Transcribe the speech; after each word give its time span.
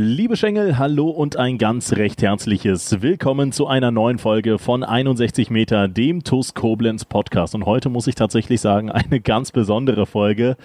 Liebe 0.00 0.36
Schengel, 0.36 0.78
hallo 0.78 1.08
und 1.10 1.36
ein 1.38 1.58
ganz 1.58 1.94
recht 1.94 2.22
herzliches 2.22 3.02
Willkommen 3.02 3.50
zu 3.50 3.66
einer 3.66 3.90
neuen 3.90 4.18
Folge 4.18 4.60
von 4.60 4.84
61 4.84 5.50
Meter, 5.50 5.88
dem 5.88 6.22
TUS 6.22 6.54
Koblenz 6.54 7.04
Podcast. 7.04 7.56
Und 7.56 7.66
heute 7.66 7.88
muss 7.88 8.06
ich 8.06 8.14
tatsächlich 8.14 8.60
sagen, 8.60 8.92
eine 8.92 9.18
ganz 9.18 9.50
besondere 9.50 10.06
Folge, 10.06 10.56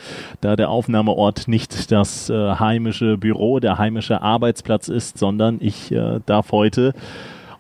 da 0.41 0.55
der 0.55 0.70
Aufnahmeort 0.70 1.48
nicht 1.48 1.91
das 1.91 2.30
äh, 2.30 2.34
heimische 2.35 3.17
Büro, 3.17 3.59
der 3.59 3.80
heimische 3.80 4.22
Arbeitsplatz 4.22 4.88
ist, 4.88 5.17
sondern 5.17 5.58
ich 5.61 5.91
äh, 5.91 6.20
darf 6.27 6.52
heute 6.52 6.94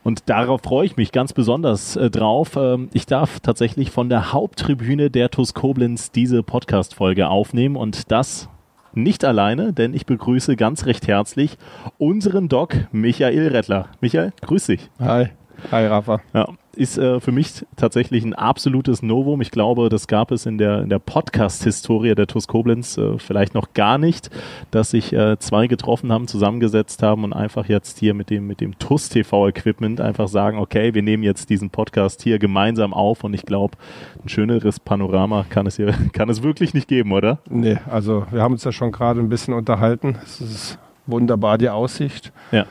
und 0.03 0.29
darauf 0.29 0.61
freue 0.61 0.85
ich 0.85 0.95
mich 0.95 1.11
ganz 1.11 1.33
besonders 1.33 1.95
äh, 1.95 2.11
drauf. 2.11 2.55
Ähm, 2.55 2.89
ich 2.93 3.07
darf 3.07 3.39
tatsächlich 3.39 3.89
von 3.89 4.09
der 4.09 4.31
Haupttribüne 4.31 5.09
der 5.09 5.31
TUS 5.31 5.55
Koblenz 5.55 6.11
diese 6.11 6.43
Podcast-Folge 6.43 7.29
aufnehmen 7.29 7.77
und 7.77 8.11
das 8.11 8.47
nicht 8.93 9.25
alleine, 9.25 9.73
denn 9.73 9.93
ich 9.93 10.05
begrüße 10.05 10.55
ganz 10.55 10.85
recht 10.85 11.07
herzlich 11.07 11.57
unseren 11.97 12.49
Doc 12.49 12.75
Michael 12.91 13.47
Rettler. 13.47 13.89
Michael, 14.01 14.33
grüß 14.41 14.67
dich. 14.67 14.89
Hi. 14.99 15.29
Hi, 15.71 15.87
Rafa. 15.87 16.21
Ja, 16.33 16.49
ist 16.75 16.97
äh, 16.97 17.19
für 17.19 17.31
mich 17.31 17.65
tatsächlich 17.75 18.23
ein 18.23 18.33
absolutes 18.33 19.01
Novum. 19.01 19.41
Ich 19.41 19.51
glaube, 19.51 19.89
das 19.89 20.07
gab 20.07 20.31
es 20.31 20.45
in 20.45 20.57
der, 20.57 20.81
in 20.81 20.89
der 20.89 20.99
Podcast-Historie 20.99 22.15
der 22.15 22.27
TUS 22.27 22.47
Koblenz 22.47 22.97
äh, 22.97 23.17
vielleicht 23.19 23.53
noch 23.53 23.73
gar 23.73 23.97
nicht, 23.97 24.29
dass 24.71 24.91
sich 24.91 25.13
äh, 25.13 25.37
zwei 25.39 25.67
getroffen 25.67 26.11
haben, 26.11 26.27
zusammengesetzt 26.27 27.03
haben 27.03 27.23
und 27.23 27.33
einfach 27.33 27.67
jetzt 27.67 27.99
hier 27.99 28.13
mit 28.13 28.29
dem, 28.29 28.47
mit 28.47 28.59
dem 28.61 28.77
TUS 28.79 29.09
TV-Equipment 29.09 30.01
einfach 30.01 30.27
sagen, 30.27 30.57
okay, 30.57 30.93
wir 30.93 31.03
nehmen 31.03 31.23
jetzt 31.23 31.49
diesen 31.49 31.69
Podcast 31.69 32.23
hier 32.23 32.39
gemeinsam 32.39 32.93
auf 32.93 33.23
und 33.23 33.33
ich 33.33 33.45
glaube, 33.45 33.77
ein 34.23 34.29
schöneres 34.29 34.79
Panorama 34.79 35.45
kann 35.49 35.67
es 35.67 35.75
hier, 35.75 35.93
kann 36.13 36.29
es 36.29 36.43
wirklich 36.43 36.73
nicht 36.73 36.87
geben, 36.87 37.11
oder? 37.11 37.39
Nee, 37.49 37.77
also 37.89 38.25
wir 38.31 38.41
haben 38.41 38.53
uns 38.53 38.63
ja 38.63 38.71
schon 38.71 38.91
gerade 38.91 39.19
ein 39.19 39.29
bisschen 39.29 39.53
unterhalten. 39.53 40.17
Es 40.23 40.41
ist 40.41 40.79
wunderbar, 41.05 41.57
die 41.57 41.69
Aussicht. 41.69 42.31
Ja. 42.51 42.65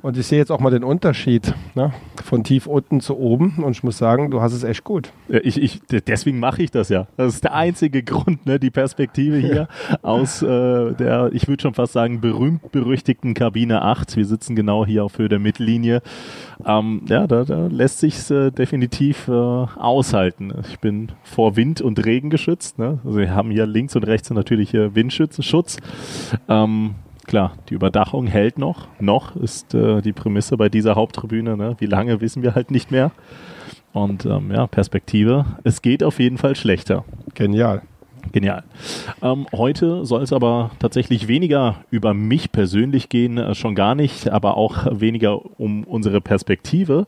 Und 0.00 0.16
ich 0.16 0.28
sehe 0.28 0.38
jetzt 0.38 0.52
auch 0.52 0.60
mal 0.60 0.70
den 0.70 0.84
Unterschied 0.84 1.54
ne? 1.74 1.92
von 2.22 2.44
tief 2.44 2.66
unten 2.66 3.00
zu 3.00 3.18
oben. 3.18 3.64
Und 3.64 3.72
ich 3.72 3.82
muss 3.82 3.98
sagen, 3.98 4.30
du 4.30 4.40
hast 4.40 4.52
es 4.52 4.62
echt 4.62 4.84
gut. 4.84 5.12
Ja, 5.28 5.40
ich, 5.42 5.60
ich, 5.60 5.80
deswegen 6.06 6.38
mache 6.38 6.62
ich 6.62 6.70
das 6.70 6.88
ja. 6.88 7.08
Das 7.16 7.34
ist 7.34 7.44
der 7.44 7.54
einzige 7.54 8.02
Grund, 8.04 8.46
ne? 8.46 8.60
die 8.60 8.70
Perspektive 8.70 9.38
hier 9.38 9.68
ja. 9.90 9.98
aus 10.02 10.40
äh, 10.42 10.94
der, 10.94 11.30
ich 11.32 11.48
würde 11.48 11.62
schon 11.62 11.74
fast 11.74 11.94
sagen, 11.94 12.20
berühmt-berüchtigten 12.20 13.34
Kabine 13.34 13.82
8. 13.82 14.16
Wir 14.16 14.24
sitzen 14.24 14.54
genau 14.54 14.86
hier 14.86 15.04
auf 15.04 15.18
Höhe 15.18 15.28
der 15.28 15.40
Mittellinie. 15.40 16.00
Ähm, 16.64 17.02
ja, 17.08 17.26
da, 17.26 17.44
da 17.44 17.66
lässt 17.66 17.98
sich 17.98 18.30
äh, 18.30 18.52
definitiv 18.52 19.26
äh, 19.26 19.32
aushalten. 19.32 20.52
Ich 20.68 20.78
bin 20.78 21.10
vor 21.24 21.56
Wind 21.56 21.80
und 21.80 22.04
Regen 22.04 22.30
geschützt. 22.30 22.78
Ne? 22.78 23.00
Also 23.04 23.18
wir 23.18 23.34
haben 23.34 23.50
hier 23.50 23.66
links 23.66 23.96
und 23.96 24.04
rechts 24.04 24.30
natürlich 24.30 24.74
Windschutz. 24.74 25.78
Ähm, 26.48 26.94
klar, 27.28 27.52
die 27.68 27.74
Überdachung 27.74 28.26
hält 28.26 28.58
noch. 28.58 28.88
Noch 28.98 29.36
ist 29.36 29.74
äh, 29.74 30.00
die 30.00 30.12
Prämisse 30.12 30.56
bei 30.56 30.68
dieser 30.68 30.96
Haupttribüne. 30.96 31.56
Ne? 31.56 31.76
Wie 31.78 31.86
lange 31.86 32.20
wissen 32.20 32.42
wir 32.42 32.56
halt 32.56 32.72
nicht 32.72 32.90
mehr. 32.90 33.12
Und 33.92 34.26
ähm, 34.26 34.50
ja, 34.50 34.66
Perspektive. 34.66 35.44
Es 35.62 35.82
geht 35.82 36.02
auf 36.02 36.18
jeden 36.18 36.38
Fall 36.38 36.56
schlechter. 36.56 37.04
Genial. 37.34 37.82
Genial. 38.32 38.64
Ähm, 39.22 39.46
heute 39.54 40.04
soll 40.04 40.22
es 40.22 40.32
aber 40.32 40.70
tatsächlich 40.80 41.28
weniger 41.28 41.76
über 41.90 42.14
mich 42.14 42.52
persönlich 42.52 43.08
gehen, 43.08 43.38
äh, 43.38 43.54
schon 43.54 43.74
gar 43.74 43.94
nicht, 43.94 44.28
aber 44.28 44.56
auch 44.56 44.86
weniger 44.90 45.40
um 45.58 45.84
unsere 45.84 46.20
Perspektive, 46.20 47.06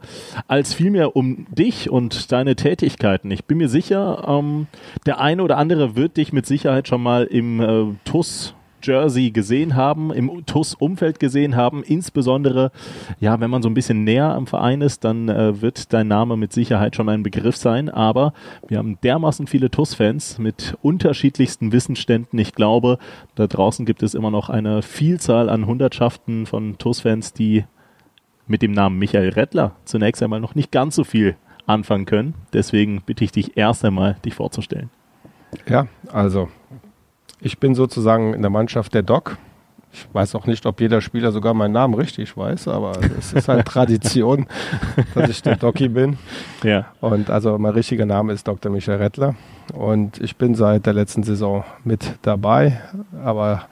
als 0.49 0.73
vielmehr 0.73 1.17
um 1.17 1.47
dich 1.51 1.91
und 1.91 2.33
deine 2.33 2.57
Tätigkeiten. 2.57 3.31
Ich 3.31 3.45
bin 3.45 3.59
mir 3.59 3.69
sicher, 3.69 4.25
ähm, 4.27 4.67
der 5.05 5.21
eine 5.21 5.43
oder 5.43 5.59
andere 5.59 5.97
wird 5.97 6.17
dich 6.17 6.33
mit 6.33 6.47
Sicherheit 6.47 6.89
schon 6.89 7.03
mal 7.03 7.25
im 7.25 7.61
äh, 7.61 7.85
TUS 8.05 8.55
Jersey 8.83 9.31
gesehen 9.31 9.77
haben, 9.77 10.13
im 10.13 10.45
TUS-Umfeld 10.47 11.21
gesehen 11.21 11.57
haben. 11.57 11.83
Insbesondere, 11.83 12.73
ja, 13.19 13.41
wenn 13.41 13.51
man 13.51 13.63
so 13.63 13.69
ein 13.69 13.75
bisschen 13.75 14.05
näher 14.05 14.35
am 14.35 14.47
Verein 14.47 14.81
ist, 14.81 15.05
dann 15.05 15.29
äh, 15.29 15.61
wird 15.61 15.93
dein 15.93 16.09
Name 16.09 16.37
mit 16.37 16.53
Sicherheit 16.53 16.97
schon 16.97 17.09
ein 17.09 17.23
Begriff 17.23 17.57
sein. 17.57 17.89
Aber 17.89 18.33
wir 18.69 18.79
haben 18.79 18.99
dermaßen 19.03 19.47
viele 19.47 19.71
TUS-Fans 19.71 20.39
mit 20.39 20.77
unterschiedlichsten 20.83 21.73
Wissensständen. 21.73 22.39
Ich 22.39 22.55
glaube, 22.55 22.99
da 23.35 23.47
draußen 23.47 23.87
gibt 23.87 24.03
es 24.03 24.15
immer 24.15 24.31
noch 24.31 24.49
eine 24.49 24.83
Vielzahl 24.83 25.49
an 25.49 25.67
Hundertschaften 25.67 26.47
von 26.47 26.79
TUS-Fans, 26.79 27.33
die 27.33 27.65
mit 28.47 28.63
dem 28.63 28.73
Namen 28.73 28.99
Michael 28.99 29.31
Rettler 29.31 29.77
zunächst 29.85 30.23
einmal 30.23 30.41
noch 30.41 30.55
nicht 30.55 30.73
ganz 30.73 30.97
so 30.97 31.05
viel 31.05 31.37
anfangen 31.67 32.05
können. 32.05 32.35
Deswegen 32.53 33.01
bitte 33.07 33.25
ich 33.25 33.33
dich 33.33 33.57
erst 33.57 33.85
einmal, 33.85 34.17
dich 34.25 34.35
vorzustellen. 34.35 34.91
Ja, 35.69 35.87
also 36.13 36.49
ich 37.41 37.59
bin 37.59 37.75
sozusagen 37.75 38.35
in 38.35 38.43
der 38.43 38.51
Mannschaft 38.51 38.95
der 38.95 39.03
Doc. 39.03 39.37
Ich 39.93 40.07
weiß 40.13 40.37
auch 40.37 40.47
nicht, 40.47 40.67
ob 40.67 40.81
jeder 40.81 41.01
Spieler 41.01 41.33
sogar 41.33 41.53
meinen 41.53 41.73
Namen 41.73 41.95
richtig 41.95 42.37
weiß, 42.37 42.69
aber 42.69 42.93
es 43.19 43.33
ist 43.33 43.49
halt 43.49 43.65
Tradition, 43.67 44.47
dass 45.15 45.29
ich 45.29 45.43
der 45.43 45.57
Doci 45.57 45.89
bin. 45.89 46.17
Ja. 46.63 46.87
Und 47.01 47.29
also 47.29 47.59
mein 47.59 47.73
richtiger 47.73 48.07
Name 48.07 48.33
ist 48.33 48.47
Dr. 48.47 48.71
Michael 48.71 48.99
Rettler. 48.99 49.35
Und 49.75 50.21
ich 50.21 50.37
bin 50.37 50.55
seit 50.55 50.87
der 50.87 50.93
letzten 50.93 51.25
Saison 51.25 51.65
mit 51.83 52.19
dabei. 52.23 52.81
Aber 53.25 53.63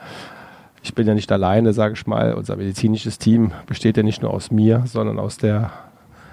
ich 0.82 0.94
bin 0.94 1.06
ja 1.06 1.14
nicht 1.14 1.30
alleine, 1.30 1.72
sage 1.72 1.94
ich 1.94 2.06
mal. 2.06 2.34
Unser 2.34 2.56
medizinisches 2.56 3.18
Team 3.18 3.52
besteht 3.66 3.96
ja 3.96 4.02
nicht 4.02 4.22
nur 4.22 4.32
aus 4.32 4.50
mir, 4.50 4.82
sondern 4.86 5.20
aus 5.20 5.36
der 5.36 5.70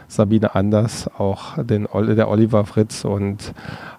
Sabine 0.08 0.56
Anders, 0.56 1.10
auch 1.18 1.62
den, 1.64 1.88
der 1.94 2.30
Oliver 2.30 2.66
Fritz 2.66 3.06
und 3.06 3.54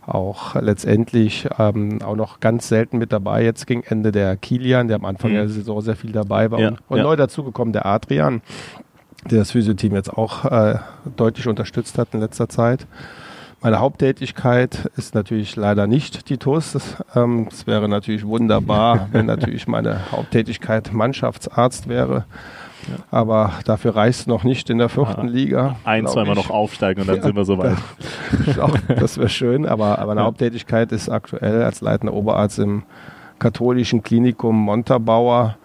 auch 0.07 0.55
letztendlich 0.55 1.49
ähm, 1.59 2.01
auch 2.03 2.17
noch 2.17 2.41
ganz 2.41 2.69
selten 2.69 2.99
mit 2.99 3.13
dabei. 3.13 3.43
Jetzt 3.45 3.67
ging 3.67 3.83
Ende 3.83 4.13
der 4.13 4.37
Kilian, 4.37 4.89
der 4.89 4.97
am 4.97 5.05
Anfang 5.05 5.33
mhm. 5.33 5.37
der 5.37 5.49
Saison 5.49 5.81
sehr 5.81 5.97
viel 5.97 6.13
dabei 6.13 6.51
war. 6.51 6.61
Ja, 6.61 6.69
und, 6.69 6.79
und 6.89 6.99
ja. 6.99 7.05
neu 7.05 7.17
dazugekommen 7.17 7.73
der 7.73 7.87
Adrian, 7.87 8.41
der 9.31 9.41
das 9.41 9.51
Physioteam 9.51 9.95
jetzt 9.95 10.13
auch 10.13 10.45
äh, 10.45 10.79
deutlich 11.17 11.49
unterstützt 11.49 11.99
hat 11.99 12.09
in 12.13 12.21
letzter 12.21 12.49
Zeit. 12.49 12.87
Meine 13.63 13.81
Haupttätigkeit 13.81 14.91
ist 14.97 15.15
natürlich 15.15 15.57
leider 15.57 15.87
nicht 15.87 16.29
die 16.29 16.37
TUS. 16.37 16.75
Es 16.75 16.97
ähm, 17.17 17.49
wäre 17.65 17.89
natürlich 17.89 18.25
wunderbar, 18.25 19.09
wenn 19.13 19.27
natürlich 19.27 19.67
meine 19.67 20.13
Haupttätigkeit 20.13 20.93
Mannschaftsarzt 20.93 21.89
wäre. 21.89 22.27
Aber 23.11 23.53
dafür 23.65 23.97
reicht 23.97 24.27
noch 24.27 24.45
nicht 24.45 24.71
in 24.71 24.79
der 24.79 24.89
vierten 24.89 25.29
ja, 25.29 25.33
Liga. 25.33 25.77
Ein, 25.85 26.07
zweimal 26.07 26.35
noch 26.35 26.51
aufsteigen 26.51 27.01
und 27.01 27.09
dann 27.09 27.17
ja, 27.17 27.23
sind 27.23 27.37
wir 27.37 27.45
soweit. 27.45 27.77
das 28.89 29.19
wäre 29.19 29.29
schön, 29.29 29.67
aber, 29.67 29.99
aber 29.99 30.13
eine. 30.13 30.25
Haupttätigkeit 30.25 30.93
ist 30.93 31.09
aktuell 31.09 31.63
als 31.63 31.81
leitender 31.81 32.15
Oberarzt 32.15 32.59
im 32.59 32.83
katholischen 33.39 34.03
Klinikum 34.03 34.57
Montabaur, 34.57 35.57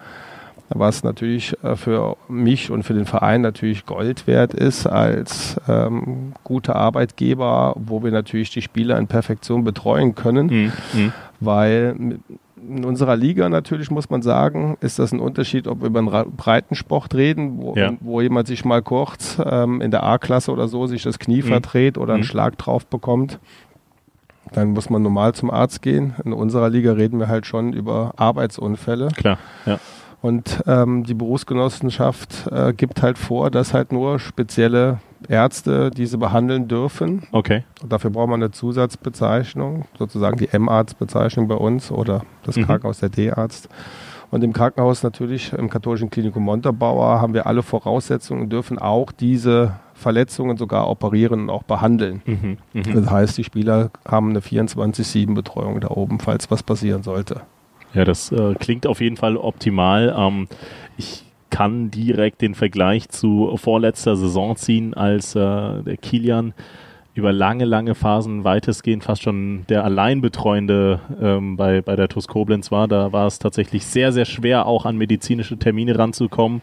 was 0.69 1.03
natürlich 1.03 1.55
äh, 1.63 1.75
für 1.75 2.15
mich 2.27 2.71
und 2.71 2.83
für 2.83 2.93
den 2.93 3.05
Verein 3.05 3.41
natürlich 3.41 3.85
Gold 3.85 4.27
wert 4.27 4.53
ist 4.53 4.87
als 4.87 5.59
ähm, 5.67 6.33
guter 6.43 6.75
Arbeitgeber, 6.75 7.73
wo 7.75 8.03
wir 8.03 8.11
natürlich 8.11 8.51
die 8.51 8.61
Spieler 8.61 8.97
in 8.97 9.07
Perfektion 9.07 9.63
betreuen 9.63 10.15
können, 10.15 10.47
mhm. 10.47 10.71
mhm. 10.93 11.13
weil 11.39 12.19
in 12.67 12.85
unserer 12.85 13.15
Liga 13.15 13.49
natürlich, 13.49 13.91
muss 13.91 14.09
man 14.09 14.21
sagen, 14.21 14.77
ist 14.81 14.99
das 14.99 15.11
ein 15.11 15.19
Unterschied, 15.19 15.67
ob 15.67 15.81
wir 15.81 15.87
über 15.87 15.99
einen 15.99 16.35
Breitensport 16.35 17.13
reden, 17.15 17.57
wo, 17.57 17.75
ja. 17.75 17.93
wo 17.99 18.21
jemand 18.21 18.47
sich 18.47 18.65
mal 18.65 18.81
kurz 18.81 19.41
ähm, 19.43 19.81
in 19.81 19.91
der 19.91 20.03
A-Klasse 20.03 20.51
oder 20.51 20.67
so 20.67 20.87
sich 20.87 21.03
das 21.03 21.19
Knie 21.19 21.41
mhm. 21.41 21.47
verdreht 21.47 21.97
oder 21.97 22.13
einen 22.13 22.23
mhm. 22.23 22.27
Schlag 22.27 22.57
drauf 22.57 22.85
bekommt. 22.85 23.39
Dann 24.53 24.71
muss 24.71 24.89
man 24.89 25.01
normal 25.01 25.33
zum 25.33 25.49
Arzt 25.49 25.81
gehen. 25.81 26.15
In 26.25 26.33
unserer 26.33 26.69
Liga 26.69 26.93
reden 26.93 27.19
wir 27.19 27.27
halt 27.27 27.45
schon 27.45 27.73
über 27.73 28.13
Arbeitsunfälle. 28.17 29.09
Klar, 29.15 29.37
ja. 29.65 29.79
Und 30.21 30.61
ähm, 30.67 31.03
die 31.03 31.15
Berufsgenossenschaft 31.15 32.47
äh, 32.51 32.73
gibt 32.73 33.01
halt 33.01 33.17
vor, 33.17 33.49
dass 33.49 33.73
halt 33.73 33.91
nur 33.91 34.19
spezielle 34.19 34.99
Ärzte 35.27 35.91
diese 35.91 36.17
behandeln 36.17 36.67
dürfen. 36.67 37.23
Okay. 37.31 37.63
Und 37.81 37.91
dafür 37.91 38.09
braucht 38.09 38.29
man 38.29 38.41
eine 38.41 38.51
Zusatzbezeichnung, 38.51 39.85
sozusagen 39.97 40.37
die 40.37 40.49
M-Arzt-Bezeichnung 40.49 41.47
bei 41.47 41.55
uns 41.55 41.91
oder 41.91 42.23
das 42.43 42.57
mhm. 42.57 42.65
Krankenhaus 42.65 42.99
der 42.99 43.09
D-Arzt. 43.09 43.69
Und 44.31 44.43
im 44.45 44.53
Krankenhaus 44.53 45.03
natürlich, 45.03 45.51
im 45.51 45.69
katholischen 45.69 46.09
Klinikum 46.09 46.43
Montabaur, 46.43 47.19
haben 47.19 47.33
wir 47.33 47.47
alle 47.47 47.63
Voraussetzungen 47.63 48.43
und 48.43 48.49
dürfen 48.49 48.79
auch 48.79 49.11
diese 49.11 49.73
Verletzungen 49.93 50.55
sogar 50.55 50.89
operieren 50.89 51.41
und 51.41 51.49
auch 51.49 51.63
behandeln. 51.63 52.21
Mhm, 52.25 52.57
mh. 52.73 52.93
Das 52.93 53.11
heißt, 53.11 53.37
die 53.37 53.43
Spieler 53.43 53.91
haben 54.07 54.29
eine 54.29 54.39
24-7-Betreuung 54.39 55.81
da 55.81 55.89
oben, 55.89 56.19
falls 56.19 56.49
was 56.49 56.63
passieren 56.63 57.03
sollte. 57.03 57.41
Ja, 57.93 58.05
das 58.05 58.31
äh, 58.31 58.55
klingt 58.55 58.87
auf 58.87 59.01
jeden 59.01 59.17
Fall 59.17 59.35
optimal. 59.35 60.15
Ähm, 60.17 60.47
ich 60.97 61.25
kann 61.51 61.91
direkt 61.91 62.41
den 62.41 62.55
Vergleich 62.55 63.09
zu 63.09 63.55
vorletzter 63.57 64.15
Saison 64.15 64.55
ziehen, 64.55 64.95
als 64.95 65.35
äh, 65.35 65.39
der 65.83 65.97
Kilian 65.97 66.55
über 67.13 67.33
lange, 67.33 67.65
lange 67.65 67.93
Phasen 67.93 68.43
weitestgehend 68.43 69.03
fast 69.03 69.21
schon 69.21 69.65
der 69.67 69.83
Alleinbetreuende 69.83 71.01
ähm, 71.21 71.57
bei, 71.57 71.81
bei 71.81 71.95
der 71.95 72.07
TUS 72.07 72.27
Koblenz 72.27 72.71
war. 72.71 72.87
Da 72.87 73.11
war 73.11 73.27
es 73.27 73.37
tatsächlich 73.37 73.85
sehr, 73.85 74.13
sehr 74.13 74.25
schwer, 74.25 74.65
auch 74.65 74.85
an 74.85 74.97
medizinische 74.97 75.57
Termine 75.57 75.97
ranzukommen. 75.99 76.61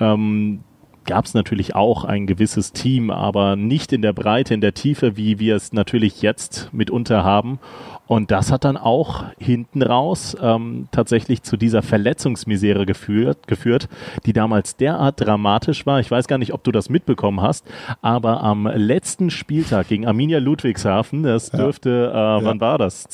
Ähm, 0.00 0.60
gab 1.04 1.26
es 1.26 1.34
natürlich 1.34 1.74
auch 1.74 2.04
ein 2.04 2.26
gewisses 2.26 2.72
Team, 2.72 3.10
aber 3.10 3.56
nicht 3.56 3.92
in 3.92 4.02
der 4.02 4.12
Breite, 4.12 4.54
in 4.54 4.60
der 4.60 4.74
Tiefe, 4.74 5.16
wie 5.16 5.38
wir 5.38 5.54
es 5.54 5.72
natürlich 5.72 6.22
jetzt 6.22 6.70
mitunter 6.72 7.22
haben. 7.22 7.58
Und 8.06 8.30
das 8.30 8.52
hat 8.52 8.64
dann 8.64 8.76
auch 8.76 9.24
hinten 9.38 9.82
raus 9.82 10.36
ähm, 10.40 10.88
tatsächlich 10.90 11.42
zu 11.42 11.56
dieser 11.56 11.82
Verletzungsmisere 11.82 12.84
geführt, 12.84 13.46
geführt, 13.46 13.88
die 14.26 14.32
damals 14.32 14.76
derart 14.76 15.20
dramatisch 15.20 15.86
war. 15.86 16.00
Ich 16.00 16.10
weiß 16.10 16.26
gar 16.26 16.38
nicht, 16.38 16.52
ob 16.52 16.62
du 16.64 16.70
das 16.70 16.90
mitbekommen 16.90 17.40
hast, 17.40 17.66
aber 18.02 18.42
am 18.42 18.66
letzten 18.66 19.30
Spieltag 19.30 19.88
gegen 19.88 20.06
Arminia 20.06 20.38
Ludwigshafen, 20.38 21.22
das 21.22 21.50
dürfte, 21.50 22.10
äh, 22.12 22.16
ja. 22.16 22.44
wann 22.44 22.60
war 22.60 22.78
das? 22.78 23.04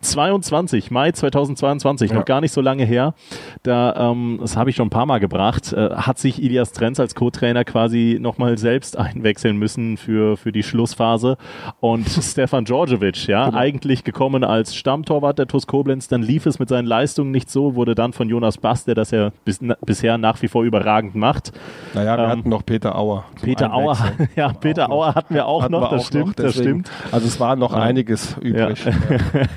2022, 0.00 0.90
Mai 0.90 1.12
2022, 1.12 2.10
ja. 2.10 2.16
noch 2.16 2.24
gar 2.24 2.40
nicht 2.40 2.52
so 2.52 2.60
lange 2.60 2.84
her. 2.84 3.14
Da, 3.62 4.10
ähm, 4.10 4.38
das 4.40 4.56
habe 4.56 4.70
ich 4.70 4.76
schon 4.76 4.86
ein 4.86 4.90
paar 4.90 5.06
Mal 5.06 5.18
gebracht, 5.18 5.72
äh, 5.72 5.90
hat 5.94 6.18
sich 6.18 6.42
Ilias 6.42 6.72
Trenz 6.72 7.00
als 7.00 7.14
Co-Trainer 7.14 7.64
quasi 7.64 8.18
nochmal 8.20 8.58
selbst 8.58 8.98
einwechseln 8.98 9.56
müssen 9.56 9.96
für, 9.96 10.36
für 10.36 10.52
die 10.52 10.62
Schlussphase. 10.62 11.36
Und 11.80 12.08
Stefan 12.22 12.64
Djordjevic, 12.64 13.26
ja, 13.26 13.46
genau. 13.46 13.58
eigentlich 13.58 14.04
gekommen 14.04 14.44
als 14.44 14.74
Stammtorwart 14.74 15.38
der 15.38 15.46
TuS 15.46 15.66
Koblenz, 15.66 16.08
dann 16.08 16.22
lief 16.22 16.46
es 16.46 16.58
mit 16.58 16.68
seinen 16.68 16.86
Leistungen 16.86 17.30
nicht 17.30 17.50
so, 17.50 17.74
wurde 17.74 17.94
dann 17.94 18.12
von 18.12 18.28
Jonas 18.28 18.58
Bass, 18.58 18.84
der 18.84 18.94
das 18.94 19.10
ja 19.10 19.30
bis, 19.44 19.60
na, 19.60 19.76
bisher 19.84 20.18
nach 20.18 20.40
wie 20.42 20.48
vor 20.48 20.64
überragend 20.64 21.14
macht. 21.14 21.52
Naja, 21.94 22.16
wir 22.16 22.24
ähm, 22.24 22.30
hatten 22.30 22.48
noch 22.48 22.64
Peter 22.64 22.96
Auer. 22.96 23.24
Peter 23.42 23.72
Auer, 23.72 23.96
ja, 24.36 24.52
Peter 24.52 24.90
Auer 24.90 25.14
hatten 25.14 25.34
wir 25.34 25.46
auch 25.46 25.62
hatten 25.62 25.72
noch, 25.72 25.90
wir 25.90 25.96
das 25.96 26.02
auch 26.02 26.06
stimmt, 26.06 26.38
noch, 26.38 26.44
das 26.44 26.54
stimmt. 26.54 26.90
Also 27.12 27.26
es 27.26 27.40
war 27.40 27.56
noch 27.56 27.72
ja. 27.72 27.82
einiges 27.82 28.36
übrig. 28.40 28.84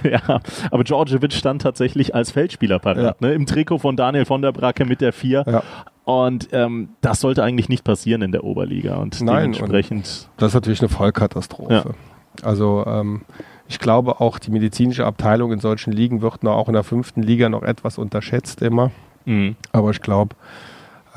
Ja, 0.03 0.09
ja. 0.09 0.28
aber 0.71 0.83
Djordjevic 0.83 1.33
stand 1.33 1.61
tatsächlich 1.61 2.15
als 2.15 2.31
Feldspieler 2.31 2.79
parat, 2.79 3.21
ja. 3.21 3.27
ne? 3.27 3.33
im 3.33 3.45
Trikot 3.45 3.79
von 3.79 3.95
Daniel 3.95 4.25
von 4.25 4.41
der 4.41 4.51
Bracke 4.51 4.85
mit 4.85 5.01
der 5.01 5.13
4. 5.13 5.45
Ja. 5.47 5.63
Und 6.05 6.49
ähm, 6.53 6.89
das 7.01 7.19
sollte 7.19 7.43
eigentlich 7.43 7.69
nicht 7.69 7.83
passieren 7.83 8.21
in 8.21 8.31
der 8.31 8.43
Oberliga. 8.43 8.95
Und 8.95 9.21
Nein, 9.21 9.51
dementsprechend. 9.51 10.29
Und 10.31 10.41
das 10.41 10.49
ist 10.49 10.55
natürlich 10.55 10.81
eine 10.81 10.89
Vollkatastrophe. 10.89 11.73
Ja. 11.73 11.83
Also 12.43 12.83
ähm, 12.87 13.21
ich 13.67 13.79
glaube 13.79 14.19
auch 14.19 14.39
die 14.39 14.49
medizinische 14.49 15.05
Abteilung 15.05 15.51
in 15.51 15.59
solchen 15.59 15.91
Ligen 15.91 16.21
wird 16.21 16.43
noch 16.43 16.55
auch 16.55 16.67
in 16.67 16.73
der 16.73 16.83
fünften 16.83 17.21
Liga 17.21 17.49
noch 17.49 17.61
etwas 17.61 17.97
unterschätzt 17.97 18.61
immer. 18.61 18.91
Mhm. 19.25 19.55
Aber 19.71 19.91
ich 19.91 20.01
glaube, 20.01 20.35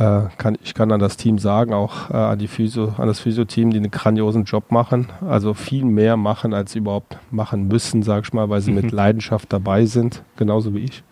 äh, 0.03 0.29
kann, 0.39 0.57
ich 0.63 0.75
kann 0.75 0.91
an 0.93 1.01
das 1.01 1.17
Team 1.17 1.39
sagen, 1.39 1.73
auch 1.73 2.11
äh, 2.11 2.15
an, 2.15 2.39
die 2.39 2.49
Physio, 2.49 2.95
an 2.99 3.07
das 3.07 3.21
Physio-Team, 3.21 3.71
die 3.71 3.79
einen 3.79 3.91
grandiosen 3.91 4.45
Job 4.45 4.71
machen. 4.71 5.09
Also 5.27 5.55
viel 5.55 5.85
mehr 5.85 6.17
machen, 6.17 6.55
als 6.55 6.73
sie 6.73 6.79
überhaupt 6.79 7.19
machen 7.31 7.69
müssen, 7.69 8.03
sag 8.03 8.25
ich 8.25 8.33
mal, 8.33 8.49
weil 8.49 8.61
sie 8.61 8.73
mhm. 8.73 8.83
mit 8.83 8.93
Leidenschaft 8.93 9.53
dabei 9.53 9.87
sind, 9.87 10.23
genauso 10.37 10.75
wie 10.75 10.81
ich 10.81 11.03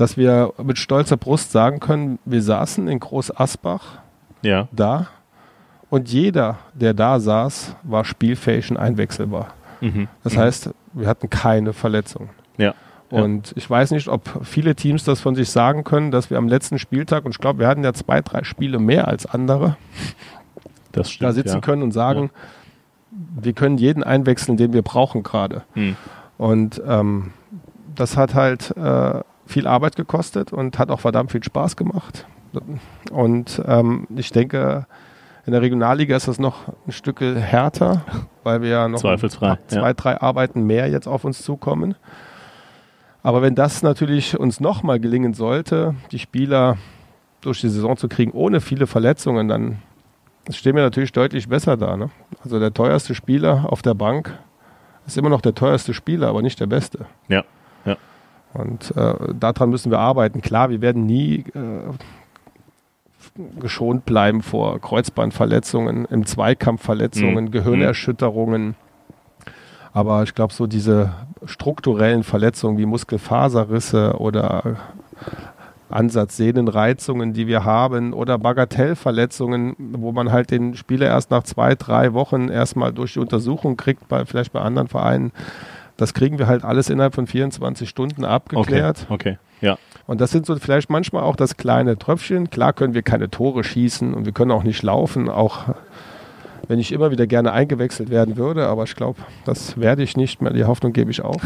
dass 0.00 0.16
wir 0.16 0.54
mit 0.62 0.78
stolzer 0.78 1.18
Brust 1.18 1.52
sagen 1.52 1.78
können, 1.78 2.18
wir 2.24 2.40
saßen 2.40 2.88
in 2.88 3.00
Groß 3.00 3.36
Asbach 3.38 3.98
ja. 4.40 4.66
da 4.72 5.08
und 5.90 6.10
jeder, 6.10 6.58
der 6.72 6.94
da 6.94 7.20
saß, 7.20 7.76
war 7.82 8.06
spielfähig 8.06 8.70
und 8.70 8.78
einwechselbar. 8.78 9.48
Mhm. 9.82 10.08
Das 10.24 10.34
mhm. 10.34 10.38
heißt, 10.38 10.70
wir 10.94 11.06
hatten 11.06 11.28
keine 11.28 11.74
Verletzung. 11.74 12.30
Ja. 12.56 12.74
Und 13.10 13.52
ich 13.56 13.68
weiß 13.68 13.90
nicht, 13.90 14.08
ob 14.08 14.44
viele 14.44 14.76
Teams 14.76 15.04
das 15.04 15.20
von 15.20 15.34
sich 15.34 15.50
sagen 15.50 15.82
können, 15.84 16.10
dass 16.10 16.30
wir 16.30 16.38
am 16.38 16.48
letzten 16.48 16.78
Spieltag, 16.78 17.24
und 17.24 17.32
ich 17.32 17.38
glaube, 17.38 17.58
wir 17.58 17.66
hatten 17.66 17.82
ja 17.82 17.92
zwei, 17.92 18.20
drei 18.20 18.44
Spiele 18.44 18.78
mehr 18.78 19.08
als 19.08 19.26
andere, 19.26 19.76
stimmt, 21.02 21.22
da 21.22 21.32
sitzen 21.32 21.56
ja. 21.56 21.60
können 21.60 21.82
und 21.82 21.92
sagen, 21.92 22.30
ja. 22.32 23.18
wir 23.42 23.52
können 23.52 23.78
jeden 23.78 24.04
einwechseln, 24.04 24.56
den 24.56 24.72
wir 24.72 24.82
brauchen 24.82 25.22
gerade. 25.22 25.62
Mhm. 25.74 25.96
Und 26.38 26.80
ähm, 26.86 27.32
das 27.94 28.16
hat 28.16 28.34
halt 28.34 28.76
äh, 28.76 29.20
viel 29.46 29.66
Arbeit 29.66 29.96
gekostet 29.96 30.52
und 30.52 30.78
hat 30.78 30.90
auch 30.90 31.00
verdammt 31.00 31.32
viel 31.32 31.42
Spaß 31.42 31.76
gemacht. 31.76 32.26
Und 33.10 33.62
ähm, 33.66 34.06
ich 34.16 34.30
denke, 34.30 34.86
in 35.46 35.52
der 35.52 35.62
Regionalliga 35.62 36.16
ist 36.16 36.28
das 36.28 36.38
noch 36.38 36.68
ein 36.86 36.92
Stück 36.92 37.20
härter, 37.20 38.02
weil 38.42 38.62
wir 38.62 38.68
ja 38.68 38.88
noch 38.88 39.00
zwei, 39.00 39.92
drei 39.92 40.20
Arbeiten 40.20 40.64
mehr 40.64 40.88
jetzt 40.88 41.06
auf 41.06 41.24
uns 41.24 41.42
zukommen. 41.42 41.94
Aber 43.22 43.42
wenn 43.42 43.54
das 43.54 43.82
natürlich 43.82 44.38
uns 44.38 44.60
nochmal 44.60 44.98
gelingen 44.98 45.34
sollte, 45.34 45.94
die 46.10 46.18
Spieler 46.18 46.78
durch 47.40 47.60
die 47.60 47.68
Saison 47.68 47.96
zu 47.96 48.08
kriegen, 48.08 48.32
ohne 48.32 48.60
viele 48.60 48.86
Verletzungen, 48.86 49.48
dann 49.48 49.82
stehen 50.50 50.74
wir 50.74 50.82
natürlich 50.82 51.12
deutlich 51.12 51.48
besser 51.48 51.76
da. 51.76 51.96
Ne? 51.96 52.10
Also 52.42 52.58
der 52.58 52.72
teuerste 52.72 53.14
Spieler 53.14 53.66
auf 53.68 53.82
der 53.82 53.94
Bank 53.94 54.38
ist 55.06 55.18
immer 55.18 55.28
noch 55.28 55.40
der 55.40 55.54
teuerste 55.54 55.94
Spieler, 55.94 56.28
aber 56.28 56.42
nicht 56.42 56.60
der 56.60 56.66
beste. 56.66 57.06
Ja. 57.28 57.44
Und 58.52 58.96
äh, 58.96 59.14
daran 59.38 59.70
müssen 59.70 59.90
wir 59.90 59.98
arbeiten. 59.98 60.40
Klar, 60.40 60.70
wir 60.70 60.80
werden 60.80 61.06
nie 61.06 61.44
äh, 61.54 61.92
geschont 63.60 64.04
bleiben 64.06 64.42
vor 64.42 64.80
Kreuzbandverletzungen, 64.80 66.04
im 66.06 66.26
Zweikampf 66.26 66.82
Verletzungen, 66.82 67.46
mhm. 67.46 67.50
Gehirnerschütterungen. 67.50 68.74
Aber 69.92 70.22
ich 70.22 70.34
glaube, 70.34 70.52
so 70.52 70.66
diese 70.66 71.12
strukturellen 71.44 72.22
Verletzungen 72.22 72.78
wie 72.78 72.86
Muskelfaserrisse 72.86 74.14
oder 74.18 74.76
Ansatzsehnenreizungen, 75.90 77.32
die 77.32 77.46
wir 77.46 77.64
haben, 77.64 78.12
oder 78.12 78.38
Bagatellverletzungen, 78.38 79.74
wo 79.78 80.12
man 80.12 80.30
halt 80.30 80.50
den 80.50 80.76
Spieler 80.76 81.06
erst 81.06 81.30
nach 81.30 81.42
zwei, 81.42 81.74
drei 81.74 82.12
Wochen 82.12 82.48
erstmal 82.48 82.92
durch 82.92 83.14
die 83.14 83.18
Untersuchung 83.18 83.76
kriegt, 83.76 84.08
bei, 84.08 84.24
vielleicht 84.24 84.52
bei 84.52 84.60
anderen 84.60 84.88
Vereinen, 84.88 85.32
das 85.96 86.14
kriegen 86.14 86.38
wir 86.38 86.46
halt 86.46 86.64
alles 86.64 86.88
innerhalb 86.88 87.14
von 87.14 87.26
24 87.26 87.88
Stunden 87.88 88.24
abgeklärt. 88.24 89.06
Okay, 89.10 89.32
okay. 89.32 89.38
ja. 89.60 89.78
Und 90.06 90.20
das 90.20 90.30
sind 90.30 90.46
so 90.46 90.56
vielleicht 90.56 90.88
manchmal 90.88 91.24
auch 91.24 91.36
das 91.36 91.56
kleine 91.56 91.98
Tröpfchen. 91.98 92.48
Klar 92.48 92.72
können 92.72 92.94
wir 92.94 93.02
keine 93.02 93.28
Tore 93.28 93.64
schießen 93.64 94.14
und 94.14 94.24
wir 94.24 94.32
können 94.32 94.50
auch 94.50 94.62
nicht 94.62 94.82
laufen. 94.82 95.28
Auch 95.28 95.74
wenn 96.70 96.78
ich 96.78 96.92
immer 96.92 97.10
wieder 97.10 97.26
gerne 97.26 97.50
eingewechselt 97.52 98.10
werden 98.10 98.36
würde, 98.36 98.68
aber 98.68 98.84
ich 98.84 98.94
glaube, 98.94 99.18
das 99.44 99.80
werde 99.80 100.04
ich 100.04 100.16
nicht 100.16 100.40
mehr. 100.40 100.52
Die 100.52 100.64
Hoffnung 100.64 100.92
gebe 100.92 101.10
ich 101.10 101.20
auf. 101.20 101.42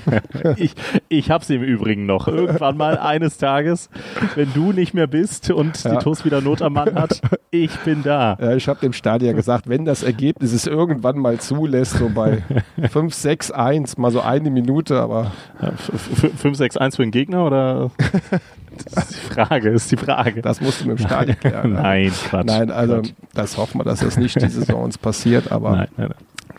ich 0.56 0.74
ich 1.10 1.30
habe 1.30 1.44
sie 1.44 1.56
im 1.56 1.62
Übrigen 1.62 2.06
noch. 2.06 2.26
Irgendwann 2.26 2.78
mal 2.78 2.96
eines 2.96 3.36
Tages, 3.36 3.90
wenn 4.34 4.50
du 4.54 4.72
nicht 4.72 4.94
mehr 4.94 5.06
bist 5.06 5.50
und 5.50 5.84
ja. 5.84 5.96
die 5.96 5.98
TUS 5.98 6.24
wieder 6.24 6.40
Not 6.40 6.62
am 6.62 6.72
Mann 6.72 6.94
hat, 6.94 7.20
ich 7.50 7.78
bin 7.80 8.02
da. 8.02 8.38
Ja, 8.40 8.56
ich 8.56 8.66
habe 8.66 8.80
dem 8.80 8.94
Stadion 8.94 9.36
gesagt, 9.36 9.68
wenn 9.68 9.84
das 9.84 10.02
Ergebnis 10.02 10.54
es 10.54 10.66
irgendwann 10.66 11.18
mal 11.18 11.38
zulässt, 11.38 11.98
so 11.98 12.08
bei 12.08 12.42
5, 12.90 13.12
6, 13.12 13.50
1, 13.50 13.98
mal 13.98 14.10
so 14.10 14.22
eine 14.22 14.48
Minute, 14.48 14.98
aber. 14.98 15.32
Ja, 15.60 15.72
5, 15.72 16.56
6, 16.56 16.78
1 16.78 16.96
für 16.96 17.02
den 17.02 17.10
Gegner 17.10 17.44
oder? 17.44 17.90
Das 18.94 19.10
ist 19.10 19.22
die 19.22 19.34
Frage, 19.34 19.68
ist 19.70 19.90
die 19.92 19.96
Frage. 19.96 20.42
Das 20.42 20.60
musst 20.60 20.80
du 20.82 20.88
mit 20.88 20.98
dem 20.98 21.06
Stadion 21.06 21.36
klären. 21.40 21.72
nein, 21.74 22.12
Quatsch. 22.28 22.46
Nein, 22.46 22.70
also 22.70 22.96
Quatsch. 22.96 23.12
das 23.34 23.56
hoffen 23.56 23.80
wir, 23.80 23.84
dass 23.84 24.00
das 24.00 24.16
nicht 24.16 24.36
diese 24.36 24.60
Saison 24.60 24.82
uns 24.82 24.98
passiert, 24.98 25.50
aber 25.52 25.70
nein, 25.76 25.88
nein, 25.96 26.08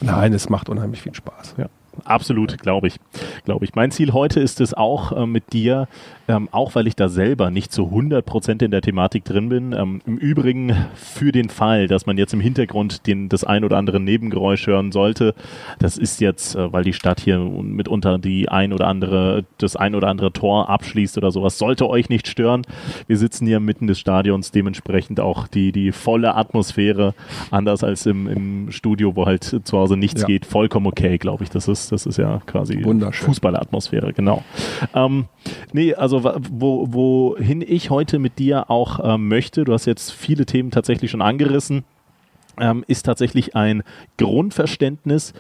nein. 0.02 0.16
nein, 0.16 0.34
es 0.34 0.50
macht 0.50 0.70
unheimlich 0.70 1.02
viel 1.02 1.14
Spaß. 1.14 1.56
Ja. 1.58 1.68
Absolut, 2.06 2.58
glaube 2.60 2.88
ich. 2.88 3.00
Glaube 3.46 3.66
ich. 3.66 3.76
Mein 3.76 3.92
Ziel 3.92 4.14
heute 4.14 4.40
ist 4.40 4.62
es 4.62 4.74
auch 4.74 5.12
äh, 5.12 5.26
mit 5.26 5.54
dir, 5.54 5.88
ähm, 6.28 6.48
auch 6.52 6.76
weil 6.76 6.88
ich 6.88 6.96
da 6.96 7.10
selber 7.10 7.52
nicht 7.52 7.72
zu 7.72 7.86
100 7.86 8.26
Prozent 8.26 8.62
in 8.62 8.72
der 8.72 8.82
Thematik 8.82 9.26
drin 9.26 9.50
bin. 9.50 9.74
Ähm, 9.74 10.02
Im 10.06 10.18
Übrigen 10.18 10.76
für 10.96 11.32
den 11.32 11.50
Fall, 11.50 11.88
dass 11.88 12.06
man 12.06 12.18
jetzt 12.18 12.34
im 12.34 12.40
Hintergrund 12.40 13.08
den, 13.08 13.30
das 13.30 13.44
ein 13.44 13.64
oder 13.64 13.78
andere 13.78 14.00
Nebengeräusch 14.00 14.68
hören 14.68 14.92
sollte. 14.92 15.36
Das 15.80 15.98
ist 15.98 16.22
jetzt, 16.22 16.56
äh, 16.56 16.72
weil 16.72 16.84
die 16.84 16.94
Stadt 16.94 17.20
hier 17.20 17.40
mitunter 17.40 18.18
die 18.18 18.50
ein 18.50 18.74
oder 18.74 18.88
andere, 18.88 19.46
das 19.58 19.76
ein 19.76 19.96
oder 19.96 20.08
andere 20.08 20.32
Tor 20.32 20.70
abschließt 20.70 21.18
oder 21.18 21.32
sowas. 21.32 21.58
Sollte 21.58 21.90
euch 21.90 22.10
nicht 22.10 22.28
stören. 22.28 22.64
Wir 23.08 23.18
sitzen 23.18 23.46
hier 23.46 23.60
mitten 23.60 23.88
des 23.88 24.00
Stadions, 24.00 24.52
dementsprechend 24.52 25.20
auch 25.20 25.48
die, 25.48 25.72
die 25.72 25.92
volle 25.92 26.36
Atmosphäre, 26.36 27.14
anders 27.52 27.84
als 27.84 28.06
im, 28.06 28.28
im 28.28 28.72
Studio, 28.72 29.16
wo 29.16 29.26
halt 29.26 29.44
zu 29.64 29.78
Hause 29.78 29.98
nichts 29.98 30.22
ja. 30.22 30.28
geht, 30.28 30.46
vollkommen 30.46 30.88
okay, 30.88 31.18
glaube 31.18 31.44
ich. 31.44 31.50
Das 31.50 31.68
ist, 31.68 31.92
das 31.92 32.06
ist 32.06 32.18
ja 32.18 32.42
quasi 32.46 32.76
Fußballatmosphäre, 33.24 34.14
genau. 34.14 34.44
Ähm, 34.94 35.26
nee, 35.72 35.94
also 35.94 36.24
wo, 36.24 36.88
wohin 36.92 37.62
ich 37.62 37.90
heute 37.90 38.20
mit 38.20 38.40
dir 38.40 38.70
auch 38.70 39.00
ähm, 39.04 39.28
möchte, 39.28 39.64
du 39.64 39.74
hast 39.74 39.86
jetzt 39.86 40.12
viele 40.12 40.46
Themen 40.46 40.72
tatsächlich 40.72 41.12
schon 41.12 41.22
angerissen, 41.22 41.84
ähm, 42.60 42.84
ist 42.88 43.04
tatsächlich 43.04 43.56
ein 43.56 43.84
Grundverständnis 44.18 45.34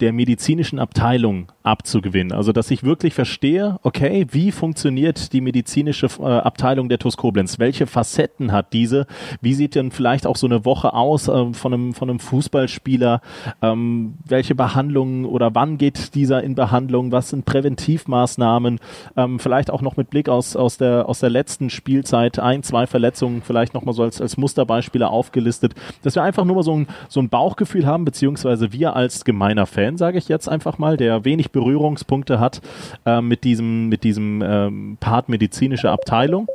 der 0.00 0.12
medizinischen 0.12 0.78
Abteilung 0.78 1.52
abzugewinnen. 1.62 2.32
Also, 2.32 2.52
dass 2.52 2.70
ich 2.70 2.84
wirklich 2.84 3.14
verstehe, 3.14 3.78
okay, 3.82 4.26
wie 4.30 4.50
funktioniert 4.50 5.32
die 5.32 5.40
medizinische 5.40 6.08
äh, 6.20 6.24
Abteilung 6.24 6.88
der 6.88 6.98
TUS 6.98 7.16
Koblenz? 7.16 7.58
Welche 7.58 7.86
Facetten 7.86 8.52
hat 8.52 8.72
diese? 8.72 9.06
Wie 9.40 9.54
sieht 9.54 9.74
denn 9.74 9.90
vielleicht 9.90 10.26
auch 10.26 10.36
so 10.36 10.46
eine 10.46 10.64
Woche 10.64 10.94
aus 10.94 11.28
äh, 11.28 11.52
von, 11.52 11.74
einem, 11.74 11.94
von 11.94 12.08
einem 12.08 12.18
Fußballspieler? 12.18 13.20
Ähm, 13.60 14.14
welche 14.26 14.54
Behandlungen 14.54 15.26
oder 15.26 15.54
wann 15.54 15.76
geht 15.76 16.14
dieser 16.14 16.42
in 16.42 16.54
Behandlung? 16.54 17.12
Was 17.12 17.30
sind 17.30 17.44
Präventivmaßnahmen? 17.44 18.80
Ähm, 19.16 19.38
vielleicht 19.38 19.70
auch 19.70 19.82
noch 19.82 19.96
mit 19.96 20.08
Blick 20.08 20.28
aus, 20.28 20.56
aus, 20.56 20.78
der, 20.78 21.08
aus 21.08 21.20
der 21.20 21.30
letzten 21.30 21.68
Spielzeit, 21.68 22.38
ein, 22.38 22.62
zwei 22.62 22.86
Verletzungen, 22.86 23.42
vielleicht 23.42 23.74
nochmal 23.74 23.94
so 23.94 24.02
als, 24.02 24.20
als 24.20 24.38
Musterbeispiele 24.38 25.08
aufgelistet, 25.08 25.74
dass 26.02 26.14
wir 26.14 26.22
einfach 26.22 26.44
nur 26.44 26.56
mal 26.56 26.62
so 26.62 26.74
ein, 26.74 26.86
so 27.08 27.20
ein 27.20 27.28
Bauchgefühl 27.28 27.86
haben, 27.86 28.04
beziehungsweise 28.06 28.72
wir 28.72 28.96
als 28.96 29.24
gemeiner 29.24 29.66
Fan, 29.66 29.89
sage 29.96 30.18
ich 30.18 30.28
jetzt 30.28 30.48
einfach 30.48 30.78
mal, 30.78 30.96
der 30.96 31.24
wenig 31.24 31.50
Berührungspunkte 31.50 32.40
hat 32.40 32.60
äh, 33.06 33.20
mit 33.20 33.44
diesem, 33.44 33.88
mit 33.88 34.04
diesem 34.04 34.42
ähm, 34.42 34.96
Part 35.00 35.28
medizinische 35.28 35.90
Abteilung. 35.90 36.46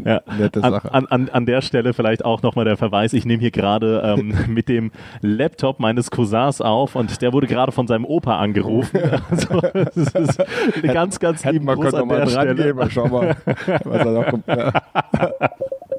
ja. 0.05 0.21
Sache. 0.55 0.95
An, 0.95 1.07
an, 1.07 1.29
an 1.29 1.47
der 1.47 1.63
Stelle 1.63 1.93
vielleicht 1.95 2.25
auch 2.25 2.43
nochmal 2.43 2.65
der 2.65 2.77
Verweis, 2.77 3.13
ich 3.13 3.25
nehme 3.25 3.41
hier 3.41 3.51
gerade 3.51 4.03
ähm, 4.05 4.35
mit 4.49 4.69
dem 4.69 4.91
Laptop 5.21 5.81
meines 5.81 6.11
Cousins 6.11 6.61
auf 6.61 6.97
und 6.97 7.23
der 7.23 7.33
wurde 7.33 7.47
gerade 7.47 7.73
von 7.73 7.87
seinem 7.87 8.05
Opa 8.05 8.39
angerufen. 8.39 9.01
Also, 9.31 9.61
das 9.61 9.97
ist 9.97 10.41
eine 10.83 10.93
ganz, 10.93 11.19
ganz 11.19 11.45
lieben 11.45 11.67
Gruß 11.67 11.95
an 11.95 12.09
der 12.09 12.27
Stelle. 12.27 12.55
Geben, 12.55 12.91
schau 12.91 13.09
mal, 13.09 13.37
was 13.85 14.05
er 14.05 14.13
noch 14.13 14.27
kommt. 14.27 14.47
Ja. 14.47 14.73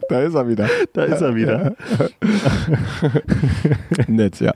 Da 0.10 0.22
ist 0.22 0.34
er 0.34 0.48
wieder. 0.48 0.70
Da 0.94 1.04
ist 1.04 1.22
er 1.22 1.36
wieder. 1.36 1.76
Nett, 4.08 4.40
ja. 4.40 4.54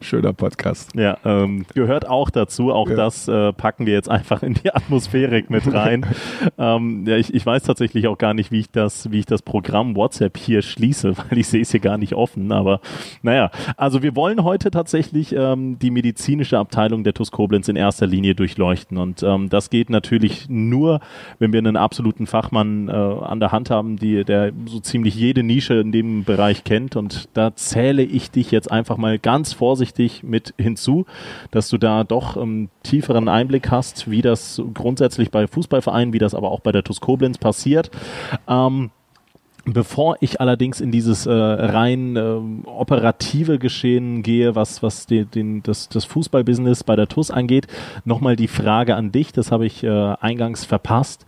Schöner 0.00 0.32
Podcast. 0.32 0.94
Ja, 0.94 1.18
ähm, 1.24 1.66
gehört 1.74 2.08
auch 2.08 2.30
dazu. 2.30 2.72
Auch 2.72 2.88
ja. 2.88 2.96
das 2.96 3.28
äh, 3.28 3.52
packen 3.52 3.86
wir 3.86 3.94
jetzt 3.94 4.08
einfach 4.08 4.42
in 4.42 4.54
die 4.54 4.72
Atmosphärik 4.72 5.50
mit 5.50 5.72
rein. 5.72 6.06
ähm, 6.58 7.04
ja, 7.06 7.16
ich, 7.16 7.34
ich 7.34 7.44
weiß 7.44 7.62
tatsächlich 7.64 8.06
auch 8.06 8.18
gar 8.18 8.34
nicht, 8.34 8.50
wie 8.50 8.60
ich 8.60 8.70
das, 8.70 9.10
wie 9.10 9.20
ich 9.20 9.26
das 9.26 9.42
Programm 9.42 9.96
WhatsApp 9.96 10.36
hier 10.36 10.62
schließe, 10.62 11.14
weil 11.28 11.38
ich 11.38 11.48
sehe 11.48 11.62
es 11.62 11.70
hier 11.70 11.80
gar 11.80 11.98
nicht 11.98 12.14
offen. 12.14 12.52
Aber 12.52 12.80
naja, 13.22 13.50
also 13.76 14.02
wir 14.02 14.16
wollen 14.16 14.44
heute 14.44 14.70
tatsächlich 14.70 15.34
ähm, 15.34 15.78
die 15.78 15.90
medizinische 15.90 16.58
Abteilung 16.58 17.04
der 17.04 17.14
TUS 17.14 17.30
Koblenz 17.30 17.68
in 17.68 17.76
erster 17.76 18.06
Linie 18.06 18.34
durchleuchten. 18.34 18.98
Und 18.98 19.22
ähm, 19.22 19.48
das 19.48 19.70
geht 19.70 19.90
natürlich 19.90 20.48
nur, 20.48 21.00
wenn 21.38 21.52
wir 21.52 21.58
einen 21.58 21.76
absoluten 21.76 22.26
Fachmann 22.26 22.88
äh, 22.88 22.92
an 22.92 23.40
der 23.40 23.52
Hand 23.52 23.70
haben, 23.70 23.96
die, 23.96 24.24
der 24.24 24.52
so 24.70 24.80
ziemlich 24.80 25.14
jede 25.14 25.42
Nische 25.42 25.74
in 25.74 25.92
dem 25.92 26.24
Bereich 26.24 26.64
kennt. 26.64 26.96
Und 26.96 27.28
da 27.34 27.54
zähle 27.54 28.02
ich 28.02 28.30
dich 28.30 28.50
jetzt 28.50 28.70
einfach 28.70 28.96
mal 28.96 29.18
ganz 29.18 29.52
vorsichtig 29.52 30.22
mit 30.22 30.54
hinzu, 30.58 31.06
dass 31.50 31.68
du 31.68 31.78
da 31.78 32.04
doch 32.04 32.36
einen 32.36 32.70
tieferen 32.82 33.28
Einblick 33.28 33.70
hast, 33.70 34.10
wie 34.10 34.22
das 34.22 34.62
grundsätzlich 34.74 35.30
bei 35.30 35.46
Fußballvereinen, 35.46 36.14
wie 36.14 36.18
das 36.18 36.34
aber 36.34 36.50
auch 36.50 36.60
bei 36.60 36.72
der 36.72 36.84
TuS 36.84 37.00
Koblenz 37.00 37.38
passiert. 37.38 37.90
Ähm, 38.48 38.90
Bevor 39.66 40.16
ich 40.20 40.40
allerdings 40.40 40.80
in 40.80 40.90
dieses 40.90 41.26
äh, 41.26 41.32
rein 41.32 42.16
äh, 42.16 42.40
operative 42.64 43.58
Geschehen 43.58 44.22
gehe, 44.22 44.54
was, 44.54 44.82
was 44.82 45.06
die, 45.06 45.26
den, 45.26 45.62
das, 45.62 45.90
das 45.90 46.06
Fußballbusiness 46.06 46.82
bei 46.82 46.96
der 46.96 47.08
TUS 47.08 47.30
angeht, 47.30 47.66
nochmal 48.06 48.36
die 48.36 48.48
Frage 48.48 48.96
an 48.96 49.12
dich, 49.12 49.32
das 49.32 49.52
habe 49.52 49.66
ich 49.66 49.84
äh, 49.84 49.88
eingangs 49.88 50.64
verpasst. 50.64 51.26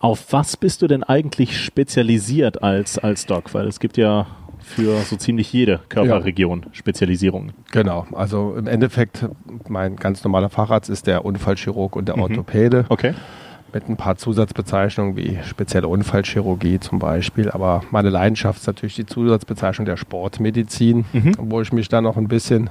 Auf 0.00 0.32
was 0.32 0.56
bist 0.56 0.82
du 0.82 0.86
denn 0.86 1.02
eigentlich 1.02 1.60
spezialisiert 1.60 2.62
als, 2.62 2.98
als 2.98 3.26
Doc? 3.26 3.52
Weil 3.54 3.66
es 3.66 3.80
gibt 3.80 3.96
ja 3.96 4.26
für 4.60 5.00
so 5.00 5.16
ziemlich 5.16 5.52
jede 5.52 5.80
Körperregion 5.88 6.62
ja. 6.66 6.74
Spezialisierungen. 6.74 7.52
Genau, 7.72 8.06
also 8.12 8.54
im 8.56 8.66
Endeffekt, 8.66 9.28
mein 9.68 9.96
ganz 9.96 10.22
normaler 10.22 10.50
Facharzt 10.50 10.90
ist 10.90 11.06
der 11.06 11.24
Unfallchirurg 11.24 11.96
und 11.96 12.06
der 12.08 12.16
mhm. 12.16 12.22
Orthopäde. 12.22 12.84
Okay. 12.88 13.14
Mit 13.72 13.88
ein 13.88 13.96
paar 13.96 14.16
Zusatzbezeichnungen 14.16 15.16
wie 15.16 15.38
spezielle 15.44 15.88
Unfallchirurgie 15.88 16.80
zum 16.80 16.98
Beispiel. 16.98 17.50
Aber 17.50 17.82
meine 17.90 18.08
Leidenschaft 18.08 18.60
ist 18.60 18.66
natürlich 18.66 18.94
die 18.94 19.04
Zusatzbezeichnung 19.04 19.84
der 19.84 19.96
Sportmedizin, 19.96 21.04
mhm. 21.12 21.34
wo 21.38 21.60
ich 21.60 21.72
mich 21.72 21.88
da 21.88 22.00
noch 22.00 22.16
ein 22.16 22.28
bisschen 22.28 22.70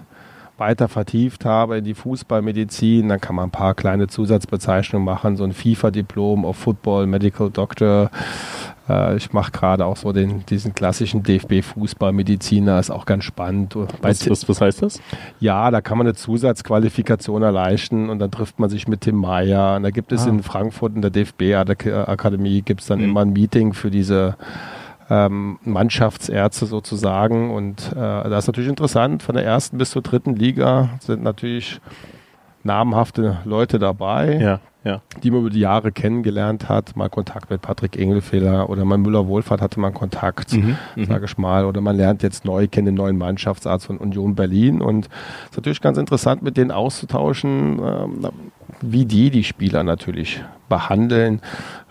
weiter 0.58 0.88
vertieft 0.88 1.46
habe 1.46 1.78
in 1.78 1.84
die 1.84 1.94
Fußballmedizin, 1.94 3.10
dann 3.10 3.22
kann 3.22 3.36
man 3.36 3.46
ein 3.46 3.52
paar 3.52 3.76
kleine 3.76 4.08
Zusatzbezeichnungen 4.08 5.06
machen, 5.06 5.38
so 5.38 5.44
ein 5.44 5.54
FIFA-Diplom 5.54 6.46
auf 6.46 6.58
Football 6.58 7.08
Medical 7.08 7.50
Doctor. 7.50 8.10
Äh, 8.90 9.18
ich 9.18 9.34
mache 9.34 9.52
gerade 9.52 9.86
auch 9.86 9.98
so 9.98 10.12
den, 10.14 10.46
diesen 10.46 10.74
klassischen 10.74 11.24
DFB-Fußballmediziner, 11.24 12.80
ist 12.80 12.90
auch 12.90 13.06
ganz 13.06 13.24
spannend. 13.24 13.76
Was, 14.02 14.30
was, 14.30 14.48
was, 14.48 14.62
heißt 14.62 14.82
das? 14.82 15.02
Ja, 15.40 15.72
da 15.72 15.82
kann 15.82 15.98
man 15.98 16.08
eine 16.08 16.16
Zusatzqualifikation 16.16 17.44
erleichtern 17.44 18.10
und 18.10 18.20
dann 18.20 18.32
trifft 18.32 18.60
man 18.60 18.70
sich 18.70 18.88
mit 18.88 19.02
Tim 19.02 19.16
Meyer. 19.16 19.76
Und 19.76 19.84
da 19.84 19.92
gibt 19.92 20.12
es 20.12 20.26
ah. 20.26 20.30
in 20.30 20.44
Frankfurt 20.44 20.96
in 20.96 21.02
der 21.02 21.12
DFB-Akademie 21.12 22.62
gibt 22.62 22.82
es 22.82 22.88
dann 22.88 23.00
mhm. 23.00 23.06
immer 23.06 23.22
ein 23.22 23.34
Meeting 23.34 23.74
für 23.74 23.92
diese 23.92 24.36
ähm, 25.10 25.60
Mannschaftsärzte 25.64 26.66
sozusagen. 26.66 27.52
Und 27.52 27.92
äh, 27.94 27.96
das 27.96 28.44
ist 28.44 28.48
natürlich 28.48 28.70
interessant. 28.70 29.24
Von 29.24 29.36
der 29.36 29.46
ersten 29.46 29.78
bis 29.78 29.92
zur 29.92 30.02
dritten 30.02 30.36
Liga 30.36 30.90
sind 31.00 31.24
natürlich 31.24 31.80
namhafte 32.64 33.38
Leute 33.46 33.80
dabei, 33.80 34.38
ja, 34.38 34.60
ja. 34.84 35.02
die 35.24 35.32
man 35.32 35.42
über 35.42 35.50
die 35.50 35.62
Jahre 35.62 35.92
kennengelernt 35.92 36.70
hat. 36.70 36.96
Mal 36.96 37.10
Kontakt 37.10 37.50
mit 37.50 37.62
Patrick 37.62 37.98
Engelfehler 37.98 38.70
oder 38.70 38.86
mal 38.86 38.98
Müller-Wohlfahrt 38.98 39.62
hatte 39.62 39.80
man 39.80 39.94
Kontakt, 39.94 40.54
mhm, 40.54 40.78
mhm, 40.96 41.06
sage 41.06 41.26
ich 41.26 41.38
mal. 41.38 41.66
Oder 41.66 41.82
man 41.82 41.96
lernt 41.96 42.22
jetzt 42.24 42.46
neu 42.46 42.68
kennen 42.68 42.88
den 42.88 42.96
neuen 42.96 43.18
Mannschaftsarzt 43.18 43.86
von 43.86 43.98
Union 43.98 44.36
Berlin. 44.36 44.82
Und 44.82 45.06
es 45.06 45.52
ist 45.52 45.58
natürlich 45.58 45.82
ganz 45.82 45.98
interessant, 45.98 46.44
mit 46.44 46.58
denen 46.58 46.72
auszutauschen, 46.72 47.80
äh, 47.80 48.30
wie 48.82 49.06
die 49.06 49.32
die 49.32 49.44
Spieler 49.44 49.84
natürlich 49.84 50.44
behandeln, 50.70 51.42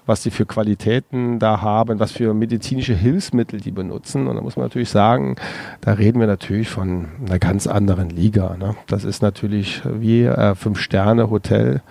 was 0.07 0.23
sie 0.23 0.31
für 0.31 0.47
Qualitäten 0.47 1.39
da 1.39 1.61
haben, 1.61 1.99
was 1.99 2.13
für 2.13 2.33
medizinische 2.33 2.95
Hilfsmittel 2.95 3.61
die 3.61 3.73
benutzen. 3.73 4.29
Und 4.29 4.37
da 4.37 4.41
muss 4.41 4.57
man 4.57 4.67
natürlich 4.67 4.89
sagen, 4.89 5.37
da 5.81 5.93
reden 5.93 6.21
wir 6.21 6.29
natürlich 6.29 6.69
von 6.69 7.09
einer 7.27 7.39
ganz 7.39 7.67
anderen 7.67 8.11
Liga. 8.11 8.57
Ne? 8.57 8.77
Das 8.87 9.05
ist 9.05 9.21
natürlich 9.21 9.83
wie 9.85 10.23
äh, 10.23 10.55
Fünf-Sterne-Hotel. 10.55 11.83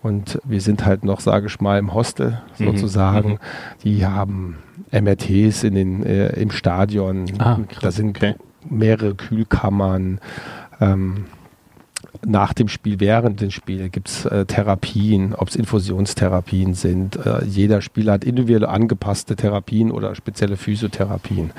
Und 0.00 0.40
wir 0.44 0.60
sind 0.60 0.86
halt 0.86 1.04
noch, 1.04 1.20
sage 1.20 1.48
ich 1.48 1.60
mal, 1.60 1.78
im 1.78 1.92
Hostel 1.92 2.40
mhm. 2.58 2.66
sozusagen. 2.66 3.30
Mhm. 3.30 3.38
Die 3.82 4.06
haben 4.06 4.58
MRTs 4.92 5.64
in 5.64 5.74
den, 5.74 6.06
äh, 6.06 6.28
im 6.40 6.52
Stadion. 6.52 7.26
Ah, 7.38 7.58
da 7.80 7.90
sind 7.90 8.16
okay. 8.16 8.36
mehrere 8.68 9.16
Kühlkammern. 9.16 10.20
Ähm, 10.80 11.24
nach 12.26 12.52
dem 12.52 12.68
Spiel, 12.68 13.00
während 13.00 13.40
dem 13.40 13.50
Spiel 13.50 13.88
gibt 13.88 14.08
es 14.08 14.24
äh, 14.24 14.44
Therapien, 14.44 15.34
ob 15.34 15.48
es 15.48 15.56
Infusionstherapien 15.56 16.74
sind. 16.74 17.16
Äh, 17.16 17.44
jeder 17.44 17.80
Spieler 17.80 18.14
hat 18.14 18.24
individuell 18.24 18.66
angepasste 18.66 19.36
Therapien 19.36 19.90
oder 19.90 20.14
spezielle 20.14 20.56
Physiotherapien. 20.56 21.50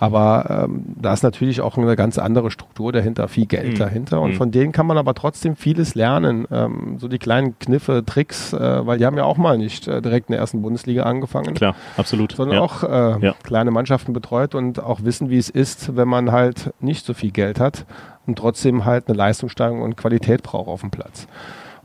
Aber 0.00 0.66
ähm, 0.68 0.84
da 1.00 1.12
ist 1.12 1.22
natürlich 1.22 1.60
auch 1.60 1.76
eine 1.76 1.96
ganz 1.96 2.18
andere 2.18 2.50
Struktur 2.50 2.92
dahinter, 2.92 3.28
viel 3.28 3.46
Geld 3.46 3.74
mhm. 3.74 3.78
dahinter. 3.78 4.20
Und 4.20 4.32
mhm. 4.32 4.36
von 4.36 4.50
denen 4.50 4.72
kann 4.72 4.86
man 4.86 4.98
aber 4.98 5.14
trotzdem 5.14 5.56
vieles 5.56 5.94
lernen. 5.94 6.46
Ähm, 6.50 6.96
so 6.98 7.08
die 7.08 7.18
kleinen 7.18 7.58
Kniffe, 7.58 8.04
Tricks, 8.04 8.52
äh, 8.52 8.86
weil 8.86 8.98
die 8.98 9.06
haben 9.06 9.16
ja 9.16 9.24
auch 9.24 9.36
mal 9.36 9.58
nicht 9.58 9.88
äh, 9.88 10.02
direkt 10.02 10.28
in 10.28 10.32
der 10.32 10.40
ersten 10.40 10.62
Bundesliga 10.62 11.04
angefangen. 11.04 11.54
Klar, 11.54 11.74
absolut. 11.96 12.32
Sondern 12.32 12.56
ja. 12.56 12.62
auch 12.62 12.82
äh, 12.82 13.26
ja. 13.26 13.34
kleine 13.42 13.70
Mannschaften 13.70 14.12
betreut 14.12 14.54
und 14.54 14.82
auch 14.82 15.04
wissen, 15.04 15.30
wie 15.30 15.38
es 15.38 15.50
ist, 15.50 15.96
wenn 15.96 16.08
man 16.08 16.32
halt 16.32 16.72
nicht 16.80 17.06
so 17.06 17.14
viel 17.14 17.30
Geld 17.30 17.60
hat 17.60 17.84
und 18.26 18.38
trotzdem 18.38 18.84
halt 18.84 19.08
eine 19.08 19.16
Leistungssteigerung 19.16 19.82
und 19.82 19.96
Qualität 19.96 20.42
braucht 20.42 20.68
auf 20.68 20.80
dem 20.80 20.90
Platz. 20.90 21.26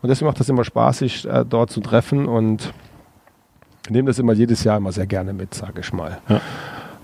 Und 0.01 0.09
deswegen 0.09 0.27
macht 0.27 0.39
das 0.39 0.49
immer 0.49 0.63
Spaß, 0.63 0.99
sich 0.99 1.25
äh, 1.27 1.43
dort 1.47 1.71
zu 1.71 1.81
treffen 1.81 2.27
und 2.27 2.73
nehme 3.89 4.07
das 4.07 4.19
immer 4.19 4.33
jedes 4.33 4.63
Jahr 4.63 4.77
immer 4.77 4.91
sehr 4.91 5.07
gerne 5.07 5.33
mit, 5.33 5.53
sage 5.53 5.81
ich 5.81 5.93
mal. 5.93 6.19
Ja. 6.29 6.41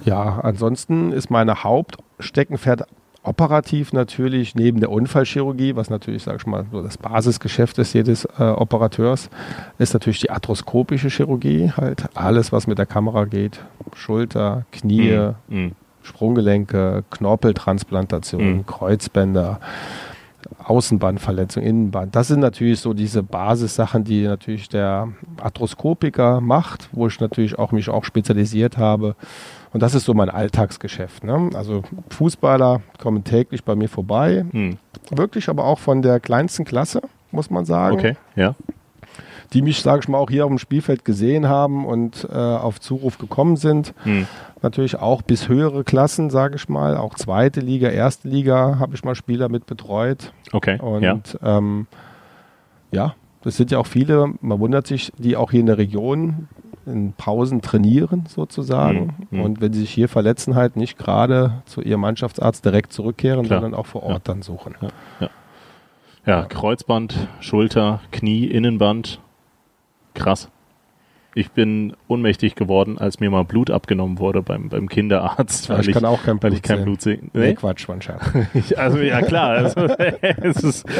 ja, 0.05 0.39
ansonsten 0.41 1.11
ist 1.11 1.29
meine 1.29 1.63
Hauptsteckenpferd 1.63 2.83
operativ 3.23 3.93
natürlich 3.93 4.53
neben 4.53 4.81
der 4.81 4.91
Unfallchirurgie, 4.91 5.75
was 5.75 5.89
natürlich, 5.89 6.23
sage 6.23 6.37
ich 6.41 6.45
mal, 6.45 6.65
so 6.71 6.83
das 6.83 6.97
Basisgeschäft 6.97 7.77
ist 7.79 7.93
jedes 7.93 8.25
äh, 8.37 8.43
Operateurs, 8.43 9.29
ist 9.77 9.93
natürlich 9.93 10.19
die 10.19 10.29
arthroskopische 10.29 11.07
Chirurgie, 11.07 11.71
halt 11.75 12.05
alles, 12.15 12.51
was 12.51 12.67
mit 12.67 12.77
der 12.77 12.85
Kamera 12.85 13.25
geht, 13.25 13.63
Schulter, 13.95 14.65
Knie, 14.71 15.31
mhm. 15.47 15.71
Sprunggelenke, 16.03 17.03
Knorpeltransplantation, 17.09 18.57
mhm. 18.57 18.65
Kreuzbänder, 18.65 19.59
Außenbandverletzung, 20.63 21.63
Innenband. 21.63 22.15
Das 22.15 22.27
sind 22.27 22.41
natürlich 22.41 22.79
so 22.79 22.93
diese 22.93 23.23
Basissachen, 23.23 24.03
die 24.03 24.23
natürlich 24.23 24.69
der 24.69 25.09
Arthroskopiker 25.41 26.41
macht, 26.41 26.89
wo 26.91 27.07
ich 27.07 27.19
natürlich 27.19 27.57
auch 27.57 27.71
mich 27.71 27.89
auch 27.89 28.03
spezialisiert 28.03 28.77
habe. 28.77 29.15
Und 29.71 29.81
das 29.81 29.95
ist 29.95 30.05
so 30.05 30.13
mein 30.13 30.29
Alltagsgeschäft. 30.29 31.23
Ne? 31.23 31.49
Also 31.55 31.83
Fußballer 32.09 32.81
kommen 33.01 33.23
täglich 33.23 33.63
bei 33.63 33.75
mir 33.75 33.89
vorbei. 33.89 34.45
Hm. 34.51 34.77
Wirklich 35.09 35.49
aber 35.49 35.63
auch 35.63 35.79
von 35.79 36.01
der 36.01 36.19
kleinsten 36.19 36.65
Klasse, 36.65 37.01
muss 37.31 37.49
man 37.49 37.65
sagen. 37.65 37.95
Okay, 37.95 38.15
ja 38.35 38.55
die 39.53 39.61
mich, 39.61 39.81
sage 39.81 40.01
ich 40.03 40.09
mal, 40.09 40.17
auch 40.17 40.29
hier 40.29 40.45
auf 40.45 40.49
dem 40.49 40.59
Spielfeld 40.59 41.05
gesehen 41.05 41.47
haben 41.47 41.85
und 41.85 42.27
äh, 42.31 42.35
auf 42.35 42.79
Zuruf 42.79 43.17
gekommen 43.17 43.55
sind. 43.55 43.93
Hm. 44.03 44.27
Natürlich 44.61 44.97
auch 44.97 45.21
bis 45.21 45.47
höhere 45.47 45.83
Klassen, 45.83 46.29
sage 46.29 46.55
ich 46.55 46.69
mal, 46.69 46.97
auch 46.97 47.15
zweite 47.15 47.59
Liga, 47.59 47.89
erste 47.89 48.27
Liga 48.27 48.79
habe 48.79 48.95
ich 48.95 49.03
mal 49.03 49.15
Spieler 49.15 49.49
mit 49.49 49.65
betreut. 49.65 50.33
Okay. 50.51 50.79
Und 50.79 51.03
ja, 51.03 51.19
ähm, 51.43 51.87
ja 52.91 53.15
das 53.43 53.57
sind 53.57 53.71
ja 53.71 53.77
auch 53.77 53.87
viele, 53.87 54.33
man 54.41 54.59
wundert 54.59 54.87
sich, 54.87 55.11
die 55.17 55.35
auch 55.35 55.51
hier 55.51 55.59
in 55.59 55.65
der 55.65 55.77
Region 55.77 56.47
in 56.85 57.13
Pausen 57.13 57.61
trainieren 57.61 58.25
sozusagen. 58.27 59.27
Mhm. 59.29 59.41
Und 59.41 59.61
wenn 59.61 59.73
sie 59.73 59.81
sich 59.81 59.91
hier 59.91 60.09
verletzen, 60.09 60.55
halt 60.55 60.75
nicht 60.75 60.97
gerade 60.97 61.61
zu 61.65 61.81
ihrem 61.81 62.01
Mannschaftsarzt 62.01 62.65
direkt 62.65 62.93
zurückkehren, 62.93 63.45
Klar. 63.45 63.61
sondern 63.61 63.79
auch 63.79 63.85
vor 63.85 64.03
Ort 64.03 64.27
ja. 64.27 64.33
dann 64.33 64.41
suchen. 64.41 64.75
Ja. 64.81 64.87
Ja. 65.19 65.29
ja, 66.25 66.45
Kreuzband, 66.45 67.15
Schulter, 67.41 68.01
Knie, 68.11 68.45
Innenband. 68.45 69.19
Krass 70.13 70.47
ich 71.35 71.51
bin 71.51 71.93
ohnmächtig 72.07 72.55
geworden, 72.55 72.97
als 72.97 73.19
mir 73.19 73.29
mal 73.29 73.43
Blut 73.43 73.71
abgenommen 73.71 74.19
wurde 74.19 74.41
beim, 74.41 74.69
beim 74.69 74.87
Kinderarzt. 74.87 75.69
Weil 75.69 75.81
ich, 75.81 75.89
ich 75.89 75.93
kann 75.93 76.05
auch 76.05 76.23
kein 76.23 76.39
Blut, 76.39 76.53
ich 76.53 76.61
kein 76.61 76.83
Blut 76.83 77.01
sehen. 77.01 77.29
Nee? 77.33 77.47
nee, 77.47 77.53
Quatsch, 77.55 77.87
mein 77.87 78.01
Schatz. 78.01 78.21
also 78.77 78.99
ja 78.99 79.21
klar. 79.21 79.49
Also, 79.49 79.81
es 80.21 80.63
ist 80.63 80.85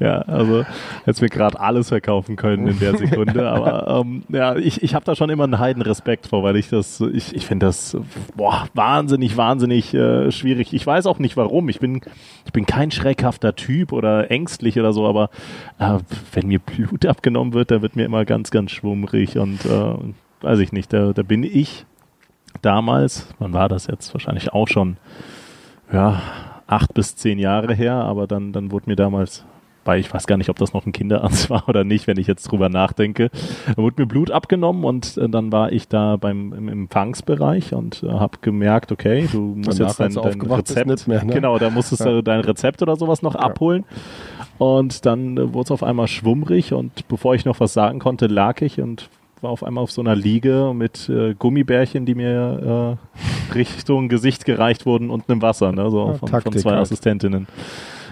ja, 0.00 0.22
also 0.22 0.64
hätte 1.04 1.22
mir 1.22 1.28
gerade 1.28 1.60
alles 1.60 1.88
verkaufen 1.88 2.36
können 2.36 2.68
in 2.68 2.78
der 2.78 2.96
Sekunde. 2.96 3.48
Aber 3.48 4.00
ähm, 4.00 4.24
ja, 4.28 4.56
ich, 4.56 4.82
ich 4.82 4.94
habe 4.94 5.04
da 5.04 5.14
schon 5.14 5.30
immer 5.30 5.44
einen 5.44 5.58
Heidenrespekt 5.58 6.28
vor, 6.28 6.42
weil 6.42 6.56
ich 6.56 6.70
das, 6.70 7.00
ich, 7.00 7.34
ich 7.34 7.46
finde 7.46 7.66
das 7.66 7.96
boah, 8.36 8.68
wahnsinnig, 8.74 9.36
wahnsinnig 9.36 9.94
äh, 9.94 10.30
schwierig. 10.30 10.72
Ich 10.72 10.86
weiß 10.86 11.06
auch 11.06 11.18
nicht 11.18 11.36
warum. 11.36 11.68
Ich 11.68 11.80
bin, 11.80 12.00
ich 12.46 12.52
bin 12.52 12.66
kein 12.66 12.90
schreckhafter 12.90 13.54
Typ 13.54 13.92
oder 13.92 14.30
ängstlich 14.30 14.78
oder 14.78 14.92
so, 14.92 15.06
aber 15.06 15.30
äh, 15.78 15.98
wenn 16.32 16.48
mir 16.48 16.58
Blut 16.58 17.06
ab 17.06 17.17
abgenommen 17.18 17.52
wird, 17.52 17.72
da 17.72 17.82
wird 17.82 17.96
mir 17.96 18.04
immer 18.04 18.24
ganz, 18.24 18.52
ganz 18.52 18.70
schwummrig 18.70 19.38
und 19.38 19.64
äh, 19.64 19.94
weiß 20.40 20.60
ich 20.60 20.70
nicht, 20.70 20.92
da, 20.92 21.12
da 21.12 21.22
bin 21.22 21.42
ich 21.42 21.84
damals, 22.62 23.26
wann 23.40 23.52
war 23.52 23.68
das 23.68 23.88
jetzt? 23.88 24.14
Wahrscheinlich 24.14 24.52
auch 24.52 24.68
schon, 24.68 24.98
ja, 25.92 26.22
acht 26.68 26.94
bis 26.94 27.16
zehn 27.16 27.40
Jahre 27.40 27.74
her, 27.74 27.94
aber 27.94 28.28
dann, 28.28 28.52
dann 28.52 28.70
wurde 28.70 28.88
mir 28.88 28.96
damals 28.96 29.44
weil 29.88 30.00
ich 30.00 30.12
weiß 30.12 30.26
gar 30.26 30.36
nicht, 30.36 30.50
ob 30.50 30.58
das 30.58 30.74
noch 30.74 30.84
ein 30.84 30.92
Kinderarzt 30.92 31.48
war 31.50 31.66
oder 31.66 31.82
nicht, 31.82 32.06
wenn 32.06 32.18
ich 32.18 32.26
jetzt 32.26 32.42
drüber 32.42 32.68
nachdenke. 32.68 33.30
Da 33.74 33.78
wurde 33.78 34.02
mir 34.02 34.06
Blut 34.06 34.30
abgenommen 34.30 34.84
und 34.84 35.16
äh, 35.16 35.30
dann 35.30 35.50
war 35.50 35.72
ich 35.72 35.88
da 35.88 36.16
beim 36.16 36.52
im 36.52 36.68
Empfangsbereich 36.68 37.72
und 37.72 38.02
äh, 38.02 38.10
habe 38.10 38.36
gemerkt, 38.42 38.92
okay, 38.92 39.26
du 39.32 39.54
musst 39.56 39.80
Danach, 39.80 39.98
jetzt 39.98 40.16
dein, 40.16 40.22
dein 40.22 40.42
Rezept, 40.42 41.08
mehr, 41.08 41.24
ne? 41.24 41.32
genau, 41.32 41.58
da 41.58 41.70
musstest 41.70 42.04
ja. 42.04 42.10
du 42.10 42.22
dein 42.22 42.40
Rezept 42.40 42.82
oder 42.82 42.96
sowas 42.96 43.22
noch 43.22 43.34
ja. 43.34 43.40
abholen. 43.40 43.86
Und 44.58 45.06
dann 45.06 45.36
äh, 45.36 45.54
wurde 45.54 45.66
es 45.66 45.70
auf 45.70 45.82
einmal 45.82 46.08
schwummrig 46.08 46.72
und 46.72 47.06
bevor 47.08 47.34
ich 47.34 47.44
noch 47.44 47.60
was 47.60 47.72
sagen 47.72 47.98
konnte, 48.00 48.26
lag 48.26 48.60
ich 48.60 48.80
und 48.80 49.08
war 49.40 49.50
auf 49.50 49.62
einmal 49.62 49.84
auf 49.84 49.92
so 49.92 50.00
einer 50.00 50.16
Liege 50.16 50.72
mit 50.74 51.08
äh, 51.08 51.34
Gummibärchen, 51.34 52.06
die 52.06 52.16
mir 52.16 52.98
äh, 53.52 53.54
Richtung 53.54 54.08
Gesicht 54.08 54.44
gereicht 54.44 54.84
wurden 54.84 55.10
und 55.10 55.30
einem 55.30 55.42
Wasser, 55.42 55.72
ne, 55.72 55.90
so 55.90 56.08
ja, 56.08 56.14
von, 56.14 56.28
von, 56.28 56.52
zwei 56.52 56.70
halt. 56.70 56.80
Assistentinnen. 56.80 57.46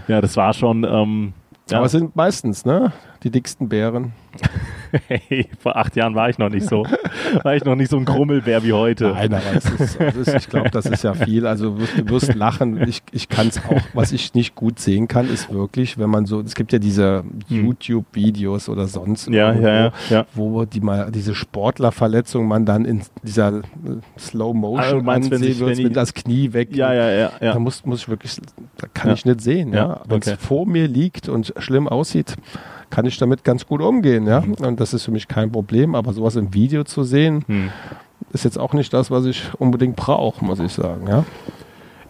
Ja, 0.09 0.21
das 0.21 0.37
war 0.37 0.55
schon. 0.55 0.85
Ähm, 0.85 1.33
ja. 1.69 1.79
Aber 1.79 1.87
es 1.87 1.93
sind 1.93 2.15
meistens, 2.15 2.65
ne? 2.65 2.93
Die 3.25 3.31
dicksten 3.31 3.69
Bären. 3.69 4.13
hey, 5.09 5.49
vor 5.59 5.77
acht 5.77 5.97
Jahren 5.97 6.15
war 6.15 6.29
ich 6.29 6.39
noch 6.39 6.49
nicht 6.49 6.69
so. 6.69 6.87
War 7.43 7.55
ich 7.55 7.65
noch 7.65 7.75
nicht 7.77 7.91
so 7.91 7.97
ein 7.97 8.05
Krummelbär 8.05 8.63
wie 8.63 8.73
heute. 8.73 9.09
Nein, 9.09 9.35
aber 9.35 9.57
es 9.57 9.65
ist, 9.65 10.01
ist, 10.01 10.35
ich 10.35 10.49
glaube, 10.49 10.71
das 10.71 10.87
ist 10.87 11.03
ja 11.03 11.15
viel. 11.15 11.47
Also 11.47 11.71
du 11.71 11.81
wirst, 11.81 11.99
du 11.99 12.09
wirst 12.09 12.35
lachen. 12.35 12.81
Ich, 12.89 13.03
ich 13.13 13.29
kann 13.29 13.49
es 13.49 13.59
auch, 13.59 13.83
was 13.95 14.13
ich 14.13 14.35
nicht 14.35 14.55
gut 14.55 14.79
sehen 14.79 15.09
kann, 15.09 15.29
ist 15.29 15.53
wirklich, 15.53 15.99
wenn 15.99 16.11
man 16.11 16.27
so, 16.27 16.41
es 16.41 16.55
gibt 16.55 16.73
ja 16.73 16.79
diese 16.79 17.25
hm. 17.49 17.67
YouTube-Videos 17.67 18.69
oder 18.69 18.87
sonst, 18.87 19.29
ja, 19.29 19.49
irgendwo, 19.49 19.69
ja, 19.69 19.93
ja, 20.11 20.27
wo 20.35 20.65
die 20.65 20.81
mal 20.81 21.11
diese 21.11 21.35
Sportlerverletzung 21.35 22.47
man 22.47 22.65
dann 22.65 22.85
in 22.85 23.03
dieser 23.23 23.59
äh, 23.59 23.63
Slow 24.19 24.55
Motion 24.55 25.09
also 25.09 25.11
ansehen 25.11 25.59
wird, 25.59 25.79
wenn 25.79 25.93
das 25.93 26.15
Knie 26.15 26.53
weg. 26.53 26.75
Ja, 26.75 26.93
ja, 26.93 27.11
ja. 27.11 27.33
ja. 27.41 27.53
Da 27.53 27.59
muss, 27.59 27.85
muss 27.85 28.03
ich 28.03 28.09
wirklich, 28.09 28.39
da 28.79 28.87
kann 28.93 29.13
ich 29.13 29.25
nicht 29.25 29.41
sehen. 29.41 29.73
Ja, 29.73 30.03
Wenn 30.09 30.21
es 30.21 30.29
okay. 30.29 30.37
vor 30.39 30.67
mir 30.67 30.89
liegt 30.89 31.29
und 31.29 31.53
schlimm 31.59 31.89
aussieht, 31.89 32.37
kann 32.91 33.07
ich 33.07 33.19
damit 33.19 33.45
ganz 33.45 33.67
gut 33.67 33.81
umgehen, 33.81 34.27
ja. 34.27 34.41
Mhm. 34.41 34.55
Und 34.55 34.81
das 34.81 34.95
ist 34.95 35.05
für 35.05 35.11
mich 35.11 35.29
kein 35.29 35.51
Problem, 35.51 35.95
aber 35.95 36.13
sowas 36.13 36.37
im 36.37 36.55
Video 36.55 36.85
zu 36.85 37.05
sehen, 37.05 37.45
mhm. 37.47 37.71
ist 38.33 38.45
jetzt 38.45 38.59
auch 38.59 38.73
nicht 38.73 38.93
das, 38.93 39.11
was 39.11 39.25
ich 39.25 39.51
unbedingt 39.59 39.97
brauche, 39.97 40.45
muss 40.45 40.61
ich 40.61 40.73
sagen, 40.73 41.07
ja. 41.09 41.25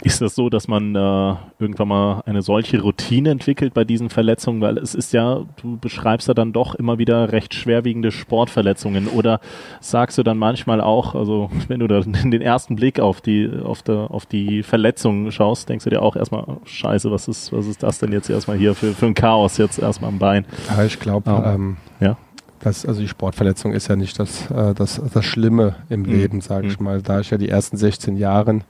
Ist 0.07 0.21
das 0.21 0.37
so, 0.37 0.49
dass 0.49 0.69
man 0.69 0.95
äh, 0.95 1.35
irgendwann 1.59 1.89
mal 1.89 2.23
eine 2.27 2.41
solche 2.41 2.81
Routine 2.81 3.31
entwickelt 3.31 3.75
bei 3.75 3.83
diesen 3.83 4.09
Verletzungen? 4.09 4.61
Weil 4.61 4.79
es 4.79 4.95
ist 4.95 5.13
ja, 5.13 5.45
du 5.61 5.79
beschreibst 5.79 6.29
ja 6.29 6.35
dann 6.35 6.53
doch 6.53 6.77
immer 6.77 6.99
wieder 6.99 7.33
recht 7.33 7.55
schwerwiegende 7.55 8.13
Sportverletzungen. 8.13 9.09
Oder 9.09 9.41
sagst 9.81 10.17
du 10.17 10.23
dann 10.23 10.39
manchmal 10.39 10.81
auch, 10.81 11.17
also 11.17 11.51
wenn 11.69 11.81
du 11.81 11.89
da 11.89 12.01
den 12.03 12.41
ersten 12.41 12.77
Blick 12.77 13.01
auf 13.01 13.21
die, 13.21 13.51
auf 13.65 13.83
der, 13.83 14.13
auf 14.13 14.27
die 14.27 14.63
Verletzungen 14.63 15.33
schaust, 15.33 15.69
denkst 15.69 15.83
du 15.83 15.91
dir 15.91 16.03
auch 16.03 16.15
erstmal, 16.15 16.45
oh, 16.47 16.61
scheiße, 16.65 17.11
was 17.11 17.27
ist, 17.27 17.53
was 17.53 17.67
ist 17.67 17.83
das 17.83 17.99
denn 17.99 18.13
jetzt 18.13 18.31
erstmal 18.31 18.57
hier 18.57 18.77
für, 18.77 18.93
für 18.93 19.07
ein 19.07 19.15
Chaos 19.15 19.59
jetzt 19.59 19.81
erstmal 19.81 20.11
am 20.11 20.21
Bein? 20.21 20.45
Ja, 20.69 20.85
ich 20.85 21.01
glaube, 21.01 21.33
oh. 21.33 21.49
ähm, 21.49 21.79
ja. 21.99 22.17
Das, 22.61 22.87
also 22.87 23.01
die 23.01 23.09
Sportverletzung 23.09 23.73
ist 23.73 23.89
ja 23.89 23.97
nicht 23.97 24.19
das, 24.21 24.51
äh, 24.53 24.73
das, 24.73 25.01
das 25.13 25.25
Schlimme 25.25 25.75
im 25.89 26.03
mhm. 26.03 26.07
Leben, 26.07 26.41
sage 26.41 26.69
ich 26.69 26.79
mhm. 26.79 26.85
mal. 26.85 27.03
Da 27.03 27.19
ich 27.19 27.31
ja 27.31 27.39
die 27.39 27.49
ersten 27.49 27.77
16 27.77 28.17
Jahre 28.17 28.61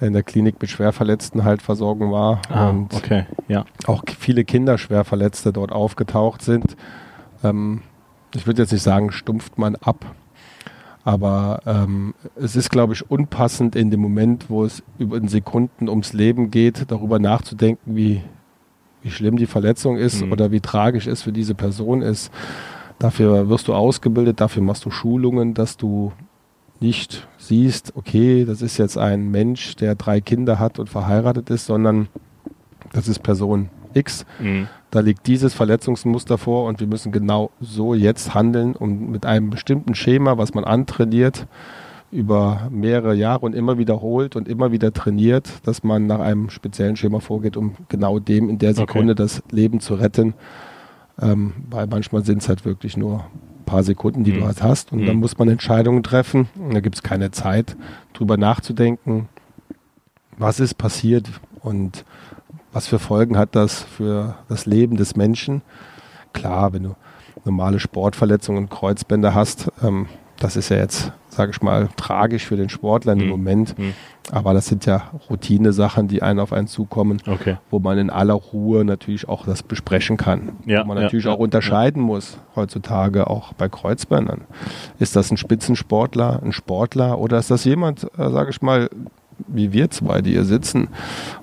in 0.00 0.12
der 0.12 0.22
Klinik 0.22 0.60
mit 0.60 0.70
Schwerverletzten 0.70 1.44
halt 1.44 1.62
versorgen 1.62 2.12
war. 2.12 2.42
Ah, 2.50 2.68
und 2.70 2.92
okay, 2.94 3.26
ja. 3.48 3.64
Auch 3.86 4.02
viele 4.18 4.44
Kinderschwerverletzte 4.44 5.52
dort 5.52 5.72
aufgetaucht 5.72 6.42
sind. 6.42 6.76
Ähm, 7.42 7.82
ich 8.34 8.46
würde 8.46 8.62
jetzt 8.62 8.72
nicht 8.72 8.82
sagen, 8.82 9.12
stumpft 9.12 9.58
man 9.58 9.76
ab. 9.76 10.14
Aber 11.04 11.60
ähm, 11.66 12.14
es 12.34 12.56
ist, 12.56 12.68
glaube 12.68 12.92
ich, 12.92 13.08
unpassend 13.10 13.76
in 13.76 13.90
dem 13.90 14.00
Moment, 14.00 14.50
wo 14.50 14.64
es 14.64 14.82
über 14.98 15.16
in 15.16 15.28
Sekunden 15.28 15.88
ums 15.88 16.12
Leben 16.12 16.50
geht, 16.50 16.90
darüber 16.90 17.20
nachzudenken, 17.20 17.94
wie, 17.94 18.22
wie 19.02 19.10
schlimm 19.10 19.36
die 19.36 19.46
Verletzung 19.46 19.96
ist 19.96 20.24
mhm. 20.24 20.32
oder 20.32 20.50
wie 20.50 20.60
tragisch 20.60 21.06
es 21.06 21.22
für 21.22 21.32
diese 21.32 21.54
Person 21.54 22.02
ist. 22.02 22.32
Dafür 22.98 23.48
wirst 23.48 23.68
du 23.68 23.74
ausgebildet, 23.74 24.40
dafür 24.40 24.62
machst 24.62 24.84
du 24.84 24.90
Schulungen, 24.90 25.54
dass 25.54 25.76
du 25.76 26.12
nicht 26.80 27.26
siehst, 27.38 27.92
okay, 27.96 28.44
das 28.44 28.62
ist 28.62 28.78
jetzt 28.78 28.98
ein 28.98 29.30
Mensch, 29.30 29.76
der 29.76 29.94
drei 29.94 30.20
Kinder 30.20 30.58
hat 30.58 30.78
und 30.78 30.88
verheiratet 30.88 31.50
ist, 31.50 31.66
sondern 31.66 32.08
das 32.92 33.08
ist 33.08 33.22
Person 33.22 33.70
X. 33.94 34.26
Mhm. 34.40 34.68
Da 34.90 35.00
liegt 35.00 35.26
dieses 35.26 35.54
Verletzungsmuster 35.54 36.38
vor 36.38 36.66
und 36.66 36.80
wir 36.80 36.86
müssen 36.86 37.12
genau 37.12 37.50
so 37.60 37.94
jetzt 37.94 38.34
handeln 38.34 38.74
und 38.74 39.10
mit 39.10 39.26
einem 39.26 39.50
bestimmten 39.50 39.94
Schema, 39.94 40.38
was 40.38 40.54
man 40.54 40.64
antrainiert, 40.64 41.46
über 42.12 42.68
mehrere 42.70 43.14
Jahre 43.14 43.44
und 43.44 43.54
immer 43.54 43.78
wiederholt 43.78 44.36
und 44.36 44.48
immer 44.48 44.70
wieder 44.70 44.92
trainiert, 44.92 45.50
dass 45.64 45.82
man 45.82 46.06
nach 46.06 46.20
einem 46.20 46.50
speziellen 46.50 46.96
Schema 46.96 47.20
vorgeht, 47.20 47.56
um 47.56 47.74
genau 47.88 48.20
dem 48.20 48.48
in 48.48 48.58
der 48.58 48.74
Sekunde 48.74 49.12
okay. 49.12 49.22
das 49.22 49.42
Leben 49.50 49.80
zu 49.80 49.94
retten. 49.94 50.34
Ähm, 51.20 51.52
weil 51.70 51.86
manchmal 51.86 52.24
sind 52.24 52.42
es 52.42 52.48
halt 52.48 52.64
wirklich 52.64 52.96
nur 52.96 53.24
paar 53.66 53.82
Sekunden, 53.82 54.24
die 54.24 54.32
mhm. 54.32 54.38
du 54.38 54.46
halt 54.46 54.62
hast. 54.62 54.92
Und 54.92 55.02
mhm. 55.02 55.06
dann 55.06 55.16
muss 55.16 55.36
man 55.36 55.48
Entscheidungen 55.48 56.02
treffen. 56.02 56.48
Und 56.58 56.74
da 56.74 56.80
gibt 56.80 56.94
es 56.94 57.02
keine 57.02 57.30
Zeit, 57.30 57.76
drüber 58.14 58.38
nachzudenken, 58.38 59.28
was 60.38 60.60
ist 60.60 60.74
passiert 60.74 61.28
und 61.60 62.04
was 62.72 62.86
für 62.86 62.98
Folgen 62.98 63.36
hat 63.36 63.54
das 63.54 63.82
für 63.82 64.36
das 64.48 64.66
Leben 64.66 64.96
des 64.96 65.16
Menschen. 65.16 65.62
Klar, 66.32 66.72
wenn 66.72 66.84
du 66.84 66.96
normale 67.44 67.80
Sportverletzungen 67.80 68.64
und 68.64 68.70
Kreuzbänder 68.70 69.34
hast, 69.34 69.70
ähm, 69.82 70.06
das 70.38 70.56
ist 70.56 70.68
ja 70.68 70.76
jetzt, 70.76 71.12
sage 71.36 71.52
ich 71.52 71.62
mal, 71.62 71.88
tragisch 71.96 72.46
für 72.46 72.56
den 72.56 72.68
Sportler 72.68 73.12
in 73.12 73.20
dem 73.20 73.26
mhm. 73.26 73.32
Moment. 73.32 73.78
Mhm. 73.78 73.94
Aber 74.32 74.54
das 74.54 74.66
sind 74.66 74.86
ja 74.86 75.10
Routine-Sachen, 75.30 76.08
die 76.08 76.22
einen 76.22 76.40
auf 76.40 76.52
einen 76.52 76.66
zukommen, 76.66 77.22
okay. 77.28 77.58
wo 77.70 77.78
man 77.78 77.96
in 77.98 78.10
aller 78.10 78.34
Ruhe 78.34 78.84
natürlich 78.84 79.28
auch 79.28 79.46
das 79.46 79.62
besprechen 79.62 80.16
kann. 80.16 80.56
Ja, 80.64 80.82
wo 80.82 80.88
man 80.88 81.00
natürlich 81.00 81.26
ja, 81.26 81.32
auch 81.32 81.38
unterscheiden 81.38 82.02
muss, 82.02 82.38
heutzutage 82.56 83.28
auch 83.28 83.52
bei 83.52 83.68
Kreuzbändern. 83.68 84.42
Ist 84.98 85.14
das 85.14 85.30
ein 85.30 85.36
Spitzensportler, 85.36 86.42
ein 86.42 86.52
Sportler 86.52 87.18
oder 87.18 87.38
ist 87.38 87.50
das 87.50 87.64
jemand, 87.64 88.04
äh, 88.18 88.30
sage 88.30 88.50
ich 88.50 88.62
mal, 88.62 88.88
wie 89.48 89.72
wir 89.72 89.90
zwei, 89.90 90.22
die 90.22 90.32
hier 90.32 90.44
sitzen 90.44 90.88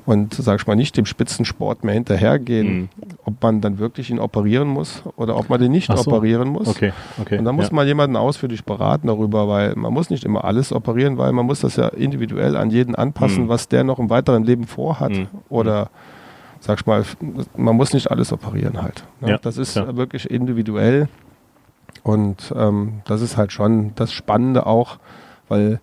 und, 0.05 0.33
sag 0.33 0.59
ich 0.59 0.67
mal, 0.67 0.75
nicht 0.75 0.97
dem 0.97 1.05
Spitzensport 1.05 1.83
mehr 1.83 1.93
hinterhergehen, 1.93 2.73
mhm. 2.73 2.89
ob 3.25 3.41
man 3.41 3.61
dann 3.61 3.77
wirklich 3.77 4.09
ihn 4.09 4.19
operieren 4.19 4.67
muss 4.67 5.03
oder 5.15 5.37
ob 5.37 5.49
man 5.49 5.59
den 5.59 5.71
nicht 5.71 5.95
so. 5.95 6.11
operieren 6.11 6.49
muss. 6.49 6.67
Okay. 6.67 6.91
Okay. 7.21 7.37
Und 7.37 7.45
dann 7.45 7.55
muss 7.55 7.69
ja. 7.69 7.75
man 7.75 7.87
jemanden 7.87 8.15
ausführlich 8.15 8.63
beraten 8.65 9.07
darüber, 9.07 9.47
weil 9.47 9.75
man 9.75 9.93
muss 9.93 10.09
nicht 10.09 10.23
immer 10.23 10.43
alles 10.43 10.73
operieren, 10.73 11.17
weil 11.17 11.31
man 11.33 11.45
muss 11.45 11.61
das 11.61 11.75
ja 11.75 11.87
individuell 11.89 12.55
an 12.55 12.71
jeden 12.71 12.95
anpassen, 12.95 13.45
mhm. 13.45 13.49
was 13.49 13.67
der 13.67 13.83
noch 13.83 13.99
im 13.99 14.09
weiteren 14.09 14.43
Leben 14.43 14.65
vorhat. 14.65 15.11
Mhm. 15.11 15.27
Oder 15.49 15.89
sag 16.59 16.79
ich 16.79 16.85
mal, 16.85 17.03
man 17.55 17.75
muss 17.75 17.93
nicht 17.93 18.09
alles 18.09 18.31
operieren 18.33 18.81
halt. 18.81 19.03
Ne? 19.19 19.31
Ja. 19.31 19.37
Das 19.37 19.57
ist 19.57 19.75
ja. 19.75 19.95
wirklich 19.95 20.31
individuell 20.31 21.09
und 22.01 22.53
ähm, 22.55 23.01
das 23.05 23.21
ist 23.21 23.37
halt 23.37 23.51
schon 23.51 23.93
das 23.95 24.11
Spannende 24.11 24.65
auch, 24.65 24.97
weil 25.47 25.79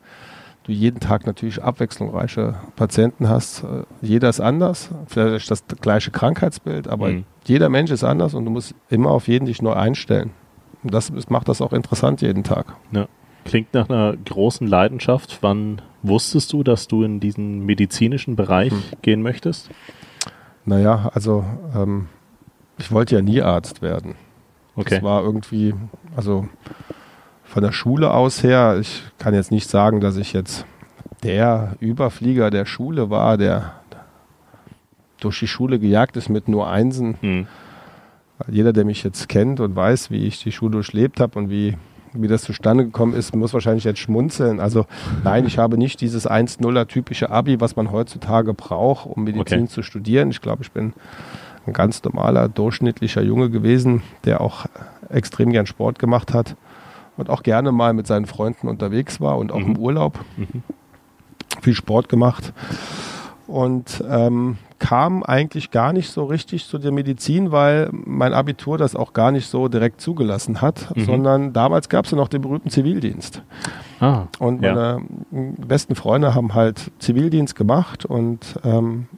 du 0.71 0.75
jeden 0.75 1.01
Tag 1.01 1.27
natürlich 1.27 1.63
abwechslungsreiche 1.63 2.55
Patienten 2.77 3.29
hast. 3.29 3.65
Äh, 3.65 3.85
jeder 4.01 4.29
ist 4.29 4.41
anders, 4.41 4.91
vielleicht 5.07 5.51
das 5.51 5.65
gleiche 5.81 6.11
Krankheitsbild, 6.11 6.89
aber 6.89 7.09
mhm. 7.09 7.25
jeder 7.45 7.69
Mensch 7.69 7.91
ist 7.91 8.05
anders 8.05 8.35
und 8.35 8.45
du 8.45 8.51
musst 8.51 8.75
immer 8.89 9.11
auf 9.11 9.29
jeden 9.29 9.47
dich 9.47 9.61
neu 9.63 9.73
einstellen. 9.73 10.31
Und 10.83 10.95
das 10.95 11.13
macht 11.29 11.49
das 11.49 11.61
auch 11.61 11.73
interessant 11.73 12.23
jeden 12.23 12.45
Tag. 12.45 12.75
Ja. 12.93 13.07
Klingt 13.45 13.73
nach 13.75 13.89
einer 13.89 14.17
großen 14.17 14.67
Leidenschaft. 14.67 15.39
Wann 15.41 15.81
wusstest 16.03 16.53
du, 16.53 16.63
dass 16.63 16.89
du 16.89 17.03
in 17.03 17.21
diesen 17.21 17.65
medizinischen 17.65 18.37
Bereich 18.37 18.73
hm. 18.73 18.83
gehen 19.03 19.23
möchtest? 19.23 19.71
Naja, 20.65 21.11
also 21.15 21.45
ähm, 21.75 22.09
ich 22.79 22.93
wollte 22.93 23.15
ja 23.15 23.23
nie 23.23 23.43
Arzt 23.43 23.83
werden. 23.83 24.15
Okay. 24.77 24.97
Das 24.97 25.03
war 25.03 25.23
irgendwie, 25.23 25.75
also 26.17 26.49
von 27.51 27.65
der 27.65 27.73
Schule 27.73 28.13
aus 28.13 28.45
her, 28.45 28.79
ich 28.81 29.03
kann 29.19 29.35
jetzt 29.35 29.51
nicht 29.51 29.69
sagen, 29.69 30.01
dass 30.01 30.17
ich 30.17 30.33
jetzt 30.33 30.65
der 31.25 31.75
Überflieger 31.81 32.49
der 32.49 32.65
Schule 32.65 33.11
war, 33.11 33.37
der 33.37 33.75
durch 35.19 35.41
die 35.41 35.49
Schule 35.49 35.81
gejagt 35.81 36.17
ist 36.17 36.29
mit 36.29 36.47
nur 36.47 36.71
Einsen. 36.71 37.17
Hm. 37.21 37.47
Jeder, 38.49 38.73
der 38.73 38.85
mich 38.85 39.03
jetzt 39.03 39.29
kennt 39.29 39.59
und 39.59 39.75
weiß, 39.75 40.13
wie 40.13 40.29
ich 40.29 40.41
die 40.41 40.53
Schule 40.53 40.71
durchlebt 40.71 41.19
habe 41.19 41.41
und 41.41 41.51
wie, 41.51 41.77
wie 42.13 42.29
das 42.29 42.43
zustande 42.43 42.85
gekommen 42.85 43.15
ist, 43.15 43.35
muss 43.35 43.53
wahrscheinlich 43.53 43.85
jetzt 43.85 43.99
schmunzeln. 43.99 44.61
Also 44.61 44.87
nein, 45.25 45.45
ich 45.45 45.59
habe 45.59 45.77
nicht 45.77 46.01
dieses 46.01 46.31
1-0er 46.31 46.87
typische 46.87 47.31
Abi, 47.31 47.61
was 47.61 47.75
man 47.75 47.91
heutzutage 47.91 48.55
braucht, 48.55 49.07
um 49.07 49.25
Medizin 49.25 49.65
okay. 49.65 49.69
zu 49.69 49.83
studieren. 49.83 50.31
Ich 50.31 50.41
glaube, 50.41 50.63
ich 50.63 50.71
bin 50.71 50.93
ein 51.67 51.73
ganz 51.73 52.03
normaler, 52.05 52.49
durchschnittlicher 52.49 53.23
Junge 53.23 53.51
gewesen, 53.51 54.03
der 54.25 54.41
auch 54.41 54.67
extrem 55.09 55.51
gern 55.51 55.67
Sport 55.67 55.99
gemacht 55.99 56.33
hat 56.33 56.55
und 57.21 57.31
auch 57.31 57.43
gerne 57.43 57.71
mal 57.73 57.93
mit 57.93 58.07
seinen 58.07 58.27
Freunden 58.27 58.69
unterwegs 58.69 59.21
war 59.21 59.39
und 59.39 59.53
auch 59.53 59.61
mhm. 59.61 59.75
im 59.75 59.79
Urlaub. 59.79 60.19
Mhm. 60.37 60.63
Viel 61.61 61.75
Sport 61.75 62.09
gemacht 62.09 62.53
und 63.51 64.03
ähm, 64.09 64.57
kam 64.79 65.23
eigentlich 65.23 65.71
gar 65.71 65.93
nicht 65.93 66.11
so 66.11 66.25
richtig 66.25 66.67
zu 66.67 66.79
der 66.79 66.93
Medizin, 66.93 67.53
weil 67.53 67.91
mein 67.93 68.33
Abitur 68.33 68.79
das 68.79 68.95
auch 68.95 69.13
gar 69.13 69.33
nicht 69.33 69.47
so 69.49 69.69
direkt 69.69 70.01
zugelassen 70.01 70.63
hat, 70.63 70.97
mhm. 70.97 71.05
sondern 71.05 71.53
damals 71.53 71.89
gab 71.89 72.05
es 72.05 72.13
ja 72.13 72.17
noch 72.17 72.29
den 72.29 72.41
berühmten 72.41 72.71
Zivildienst. 72.71 73.43
Ah, 73.99 74.25
und 74.39 74.63
meine 74.63 75.03
ja. 75.31 75.39
besten 75.67 75.97
Freunde 75.97 76.35
haben 76.35 76.55
halt 76.55 76.91
Zivildienst 77.01 77.55
gemacht 77.57 78.07
und 78.07 78.59
ähm, 78.65 79.09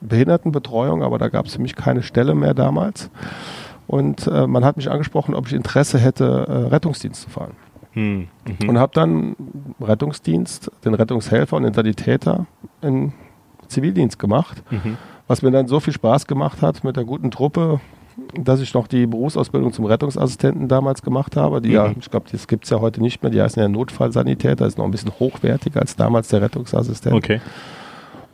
Behindertenbetreuung, 0.00 1.02
aber 1.02 1.18
da 1.18 1.28
gab 1.28 1.46
es 1.46 1.54
für 1.54 1.62
mich 1.62 1.74
keine 1.74 2.02
Stelle 2.02 2.34
mehr 2.34 2.54
damals. 2.54 3.10
Und 3.86 4.26
äh, 4.26 4.46
man 4.46 4.64
hat 4.64 4.76
mich 4.76 4.90
angesprochen, 4.90 5.34
ob 5.34 5.46
ich 5.46 5.52
Interesse 5.52 5.98
hätte, 5.98 6.46
äh, 6.48 6.52
Rettungsdienst 6.68 7.22
zu 7.22 7.30
fahren. 7.30 7.52
Hm. 7.92 8.28
Mhm. 8.60 8.68
Und 8.68 8.78
habe 8.78 8.92
dann 8.94 9.36
Rettungsdienst, 9.80 10.70
den 10.84 10.94
Rettungshelfer 10.94 11.56
und 11.56 11.62
den 11.64 11.74
Sanitäter 11.74 12.46
in 12.82 13.12
Zivildienst 13.68 14.18
gemacht, 14.18 14.62
mhm. 14.70 14.96
was 15.26 15.42
mir 15.42 15.50
dann 15.50 15.68
so 15.68 15.80
viel 15.80 15.92
Spaß 15.92 16.26
gemacht 16.26 16.60
hat 16.60 16.84
mit 16.84 16.96
der 16.96 17.04
guten 17.04 17.30
Truppe, 17.30 17.80
dass 18.34 18.60
ich 18.60 18.74
noch 18.74 18.86
die 18.86 19.06
Berufsausbildung 19.06 19.72
zum 19.72 19.84
Rettungsassistenten 19.84 20.68
damals 20.68 21.02
gemacht 21.02 21.36
habe. 21.36 21.60
Die 21.60 21.68
mhm. 21.68 21.74
ja, 21.74 21.92
ich 21.98 22.10
glaube, 22.10 22.26
das 22.30 22.48
gibt 22.48 22.64
es 22.64 22.70
ja 22.70 22.80
heute 22.80 23.00
nicht 23.00 23.22
mehr. 23.22 23.30
Die 23.30 23.40
heißen 23.40 23.60
ja 23.60 23.68
Notfallsanitäter, 23.68 24.66
ist 24.66 24.78
noch 24.78 24.84
ein 24.84 24.90
bisschen 24.90 25.12
hochwertiger 25.18 25.80
als 25.80 25.96
damals 25.96 26.28
der 26.28 26.42
Rettungsassistent. 26.42 27.14
Okay 27.14 27.40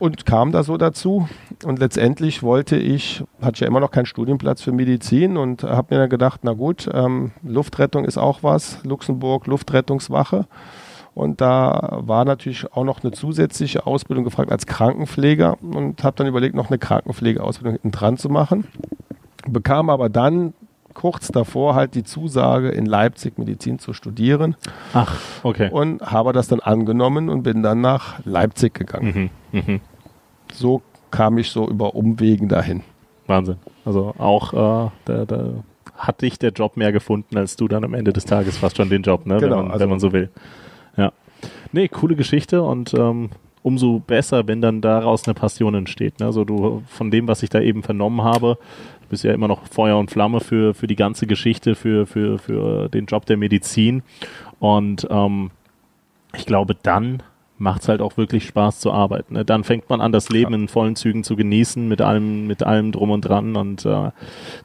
und 0.01 0.25
kam 0.25 0.51
da 0.51 0.63
so 0.63 0.77
dazu. 0.77 1.29
Und 1.63 1.77
letztendlich 1.77 2.41
wollte 2.41 2.75
ich, 2.75 3.23
hatte 3.39 3.61
ja 3.61 3.67
immer 3.67 3.79
noch 3.79 3.91
keinen 3.91 4.07
Studienplatz 4.07 4.63
für 4.63 4.71
Medizin 4.71 5.37
und 5.37 5.61
habe 5.61 5.93
mir 5.93 6.01
dann 6.01 6.09
gedacht, 6.09 6.39
na 6.41 6.53
gut, 6.53 6.89
ähm, 6.91 7.33
Luftrettung 7.43 8.05
ist 8.05 8.17
auch 8.17 8.41
was, 8.41 8.83
Luxemburg, 8.83 9.45
Luftrettungswache. 9.45 10.47
Und 11.13 11.39
da 11.39 11.99
war 12.01 12.25
natürlich 12.25 12.73
auch 12.73 12.83
noch 12.83 13.03
eine 13.03 13.11
zusätzliche 13.11 13.85
Ausbildung 13.85 14.23
gefragt 14.23 14.51
als 14.51 14.65
Krankenpfleger 14.65 15.57
und 15.61 16.03
habe 16.03 16.15
dann 16.15 16.25
überlegt, 16.25 16.55
noch 16.55 16.71
eine 16.71 16.79
Krankenpflegeausbildung 16.79 17.73
hinten 17.73 17.91
dran 17.91 18.17
zu 18.17 18.29
machen. 18.29 18.65
Bekam 19.47 19.91
aber 19.91 20.09
dann 20.09 20.55
kurz 20.95 21.27
davor 21.27 21.75
halt 21.75 21.93
die 21.93 22.03
Zusage, 22.03 22.69
in 22.69 22.87
Leipzig 22.87 23.37
Medizin 23.37 23.77
zu 23.77 23.93
studieren. 23.93 24.55
Ach, 24.95 25.15
okay. 25.43 25.69
Und 25.71 26.01
habe 26.01 26.33
das 26.33 26.47
dann 26.47 26.59
angenommen 26.59 27.29
und 27.29 27.43
bin 27.43 27.61
dann 27.61 27.81
nach 27.81 28.25
Leipzig 28.25 28.73
gegangen. 28.73 29.29
Mhm, 29.51 29.59
mh 29.59 29.79
so 30.61 30.81
kam 31.11 31.37
ich 31.37 31.49
so 31.49 31.67
über 31.67 31.95
Umwegen 31.95 32.47
dahin. 32.47 32.83
Wahnsinn. 33.27 33.57
Also 33.85 34.13
auch 34.17 34.53
äh, 34.53 34.91
da, 35.05 35.25
da 35.25 35.53
hat 35.95 36.21
dich 36.21 36.39
der 36.39 36.51
Job 36.51 36.77
mehr 36.77 36.91
gefunden, 36.91 37.37
als 37.37 37.55
du 37.55 37.67
dann 37.67 37.83
am 37.83 37.93
Ende 37.93 38.13
des 38.13 38.25
Tages 38.25 38.57
fast 38.57 38.77
schon 38.77 38.89
den 38.89 39.03
Job, 39.03 39.25
ne? 39.25 39.37
Genau, 39.37 39.57
wenn, 39.57 39.63
man, 39.63 39.71
also 39.71 39.83
wenn 39.83 39.89
man 39.89 39.99
so 39.99 40.13
will. 40.13 40.29
Ja. 40.97 41.11
Nee, 41.71 41.87
coole 41.87 42.15
Geschichte 42.15 42.61
und 42.61 42.93
ähm, 42.93 43.29
umso 43.63 43.99
besser, 43.99 44.47
wenn 44.47 44.61
dann 44.61 44.81
daraus 44.81 45.25
eine 45.25 45.33
Passion 45.33 45.75
entsteht. 45.75 46.19
Ne? 46.19 46.25
Also 46.25 46.43
du 46.43 46.83
von 46.87 47.11
dem, 47.11 47.27
was 47.27 47.43
ich 47.43 47.49
da 47.49 47.59
eben 47.61 47.83
vernommen 47.83 48.23
habe, 48.23 48.57
du 49.01 49.07
bist 49.09 49.23
ja 49.23 49.33
immer 49.33 49.47
noch 49.47 49.65
Feuer 49.65 49.97
und 49.97 50.09
Flamme 50.09 50.39
für, 50.39 50.73
für 50.73 50.87
die 50.87 50.95
ganze 50.95 51.27
Geschichte, 51.27 51.75
für, 51.75 52.05
für, 52.07 52.39
für 52.39 52.89
den 52.89 53.05
Job 53.05 53.25
der 53.25 53.37
Medizin. 53.37 54.03
Und 54.59 55.07
ähm, 55.09 55.51
ich 56.35 56.45
glaube, 56.45 56.75
dann 56.81 57.21
macht 57.61 57.83
es 57.83 57.87
halt 57.87 58.01
auch 58.01 58.17
wirklich 58.17 58.45
Spaß 58.45 58.79
zu 58.79 58.91
arbeiten. 58.91 59.35
Ne? 59.35 59.45
Dann 59.45 59.63
fängt 59.63 59.89
man 59.89 60.01
an, 60.01 60.11
das 60.11 60.29
Leben 60.29 60.53
in 60.53 60.67
vollen 60.67 60.95
Zügen 60.95 61.23
zu 61.23 61.35
genießen, 61.35 61.87
mit 61.87 62.01
allem, 62.01 62.47
mit 62.47 62.63
allem 62.63 62.91
drum 62.91 63.11
und 63.11 63.21
dran. 63.21 63.55
Und 63.55 63.85
äh, 63.85 63.89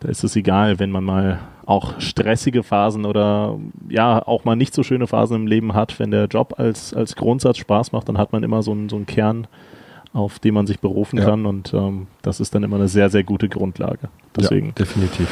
da 0.01 0.09
ist 0.09 0.25
es 0.25 0.35
egal, 0.35 0.79
wenn 0.79 0.91
man 0.91 1.05
mal 1.05 1.39
auch 1.67 2.01
stressige 2.01 2.63
Phasen 2.63 3.05
oder 3.05 3.59
ja, 3.89 4.27
auch 4.27 4.45
mal 4.45 4.57
nicht 4.57 4.73
so 4.73 4.83
schöne 4.83 5.07
Phasen 5.07 5.37
im 5.37 5.47
Leben 5.47 5.75
hat. 5.75 5.99
Wenn 6.01 6.11
der 6.11 6.25
Job 6.25 6.55
als, 6.59 6.95
als 6.95 7.17
Grundsatz 7.17 7.59
Spaß 7.59 7.93
macht, 7.93 8.09
dann 8.09 8.19
hat 8.19 8.33
man 8.33 8.43
immer 8.43 8.63
so 8.63 8.73
einen, 8.73 8.89
so 8.89 8.97
einen 8.97 9.07
Kern, 9.07 9.47
auf 10.15 10.39
den 10.39 10.55
man 10.55 10.67
sich 10.67 10.81
berufen 10.81 11.19
ja. 11.19 11.27
kann. 11.27 11.45
Und 11.45 11.75
ähm, 11.75 12.07
das 12.23 12.41
ist 12.41 12.55
dann 12.55 12.63
immer 12.63 12.77
eine 12.77 12.89
sehr, 12.89 13.11
sehr 13.11 13.25
gute 13.25 13.51
Grundlage. 13.51 14.09
Deswegen. 14.35 14.69
Ja, 14.69 14.73
definitiv. 14.73 15.29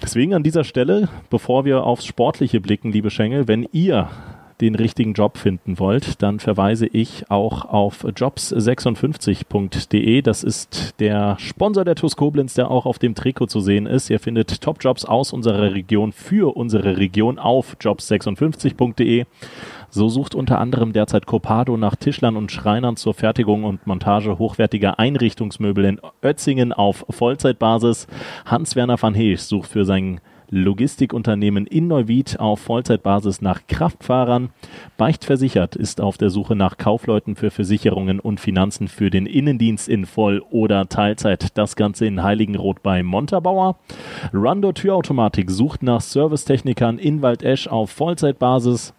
Deswegen 0.00 0.32
an 0.32 0.42
dieser 0.42 0.64
Stelle, 0.64 1.10
bevor 1.28 1.66
wir 1.66 1.84
aufs 1.84 2.06
Sportliche 2.06 2.60
blicken, 2.60 2.90
liebe 2.90 3.10
Schengel, 3.10 3.48
wenn 3.48 3.68
ihr 3.72 4.08
den 4.62 4.74
richtigen 4.74 5.12
Job 5.12 5.36
finden 5.36 5.78
wollt, 5.78 6.22
dann 6.22 6.40
verweise 6.40 6.86
ich 6.86 7.30
auch 7.30 7.66
auf 7.66 8.04
jobs56.de. 8.04 10.22
Das 10.22 10.42
ist 10.42 10.98
der 11.00 11.36
Sponsor 11.38 11.84
der 11.84 11.96
TUS 11.96 12.16
Koblenz, 12.16 12.54
der 12.54 12.70
auch 12.70 12.86
auf 12.86 12.98
dem 12.98 13.14
Trikot 13.14 13.44
zu 13.46 13.60
sehen 13.60 13.86
ist. 13.86 14.08
Ihr 14.08 14.20
findet 14.20 14.62
Top-Jobs 14.62 15.04
aus 15.04 15.32
unserer 15.32 15.74
Region 15.74 16.12
für 16.12 16.56
unsere 16.56 16.96
Region 16.96 17.38
auf 17.38 17.76
jobs56.de. 17.80 19.26
So 19.90 20.08
sucht 20.08 20.34
unter 20.34 20.58
anderem 20.58 20.94
derzeit 20.94 21.26
Copado 21.26 21.76
nach 21.76 21.96
Tischlern 21.96 22.36
und 22.36 22.50
Schreinern 22.50 22.96
zur 22.96 23.12
Fertigung 23.12 23.64
und 23.64 23.86
Montage 23.86 24.38
hochwertiger 24.38 24.98
Einrichtungsmöbel 24.98 25.84
in 25.84 26.00
Ötzingen 26.22 26.72
auf 26.72 27.04
Vollzeitbasis. 27.10 28.06
Hans-Werner 28.46 29.02
van 29.02 29.12
Hees 29.12 29.48
sucht 29.48 29.68
für 29.68 29.84
sein 29.84 30.20
Logistikunternehmen 30.52 31.66
in 31.66 31.88
Neuwied 31.88 32.38
auf 32.38 32.60
Vollzeitbasis 32.60 33.40
nach 33.40 33.62
Kraftfahrern. 33.68 34.50
Beicht 34.98 35.24
versichert 35.24 35.76
ist 35.76 36.02
auf 36.02 36.18
der 36.18 36.28
Suche 36.28 36.54
nach 36.54 36.76
Kaufleuten 36.76 37.36
für 37.36 37.50
Versicherungen 37.50 38.20
und 38.20 38.38
Finanzen 38.38 38.86
für 38.86 39.08
den 39.08 39.24
Innendienst 39.24 39.88
in 39.88 40.04
Voll- 40.04 40.42
oder 40.50 40.90
Teilzeit. 40.90 41.56
Das 41.56 41.74
Ganze 41.74 42.04
in 42.04 42.22
Heiligenroth 42.22 42.82
bei 42.82 43.02
Montabaur. 43.02 43.76
Rando 44.34 44.72
Türautomatik 44.72 45.50
sucht 45.50 45.82
nach 45.82 46.02
Servicetechnikern 46.02 46.98
in 46.98 47.22
Waldesch 47.22 47.66
auf 47.66 47.90
Vollzeitbasis. 47.90 48.92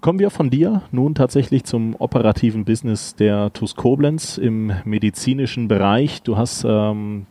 Kommen 0.03 0.19
wir 0.19 0.31
von 0.31 0.49
dir 0.49 0.81
nun 0.91 1.15
tatsächlich 1.15 1.63
zum 1.63 1.95
operativen 1.97 2.65
Business 2.65 3.15
der 3.15 3.53
TUS 3.53 3.77
Koblenz 3.77 4.37
im 4.37 4.73
medizinischen 4.83 5.69
Bereich. 5.69 6.21
Du 6.23 6.35
hast 6.35 6.65
ähm, 6.67 7.25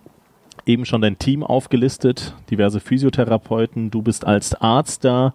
eben 0.65 0.87
schon 0.87 1.03
dein 1.03 1.19
Team 1.19 1.43
aufgelistet, 1.43 2.35
diverse 2.51 2.81
Physiotherapeuten, 2.81 3.91
du 3.91 4.01
bist 4.01 4.27
als 4.27 4.55
Arzt 4.55 5.05
da. 5.05 5.35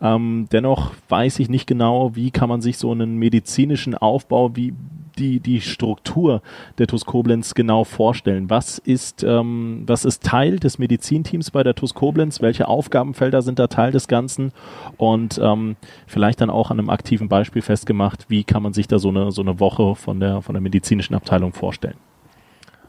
Ähm, 0.00 0.46
dennoch 0.52 0.92
weiß 1.08 1.40
ich 1.40 1.48
nicht 1.48 1.66
genau, 1.66 2.14
wie 2.14 2.30
kann 2.30 2.48
man 2.48 2.60
sich 2.62 2.78
so 2.78 2.92
einen 2.92 3.16
medizinischen 3.16 3.96
Aufbau, 3.96 4.54
wie, 4.54 4.72
die, 5.18 5.40
die 5.40 5.60
Struktur 5.60 6.42
der 6.78 6.86
TUS 6.86 7.04
Koblenz 7.04 7.54
genau 7.54 7.84
vorstellen? 7.84 8.50
Was 8.50 8.78
ist, 8.78 9.22
ähm, 9.22 9.84
was 9.86 10.04
ist 10.04 10.24
Teil 10.24 10.58
des 10.58 10.78
Medizinteams 10.78 11.50
bei 11.50 11.62
der 11.62 11.74
TUS 11.74 11.94
Koblenz? 11.94 12.40
Welche 12.40 12.68
Aufgabenfelder 12.68 13.42
sind 13.42 13.58
da 13.58 13.66
Teil 13.66 13.92
des 13.92 14.08
Ganzen? 14.08 14.52
Und 14.96 15.40
ähm, 15.42 15.76
vielleicht 16.06 16.40
dann 16.40 16.50
auch 16.50 16.70
an 16.70 16.78
einem 16.78 16.90
aktiven 16.90 17.28
Beispiel 17.28 17.62
festgemacht, 17.62 18.28
wie 18.28 18.44
kann 18.44 18.62
man 18.62 18.72
sich 18.72 18.88
da 18.88 18.98
so 18.98 19.08
eine, 19.08 19.32
so 19.32 19.42
eine 19.42 19.60
Woche 19.60 19.94
von 19.94 20.20
der, 20.20 20.42
von 20.42 20.54
der 20.54 20.62
medizinischen 20.62 21.14
Abteilung 21.14 21.52
vorstellen? 21.52 21.96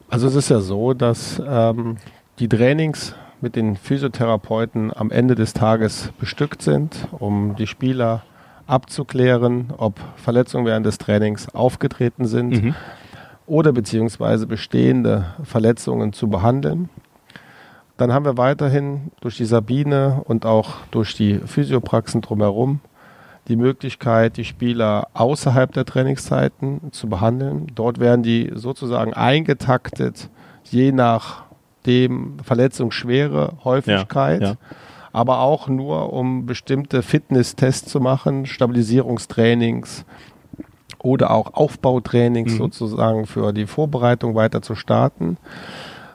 Also 0.10 0.28
es 0.28 0.36
ist 0.36 0.50
ja 0.50 0.60
so, 0.60 0.94
dass 0.94 1.42
ähm, 1.46 1.98
die 2.40 2.48
Trainings 2.48 3.16
mit 3.42 3.56
den 3.56 3.76
Physiotherapeuten 3.76 4.92
am 4.96 5.12
Ende 5.12 5.36
des 5.36 5.54
Tages 5.54 6.12
bestückt 6.20 6.62
sind, 6.62 7.08
um 7.12 7.56
die 7.56 7.68
Spieler 7.68 8.24
abzuklären, 8.68 9.74
ob 9.78 10.00
Verletzungen 10.18 10.66
während 10.66 10.86
des 10.86 10.98
Trainings 10.98 11.54
aufgetreten 11.56 12.26
sind 12.26 12.64
mhm. 12.64 12.76
oder 13.46 13.72
beziehungsweise 13.72 14.46
bestehende 14.46 15.26
Verletzungen 15.44 16.14
zu 16.14 16.30
behandeln. 16.30 16.90
Dann 17.96 18.14
haben 18.14 18.26
wir 18.26 18.38
weiterhin 18.38 19.12
durch 19.22 19.38
die 19.38 19.46
Sabine 19.46 20.22
und 20.26 20.46
auch 20.46 20.76
durch 20.92 21.16
die 21.16 21.40
Physiopraxen 21.40 22.22
drumherum 22.22 22.80
die 23.48 23.56
Möglichkeit, 23.56 24.38
die 24.38 24.44
Spieler 24.44 25.08
außerhalb 25.14 25.72
der 25.72 25.86
Trainingszeiten 25.86 26.92
zu 26.92 27.08
behandeln. 27.08 27.68
Dort 27.74 28.00
werden 28.00 28.22
die 28.22 28.52
sozusagen 28.54 29.14
eingetaktet, 29.14 30.30
je 30.66 30.92
nach 30.92 31.44
dem 31.86 32.38
Verletzungsschwere, 32.44 33.54
Häufigkeit. 33.64 34.42
Ja, 34.42 34.48
ja. 34.50 34.56
Aber 35.12 35.40
auch 35.40 35.68
nur, 35.68 36.14
um 36.14 36.46
bestimmte 36.46 37.02
Fitnesstests 37.02 37.92
zu 37.92 38.00
machen, 38.00 38.46
Stabilisierungstrainings 38.46 40.06
oder 41.00 41.32
auch 41.32 41.54
Aufbautrainings 41.54 42.54
mhm. 42.54 42.58
sozusagen 42.58 43.26
für 43.26 43.54
die 43.54 43.68
Vorbereitung 43.68 44.36
weiter 44.36 44.62
zu 44.62 44.76
starten. 44.76 45.38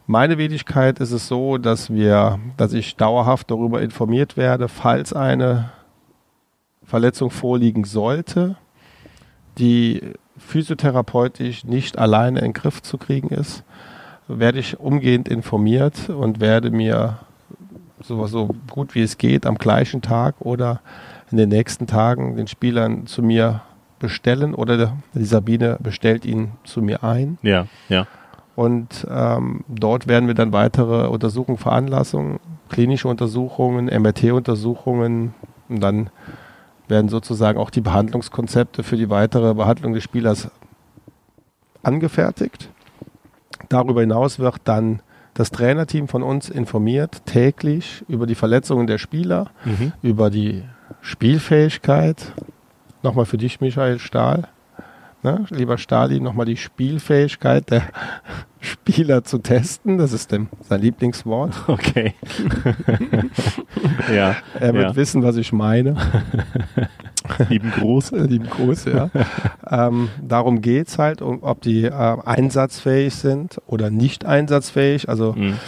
Meine 0.07 0.37
Wenigkeit 0.37 0.99
ist 0.99 1.13
es 1.13 1.29
so, 1.29 1.59
dass 1.59 1.93
wir, 1.93 2.39
dass 2.57 2.73
ich 2.73 2.97
dauerhaft 2.97 3.51
darüber 3.51 3.81
informiert 3.81 4.37
werde, 4.37 4.69
falls 4.69 5.13
eine 5.13 5.71
Verletzung 6.85 7.31
vorliegen 7.31 7.85
sollte, 7.85 8.57
die 9.59 10.03
physiotherapeutisch 10.37 11.65
nicht 11.65 11.99
alleine 11.99 12.41
in 12.41 12.47
den 12.47 12.53
Griff 12.53 12.83
zu 12.83 12.99
kriegen 12.99 13.29
ist, 13.29 13.65
werde 14.29 14.59
ich 14.59 14.81
umgehend 14.81 15.29
informiert 15.29 16.09
und 16.09 16.41
werde 16.41 16.71
mir 16.71 17.21
so, 18.03 18.27
so 18.27 18.51
gut 18.71 18.95
wie 18.95 19.03
es 19.03 19.19
geht 19.19 19.47
am 19.47 19.57
gleichen 19.57 20.03
Tag 20.03 20.37
oder 20.41 20.81
in 21.31 21.39
den 21.39 21.49
nächsten 21.49 21.87
Tagen 21.87 22.37
den 22.37 22.47
Spielern 22.47 23.07
zu 23.07 23.23
mir 23.23 23.63
bestellen 23.99 24.55
oder 24.55 24.97
die 25.15 25.25
Sabine 25.25 25.79
bestellt 25.81 26.25
ihn 26.25 26.53
zu 26.65 26.83
mir 26.83 27.05
ein. 27.05 27.39
Ja, 27.43 27.67
ja. 27.89 28.07
Und 28.55 29.07
ähm, 29.11 29.65
dort 29.69 30.09
werden 30.09 30.27
wir 30.27 30.35
dann 30.35 30.53
weitere 30.53 31.07
Untersuchungen 31.07 31.57
veranlassen, 31.57 32.39
klinische 32.69 33.09
Untersuchungen, 33.09 33.87
MRT-Untersuchungen 33.87 35.35
und 35.69 35.81
dann 35.81 36.11
werden 36.89 37.09
sozusagen 37.09 37.59
auch 37.59 37.71
die 37.71 37.81
Behandlungskonzepte 37.81 38.83
für 38.83 38.97
die 38.97 39.09
weitere 39.09 39.55
Behandlung 39.55 39.95
des 39.95 40.03
Spielers 40.03 40.51
angefertigt. 41.83 42.69
Darüber 43.69 44.03
hinaus 44.03 44.39
wird 44.39 44.57
dann 44.65 45.01
das 45.35 45.51
Trainerteam 45.51 46.09
von 46.09 46.23
uns 46.23 46.49
informiert 46.51 47.25
täglich 47.25 48.05
über 48.09 48.27
die 48.27 48.35
Verletzungen 48.35 48.87
der 48.87 48.99
Spieler, 48.99 49.51
mhm. 49.65 49.93
über 50.03 50.31
die 50.31 50.65
Spielfähigkeit. 51.01 52.33
Nochmal 53.03 53.25
für 53.25 53.39
dich, 53.39 53.61
Michael 53.61 53.99
Stahl. 53.99 54.49
Ne? 55.23 55.47
Lieber 55.51 55.79
Stali, 55.79 56.21
nochmal 56.21 56.47
die 56.47 56.57
Spielfähigkeit 56.57 57.71
der 57.71 57.83
Spieler 58.63 59.25
zu 59.25 59.39
testen. 59.39 59.99
Das 59.99 60.13
ist 60.13 60.33
dem, 60.33 60.49
sein 60.69 60.81
Lieblingswort. 60.81 61.53
Okay. 61.67 62.15
ja. 64.15 64.37
Er 64.59 64.75
wird 64.75 64.91
ja. 64.91 64.97
wissen, 64.97 65.23
was 65.23 65.37
ich 65.37 65.53
meine. 65.53 65.97
Lieben 67.49 67.71
Gruß. 67.73 68.11
Lieben 68.13 68.49
Gruß, 68.49 68.85
ja. 68.87 69.11
ähm, 69.69 70.09
darum 70.23 70.61
geht 70.61 70.89
es 70.89 70.99
halt, 70.99 71.23
um, 71.23 71.43
ob 71.43 71.61
die 71.61 71.85
äh, 71.85 71.91
einsatzfähig 71.91 73.15
sind 73.15 73.61
oder 73.67 73.91
nicht 73.91 74.25
einsatzfähig. 74.25 75.09
Also 75.09 75.33
mhm. 75.33 75.59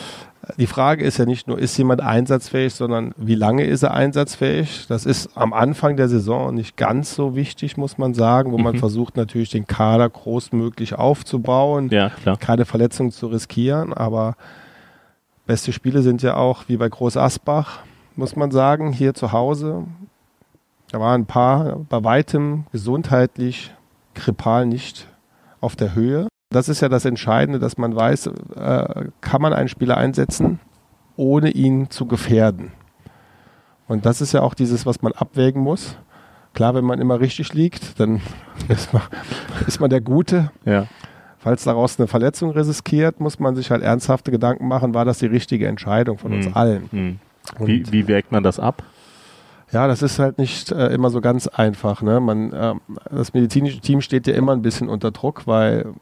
Die 0.58 0.66
Frage 0.66 1.04
ist 1.04 1.18
ja 1.18 1.26
nicht 1.26 1.48
nur, 1.48 1.58
ist 1.58 1.76
jemand 1.76 2.00
einsatzfähig, 2.00 2.74
sondern 2.74 3.14
wie 3.16 3.34
lange 3.34 3.64
ist 3.64 3.82
er 3.82 3.94
einsatzfähig? 3.94 4.86
Das 4.88 5.06
ist 5.06 5.36
am 5.36 5.52
Anfang 5.52 5.96
der 5.96 6.08
Saison 6.08 6.54
nicht 6.54 6.76
ganz 6.76 7.14
so 7.14 7.34
wichtig, 7.34 7.76
muss 7.76 7.98
man 7.98 8.14
sagen, 8.14 8.52
wo 8.52 8.58
mhm. 8.58 8.64
man 8.64 8.78
versucht 8.78 9.16
natürlich 9.16 9.50
den 9.50 9.66
Kader 9.66 10.08
großmöglich 10.08 10.94
aufzubauen, 10.94 11.88
ja, 11.90 12.10
keine 12.40 12.64
Verletzungen 12.64 13.10
zu 13.10 13.28
riskieren, 13.28 13.92
aber 13.92 14.36
beste 15.46 15.72
Spiele 15.72 16.02
sind 16.02 16.22
ja 16.22 16.36
auch 16.36 16.64
wie 16.68 16.76
bei 16.76 16.88
Groß 16.88 17.16
Asbach, 17.16 17.80
muss 18.16 18.36
man 18.36 18.50
sagen, 18.50 18.92
hier 18.92 19.14
zu 19.14 19.32
Hause. 19.32 19.84
Da 20.90 21.00
waren 21.00 21.22
ein 21.22 21.26
paar 21.26 21.80
bei 21.88 22.04
weitem 22.04 22.66
gesundheitlich, 22.70 23.72
grippal 24.14 24.66
nicht 24.66 25.08
auf 25.60 25.76
der 25.76 25.94
Höhe. 25.94 26.28
Das 26.54 26.68
ist 26.68 26.80
ja 26.80 26.88
das 26.88 27.04
Entscheidende, 27.04 27.58
dass 27.58 27.78
man 27.78 27.96
weiß, 27.96 28.28
äh, 28.54 29.06
kann 29.20 29.42
man 29.42 29.52
einen 29.52 29.68
Spieler 29.68 29.96
einsetzen, 29.96 30.60
ohne 31.16 31.50
ihn 31.50 31.90
zu 31.90 32.06
gefährden. 32.06 32.70
Und 33.88 34.06
das 34.06 34.20
ist 34.20 34.32
ja 34.32 34.42
auch 34.42 34.54
dieses, 34.54 34.86
was 34.86 35.02
man 35.02 35.12
abwägen 35.12 35.60
muss. 35.60 35.96
Klar, 36.52 36.76
wenn 36.76 36.84
man 36.84 37.00
immer 37.00 37.18
richtig 37.18 37.52
liegt, 37.54 37.98
dann 37.98 38.20
ist 38.68 38.92
man, 38.92 39.02
ist 39.66 39.80
man 39.80 39.90
der 39.90 40.00
Gute. 40.00 40.52
Ja. 40.64 40.86
Falls 41.38 41.64
daraus 41.64 41.98
eine 41.98 42.06
Verletzung 42.06 42.50
riskiert, 42.52 43.18
muss 43.18 43.40
man 43.40 43.56
sich 43.56 43.72
halt 43.72 43.82
ernsthafte 43.82 44.30
Gedanken 44.30 44.68
machen, 44.68 44.94
war 44.94 45.04
das 45.04 45.18
die 45.18 45.26
richtige 45.26 45.66
Entscheidung 45.66 46.18
von 46.18 46.32
uns 46.32 46.46
mhm. 46.46 46.54
allen. 46.54 46.88
Mhm. 46.92 47.18
Wie, 47.58 47.92
wie 47.92 48.06
wägt 48.06 48.30
man 48.30 48.44
das 48.44 48.60
ab? 48.60 48.84
Ja, 49.72 49.88
das 49.88 50.02
ist 50.02 50.20
halt 50.20 50.38
nicht 50.38 50.70
äh, 50.70 50.86
immer 50.94 51.10
so 51.10 51.20
ganz 51.20 51.48
einfach. 51.48 52.00
Ne? 52.00 52.20
Man, 52.20 52.52
äh, 52.52 52.74
das 53.10 53.34
medizinische 53.34 53.80
Team 53.80 54.00
steht 54.00 54.28
ja 54.28 54.34
immer 54.34 54.52
ein 54.52 54.62
bisschen 54.62 54.88
unter 54.88 55.10
Druck, 55.10 55.48
weil 55.48 55.94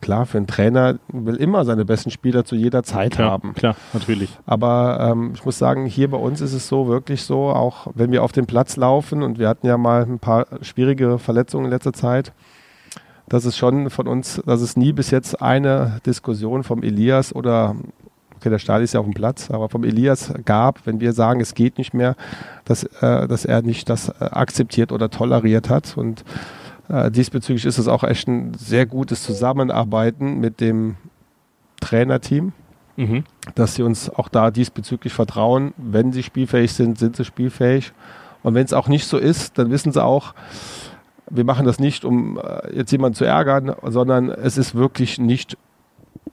klar, 0.00 0.26
für 0.26 0.38
einen 0.38 0.46
Trainer 0.46 0.98
will 1.08 1.36
immer 1.36 1.64
seine 1.64 1.84
besten 1.84 2.10
Spieler 2.10 2.44
zu 2.44 2.56
jeder 2.56 2.82
Zeit 2.82 3.12
klar, 3.12 3.30
haben. 3.30 3.54
Klar, 3.54 3.76
natürlich. 3.92 4.36
Aber 4.46 4.98
ähm, 5.12 5.32
ich 5.34 5.44
muss 5.44 5.58
sagen, 5.58 5.86
hier 5.86 6.10
bei 6.10 6.16
uns 6.16 6.40
ist 6.40 6.52
es 6.52 6.68
so 6.68 6.88
wirklich 6.88 7.22
so, 7.22 7.50
auch 7.50 7.88
wenn 7.94 8.12
wir 8.12 8.22
auf 8.22 8.32
den 8.32 8.46
Platz 8.46 8.76
laufen 8.76 9.22
und 9.22 9.38
wir 9.38 9.48
hatten 9.48 9.66
ja 9.66 9.76
mal 9.78 10.02
ein 10.02 10.18
paar 10.18 10.46
schwierige 10.62 11.18
Verletzungen 11.18 11.66
in 11.66 11.70
letzter 11.70 11.92
Zeit, 11.92 12.32
dass 13.28 13.44
es 13.44 13.56
schon 13.56 13.90
von 13.90 14.08
uns, 14.08 14.42
dass 14.44 14.60
es 14.60 14.76
nie 14.76 14.92
bis 14.92 15.10
jetzt 15.10 15.40
eine 15.40 16.00
Diskussion 16.04 16.64
vom 16.64 16.82
Elias 16.82 17.34
oder 17.34 17.76
okay, 18.40 18.50
der 18.50 18.58
Stahl 18.58 18.82
ist 18.82 18.94
ja 18.94 19.00
auf 19.00 19.06
dem 19.06 19.14
Platz, 19.14 19.50
aber 19.50 19.68
vom 19.68 19.84
Elias 19.84 20.32
gab, 20.46 20.86
wenn 20.86 21.00
wir 21.00 21.12
sagen, 21.12 21.40
es 21.40 21.54
geht 21.54 21.76
nicht 21.76 21.92
mehr, 21.92 22.16
dass, 22.64 22.84
äh, 22.84 23.28
dass 23.28 23.44
er 23.44 23.62
nicht 23.62 23.88
das 23.90 24.08
äh, 24.08 24.14
akzeptiert 24.20 24.92
oder 24.92 25.10
toleriert 25.10 25.68
hat 25.68 25.96
und 25.96 26.24
äh, 26.90 27.10
diesbezüglich 27.10 27.64
ist 27.64 27.78
es 27.78 27.88
auch 27.88 28.02
echt 28.02 28.26
ein 28.28 28.54
sehr 28.54 28.84
gutes 28.84 29.22
Zusammenarbeiten 29.22 30.40
mit 30.40 30.60
dem 30.60 30.96
Trainerteam, 31.80 32.52
mhm. 32.96 33.24
dass 33.54 33.76
sie 33.76 33.82
uns 33.82 34.10
auch 34.10 34.28
da 34.28 34.50
diesbezüglich 34.50 35.12
vertrauen. 35.12 35.72
Wenn 35.76 36.12
sie 36.12 36.22
spielfähig 36.22 36.72
sind, 36.72 36.98
sind 36.98 37.16
sie 37.16 37.24
spielfähig. 37.24 37.92
Und 38.42 38.54
wenn 38.54 38.64
es 38.64 38.72
auch 38.72 38.88
nicht 38.88 39.06
so 39.06 39.18
ist, 39.18 39.58
dann 39.58 39.70
wissen 39.70 39.92
sie 39.92 40.02
auch, 40.02 40.34
wir 41.30 41.44
machen 41.44 41.64
das 41.64 41.78
nicht, 41.78 42.04
um 42.04 42.38
äh, 42.38 42.76
jetzt 42.76 42.90
jemanden 42.90 43.14
zu 43.14 43.24
ärgern, 43.24 43.74
sondern 43.84 44.28
es 44.28 44.58
ist 44.58 44.74
wirklich 44.74 45.18
nicht 45.18 45.56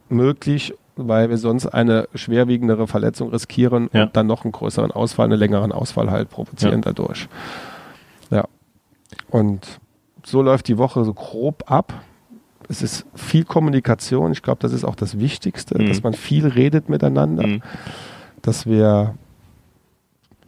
möglich, 0.10 0.74
weil 0.96 1.30
wir 1.30 1.38
sonst 1.38 1.68
eine 1.68 2.08
schwerwiegendere 2.16 2.88
Verletzung 2.88 3.30
riskieren 3.30 3.90
ja. 3.94 4.04
und 4.04 4.18
dann 4.18 4.26
noch 4.26 4.44
einen 4.44 4.54
größeren 4.54 4.92
Ausfall, 4.92 5.26
einen 5.26 5.38
längeren 5.38 5.72
Ausfall 5.72 6.10
halt 6.10 6.32
provozieren 6.32 6.82
ja. 6.82 6.92
dadurch. 6.94 7.28
Ja. 8.32 8.46
Und 9.30 9.80
so 10.28 10.42
läuft 10.42 10.68
die 10.68 10.78
Woche 10.78 11.06
so 11.06 11.14
grob 11.14 11.72
ab. 11.72 11.94
Es 12.68 12.82
ist 12.82 13.06
viel 13.16 13.46
Kommunikation. 13.46 14.34
Ich 14.34 14.44
glaube, 14.44 14.60
das 14.62 14.74
ist 14.74 14.84
auch 14.84 14.96
das 14.96 15.20
Wichtigste, 15.20 15.82
mhm. 15.82 15.88
dass 15.88 16.04
man 16.04 16.14
viel 16.14 16.48
redet 16.48 16.90
miteinander, 16.90 17.48
mhm. 17.48 17.62
dass 18.42 18.66
wir 18.66 19.16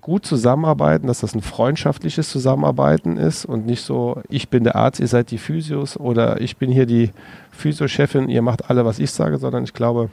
gut 0.01 0.25
zusammenarbeiten, 0.25 1.07
dass 1.07 1.21
das 1.21 1.33
ein 1.33 1.41
freundschaftliches 1.41 2.29
Zusammenarbeiten 2.29 3.15
ist 3.15 3.45
und 3.45 3.65
nicht 3.65 3.81
so, 3.81 4.21
ich 4.27 4.49
bin 4.49 4.65
der 4.65 4.75
Arzt, 4.75 4.99
ihr 4.99 5.07
seid 5.07 5.31
die 5.31 5.37
Physios 5.37 5.97
oder 5.97 6.41
ich 6.41 6.57
bin 6.57 6.71
hier 6.71 6.85
die 6.85 7.11
Physiochefin, 7.51 8.27
ihr 8.27 8.41
macht 8.41 8.69
alle, 8.69 8.83
was 8.85 8.99
ich 8.99 9.11
sage, 9.11 9.37
sondern 9.37 9.63
ich 9.63 9.73
glaube, 9.73 10.09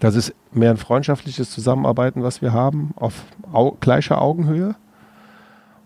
das 0.00 0.14
ist 0.14 0.34
mehr 0.52 0.70
ein 0.70 0.76
freundschaftliches 0.78 1.50
Zusammenarbeiten, 1.50 2.22
was 2.22 2.40
wir 2.40 2.52
haben, 2.52 2.92
auf 2.96 3.24
au 3.52 3.72
gleicher 3.80 4.22
Augenhöhe. 4.22 4.74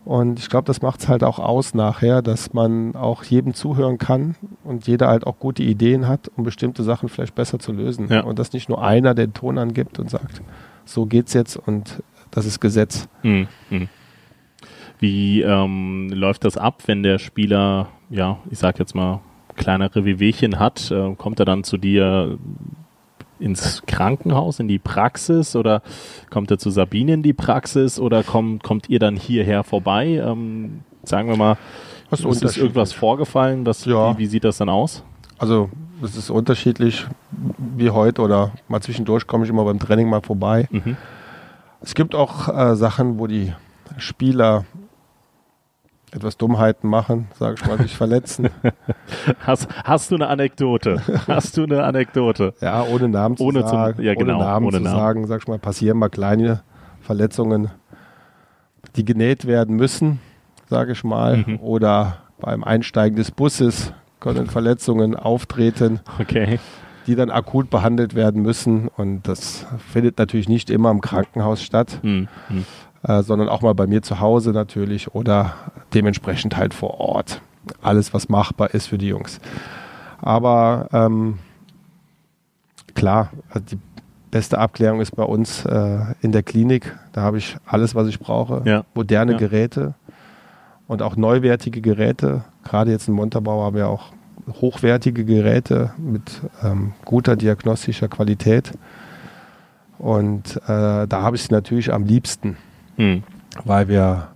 Und 0.05 0.37
ich 0.37 0.49
glaube, 0.49 0.65
das 0.65 0.83
macht 0.83 0.99
es 0.99 1.07
halt 1.07 1.23
auch 1.23 1.39
aus 1.39 1.73
nachher, 1.73 2.21
dass 2.21 2.53
man 2.53 2.95
auch 2.95 3.23
jedem 3.23 3.55
zuhören 3.55 3.97
kann 3.97 4.35
und 4.63 4.87
jeder 4.87 5.07
halt 5.07 5.25
auch 5.25 5.39
gute 5.39 5.63
Ideen 5.63 6.07
hat, 6.07 6.31
um 6.35 6.43
bestimmte 6.43 6.83
Sachen 6.83 7.09
vielleicht 7.09 7.33
besser 7.33 7.57
zu 7.57 7.71
lösen. 7.71 8.07
Ja. 8.09 8.21
Und 8.21 8.37
dass 8.37 8.53
nicht 8.53 8.69
nur 8.69 8.83
einer 8.83 9.15
den 9.15 9.33
Ton 9.33 9.57
angibt 9.57 9.97
und 9.97 10.11
sagt, 10.11 10.43
so 10.85 11.07
geht's 11.07 11.33
jetzt 11.33 11.57
und 11.57 12.03
das 12.29 12.45
ist 12.45 12.59
Gesetz. 12.59 13.09
Mhm. 13.23 13.47
Wie 14.99 15.41
ähm, 15.41 16.09
läuft 16.13 16.45
das 16.45 16.55
ab, 16.55 16.83
wenn 16.85 17.01
der 17.01 17.17
Spieler, 17.17 17.89
ja, 18.11 18.37
ich 18.51 18.59
sag 18.59 18.77
jetzt 18.77 18.93
mal, 18.93 19.21
kleinere 19.55 20.05
Wehwehchen 20.05 20.59
hat, 20.59 20.91
äh, 20.91 21.15
kommt 21.15 21.39
er 21.39 21.45
dann 21.45 21.63
zu 21.63 21.77
dir 21.77 22.37
ins 23.39 23.83
Krankenhaus, 23.85 24.59
in 24.59 24.67
die 24.67 24.79
Praxis 24.79 25.55
oder 25.55 25.81
kommt 26.29 26.51
er 26.51 26.57
zu 26.57 26.69
Sabine 26.69 27.13
in 27.13 27.23
die 27.23 27.33
Praxis 27.33 27.99
oder 27.99 28.23
kommt, 28.23 28.63
kommt 28.63 28.89
ihr 28.89 28.99
dann 28.99 29.15
hierher 29.15 29.63
vorbei? 29.63 30.21
Ähm, 30.25 30.81
sagen 31.03 31.27
wir 31.29 31.37
mal, 31.37 31.57
Das 32.09 32.21
ist, 32.21 32.43
ist 32.43 32.57
irgendwas 32.57 32.93
vorgefallen? 32.93 33.65
Was, 33.65 33.85
Ja. 33.85 34.13
wie, 34.13 34.19
wie 34.19 34.25
sieht 34.27 34.43
das 34.43 34.57
dann 34.57 34.69
aus? 34.69 35.03
Also 35.37 35.69
es 36.01 36.15
ist 36.15 36.29
unterschiedlich 36.29 37.05
wie 37.57 37.89
heute 37.89 38.21
oder 38.21 38.51
mal 38.69 38.81
zwischendurch 38.81 39.27
komme 39.27 39.43
ich 39.43 39.49
immer 39.49 39.65
beim 39.65 39.79
Training 39.79 40.09
mal 40.09 40.21
vorbei. 40.21 40.67
Mhm. 40.71 40.95
Es 41.81 41.93
gibt 41.93 42.15
auch 42.15 42.47
äh, 42.47 42.75
Sachen, 42.75 43.19
wo 43.19 43.27
die 43.27 43.53
Spieler 43.97 44.65
etwas 46.15 46.37
Dummheiten 46.37 46.89
machen, 46.89 47.27
sage 47.37 47.55
ich 47.59 47.67
mal, 47.67 47.77
sich 47.77 47.95
verletzen. 47.95 48.49
Hast, 49.41 49.67
hast 49.83 50.11
du 50.11 50.15
eine 50.15 50.27
Anekdote? 50.27 51.01
Hast 51.27 51.57
du 51.57 51.63
eine 51.63 51.83
Anekdote? 51.83 52.53
Ja, 52.61 52.83
ohne 52.83 53.09
Namen 53.09 53.37
zu 53.37 53.43
Ohne 53.43 53.61
sagen. 53.67 54.01
ja, 54.01 54.13
genau, 54.15 54.35
ohne 54.37 54.43
Namen 54.45 54.65
ohne 54.67 54.77
zu 54.77 54.83
Namen. 54.83 54.97
sagen, 54.97 55.27
sag 55.27 55.41
ich 55.41 55.47
mal, 55.47 55.59
passieren 55.59 55.97
mal 55.97 56.09
kleine 56.09 56.61
Verletzungen, 57.01 57.69
die 58.95 59.03
genäht 59.05 59.45
werden 59.45 59.75
müssen, 59.75 60.19
sage 60.69 60.93
ich 60.93 61.03
mal. 61.03 61.37
Mhm. 61.45 61.59
Oder 61.59 62.17
beim 62.39 62.63
Einsteigen 62.63 63.17
des 63.17 63.31
Busses 63.31 63.93
können 64.19 64.47
Verletzungen 64.47 65.15
auftreten, 65.15 65.99
Okay. 66.19 66.59
die 67.07 67.15
dann 67.15 67.29
akut 67.29 67.69
behandelt 67.69 68.15
werden 68.15 68.41
müssen. 68.41 68.87
Und 68.87 69.27
das 69.27 69.65
findet 69.91 70.17
natürlich 70.17 70.49
nicht 70.49 70.69
immer 70.69 70.91
im 70.91 71.01
Krankenhaus 71.01 71.61
statt, 71.61 71.99
Hm. 72.01 72.27
Äh, 73.07 73.21
sondern 73.21 73.49
auch 73.49 73.61
mal 73.61 73.75
bei 73.75 73.85
mir 73.85 74.01
zu 74.01 74.19
Hause 74.19 74.51
natürlich 74.51 75.13
oder 75.13 75.53
dementsprechend 75.93 76.57
halt 76.57 76.73
vor 76.73 76.99
Ort. 76.99 77.41
Alles, 77.81 78.13
was 78.13 78.29
machbar 78.29 78.73
ist 78.73 78.87
für 78.87 78.97
die 78.97 79.09
Jungs. 79.09 79.39
Aber 80.21 80.87
ähm, 80.91 81.37
klar, 82.95 83.29
also 83.49 83.65
die 83.75 83.79
beste 84.31 84.57
Abklärung 84.57 85.01
ist 85.01 85.15
bei 85.15 85.23
uns 85.23 85.65
äh, 85.65 85.99
in 86.21 86.31
der 86.31 86.41
Klinik. 86.41 86.95
Da 87.11 87.21
habe 87.21 87.37
ich 87.37 87.57
alles, 87.65 87.93
was 87.93 88.07
ich 88.07 88.19
brauche. 88.19 88.63
Ja. 88.65 88.85
Moderne 88.95 89.33
Ja. 89.33 89.37
Geräte 89.37 89.93
und 90.87 91.03
auch 91.03 91.15
neuwertige 91.15 91.81
Geräte. 91.81 92.43
Gerade 92.63 92.91
jetzt 92.91 93.07
in 93.07 93.13
Montabaur 93.13 93.65
haben 93.65 93.75
wir 93.75 93.87
auch 93.87 94.13
hochwertige 94.61 95.25
Geräte 95.25 95.91
mit 95.97 96.41
ähm, 96.63 96.93
guter 97.05 97.35
diagnostischer 97.35 98.07
Qualität. 98.07 98.71
Und 99.99 100.57
äh, 100.67 101.07
da 101.07 101.21
habe 101.21 101.35
ich 101.35 101.43
sie 101.43 101.53
natürlich 101.53 101.93
am 101.93 102.03
liebsten 102.03 102.57
Hm. 102.97 103.23
weil 103.63 103.87
wir 103.87 104.29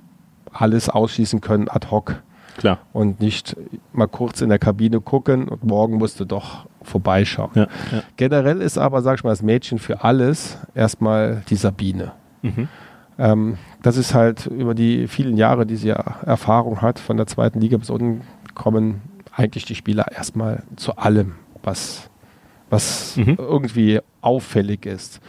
alles 0.52 0.90
ausschließen 0.90 1.42
können 1.42 1.68
ad 1.70 1.88
hoc 1.92 2.22
Klar. 2.58 2.80
und 2.94 3.20
nicht 3.22 3.56
mal 3.94 4.08
kurz 4.08 4.42
in 4.42 4.50
der 4.50 4.60
Kabine 4.60 5.00
gucken 5.02 5.48
und 5.48 5.64
morgen 5.64 5.98
musst 5.98 6.20
du 6.20 6.26
doch 6.26 6.66
vorbeischauen. 6.82 7.52
Ja. 7.54 7.68
ja. 7.92 8.04
Generell 8.18 8.62
ist 8.62 8.78
aber, 8.78 9.02
sag 9.02 9.18
ich 9.20 9.24
mal, 9.24 9.30
das 9.30 9.42
Mädchen 9.42 9.80
für 9.80 10.04
alles 10.04 10.58
erstmal 10.76 11.44
die 11.50 11.56
Sabine. 11.56 12.12
Mhm. 12.42 12.68
Ähm, 13.18 13.58
das 13.82 13.98
ist 13.98 14.14
halt 14.14 14.46
über 14.48 14.74
die 14.76 15.08
vielen 15.08 15.38
Jahre, 15.38 15.66
die 15.66 15.76
sie 15.76 15.90
ja 15.90 16.04
Erfahrung 16.26 16.82
hat, 16.82 17.00
von 17.00 17.18
der 17.18 17.28
zweiten 17.28 17.60
Liga 17.62 17.78
bis 17.78 17.90
unten 17.90 18.22
kommen 18.56 19.02
eigentlich 19.36 19.66
die 19.66 19.76
Spieler 19.76 20.12
erstmal 20.12 20.64
zu 20.76 20.98
allem, 20.98 21.36
was, 21.64 22.10
was 22.70 23.16
Mhm. 23.18 23.36
irgendwie 23.38 24.00
auffällig 24.22 24.86
ist. 24.86 25.22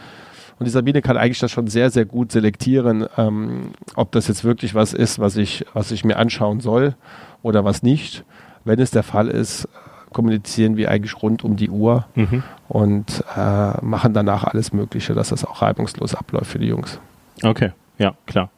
Und 0.61 0.65
die 0.65 0.71
Sabine 0.71 1.01
kann 1.01 1.17
eigentlich 1.17 1.39
das 1.39 1.49
schon 1.49 1.65
sehr, 1.65 1.89
sehr 1.89 2.05
gut 2.05 2.31
selektieren, 2.31 3.07
ähm, 3.17 3.71
ob 3.95 4.11
das 4.11 4.27
jetzt 4.27 4.43
wirklich 4.43 4.75
was 4.75 4.93
ist, 4.93 5.17
was 5.17 5.35
ich, 5.35 5.65
was 5.73 5.89
ich 5.89 6.05
mir 6.05 6.17
anschauen 6.17 6.59
soll 6.59 6.93
oder 7.41 7.65
was 7.65 7.81
nicht. 7.81 8.23
Wenn 8.63 8.79
es 8.79 8.91
der 8.91 9.01
Fall 9.01 9.27
ist, 9.27 9.67
kommunizieren 10.13 10.77
wir 10.77 10.91
eigentlich 10.91 11.19
rund 11.23 11.43
um 11.43 11.55
die 11.55 11.71
Uhr 11.71 12.05
Mhm. 12.13 12.43
und 12.67 13.23
äh, 13.35 13.83
machen 13.83 14.13
danach 14.13 14.43
alles 14.43 14.71
Mögliche, 14.71 15.15
dass 15.15 15.29
das 15.29 15.45
auch 15.45 15.63
reibungslos 15.63 16.13
abläuft 16.13 16.51
für 16.51 16.59
die 16.59 16.67
Jungs. 16.67 16.99
Okay, 17.41 17.71
ja, 17.97 18.13
klar. 18.27 18.51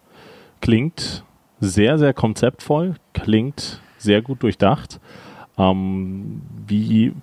Klingt 0.60 1.24
sehr, 1.62 1.98
sehr 1.98 2.14
konzeptvoll, 2.14 2.96
klingt 3.14 3.80
sehr 3.98 4.22
gut 4.22 4.44
durchdacht. 4.44 5.00
Ähm, 5.58 6.42
wie 6.68 7.14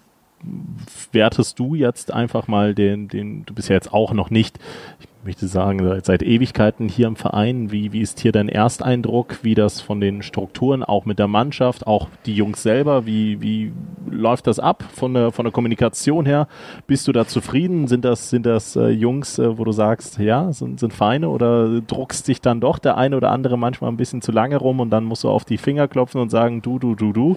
wertest 1.13 1.59
du 1.59 1.75
jetzt 1.75 2.13
einfach 2.13 2.49
mal 2.49 2.75
den, 2.75 3.09
den, 3.09 3.45
du 3.45 3.55
bist 3.55 3.69
ja 3.69 3.75
jetzt 3.75 3.93
auch 3.93 4.13
noch 4.13 4.31
nicht, 4.31 4.59
ich 4.99 5.07
möchte 5.27 5.49
sagen, 5.49 5.87
seit, 5.87 6.07
seit 6.07 6.23
Ewigkeiten 6.23 6.89
hier 6.89 7.07
im 7.07 7.15
Verein. 7.15 7.71
Wie, 7.71 7.93
wie 7.93 8.01
ist 8.01 8.21
hier 8.21 8.33
dein 8.33 8.49
Ersteindruck, 8.49 9.41
wie 9.43 9.55
das 9.55 9.83
von 9.83 10.01
den 10.01 10.23
Strukturen, 10.23 10.83
auch 10.83 11.05
mit 11.05 11.19
der 11.19 11.29
Mannschaft, 11.29 11.87
auch 11.87 12.09
die 12.25 12.35
Jungs 12.35 12.63
selber, 12.63 13.05
wie, 13.05 13.39
wie 13.43 13.71
läuft 14.11 14.47
das 14.47 14.59
ab 14.59 14.83
von 14.95 15.13
der, 15.13 15.31
von 15.31 15.45
der 15.45 15.53
Kommunikation 15.53 16.25
her? 16.25 16.49
Bist 16.87 17.07
du 17.07 17.13
da 17.13 17.27
zufrieden? 17.27 17.87
Sind 17.87 18.07
das, 18.07 18.31
sind 18.31 18.47
das 18.47 18.77
äh, 18.77 18.89
Jungs, 18.89 19.39
äh, 19.39 19.59
wo 19.59 19.65
du 19.65 19.73
sagst, 19.73 20.19
ja, 20.19 20.53
sind, 20.55 20.81
sind 20.81 20.95
Feine 20.95 21.29
oder 21.29 21.83
druckst 21.83 22.27
dich 22.27 22.41
dann 22.41 22.63
doch 22.63 22.79
der 22.79 22.97
eine 22.97 23.15
oder 23.15 23.31
andere 23.31 23.59
manchmal 23.59 23.91
ein 23.91 23.99
bisschen 23.99 24.23
zu 24.23 24.33
lange 24.33 24.57
rum 24.57 24.81
und 24.81 24.89
dann 24.89 25.05
musst 25.05 25.25
du 25.25 25.29
auf 25.29 25.45
die 25.45 25.59
Finger 25.59 25.87
klopfen 25.87 26.19
und 26.23 26.31
sagen, 26.31 26.63
du, 26.63 26.79
du, 26.79 26.95
du, 26.95 27.13
du. 27.13 27.37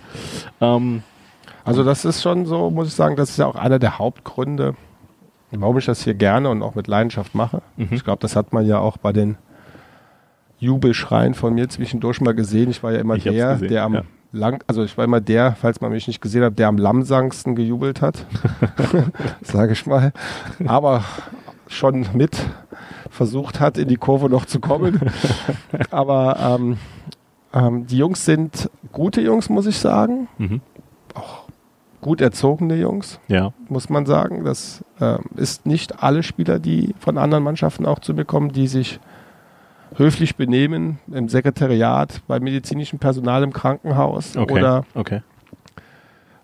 Ähm, 0.61 1.03
Also 1.65 1.83
das 1.83 2.05
ist 2.05 2.21
schon 2.21 2.45
so, 2.45 2.69
muss 2.69 2.87
ich 2.87 2.93
sagen, 2.93 3.15
das 3.15 3.29
ist 3.31 3.37
ja 3.37 3.45
auch 3.45 3.55
einer 3.55 3.79
der 3.79 3.99
Hauptgründe, 3.99 4.75
warum 5.51 5.77
ich 5.77 5.85
das 5.85 6.03
hier 6.03 6.13
gerne 6.13 6.49
und 6.49 6.61
auch 6.61 6.75
mit 6.75 6.87
Leidenschaft 6.87 7.35
mache. 7.35 7.61
Mhm. 7.77 7.89
Ich 7.91 8.03
glaube, 8.03 8.19
das 8.19 8.35
hat 8.35 8.53
man 8.53 8.65
ja 8.65 8.79
auch 8.79 8.97
bei 8.97 9.13
den 9.13 9.37
Jubelschreien 10.59 11.33
von 11.33 11.53
mir 11.53 11.69
zwischendurch 11.69 12.21
mal 12.21 12.33
gesehen. 12.33 12.69
Ich 12.69 12.83
war 12.83 12.91
ja 12.91 12.99
immer 12.99 13.15
Ich 13.15 13.23
der, 13.23 13.53
gesehen, 13.53 13.69
der 13.69 13.83
am 13.83 13.93
ja. 13.93 14.01
lang, 14.31 14.63
also 14.67 14.83
ich 14.83 14.97
war 14.97 15.05
immer 15.05 15.21
der, 15.21 15.55
falls 15.55 15.81
man 15.81 15.91
mich 15.91 16.07
nicht 16.07 16.21
gesehen 16.21 16.43
hat, 16.43 16.59
der 16.59 16.67
am 16.67 16.77
lamsangsten 16.77 17.55
gejubelt 17.55 18.01
hat, 18.01 18.25
sage 19.41 19.73
ich 19.73 19.85
mal. 19.85 20.11
Aber 20.65 21.03
schon 21.67 22.07
mit 22.13 22.37
versucht 23.09 23.59
hat, 23.59 23.77
in 23.77 23.87
die 23.87 23.97
Kurve 23.97 24.29
noch 24.29 24.45
zu 24.45 24.59
kommen. 24.59 24.99
Aber 25.91 26.57
ähm, 26.59 26.77
ähm, 27.53 27.85
die 27.87 27.97
Jungs 27.97 28.25
sind 28.25 28.69
gute 28.91 29.21
Jungs, 29.21 29.49
muss 29.49 29.65
ich 29.65 29.77
sagen. 29.77 30.27
mhm. 30.37 30.61
Gut 32.03 32.21
erzogene 32.21 32.75
Jungs 32.75 33.19
Ja, 33.27 33.53
muss 33.69 33.89
man 33.89 34.05
sagen. 34.05 34.43
Das 34.43 34.83
ähm, 35.01 35.19
ist 35.35 35.65
nicht 35.65 36.03
alle 36.03 36.21
Spieler, 36.21 36.59
die 36.59 36.93
von 36.99 37.17
anderen 37.17 37.43
Mannschaften 37.43 37.85
auch 37.85 37.99
zu 37.99 38.13
mir 38.13 38.25
kommen, 38.25 38.51
die 38.51 38.67
sich 38.67 38.99
höflich 39.95 40.35
benehmen 40.35 40.99
im 41.11 41.29
Sekretariat, 41.29 42.21
bei 42.27 42.39
medizinischem 42.39 42.99
Personal 42.99 43.43
im 43.43 43.53
Krankenhaus 43.53 44.35
okay. 44.35 44.53
oder 44.53 44.85
okay. 44.95 45.17
äh, 45.17 45.21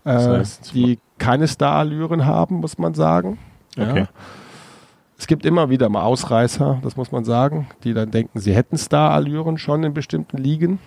Das 0.04 0.28
heißt, 0.28 0.74
die 0.74 1.00
keine 1.18 1.48
Starallüren 1.48 2.26
haben, 2.26 2.56
muss 2.56 2.78
man 2.78 2.94
sagen. 2.94 3.38
Ja. 3.76 3.92
Okay. 3.92 4.06
Es 5.18 5.28
gibt 5.28 5.46
immer 5.46 5.70
wieder 5.70 5.90
mal 5.90 6.04
Ausreißer, 6.04 6.80
das 6.82 6.96
muss 6.96 7.12
man 7.12 7.26
sagen, 7.26 7.68
die 7.84 7.94
dann 7.94 8.10
denken, 8.10 8.40
sie 8.40 8.56
hätten 8.56 8.78
Starallüren 8.78 9.58
schon 9.58 9.84
in 9.84 9.94
bestimmten 9.94 10.38
Ligen. 10.38 10.80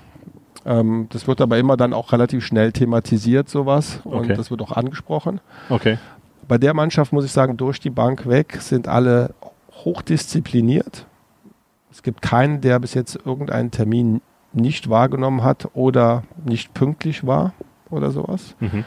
Ähm, 0.65 1.07
das 1.11 1.27
wird 1.27 1.41
aber 1.41 1.59
immer 1.59 1.77
dann 1.77 1.93
auch 1.93 2.13
relativ 2.13 2.45
schnell 2.45 2.73
thematisiert, 2.73 3.49
sowas. 3.49 4.01
Und 4.05 4.25
Okay. 4.25 4.35
das 4.35 4.51
wird 4.51 4.63
auch 4.63 4.73
angesprochen. 4.73 5.41
Okay. 5.69 5.99
Bei 6.49 6.59
der 6.59 6.75
Mannschaft 6.75 7.13
muss 7.13 7.25
ich 7.25 7.33
sagen, 7.33 7.57
durch 7.57 7.81
die 7.81 7.91
Bank 7.91 8.29
weg 8.29 8.59
sind 8.61 8.89
alle 8.89 9.35
hochdiszipliniert. 9.85 11.07
Es 11.91 12.03
gibt 12.03 12.23
keinen, 12.23 12.61
der 12.61 12.79
bis 12.79 12.95
jetzt 12.95 13.19
irgendeinen 13.25 13.71
Termin 13.71 14.21
nicht 14.53 14.89
wahrgenommen 14.91 15.43
hat 15.43 15.69
oder 15.75 16.25
nicht 16.45 16.75
pünktlich 16.75 17.27
war 17.27 17.53
oder 17.91 18.11
sowas. 18.11 18.55
Mhm. 18.61 18.85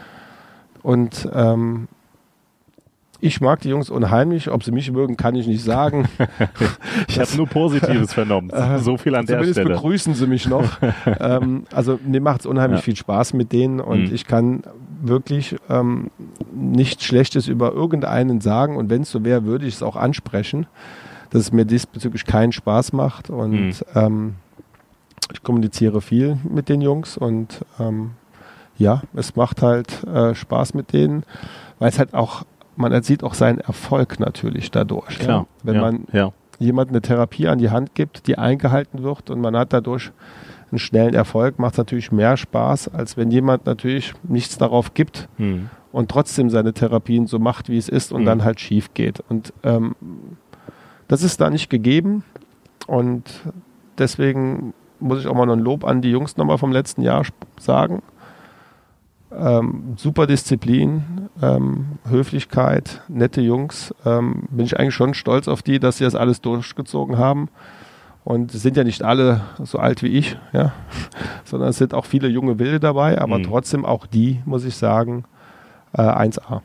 Und 0.84 1.28
ähm, 1.34 1.88
ich 3.26 3.42
mag 3.42 3.60
die 3.62 3.70
Jungs 3.70 3.90
unheimlich. 3.90 4.50
Ob 4.52 4.64
sie 4.64 4.72
mich 4.72 4.92
mögen, 4.92 5.18
kann 5.18 5.36
ich 5.36 5.48
nicht 5.48 5.64
sagen. 5.64 6.08
Ich 7.08 7.20
habe 7.20 7.36
nur 7.36 7.48
Positives 7.48 8.14
vernommen. 8.14 8.50
Äh, 8.52 8.80
so 8.80 8.98
viel 8.98 9.16
an 9.16 9.26
der 9.26 9.36
Zumindest 9.38 9.60
Stelle. 9.60 9.76
begrüßen 9.76 10.14
sie 10.16 10.28
mich 10.28 10.48
noch. 10.48 10.78
ähm, 11.20 11.66
also 11.74 12.00
mir 12.06 12.22
macht 12.22 12.42
es 12.42 12.46
unheimlich 12.46 12.80
Ja. 12.80 12.84
viel 12.84 12.96
Spaß 12.96 13.34
mit 13.34 13.52
denen 13.52 13.80
und 13.82 14.10
Mhm. 14.10 14.16
ich 14.16 14.26
kann 14.26 14.64
wirklich 15.02 15.56
ähm, 15.70 16.10
nichts 16.54 17.04
Schlechtes 17.04 17.48
über 17.48 17.74
irgendeinen 17.74 18.42
sagen 18.42 18.78
und 18.78 18.90
wenn 18.90 19.02
es 19.04 19.12
so 19.12 19.24
wäre, 19.24 19.44
würde 19.46 19.66
ich 19.66 19.76
es 19.76 19.84
auch 19.84 19.96
ansprechen, 19.96 20.68
dass 21.32 21.42
es 21.42 21.52
mir 21.52 21.66
diesbezüglich 21.66 22.26
keinen 22.26 22.52
Spaß 22.54 22.94
macht 22.94 23.30
und 23.30 23.52
Mhm. 23.52 23.74
ähm, 23.96 24.34
ich 25.34 25.44
kommuniziere 25.44 26.02
viel 26.02 26.38
mit 26.50 26.70
den 26.70 26.82
Jungs 26.82 27.18
und 27.18 27.62
ähm, 27.80 28.12
ja, 28.78 29.02
es 29.16 29.36
macht 29.36 29.62
halt 29.62 30.04
äh, 30.06 30.34
Spaß 30.36 30.74
mit 30.74 30.94
denen, 30.94 31.24
weil 31.80 31.90
es 31.90 32.00
halt 32.00 32.14
auch, 32.14 32.46
man 32.76 33.02
sieht 33.04 33.24
auch 33.24 33.34
seinen 33.34 33.60
Erfolg 33.60 34.20
natürlich 34.20 34.72
dadurch. 34.72 35.20
Klar. 35.20 35.40
Ja? 35.42 35.46
Wenn 35.64 35.76
ja. 35.76 35.82
man 35.82 36.04
ja. 36.12 36.32
jemand 36.60 36.90
eine 36.90 37.02
Therapie 37.02 37.48
an 37.48 37.58
die 37.58 37.70
Hand 37.70 37.96
gibt, 37.96 38.28
die 38.28 38.38
eingehalten 38.38 39.04
wird 39.04 39.30
und 39.30 39.42
man 39.42 39.56
hat 39.58 39.74
dadurch 39.74 40.12
einen 40.72 40.80
schnellen 40.80 41.14
Erfolg, 41.14 41.60
macht 41.60 41.74
es 41.74 41.78
natürlich 41.78 42.12
mehr 42.12 42.38
Spaß, 42.38 42.90
als 42.94 43.18
wenn 43.18 43.32
jemand 43.32 43.66
natürlich 43.66 44.14
nichts 44.24 44.58
darauf 44.58 44.94
gibt 44.94 45.30
Hm. 45.38 45.70
und 45.92 46.10
trotzdem 46.10 46.50
seine 46.50 46.74
Therapien 46.74 47.28
so 47.28 47.40
macht, 47.40 47.70
wie 47.70 47.78
es 47.78 47.88
ist 47.88 48.12
und 48.12 48.22
Mhm. 48.22 48.26
dann 48.26 48.44
halt 48.44 48.60
schief 48.60 48.94
geht. 48.94 49.24
Und 49.30 49.54
ähm, 49.64 49.96
das 51.08 51.22
ist 51.24 51.40
da 51.40 51.50
nicht 51.50 51.70
gegeben 51.70 52.24
und 52.88 53.24
deswegen 53.98 54.74
muss 55.00 55.20
ich 55.20 55.28
auch 55.28 55.36
mal 55.36 55.46
noch 55.46 55.54
ein 55.54 55.60
Lob 55.60 55.84
an 55.86 56.02
die 56.02 56.10
Jungs 56.10 56.36
nochmal 56.38 56.58
vom 56.58 56.72
letzten 56.72 57.02
Jahr 57.02 57.24
sagen. 57.60 58.02
Ähm, 59.38 59.96
super 59.98 60.28
Disziplin, 60.28 61.30
ähm, 61.42 62.00
Höflichkeit, 62.08 63.02
nette 63.08 63.42
Jungs. 63.42 63.94
Ähm, 64.06 64.44
bin 64.50 64.66
ich 64.66 64.80
eigentlich 64.80 64.96
schon 64.96 65.14
stolz 65.14 65.48
auf 65.48 65.62
die, 65.62 65.80
dass 65.80 65.98
sie 65.98 66.04
das 66.04 66.16
alles 66.16 66.42
durchgezogen 66.42 67.18
haben. 67.18 67.50
Und 68.24 68.52
sind 68.52 68.76
ja 68.76 68.84
nicht 68.84 69.04
alle 69.04 69.42
so 69.64 69.78
alt 69.78 70.02
wie 70.02 70.08
ich, 70.08 70.36
ja, 70.52 70.74
sondern 71.44 71.70
es 71.70 71.78
sind 71.78 71.94
auch 71.94 72.06
viele 72.06 72.28
junge 72.28 72.58
Wilde 72.58 72.80
dabei, 72.80 73.22
aber 73.22 73.38
mhm. 73.38 73.44
trotzdem 73.44 73.86
auch 73.86 74.08
die, 74.08 74.42
muss 74.46 74.66
ich 74.66 74.76
sagen, 74.76 75.26
äh, 75.94 76.02
1A. 76.02 76.62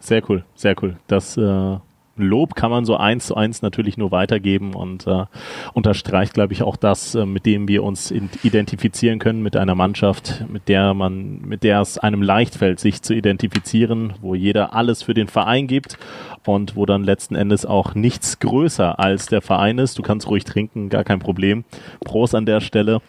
Sehr 0.00 0.28
cool, 0.28 0.44
sehr 0.56 0.74
cool. 0.82 0.96
Das 1.06 1.36
äh, 1.36 1.78
Lob 2.16 2.54
kann 2.54 2.70
man 2.70 2.84
so 2.84 2.96
eins 2.96 3.26
zu 3.26 3.34
eins 3.34 3.62
natürlich 3.62 3.96
nur 3.96 4.10
weitergeben 4.10 4.74
und 4.74 5.06
äh, 5.06 5.24
unterstreicht, 5.72 6.34
glaube 6.34 6.52
ich, 6.52 6.62
auch 6.62 6.76
das, 6.76 7.14
äh, 7.14 7.24
mit 7.24 7.46
dem 7.46 7.68
wir 7.68 7.82
uns 7.82 8.10
identifizieren 8.10 9.18
können 9.18 9.42
mit 9.42 9.56
einer 9.56 9.74
Mannschaft, 9.74 10.44
mit 10.48 10.68
der 10.68 10.94
man, 10.94 11.40
mit 11.40 11.62
der 11.62 11.80
es 11.80 11.98
einem 11.98 12.22
leicht 12.22 12.54
fällt, 12.56 12.80
sich 12.80 13.02
zu 13.02 13.14
identifizieren, 13.14 14.14
wo 14.20 14.34
jeder 14.34 14.74
alles 14.74 15.02
für 15.02 15.14
den 15.14 15.28
Verein 15.28 15.66
gibt 15.66 15.98
und 16.44 16.76
wo 16.76 16.86
dann 16.86 17.04
letzten 17.04 17.34
Endes 17.34 17.64
auch 17.64 17.94
nichts 17.94 18.38
größer 18.38 18.98
als 18.98 19.26
der 19.26 19.40
Verein 19.40 19.78
ist. 19.78 19.98
Du 19.98 20.02
kannst 20.02 20.28
ruhig 20.28 20.44
trinken, 20.44 20.88
gar 20.88 21.04
kein 21.04 21.20
Problem. 21.20 21.64
Prost 22.04 22.34
an 22.34 22.46
der 22.46 22.60
Stelle. 22.60 23.00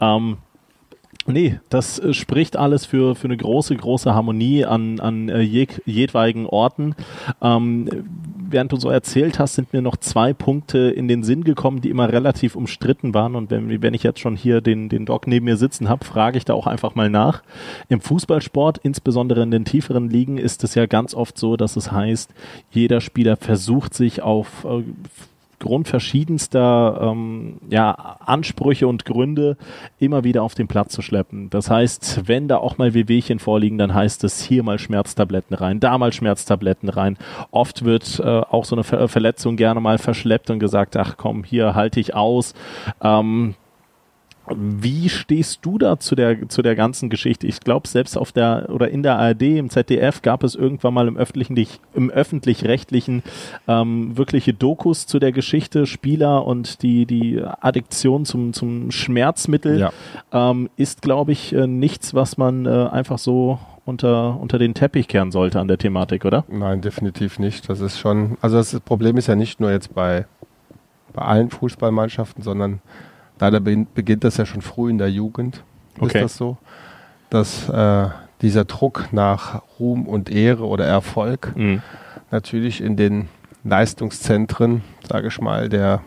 Ähm, 0.00 0.38
Nee, 1.28 1.58
das 1.70 1.98
äh, 1.98 2.14
spricht 2.14 2.56
alles 2.56 2.86
für, 2.86 3.16
für 3.16 3.26
eine 3.26 3.36
große, 3.36 3.74
große 3.74 4.14
Harmonie 4.14 4.64
an, 4.64 5.00
an 5.00 5.28
äh, 5.28 5.40
jeg, 5.40 5.82
jedweigen 5.84 6.46
Orten. 6.46 6.94
Ähm, 7.42 7.88
während 8.48 8.72
du 8.72 8.76
so 8.76 8.88
erzählt 8.88 9.38
hast, 9.38 9.54
sind 9.54 9.72
mir 9.72 9.82
noch 9.82 9.96
zwei 9.96 10.32
Punkte 10.32 10.78
in 10.90 11.08
den 11.08 11.22
Sinn 11.22 11.44
gekommen, 11.44 11.80
die 11.80 11.90
immer 11.90 12.12
relativ 12.12 12.56
umstritten 12.56 13.14
waren. 13.14 13.34
Und 13.34 13.50
wenn, 13.50 13.82
wenn 13.82 13.94
ich 13.94 14.02
jetzt 14.02 14.20
schon 14.20 14.36
hier 14.36 14.60
den, 14.60 14.88
den 14.88 15.06
Doc 15.06 15.26
neben 15.26 15.44
mir 15.44 15.56
sitzen 15.56 15.88
habe, 15.88 16.04
frage 16.04 16.38
ich 16.38 16.44
da 16.44 16.54
auch 16.54 16.66
einfach 16.66 16.94
mal 16.94 17.10
nach. 17.10 17.42
Im 17.88 18.00
Fußballsport, 18.00 18.78
insbesondere 18.78 19.42
in 19.42 19.50
den 19.50 19.64
tieferen 19.64 20.08
Ligen, 20.08 20.38
ist 20.38 20.64
es 20.64 20.74
ja 20.74 20.86
ganz 20.86 21.14
oft 21.14 21.38
so, 21.38 21.56
dass 21.56 21.76
es 21.76 21.92
heißt, 21.92 22.32
jeder 22.70 23.00
Spieler 23.00 23.36
versucht 23.36 23.94
sich 23.94 24.22
auf 24.22 24.64
äh, 24.64 24.82
Grund 25.58 25.88
verschiedenster 25.88 26.98
ähm, 27.02 27.58
ja, 27.68 27.92
Ansprüche 28.24 28.86
und 28.88 29.04
Gründe 29.04 29.56
immer 29.98 30.24
wieder 30.24 30.42
auf 30.42 30.54
den 30.54 30.68
Platz 30.68 30.92
zu 30.92 31.02
schleppen. 31.02 31.50
Das 31.50 31.70
heißt, 31.70 32.22
wenn 32.26 32.48
da 32.48 32.58
auch 32.58 32.78
mal 32.78 32.94
Wehwehchen 32.94 33.38
vorliegen, 33.38 33.78
dann 33.78 33.94
heißt 33.94 34.24
es 34.24 34.42
hier 34.42 34.62
mal 34.62 34.78
Schmerztabletten 34.78 35.56
rein, 35.56 35.80
da 35.80 35.96
mal 35.98 36.12
Schmerztabletten 36.12 36.88
rein. 36.88 37.16
Oft 37.50 37.84
wird 37.84 38.20
äh, 38.20 38.22
auch 38.24 38.64
so 38.64 38.76
eine 38.76 38.84
Ver 38.84 39.08
Verletzung 39.08 39.56
gerne 39.56 39.80
mal 39.80 39.98
verschleppt 39.98 40.50
und 40.50 40.58
gesagt, 40.58 40.96
ach 40.96 41.16
komm, 41.16 41.44
hier 41.44 41.74
halte 41.74 42.00
ich 42.00 42.14
aus. 42.14 42.54
Ähm, 43.02 43.54
wie 44.54 45.08
stehst 45.08 45.60
du 45.62 45.78
da 45.78 45.98
zu 45.98 46.14
der, 46.14 46.48
zu 46.48 46.62
der 46.62 46.74
ganzen 46.74 47.10
Geschichte? 47.10 47.46
Ich 47.46 47.60
glaube, 47.60 47.88
selbst 47.88 48.16
auf 48.16 48.32
der 48.32 48.68
oder 48.70 48.88
in 48.90 49.02
der 49.02 49.18
ARD, 49.18 49.42
im 49.42 49.70
ZDF 49.70 50.22
gab 50.22 50.44
es 50.44 50.54
irgendwann 50.54 50.94
mal 50.94 51.08
im 51.08 51.16
öffentlichen, 51.16 51.56
im 51.94 52.10
öffentlich-rechtlichen 52.10 53.22
ähm, 53.66 54.16
wirkliche 54.16 54.54
Dokus 54.54 55.06
zu 55.06 55.18
der 55.18 55.32
Geschichte. 55.32 55.86
Spieler 55.86 56.46
und 56.46 56.82
die, 56.82 57.06
die 57.06 57.42
Addiktion 57.42 58.24
zum, 58.24 58.52
zum 58.52 58.90
Schmerzmittel 58.90 59.80
ja. 59.80 59.92
ähm, 60.32 60.68
ist, 60.76 61.02
glaube 61.02 61.32
ich, 61.32 61.52
äh, 61.52 61.66
nichts, 61.66 62.14
was 62.14 62.36
man 62.36 62.66
äh, 62.66 62.68
einfach 62.68 63.18
so 63.18 63.58
unter, 63.84 64.38
unter 64.38 64.58
den 64.58 64.74
Teppich 64.74 65.08
kehren 65.08 65.30
sollte 65.30 65.60
an 65.60 65.68
der 65.68 65.78
Thematik, 65.78 66.24
oder? 66.24 66.44
Nein, 66.48 66.80
definitiv 66.80 67.38
nicht. 67.38 67.68
Das 67.68 67.80
ist 67.80 67.98
schon, 67.98 68.36
also 68.40 68.56
das 68.56 68.78
Problem 68.80 69.16
ist 69.16 69.28
ja 69.28 69.36
nicht 69.36 69.60
nur 69.60 69.70
jetzt 69.70 69.94
bei, 69.94 70.26
bei 71.12 71.22
allen 71.22 71.50
Fußballmannschaften, 71.50 72.42
sondern 72.42 72.80
Leider 73.38 73.60
beginnt 73.60 74.24
das 74.24 74.36
ja 74.38 74.46
schon 74.46 74.62
früh 74.62 74.90
in 74.90 74.98
der 74.98 75.10
Jugend. 75.10 75.62
Okay. 75.98 76.18
Ist 76.18 76.24
das 76.24 76.36
so? 76.36 76.56
Dass 77.30 77.68
äh, 77.68 78.08
dieser 78.42 78.64
Druck 78.64 79.08
nach 79.12 79.62
Ruhm 79.78 80.06
und 80.06 80.30
Ehre 80.30 80.66
oder 80.66 80.84
Erfolg 80.84 81.54
mhm. 81.56 81.82
natürlich 82.30 82.80
in 82.80 82.96
den 82.96 83.28
Leistungszentren, 83.64 84.82
sage 85.08 85.28
ich 85.28 85.40
mal, 85.40 85.68
der 85.68 86.02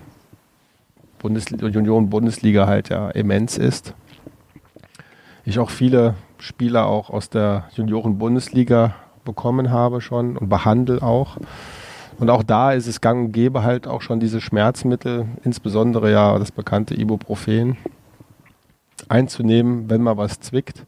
Bundesliga, 1.19 1.65
Union 1.65 2.09
Bundesliga 2.09 2.67
halt 2.67 2.89
ja 2.89 3.09
immens 3.09 3.57
ist. 3.57 3.93
Ich 5.45 5.59
auch 5.59 5.69
viele 5.69 6.15
Spieler 6.38 6.86
auch 6.86 7.09
aus 7.09 7.30
der 7.30 7.65
Junioren 7.73 8.17
Bundesliga 8.17 8.95
bekommen 9.25 9.71
habe 9.71 10.01
schon 10.01 10.38
und 10.38 10.49
behandle 10.49 11.01
auch. 11.01 11.38
Und 12.20 12.30
auch 12.30 12.43
da 12.43 12.74
ist 12.74 12.88
es 12.88 13.01
gang 13.01 13.28
und 13.28 13.32
gäbe 13.32 13.63
halt 13.63 13.88
auch 13.88 14.01
schon 14.01 14.20
diese 14.20 14.41
Schmerzmittel, 14.41 15.26
insbesondere 15.43 16.11
ja 16.11 16.38
das 16.38 16.51
bekannte 16.51 16.93
Ibuprofen, 16.99 17.78
einzunehmen, 19.07 19.89
wenn 19.89 20.01
mal 20.01 20.17
was 20.17 20.39
zwickt. 20.39 20.86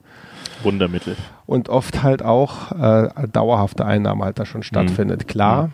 Wundermittel. 0.63 1.15
Und 1.45 1.69
oft 1.69 2.03
halt 2.03 2.23
auch 2.23 2.71
äh, 2.71 3.27
dauerhafte 3.32 3.86
Einnahme 3.86 4.25
halt 4.25 4.39
da 4.39 4.45
schon 4.45 4.63
stattfindet. 4.63 5.23
Mhm. 5.23 5.27
Klar, 5.27 5.67
mhm. 5.67 5.71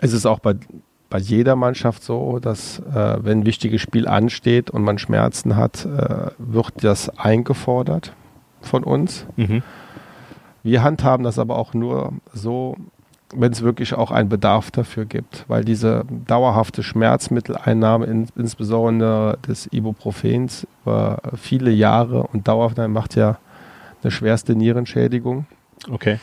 es 0.00 0.12
ist 0.12 0.26
auch 0.26 0.38
bei, 0.38 0.54
bei 1.10 1.18
jeder 1.18 1.56
Mannschaft 1.56 2.02
so, 2.02 2.38
dass 2.38 2.78
äh, 2.78 3.16
wenn 3.20 3.40
ein 3.40 3.46
wichtiges 3.46 3.80
Spiel 3.80 4.06
ansteht 4.08 4.70
und 4.70 4.82
man 4.82 4.98
Schmerzen 4.98 5.56
hat, 5.56 5.84
äh, 5.84 6.30
wird 6.38 6.72
das 6.82 7.10
eingefordert 7.18 8.14
von 8.60 8.84
uns. 8.84 9.26
Mhm. 9.36 9.62
Wir 10.62 10.82
handhaben 10.82 11.24
das 11.24 11.38
aber 11.38 11.58
auch 11.58 11.74
nur 11.74 12.12
so, 12.32 12.76
wenn 13.34 13.52
es 13.52 13.62
wirklich 13.62 13.94
auch 13.94 14.10
einen 14.10 14.28
Bedarf 14.28 14.70
dafür 14.70 15.04
gibt, 15.04 15.44
weil 15.48 15.64
diese 15.64 16.04
dauerhafte 16.26 16.82
Schmerzmitteleinnahme, 16.82 18.06
in, 18.06 18.28
insbesondere 18.36 19.38
des 19.46 19.72
Ibuprofens, 19.72 20.66
über 20.82 21.18
viele 21.36 21.70
Jahre 21.70 22.24
und 22.24 22.48
dauerhaft 22.48 22.78
macht 22.88 23.16
ja 23.16 23.38
eine 24.02 24.10
schwerste 24.10 24.54
Nierenschädigung. 24.54 25.46
Okay. 25.90 26.18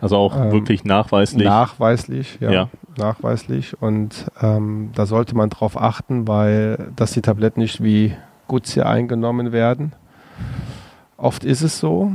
Also 0.00 0.16
auch 0.16 0.36
ähm, 0.36 0.52
wirklich 0.52 0.84
nachweislich. 0.84 1.44
Nachweislich, 1.44 2.38
ja, 2.40 2.50
ja. 2.50 2.68
Nachweislich. 2.98 3.80
Und 3.80 4.26
ähm, 4.42 4.90
da 4.94 5.06
sollte 5.06 5.34
man 5.34 5.50
darauf 5.50 5.80
achten, 5.80 6.28
weil 6.28 6.92
dass 6.96 7.12
die 7.12 7.22
Tabletten 7.22 7.60
nicht 7.60 7.82
wie 7.82 8.14
Gutzier 8.46 8.86
eingenommen 8.86 9.52
werden. 9.52 9.92
Oft 11.16 11.44
ist 11.44 11.62
es 11.62 11.78
so. 11.78 12.12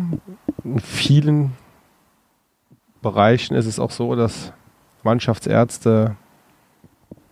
In 0.63 0.79
vielen 0.79 1.53
Bereichen 3.01 3.55
ist 3.55 3.65
es 3.65 3.79
auch 3.79 3.91
so, 3.91 4.15
dass 4.15 4.53
Mannschaftsärzte 5.03 6.15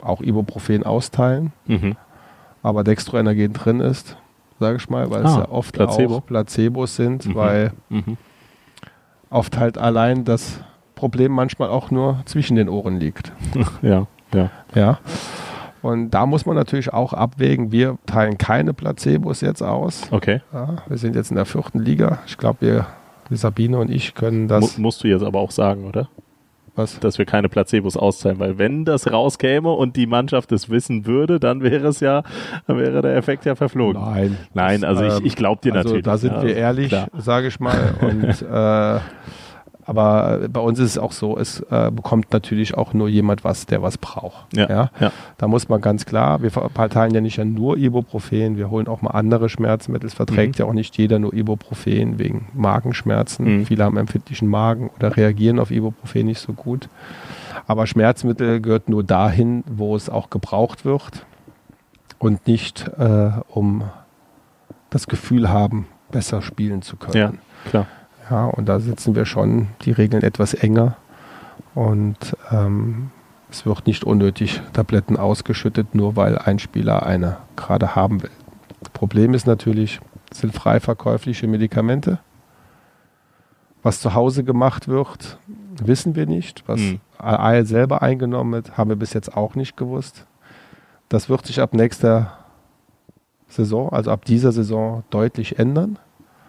auch 0.02 0.22
Ibuprofen 0.22 0.84
austeilen, 0.84 1.52
mhm. 1.66 1.96
aber 2.64 2.84
Dextroenergen 2.84 3.54
drin 3.54 3.80
ist, 3.80 4.18
sage 4.60 4.78
ich 4.78 4.90
mal, 4.90 5.10
weil 5.12 5.26
ah, 5.26 5.30
es 5.30 5.36
ja 5.36 5.50
oft 5.50 5.74
Placebo. 5.76 6.18
auch 6.18 6.26
Placebos 6.26 6.96
sind, 6.96 7.26
mhm. 7.26 7.36
weil 7.36 7.72
mhm. 7.90 8.18
oft 9.30 9.58
halt 9.58 9.78
allein 9.78 10.26
das 10.26 10.62
Problem 10.96 11.32
manchmal 11.32 11.70
auch 11.70 11.92
nur 11.92 12.22
zwischen 12.26 12.56
den 12.56 12.70
Ohren 12.70 13.00
liegt. 13.00 13.32
ja, 13.82 14.08
ja. 14.34 14.50
Ja. 14.74 15.00
Und 15.82 16.12
da 16.12 16.26
muss 16.26 16.46
man 16.46 16.56
natürlich 16.56 16.92
auch 16.92 17.14
abwägen. 17.14 17.72
Wir 17.72 17.98
teilen 18.06 18.38
keine 18.38 18.74
Placebos 18.74 19.40
jetzt 19.40 19.62
aus. 19.62 20.12
Okay. 20.12 20.42
Ja, 20.52 20.78
wir 20.88 20.98
sind 20.98 21.16
jetzt 21.16 21.30
in 21.32 21.38
der 21.38 21.46
vierten 21.46 21.80
Liga. 21.80 22.20
Ich 22.28 22.38
glaube, 22.38 22.60
wir 22.62 22.88
Sabine 23.38 23.78
und 23.78 23.90
ich 23.92 24.16
können 24.16 24.48
das. 24.48 24.78
Mu 24.78 24.84
musst 24.84 25.04
du 25.04 25.08
jetzt 25.08 25.24
aber 25.24 25.40
auch 25.40 25.52
sagen, 25.52 25.86
oder? 25.86 26.10
Was? 26.76 27.00
Dass 27.00 27.18
wir 27.18 27.26
keine 27.26 27.50
Placebos 27.50 27.98
auszahlen, 27.98 28.40
weil 28.40 28.58
wenn 28.58 28.86
das 28.86 29.12
rauskäme 29.12 29.70
und 29.70 29.98
die 29.98 30.08
Mannschaft 30.08 30.52
es 30.54 30.70
wissen 30.70 31.06
würde, 31.06 31.40
dann 31.40 31.62
wäre 31.62 31.88
es 31.88 32.00
ja, 32.00 32.24
dann 32.68 32.78
wäre 32.78 33.02
der 33.02 33.18
Effekt 33.18 33.46
ja 33.46 33.56
verflogen. 33.56 34.02
Nein. 34.02 34.38
Nein, 34.54 34.84
also 34.86 35.04
ich, 35.04 35.26
ich 35.26 35.36
glaube 35.36 35.62
dir 35.62 35.74
also 35.74 35.90
natürlich. 35.90 36.06
Da 36.06 36.18
sind 36.18 36.34
ja, 36.34 36.44
wir 36.44 36.56
ehrlich, 36.56 36.96
sage 37.18 37.48
ich 37.48 37.60
mal. 37.60 37.96
Und 38.02 38.42
äh, 38.42 39.00
aber 39.90 40.48
bei 40.50 40.60
uns 40.60 40.78
ist 40.78 40.92
es 40.92 40.98
auch 41.00 41.12
so, 41.12 41.36
es 41.36 41.62
äh, 41.72 41.90
bekommt 41.92 42.32
natürlich 42.32 42.78
auch 42.78 42.94
nur 42.94 43.10
jemand 43.10 43.44
was, 43.44 43.66
der 43.66 43.82
was 43.82 43.98
braucht. 43.98 44.56
Ja, 44.56 44.70
ja? 44.70 44.92
ja. 45.00 45.12
Da 45.40 45.48
muss 45.48 45.68
man 45.68 45.82
ganz 45.82 46.06
klar, 46.06 46.44
wir 46.44 46.52
verteilen 46.52 47.12
ja 47.16 47.22
nicht 47.22 47.38
ja 47.38 47.44
nur 47.44 47.76
Ibuprofen, 47.76 48.56
wir 48.56 48.70
holen 48.70 48.88
auch 48.88 49.02
mal 49.02 49.10
andere 49.10 49.50
Schmerzmittel. 49.50 50.06
Es 50.06 50.14
verträgt 50.14 50.60
mhm. 50.60 50.64
ja 50.64 50.70
auch 50.70 50.74
nicht 50.74 50.96
jeder 51.00 51.18
nur 51.18 51.34
Ibuprofen 51.34 52.20
wegen 52.20 52.50
Magenschmerzen. 52.54 53.62
Mhm. 53.62 53.66
Viele 53.66 53.84
haben 53.84 53.98
empfindlichen 53.98 54.48
Magen 54.48 54.92
oder 54.96 55.18
reagieren 55.18 55.58
auf 55.58 55.72
Ibuprofen 55.72 56.28
nicht 56.28 56.40
so 56.40 56.54
gut. 56.54 56.88
Aber 57.66 57.88
Schmerzmittel 57.88 58.62
gehört 58.62 58.90
nur 58.90 59.04
dahin, 59.04 59.64
wo 59.68 59.96
es 59.96 60.08
auch 60.08 60.30
gebraucht 60.30 60.86
wird 60.86 61.26
und 62.20 62.46
nicht 62.46 62.88
äh, 63.00 63.32
um 63.48 63.86
das 64.92 65.08
Gefühl 65.08 65.50
haben, 65.50 65.88
besser 66.12 66.44
spielen 66.44 66.84
zu 66.84 66.96
können. 66.96 67.18
Ja, 67.18 67.34
klar. 67.72 67.88
Ja, 68.30 68.46
und 68.46 68.70
da 68.70 68.80
setzen 68.80 69.16
wir 69.16 69.26
schon 69.26 69.68
die 69.82 69.92
Regeln 69.92 70.24
etwas 70.24 70.54
enger 70.54 70.98
und 71.74 72.38
ähm, 72.52 73.12
es 73.50 73.66
wird 73.66 73.88
nicht 73.88 74.04
unnötig 74.04 74.62
Tabletten 74.74 75.18
ausgeschüttet, 75.18 75.96
nur 75.96 76.16
weil 76.16 76.38
ein 76.38 76.60
Spieler 76.60 77.06
eine 77.06 77.38
gerade 77.56 77.96
haben 77.96 78.22
will. 78.22 78.30
Problem 78.94 79.34
ist 79.34 79.48
natürlich, 79.48 80.00
es 80.32 80.40
sind 80.40 80.54
frei 80.54 80.80
verkäufliche 80.80 81.48
Medikamente. 81.48 82.20
Was 83.82 84.02
zu 84.02 84.14
Hause 84.14 84.44
gemacht 84.44 84.88
wird, 84.88 85.40
wissen 85.82 86.16
wir 86.16 86.26
nicht. 86.26 86.64
Was 86.68 86.82
mhm. 86.82 87.00
AL 87.18 87.66
selber 87.66 88.02
eingenommen 88.02 88.52
wird, 88.52 88.78
haben 88.78 88.90
wir 88.90 88.98
bis 88.98 89.14
jetzt 89.14 89.36
auch 89.36 89.56
nicht 89.56 89.78
gewusst. 89.78 90.26
Das 91.08 91.30
wird 91.30 91.46
sich 91.46 91.62
ab 91.62 91.74
nächster 91.74 92.34
Saison, 93.48 93.90
also 93.92 94.12
ab 94.12 94.26
dieser 94.26 94.52
Saison, 94.52 95.04
deutlich 95.10 95.58
ändern. 95.58 95.98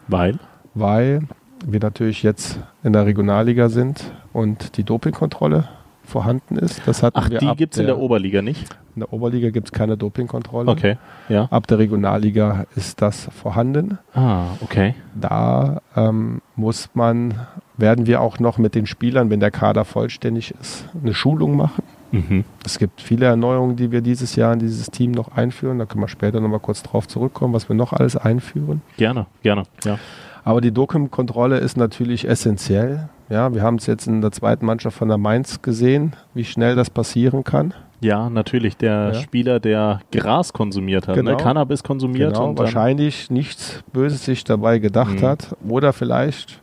Weil? 0.09 0.39
Weil 0.75 1.23
wir 1.67 1.81
natürlich 1.81 2.23
jetzt 2.23 2.59
in 2.83 2.93
der 2.93 3.07
Regionalliga 3.07 3.69
sind 3.69 4.13
und 4.33 4.77
die 4.77 4.85
Dopingkontrolle 4.85 5.69
vorhanden 6.11 6.57
ist. 6.57 6.83
Das 6.87 7.03
hatten 7.03 7.19
Ach, 7.19 7.31
wir 7.31 7.39
die 7.39 7.55
gibt 7.57 7.75
es 7.75 7.81
in 7.81 7.87
der 7.87 7.99
Oberliga 7.99 8.43
nicht? 8.43 8.69
In 8.97 9.01
der 9.01 9.13
Oberliga 9.13 9.51
gibt 9.51 9.69
es 9.69 9.73
keine 9.73 9.97
Dopingkontrolle. 9.97 10.71
Okay, 10.71 10.99
ja. 11.29 11.47
Ab 11.51 11.67
der 11.69 11.79
Regionalliga 11.79 12.67
ist 12.75 13.01
das 13.01 13.29
vorhanden. 13.33 13.99
Ah, 14.13 14.47
okay. 14.61 14.95
Da 15.15 15.81
ähm, 15.97 16.43
muss 16.57 16.91
man, 16.95 17.35
werden 17.77 18.07
wir 18.07 18.21
auch 18.21 18.41
noch 18.41 18.59
mit 18.59 18.75
den 18.75 18.87
Spielern, 18.87 19.31
wenn 19.31 19.41
der 19.41 19.53
Kader 19.53 19.85
vollständig 19.85 20.53
ist, 20.61 20.87
eine 21.01 21.15
Schulung 21.15 21.57
machen. 21.57 21.85
Mhm. 22.11 22.45
Es 22.65 22.79
gibt 22.79 23.01
viele 23.01 23.27
Erneuerungen, 23.27 23.77
die 23.77 23.93
wir 23.93 24.01
dieses 24.01 24.35
Jahr 24.35 24.53
in 24.53 24.59
dieses 24.59 24.91
Team 24.91 25.13
noch 25.13 25.37
einführen. 25.37 25.79
Da 25.79 25.87
können 25.87 26.03
wir 26.03 26.09
später 26.09 26.41
nochmal 26.41 26.59
kurz 26.59 26.83
drauf 26.83 27.07
zurückkommen, 27.07 27.55
was 27.55 27.69
wir 27.69 27.77
noch 27.77 27.93
alles 27.93 28.17
einführen. 28.17 28.83
Gerne, 28.97 29.27
gerne, 29.43 29.63
ja. 29.85 29.99
Aber 30.45 30.61
die 30.61 30.73
Dopingkontrolle 30.73 31.59
ist 31.59 31.77
natürlich 31.77 32.27
essentiell. 32.29 33.09
Ja, 33.29 33.55
wir 33.55 33.63
haben 33.63 33.77
es 33.77 33.87
jetzt 33.87 34.07
in 34.07 34.21
der 34.21 34.33
zweiten 34.33 34.67
Mannschaft 34.67 34.97
von 34.97 35.09
der 35.09 35.19
Mainz 35.19 35.63
gesehen, 35.63 36.15
wie 36.35 36.45
schnell 36.45 36.75
das 36.77 36.91
passieren 36.91 37.45
kann. 37.45 37.75
Ja, 38.01 38.31
natürlich. 38.31 38.77
Der 38.79 39.13
Ja. 39.13 39.15
Spieler, 39.15 39.61
der 39.61 40.01
Gras 40.11 40.53
konsumiert 40.53 41.07
hat, 41.07 41.15
Genau. 41.15 41.33
ne? 41.33 41.37
Cannabis 41.37 41.83
konsumiert 41.83 42.33
Genau, 42.33 42.49
und 42.49 42.59
wahrscheinlich 42.59 43.31
nichts 43.31 43.83
Böses 43.93 44.25
sich 44.25 44.43
dabei 44.45 44.79
gedacht 44.79 45.21
Mhm. 45.21 45.27
hat 45.27 45.57
oder 45.69 45.93
vielleicht, 45.93 46.61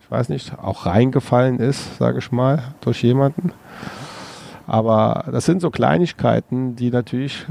ich 0.00 0.10
weiß 0.10 0.28
nicht, 0.28 0.56
auch 0.58 0.86
reingefallen 0.86 1.58
ist, 1.58 1.98
sage 1.98 2.20
ich 2.20 2.30
mal, 2.30 2.62
durch 2.80 3.02
jemanden. 3.02 3.52
Aber 4.68 5.24
das 5.30 5.44
sind 5.44 5.60
so 5.60 5.70
Kleinigkeiten, 5.70 6.76
die 6.76 6.90
natürlich 6.90 7.46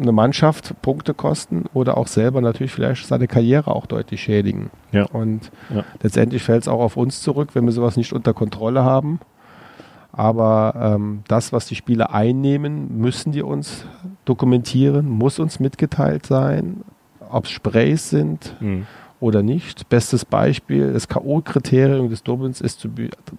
eine 0.00 0.12
Mannschaft 0.12 0.74
Punkte 0.82 1.14
kosten 1.14 1.64
oder 1.74 1.96
auch 1.98 2.06
selber 2.06 2.40
natürlich 2.40 2.72
vielleicht 2.72 3.06
seine 3.06 3.26
Karriere 3.28 3.74
auch 3.74 3.86
deutlich 3.86 4.22
schädigen. 4.22 4.70
Ja. 4.92 5.04
Und 5.06 5.50
Ja. 5.74 5.84
letztendlich 6.02 6.42
fällt 6.42 6.62
es 6.62 6.68
auch 6.68 6.80
auf 6.80 6.96
uns 6.96 7.20
zurück, 7.22 7.50
wenn 7.54 7.64
wir 7.64 7.72
sowas 7.72 7.96
nicht 7.96 8.12
unter 8.12 8.32
Kontrolle 8.34 8.84
haben. 8.84 9.20
Aber 10.12 10.74
ähm, 10.96 11.22
das, 11.28 11.52
was 11.52 11.66
die 11.66 11.76
Spieler 11.76 12.12
einnehmen, 12.12 12.98
müssen 12.98 13.30
die 13.32 13.42
uns 13.42 13.86
dokumentieren, 14.24 15.08
muss 15.08 15.38
uns 15.38 15.60
mitgeteilt 15.60 16.26
sein, 16.26 16.82
ob 17.30 17.44
es 17.44 17.50
Sprays 17.52 18.10
sind 18.10 18.56
Mhm. 18.60 18.86
oder 19.20 19.42
nicht. 19.44 19.88
Bestes 19.88 20.24
Beispiel, 20.24 20.92
das 20.92 21.06
K.O.-Kriterium 21.06 22.08
des 22.08 22.24
Dopings 22.24 22.60
ist 22.60 22.86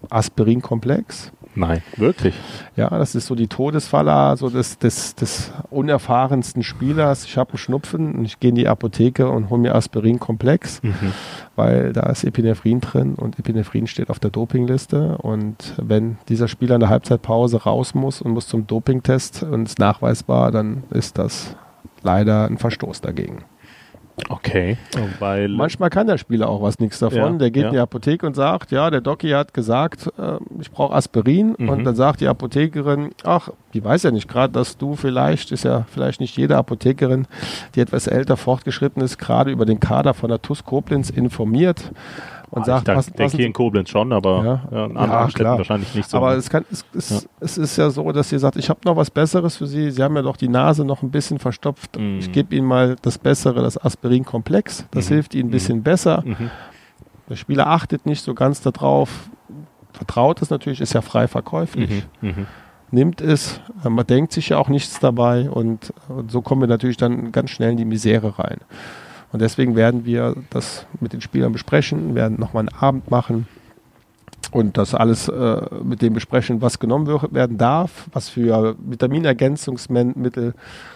Aspirinkomplex. 0.09 1.31
Nein, 1.53 1.81
wirklich. 1.97 2.33
Ja, 2.77 2.87
das 2.89 3.13
ist 3.13 3.27
so 3.27 3.35
die 3.35 3.47
Todesfalle 3.47 4.37
so 4.37 4.49
des, 4.49 4.77
des, 4.77 5.15
des 5.15 5.51
unerfahrensten 5.69 6.63
Spielers. 6.63 7.25
Ich 7.25 7.37
habe 7.37 7.51
einen 7.51 7.57
Schnupfen 7.57 8.15
und 8.15 8.25
ich 8.25 8.39
gehe 8.39 8.49
in 8.49 8.55
die 8.55 8.67
Apotheke 8.67 9.29
und 9.29 9.49
hole 9.49 9.59
mir 9.61 9.75
Aspirinkomplex, 9.75 10.81
Mhm. 10.83 11.13
weil 11.55 11.93
da 11.93 12.03
ist 12.03 12.23
Epinephrin 12.23 12.79
drin 12.79 13.15
und 13.15 13.37
Epinephrin 13.37 13.87
steht 13.87 14.09
auf 14.09 14.19
der 14.19 14.31
Dopingliste. 14.31 15.17
Und 15.17 15.73
wenn 15.77 16.17
dieser 16.29 16.47
Spieler 16.47 16.75
in 16.75 16.81
der 16.81 16.89
Halbzeitpause 16.89 17.63
raus 17.63 17.93
muss 17.93 18.21
und 18.21 18.31
muss 18.31 18.47
zum 18.47 18.65
Dopingtest 18.67 19.43
und 19.43 19.67
es 19.67 19.77
nachweisbar, 19.77 20.51
dann 20.51 20.83
ist 20.91 21.17
das 21.17 21.55
leider 22.03 22.45
ein 22.45 22.57
Verstoß 22.57 23.01
dagegen. 23.01 23.43
Okay. 24.29 24.77
Weil 25.19 25.49
Manchmal 25.49 25.89
kann 25.89 26.07
der 26.07 26.17
Spieler 26.17 26.49
auch 26.49 26.61
was 26.61 26.79
nichts 26.79 26.99
davon. 26.99 27.17
Ja, 27.17 27.31
der 27.31 27.51
geht 27.51 27.63
ja. 27.63 27.69
in 27.69 27.73
die 27.73 27.79
Apotheke 27.79 28.25
und 28.25 28.35
sagt, 28.35 28.71
ja, 28.71 28.89
der 28.89 29.01
Doki 29.01 29.29
hat 29.29 29.53
gesagt, 29.53 30.07
äh, 30.17 30.37
ich 30.59 30.71
brauche 30.71 30.93
Aspirin. 30.93 31.55
Mhm. 31.57 31.69
Und 31.69 31.83
dann 31.83 31.95
sagt 31.95 32.21
die 32.21 32.27
Apothekerin, 32.27 33.11
ach, 33.23 33.49
die 33.73 33.83
weiß 33.83 34.03
ja 34.03 34.11
nicht 34.11 34.27
gerade, 34.27 34.53
dass 34.53 34.77
du 34.77 34.95
vielleicht, 34.95 35.51
ist 35.51 35.63
ja 35.63 35.85
vielleicht 35.91 36.21
nicht 36.21 36.37
jede 36.37 36.57
Apothekerin, 36.57 37.27
die 37.75 37.81
etwas 37.81 38.07
älter 38.07 38.37
fortgeschritten 38.37 39.01
ist, 39.01 39.17
gerade 39.17 39.51
über 39.51 39.65
den 39.65 39.79
Kader 39.79 40.13
von 40.13 40.29
der 40.29 40.41
TUS 40.41 40.63
Koblenz 40.63 41.09
informiert 41.09 41.91
und 42.51 42.63
Ah, 42.63 42.65
sagt, 42.65 42.89
ich 42.89 42.95
was, 42.95 43.05
denke 43.07 43.37
hier 43.37 43.45
in 43.47 43.53
Koblenz 43.53 43.89
schon, 43.89 44.11
aber 44.13 44.43
Ja. 44.43 44.77
ja. 44.77 44.85
in 44.85 44.93
Ja, 44.95 44.99
anderen 45.01 45.29
Städten 45.31 45.43
klar. 45.45 45.57
wahrscheinlich 45.57 45.95
nicht 45.95 46.09
so. 46.09 46.17
aber 46.17 46.35
es, 46.35 46.49
kann, 46.49 46.65
es, 46.71 46.85
es, 46.93 47.09
Ja. 47.09 47.19
es 47.39 47.57
ist 47.57 47.77
ja 47.77 47.89
so, 47.89 48.11
dass 48.11 48.29
sie 48.29 48.37
sagt, 48.39 48.57
ich 48.57 48.69
habe 48.69 48.81
noch 48.85 48.95
was 48.97 49.09
Besseres 49.09 49.55
für 49.57 49.67
Sie. 49.67 49.89
Sie 49.89 50.03
haben 50.03 50.15
ja 50.15 50.21
doch 50.21 50.35
die 50.37 50.49
Nase 50.49 50.83
noch 50.85 51.01
ein 51.01 51.11
bisschen 51.11 51.39
verstopft. 51.39 51.97
Mhm. 51.97 52.19
Ich 52.19 52.31
gebe 52.31 52.53
Ihnen 52.55 52.67
mal 52.67 52.97
das 53.01 53.17
Bessere, 53.17 53.61
das 53.61 53.77
Aspirin-Komplex. 53.83 54.85
Das 54.91 55.09
Mhm. 55.09 55.13
hilft 55.13 55.33
Ihnen 55.33 55.45
ein 55.45 55.47
Mhm. 55.47 55.51
bisschen 55.51 55.83
besser. 55.83 56.23
mhm. 56.25 56.51
Der 57.29 57.35
Spieler 57.37 57.67
achtet 57.67 58.05
nicht 58.05 58.21
so 58.23 58.33
ganz 58.33 58.61
darauf, 58.61 59.29
vertraut 59.93 60.41
es 60.41 60.49
natürlich, 60.49 60.81
ist 60.81 60.91
ja 60.93 61.01
frei 61.01 61.29
verkäuflich, 61.29 62.05
Mhm. 62.21 62.27
Mhm. 62.29 62.47
nimmt 62.91 63.21
es, 63.21 63.61
man 63.87 64.05
denkt 64.05 64.33
sich 64.33 64.49
ja 64.49 64.57
auch 64.57 64.67
nichts 64.67 64.99
dabei 64.99 65.49
und, 65.49 65.93
und 66.09 66.29
so 66.29 66.41
kommen 66.41 66.59
wir 66.61 66.67
natürlich 66.67 66.97
dann 66.97 67.31
ganz 67.31 67.51
schnell 67.51 67.71
in 67.71 67.77
die 67.77 67.85
Misere 67.85 68.37
rein. 68.37 68.57
Und 69.31 69.41
deswegen 69.41 69.75
werden 69.75 70.05
wir 70.05 70.35
das 70.49 70.85
mit 70.99 71.13
den 71.13 71.21
Spielern 71.21 71.53
besprechen, 71.53 72.15
werden 72.15 72.37
nochmal 72.39 72.67
einen 72.67 72.77
Abend 72.77 73.09
machen 73.11 73.47
und 74.51 74.77
das 74.77 74.93
alles 74.93 75.29
äh, 75.29 75.61
mit 75.83 76.01
dem 76.01 76.13
besprechen, 76.13 76.61
was 76.61 76.79
genommen 76.79 77.07
werden 77.31 77.57
darf, 77.57 78.09
was 78.11 78.29
für 78.29 78.75
Vitaminergänzungsmittel 78.79 80.53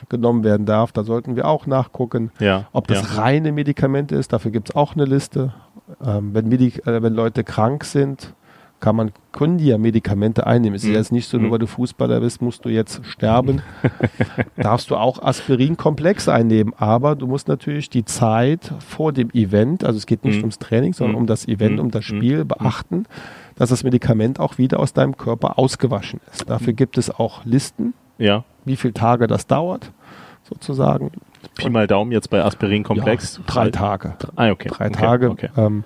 genommen 0.09 0.43
werden 0.43 0.65
darf. 0.65 0.91
Da 0.91 1.03
sollten 1.03 1.35
wir 1.35 1.47
auch 1.47 1.65
nachgucken. 1.65 2.31
Ja. 2.39 2.67
Ob 2.73 2.87
das 2.87 3.15
ja. 3.15 3.21
reine 3.21 3.51
Medikamente 3.51 4.15
ist, 4.15 4.33
dafür 4.33 4.51
gibt 4.51 4.69
es 4.69 4.75
auch 4.75 4.95
eine 4.95 5.05
Liste. 5.05 5.53
Ähm, 6.03 6.33
wenn, 6.33 6.49
Medik 6.49 6.85
äh, 6.85 7.01
wenn 7.01 7.13
Leute 7.13 7.43
krank 7.43 7.85
sind, 7.85 8.33
kann 8.85 8.95
man, 8.97 9.11
können 9.31 9.57
die 9.57 9.65
ja 9.65 9.79
Medikamente 9.79 10.45
einnehmen. 10.45 10.75
Es 10.75 10.83
ist 10.83 10.89
Mhm. 10.89 10.95
jetzt 10.95 11.11
nicht 11.11 11.27
so, 11.27 11.37
nur 11.37 11.47
Mhm. 11.47 11.51
weil 11.53 11.57
du 11.59 11.65
Fußballer 11.65 12.19
bist, 12.19 12.39
musst 12.43 12.65
du 12.65 12.69
jetzt 12.69 13.03
sterben. 13.03 13.63
Darfst 14.57 14.91
du 14.91 14.95
auch 14.95 15.23
Aspirinkomplex 15.23 16.29
einnehmen, 16.29 16.71
aber 16.77 17.15
du 17.15 17.25
musst 17.25 17.47
natürlich 17.47 17.89
die 17.89 18.05
Zeit 18.05 18.71
vor 18.87 19.11
dem 19.11 19.31
Event, 19.31 19.83
also 19.83 19.97
es 19.97 20.05
geht 20.05 20.23
nicht 20.23 20.35
Mhm. 20.37 20.43
ums 20.43 20.59
Training, 20.59 20.93
sondern 20.93 21.15
Mhm. 21.15 21.21
um 21.21 21.25
das 21.25 21.47
Event, 21.47 21.73
Mhm. 21.77 21.79
um 21.79 21.89
das. 21.89 22.05
Spiel 22.05 22.45
beachten, 22.45 23.07
dass 23.55 23.71
das 23.71 23.83
Medikament 23.83 24.39
auch 24.39 24.59
wieder 24.59 24.79
aus 24.79 24.93
deinem 24.93 25.17
Körper 25.17 25.57
ausgewaschen 25.57 26.19
ist. 26.31 26.47
Dafür 26.47 26.73
gibt 26.73 26.99
es 26.99 27.09
auch 27.09 27.43
Listen, 27.43 27.95
ja. 28.19 28.43
wie 28.65 28.75
viele 28.75 28.93
Tage 28.93 29.25
das 29.25 29.47
dauert, 29.47 29.91
sozusagen. 30.43 31.09
Pi 31.53 31.69
mal 31.69 31.87
Daumen 31.87 32.11
jetzt 32.11 32.29
bei 32.29 32.43
Aspirin-Komplex. 32.43 33.37
Ja, 33.37 33.43
drei 33.45 33.69
Tage. 33.69 34.13
Ah, 34.35 34.49
okay. 34.49 34.69
Drei 34.69 34.87
okay. 34.87 34.93
Tage. 34.93 35.29
Okay. 35.29 35.49
Ähm, 35.57 35.83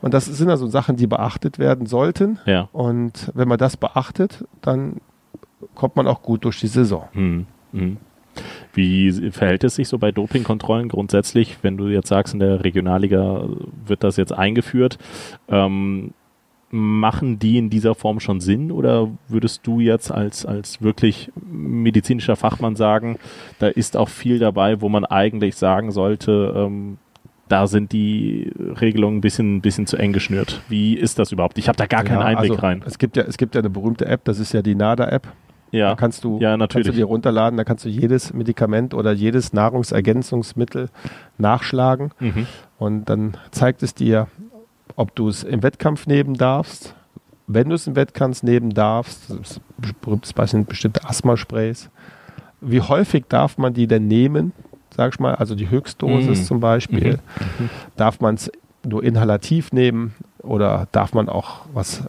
und 0.00 0.14
das 0.14 0.26
sind 0.26 0.50
also 0.50 0.66
Sachen, 0.66 0.96
die 0.96 1.06
beachtet 1.06 1.58
werden 1.58 1.86
sollten. 1.86 2.38
Ja. 2.46 2.68
Und 2.72 3.30
wenn 3.34 3.48
man 3.48 3.58
das 3.58 3.76
beachtet, 3.76 4.44
dann 4.62 4.96
kommt 5.74 5.96
man 5.96 6.06
auch 6.06 6.22
gut 6.22 6.44
durch 6.44 6.60
die 6.60 6.66
Saison. 6.66 7.08
Mhm. 7.12 7.46
Mhm. 7.72 7.96
Wie 8.74 9.30
verhält 9.30 9.64
es 9.64 9.76
sich 9.76 9.88
so 9.88 9.98
bei 9.98 10.12
Dopingkontrollen 10.12 10.88
grundsätzlich, 10.88 11.58
wenn 11.62 11.76
du 11.76 11.88
jetzt 11.88 12.08
sagst, 12.08 12.34
in 12.34 12.40
der 12.40 12.62
Regionalliga 12.64 13.44
wird 13.86 14.04
das 14.04 14.16
jetzt 14.18 14.32
eingeführt? 14.32 14.98
Ähm, 15.48 16.12
machen 16.70 17.38
die 17.38 17.58
in 17.58 17.70
dieser 17.70 17.94
Form 17.94 18.18
schon 18.20 18.40
Sinn 18.40 18.72
oder 18.72 19.08
würdest 19.28 19.66
du 19.66 19.80
jetzt 19.80 20.10
als, 20.10 20.44
als 20.44 20.82
wirklich 20.82 21.30
medizinischer 21.50 22.36
Fachmann 22.36 22.74
sagen, 22.76 23.18
da 23.58 23.68
ist 23.68 23.96
auch 23.96 24.08
viel 24.08 24.38
dabei, 24.38 24.80
wo 24.80 24.88
man 24.88 25.04
eigentlich 25.04 25.56
sagen 25.56 25.92
sollte, 25.92 26.52
ähm, 26.56 26.98
da 27.48 27.68
sind 27.68 27.92
die 27.92 28.50
Regelungen 28.80 29.18
ein 29.18 29.20
bisschen, 29.20 29.60
bisschen 29.60 29.86
zu 29.86 29.96
eng 29.96 30.12
geschnürt. 30.12 30.60
Wie 30.68 30.94
ist 30.94 31.20
das 31.20 31.30
überhaupt? 31.30 31.58
Ich 31.58 31.68
habe 31.68 31.78
da 31.78 31.86
gar 31.86 32.02
keinen 32.02 32.18
Ja, 32.18 32.26
Einblick 32.26 32.50
also, 32.50 32.62
rein. 32.62 32.82
Es 32.84 32.98
gibt, 32.98 33.16
ja, 33.16 33.22
es 33.22 33.36
gibt 33.38 33.54
ja 33.54 33.60
eine 33.60 33.70
berühmte 33.70 34.06
App, 34.06 34.24
das 34.24 34.40
ist 34.40 34.52
ja 34.52 34.62
die 34.62 34.74
NADA-App. 34.74 35.28
Ja, 35.70 35.90
Da 35.90 35.94
kannst 35.96 36.24
du, 36.24 36.38
ja, 36.40 36.50
kannst 36.50 36.60
natürlich. 36.60 36.86
du 36.88 36.92
dir 36.94 37.04
runterladen, 37.04 37.56
da 37.56 37.64
kannst 37.64 37.84
du 37.84 37.88
jedes 37.88 38.32
Medikament 38.34 38.94
oder 38.94 39.12
jedes 39.12 39.52
Nahrungsergänzungsmittel 39.52 40.88
nachschlagen. 41.38 42.10
mhm. 42.18 42.46
Und 42.78 43.04
dann 43.08 43.36
zeigt 43.52 43.82
es 43.82 43.94
dir, 43.94 44.26
ob 44.96 45.14
du 45.14 45.28
es 45.28 45.42
im 45.44 45.62
Wettkampf 45.62 46.06
nehmen 46.06 46.34
darfst. 46.34 46.94
Wenn 47.46 47.68
du 47.68 47.74
es 47.76 47.86
im 47.86 47.94
Wettkampf 47.94 48.42
nehmen 48.42 48.70
darfst, 48.70 49.30
das 49.30 50.50
sind 50.50 50.68
bestimmte 50.68 51.04
Asthma-Sprays. 51.04 51.90
Wie 52.60 52.80
häufig 52.80 53.26
darf 53.28 53.56
man 53.58 53.72
die 53.74 53.86
denn 53.86 54.08
nehmen? 54.08 54.52
Sag 54.96 55.12
ich 55.14 55.20
mal, 55.20 55.34
also 55.34 55.54
die 55.54 55.68
Höchstdosis 55.70 56.40
Mhm. 56.40 56.44
zum 56.44 56.60
Beispiel. 56.60 57.18
Mhm. 57.58 57.70
Darf 57.96 58.20
man 58.20 58.34
es 58.36 58.50
nur 58.84 59.04
inhalativ 59.04 59.72
nehmen 59.72 60.14
oder 60.38 60.88
darf 60.92 61.12
man 61.12 61.28
auch 61.28 61.66
was 61.72 62.02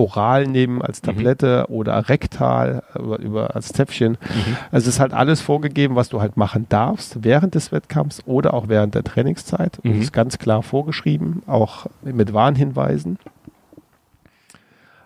oral 0.00 0.46
nehmen 0.46 0.82
als 0.82 1.02
Tablette 1.02 1.66
oder 1.68 2.08
rektal 2.08 2.82
über, 2.98 3.18
über 3.18 3.54
als 3.54 3.72
Zäpfchen? 3.72 4.12
Mhm. 4.12 4.56
Also 4.70 4.88
es 4.88 4.94
ist 4.94 5.00
halt 5.00 5.12
alles 5.12 5.40
vorgegeben, 5.40 5.96
was 5.96 6.08
du 6.08 6.20
halt 6.20 6.36
machen 6.36 6.66
darfst 6.68 7.22
während 7.22 7.54
des 7.54 7.72
Wettkampfs 7.72 8.22
oder 8.26 8.54
auch 8.54 8.68
während 8.68 8.94
der 8.94 9.04
Trainingszeit. 9.04 9.78
Mhm. 9.82 9.92
das 9.92 10.02
ist 10.04 10.12
ganz 10.12 10.38
klar 10.38 10.62
vorgeschrieben, 10.62 11.42
auch 11.46 11.86
mit 12.02 12.32
Warnhinweisen. 12.32 13.18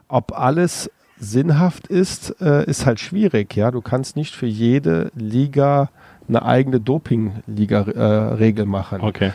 Ob 0.09 0.39
alles 0.39 0.91
sinnhaft 1.19 1.87
ist, 1.87 2.41
äh, 2.41 2.65
ist 2.65 2.87
halt 2.87 3.01
schwierig. 3.01 3.55
Ja, 3.57 3.71
du 3.71 3.81
kannst 3.81 4.17
nicht 4.17 4.35
für 4.35 4.47
jede 4.47 5.11
Liga 5.15 5.91
eine 6.29 6.43
eigene 6.43 6.81
Doping-Liga-Regel 6.81 8.67
machen. 8.67 9.01
Okay. 9.01 9.33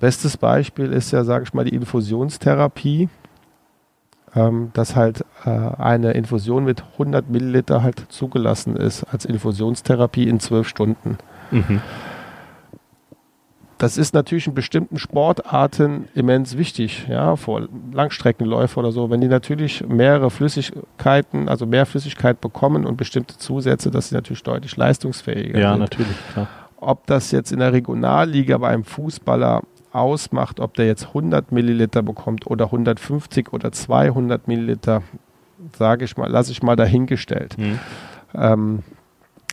Bestes 0.00 0.36
Beispiel 0.36 0.92
ist 0.92 1.12
ja, 1.12 1.24
sage 1.24 1.44
ich 1.44 1.54
mal, 1.54 1.64
die 1.64 1.74
Infusionstherapie. 1.74 3.08
Ähm, 4.36 4.70
dass 4.72 4.96
halt 4.96 5.24
äh, 5.44 5.50
eine 5.50 6.12
Infusion 6.12 6.64
mit 6.64 6.82
100 6.94 7.30
Milliliter 7.30 7.82
halt 7.84 8.06
zugelassen 8.08 8.74
ist 8.74 9.04
als 9.04 9.24
Infusionstherapie 9.24 10.28
in 10.28 10.40
zwölf 10.40 10.66
Stunden. 10.68 11.18
Mhm. 11.52 11.80
das 13.78 13.98
ist 13.98 14.14
natürlich 14.14 14.46
in 14.46 14.54
bestimmten 14.54 14.98
Sportarten 14.98 16.08
immens 16.14 16.56
wichtig, 16.56 17.06
ja, 17.08 17.36
vor 17.36 17.68
Langstreckenläufer 17.92 18.78
oder 18.78 18.92
so. 18.92 19.10
Wenn 19.10 19.20
die 19.20 19.28
natürlich 19.28 19.86
mehrere 19.86 20.30
Flüssigkeiten, 20.30 21.48
also 21.48 21.66
mehr 21.66 21.84
Flüssigkeit 21.84 22.40
bekommen 22.40 22.86
und 22.86 22.96
bestimmte 22.96 23.36
Zusätze, 23.36 23.90
dass 23.90 24.08
sie 24.08 24.14
natürlich 24.14 24.42
deutlich 24.42 24.76
leistungsfähiger 24.76 25.58
Ja, 25.60 25.70
sind. 25.72 25.80
natürlich, 25.80 26.16
klar. 26.32 26.48
Ob 26.78 27.06
das 27.06 27.30
jetzt 27.30 27.52
in 27.52 27.58
der 27.60 27.72
Regionalliga 27.72 28.58
bei 28.58 28.68
einem 28.68 28.84
Fußballer 28.84 29.62
ausmacht, 29.94 30.60
ob 30.60 30.74
der 30.74 30.86
jetzt 30.86 31.08
100 31.08 31.52
Milliliter 31.52 32.02
bekommt 32.02 32.46
oder 32.46 32.66
150 32.66 33.52
oder 33.52 33.72
200 33.72 34.48
Milliliter, 34.48 35.02
sage 35.78 36.04
ich 36.04 36.16
mal, 36.16 36.28
lasse 36.28 36.52
ich 36.52 36.62
mal 36.62 36.76
dahingestellt. 36.76 37.56
Mhm. 37.58 37.78
Ähm, 38.34 38.82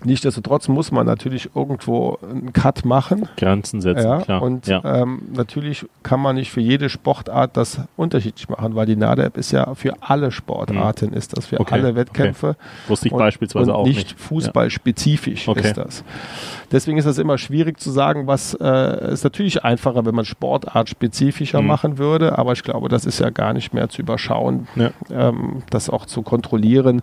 Nichtsdestotrotz 0.03 0.67
muss 0.67 0.91
man 0.91 1.05
natürlich 1.05 1.49
irgendwo 1.55 2.17
einen 2.23 2.53
Cut 2.53 2.85
machen. 2.85 3.27
Grenzen 3.37 3.81
setzen, 3.81 4.07
Ja, 4.07 4.21
klar. 4.21 4.41
und 4.41 4.67
ja. 4.67 4.81
ähm, 4.83 5.21
natürlich 5.33 5.85
kann 6.03 6.19
man 6.19 6.35
nicht 6.35 6.51
für 6.51 6.61
jede 6.61 6.89
Sportart 6.89 7.55
das 7.57 7.79
unterschiedlich 7.97 8.49
machen, 8.49 8.75
weil 8.75 8.85
die 8.85 8.95
NADAP 8.95 9.37
ist 9.37 9.51
ja 9.51 9.73
für 9.75 9.93
alle 10.01 10.31
Sportarten, 10.31 11.13
ist 11.13 11.37
das 11.37 11.45
für 11.45 11.59
Okay, 11.59 11.73
alle 11.75 11.95
Wettkämpfe. 11.95 12.55
Wusste 12.87 13.07
ich 13.07 13.13
und- 13.13 13.19
beispielsweise 13.19 13.71
und 13.71 13.77
auch 13.77 13.85
nicht. 13.85 13.97
nicht. 13.97 14.19
fußballspezifisch 14.19 15.47
Okay. 15.47 15.61
ist 15.67 15.77
das. 15.77 16.03
Deswegen 16.71 16.97
ist 16.97 17.05
das 17.05 17.17
immer 17.17 17.37
schwierig 17.37 17.79
zu 17.79 17.91
sagen, 17.91 18.27
was 18.27 18.53
äh, 18.53 19.11
ist 19.13 19.23
natürlich 19.23 19.63
einfacher, 19.63 20.05
wenn 20.05 20.15
man 20.15 20.25
Sportart 20.25 20.89
spezifischer 20.89 21.61
Mhm. 21.61 21.67
machen 21.67 21.97
würde, 21.97 22.37
aber 22.37 22.53
ich 22.53 22.63
glaube, 22.63 22.87
das 22.89 23.05
ist 23.05 23.19
ja 23.19 23.29
gar 23.29 23.53
nicht 23.53 23.73
mehr 23.73 23.89
zu 23.89 24.01
überschauen, 24.01 24.67
Ja. 24.75 24.91
ähm, 25.11 25.63
das 25.69 25.89
auch 25.89 26.05
zu 26.05 26.21
kontrollieren. 26.21 27.01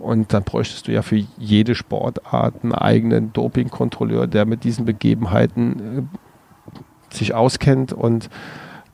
Und 0.00 0.32
dann 0.32 0.42
bräuchtest 0.42 0.88
du 0.88 0.92
ja 0.92 1.02
für 1.02 1.22
jede 1.38 1.74
Sportart 1.74 2.39
einen 2.44 2.72
eigenen 2.74 3.32
Dopingkontrolleur, 3.32 4.26
der 4.26 4.44
mit 4.46 4.64
diesen 4.64 4.84
Begebenheiten 4.84 6.08
äh, 6.08 7.14
sich 7.14 7.34
auskennt 7.34 7.92
und 7.92 8.28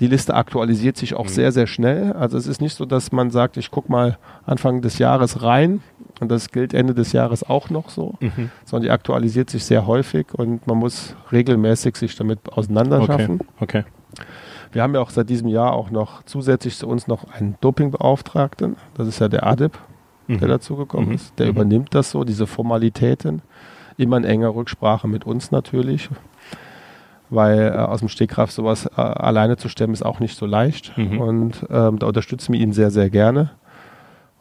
die 0.01 0.09
Liste 0.09 0.35
aktualisiert 0.35 0.99
sich 0.99 1.15
auch 1.15 1.25
Mhm. 1.25 1.29
sehr, 1.31 1.53
sehr 1.53 1.67
schnell. 1.67 2.13
Also 2.13 2.37
es 2.37 2.47
ist 2.47 2.61
nicht 2.61 2.75
so, 2.75 2.85
dass 2.85 3.13
man 3.13 3.31
sagt, 3.31 3.57
ich 3.57 3.71
gucke 3.71 3.91
mal 3.91 4.19
Anfang 4.45 4.83
des 4.83 4.99
Jahres 4.99 5.43
rein 5.43 5.81
und 6.21 6.31
das 6.31 6.51
gilt 6.51 6.75
Ende 6.75 6.93
des 6.95 7.13
Jahres 7.13 7.43
auch 7.43 7.71
noch 7.71 7.89
so, 7.89 8.15
Mhm. 8.21 8.51
sondern 8.65 8.83
die 8.85 8.91
aktualisiert 8.91 9.49
sich 9.49 9.65
sehr 9.65 9.87
häufig 9.87 10.27
und 10.35 10.67
man 10.67 10.77
muss 10.79 11.15
regelmäßig 11.33 11.97
sich 11.97 12.15
damit 12.15 12.53
auseinanderschaffen. 12.53 13.41
Okay. 13.61 13.85
Wir 14.73 14.83
haben 14.83 14.95
ja 14.95 15.01
auch 15.01 15.09
seit 15.11 15.31
diesem 15.31 15.49
Jahr 15.49 15.73
auch 15.73 15.91
noch 15.91 16.23
zusätzlich 16.25 16.77
zu 16.77 16.87
uns 16.89 17.07
noch 17.07 17.25
einen 17.33 17.57
Dopingbeauftragten. 17.63 18.77
Das 18.99 19.09
ist 19.09 19.19
ja 19.19 19.29
der 19.29 19.47
ADIP, 19.47 19.79
Mhm. 20.29 20.41
dazu 20.41 20.77
gekommen 20.77 21.09
Mhm. 21.09 21.15
ist. 21.15 21.39
Der 21.39 21.47
Mhm. 21.47 21.53
übernimmt 21.53 21.95
das 21.95 22.11
so, 22.11 22.25
diese 22.25 22.47
Formalitäten. 22.47 23.43
Immer 23.99 24.19
in 24.19 24.25
enger 24.25 24.55
Rücksprache 24.55 25.09
mit 25.09 25.25
uns 25.25 25.51
natürlich. 25.51 26.09
Weil 27.29 27.73
äh, 27.75 27.79
aus 27.79 28.01
dem 28.01 28.09
Stegreif 28.09 28.51
sowas 28.51 28.87
äh, 28.87 29.01
alleine 29.01 29.57
zu 29.57 29.69
stemmen 29.69 29.95
ist 29.95 30.05
auch 30.05 30.21
nicht 30.21 30.37
so 30.37 30.47
leicht. 30.47 30.97
Mhm. 30.97 31.21
Und 31.21 31.67
ähm, 31.71 31.99
da 31.99 32.07
unterstützen 32.07 32.53
wir 32.53 32.61
ihn 32.61 32.73
sehr, 32.73 32.91
sehr 32.91 33.11
gerne. 33.11 33.51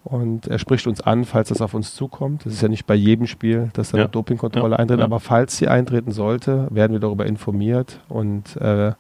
Und 0.06 0.46
er 0.46 0.60
spricht 0.60 0.86
uns 0.86 1.02
an, 1.02 1.26
falls 1.26 1.50
das 1.50 1.62
auf 1.62 1.74
uns 1.74 1.96
zukommt. 1.96 2.46
Das 2.46 2.54
ist 2.54 2.62
ja 2.62 2.68
nicht 2.68 2.86
bei 2.86 2.94
jedem 2.94 3.26
Spiel, 3.26 3.72
dass 3.74 3.90
da 3.90 3.98
Ja. 3.98 4.04
eine 4.04 4.12
Dopingkontrolle 4.12 4.76
Ja. 4.76 4.80
eintritt, 4.80 5.02
aber 5.02 5.20
falls 5.20 5.58
sie 5.58 5.68
eintreten 5.68 6.12
sollte, 6.12 6.68
werden 6.70 6.94
wir 6.94 7.00
darüber 7.00 7.26
informiert. 7.26 8.00
Und 8.08 8.56
äh, 8.58 8.92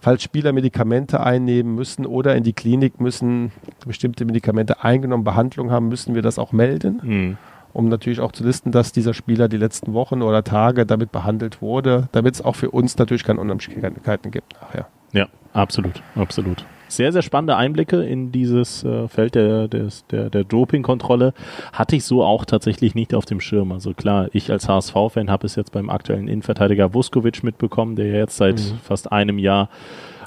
falls 0.00 0.24
Spieler 0.24 0.52
Medikamente 0.52 1.20
einnehmen 1.20 1.76
müssen 1.76 2.04
oder 2.04 2.34
in 2.34 2.42
die 2.42 2.52
Klinik 2.52 3.00
müssen, 3.00 3.52
bestimmte 3.86 4.24
Medikamente 4.24 4.82
eingenommen, 4.82 5.22
Behandlung 5.22 5.70
haben, 5.70 5.88
müssen 5.88 6.16
wir 6.16 6.22
das 6.22 6.36
auch 6.36 6.50
melden, 6.50 7.00
Mhm. 7.04 7.36
um 7.72 7.88
natürlich 7.88 8.18
auch 8.18 8.32
zu 8.32 8.42
listen, 8.42 8.72
dass 8.72 8.90
dieser 8.90 9.14
Spieler 9.14 9.46
die 9.48 9.56
letzten 9.56 9.92
Wochen 9.92 10.20
oder 10.20 10.42
Tage 10.42 10.84
damit 10.84 11.12
behandelt 11.12 11.62
wurde, 11.62 12.08
damit 12.10 12.34
es 12.34 12.44
auch 12.44 12.56
für 12.56 12.72
uns 12.72 12.98
natürlich 12.98 13.22
keine 13.22 13.38
Unannehmlichkeiten 13.40 14.32
gibt 14.32 14.54
nachher. 14.60 14.88
Ja, 15.12 15.28
absolut, 15.52 16.02
absolut. 16.16 16.64
Sehr, 16.90 17.12
sehr 17.12 17.22
spannende 17.22 17.56
Einblicke 17.56 18.02
in 18.02 18.32
dieses 18.32 18.84
äh, 18.84 19.08
Feld 19.08 19.34
der, 19.36 19.68
des, 19.68 20.04
der, 20.08 20.28
der 20.28 20.44
Dopingkontrolle. 20.44 21.32
Hatte 21.72 21.96
ich 21.96 22.04
so 22.04 22.22
auch 22.22 22.44
tatsächlich 22.44 22.94
nicht 22.94 23.14
auf 23.14 23.24
dem 23.24 23.40
Schirm. 23.40 23.72
Also 23.72 23.94
klar, 23.94 24.28
ich 24.32 24.50
als 24.50 24.68
HSV-Fan 24.68 25.30
habe 25.30 25.46
es 25.46 25.54
jetzt 25.56 25.72
beim 25.72 25.88
aktuellen 25.88 26.28
Innenverteidiger 26.28 26.92
Vuskovic 26.92 27.42
mitbekommen, 27.42 27.96
der 27.96 28.06
ja 28.06 28.16
jetzt 28.18 28.36
seit 28.36 28.56
Mhm. 28.56 28.78
fast 28.82 29.10
einem 29.12 29.38
Jahr 29.38 29.68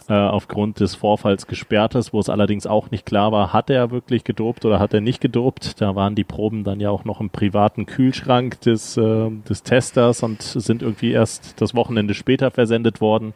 äh, 0.10 0.14
aufgrund 0.14 0.80
des 0.80 0.95
Vorfalls 0.95 1.47
gesperrt 1.47 1.95
ist, 1.95 2.14
wo 2.14 2.20
es 2.20 2.30
allerdings 2.30 2.68
auch 2.68 2.91
nicht 2.91 3.06
klar 3.06 3.32
war, 3.32 3.54
hat 3.54 3.70
er 3.70 3.91
wirklich 3.91 4.24
gedopt 4.24 4.66
oder 4.66 4.80
hat 4.80 4.93
er 4.93 5.01
nicht 5.01 5.22
gedopt. 5.22 5.82
Da 5.82 5.95
waren 5.95 6.16
die 6.16 6.24
Proben 6.24 6.64
dann 6.64 6.80
ja 6.80 6.89
auch 6.89 7.06
noch 7.06 7.22
im 7.22 7.30
privaten 7.30 7.86
Kühlschrank 7.86 8.60
des, 8.62 8.97
äh, 8.97 9.30
des 9.47 9.64
Testers 9.64 10.24
und 10.24 10.41
sind 10.41 10.82
irgendwie 10.82 11.12
erst 11.12 11.62
das 11.62 11.74
Wochenende 11.74 12.14
später 12.14 12.51
versendet 12.51 13.01
worden. 13.01 13.34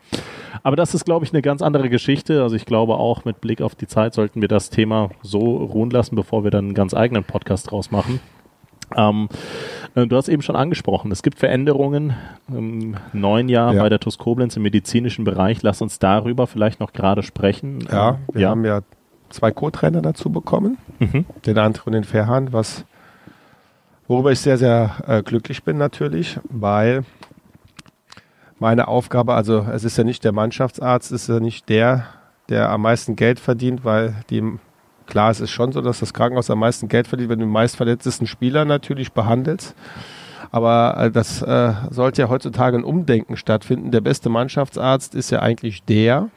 Aber 0.63 0.75
das 0.75 0.93
ist, 0.93 1.05
glaube 1.05 1.25
ich, 1.25 1.33
eine 1.33 1.41
ganz 1.41 1.61
andere 1.61 1.89
Geschichte. 1.89 2.41
Also 2.43 2.55
ich 2.55 2.65
glaube 2.65 2.95
auch 2.95 3.25
mit 3.25 3.41
Blick 3.41 3.61
auf 3.61 3.75
die 3.75 3.87
Zeit 3.87 4.13
sollten 4.13 4.41
wir 4.41 4.47
das 4.47 4.69
Thema 4.69 5.09
so 5.21 5.57
ruhen 5.57 5.89
lassen, 5.89 6.15
bevor 6.15 6.43
wir 6.43 6.51
dann 6.51 6.65
einen 6.65 6.73
ganz 6.73 6.93
eigenen 6.93 7.23
Podcast 7.23 7.71
draus 7.71 7.91
machen. 7.91 8.19
Ähm, 8.95 9.27
äh, 9.95 10.07
du 10.07 10.15
hast 10.15 10.29
eben 10.29 10.41
schon 10.41 10.55
angesprochen, 10.55 11.11
es 11.11 11.21
gibt 11.23 11.39
Veränderungen 11.39 12.13
im 12.47 12.95
neuen 13.13 13.49
Jahr 13.49 13.73
Ja. 13.73 13.81
bei 13.83 13.89
der 13.89 13.99
TUS 13.99 14.17
Koblenz 14.17 14.55
im 14.55 14.63
medizinischen 14.63 15.25
Bereich. 15.25 15.61
Lass 15.63 15.81
uns 15.81 15.99
darüber 15.99 16.47
vielleicht 16.47 16.79
noch 16.79 16.93
gerade 16.93 17.23
sprechen. 17.23 17.85
Ja, 17.91 18.11
Ähm, 18.11 18.17
wir 18.33 18.49
haben 18.49 18.65
ja 18.65 18.81
zwei 19.29 19.51
Co-Trainer 19.51 20.01
dazu 20.01 20.29
bekommen, 20.29 20.77
Mhm. 20.99 21.25
den 21.45 21.57
André 21.57 21.81
und 21.85 21.91
den 21.93 22.05
Ferhan, 22.05 22.53
was 22.53 22.85
worüber 24.07 24.31
ich 24.31 24.39
sehr, 24.39 24.57
sehr 24.57 24.91
äh, 25.05 25.21
glücklich 25.21 25.63
bin 25.63 25.77
natürlich, 25.77 26.39
weil 26.49 27.03
meine 28.59 28.87
Aufgabe, 28.87 29.33
also 29.33 29.65
es 29.71 29.83
ist 29.83 29.97
ja 29.97 30.03
nicht 30.03 30.23
der 30.23 30.31
Mannschaftsarzt, 30.31 31.11
es 31.11 31.23
ist 31.23 31.27
ja 31.29 31.39
nicht 31.41 31.67
der, 31.69 32.05
der 32.49 32.69
am 32.69 32.81
meisten 32.83 33.15
Geld 33.15 33.39
verdient, 33.39 33.83
weil 33.85 34.15
die 34.29 34.41
klar, 35.07 35.31
es 35.31 35.39
ist 35.39 35.51
schon 35.51 35.71
so, 35.71 35.81
dass 35.81 35.99
das 35.99 36.13
Krankenhaus 36.13 36.49
am 36.49 36.59
meisten 36.59 36.87
Geld 36.87 37.07
verdient, 37.07 37.29
wenn 37.29 37.39
du 37.39 37.45
den 37.45 37.51
meistverletztesten 37.51 38.27
Spieler 38.27 38.65
natürlich 38.65 39.13
behandelst. 39.13 39.75
Aber 40.51 40.97
äh, 40.97 41.11
das 41.11 41.41
äh, 41.41 41.73
sollte 41.89 42.21
ja 42.21 42.29
heutzutage 42.29 42.77
ein 42.77 42.83
Umdenken 42.83 43.37
stattfinden. 43.37 43.91
Der 43.91 44.01
beste 44.01 44.29
Mannschaftsarzt 44.29 45.15
ist 45.15 45.31
ja 45.31 45.41
eigentlich 45.41 45.83
der, 45.83 46.29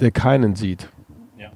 der 0.00 0.10
keinen 0.10 0.56
sieht. 0.56 0.88
Ja. 1.38 1.50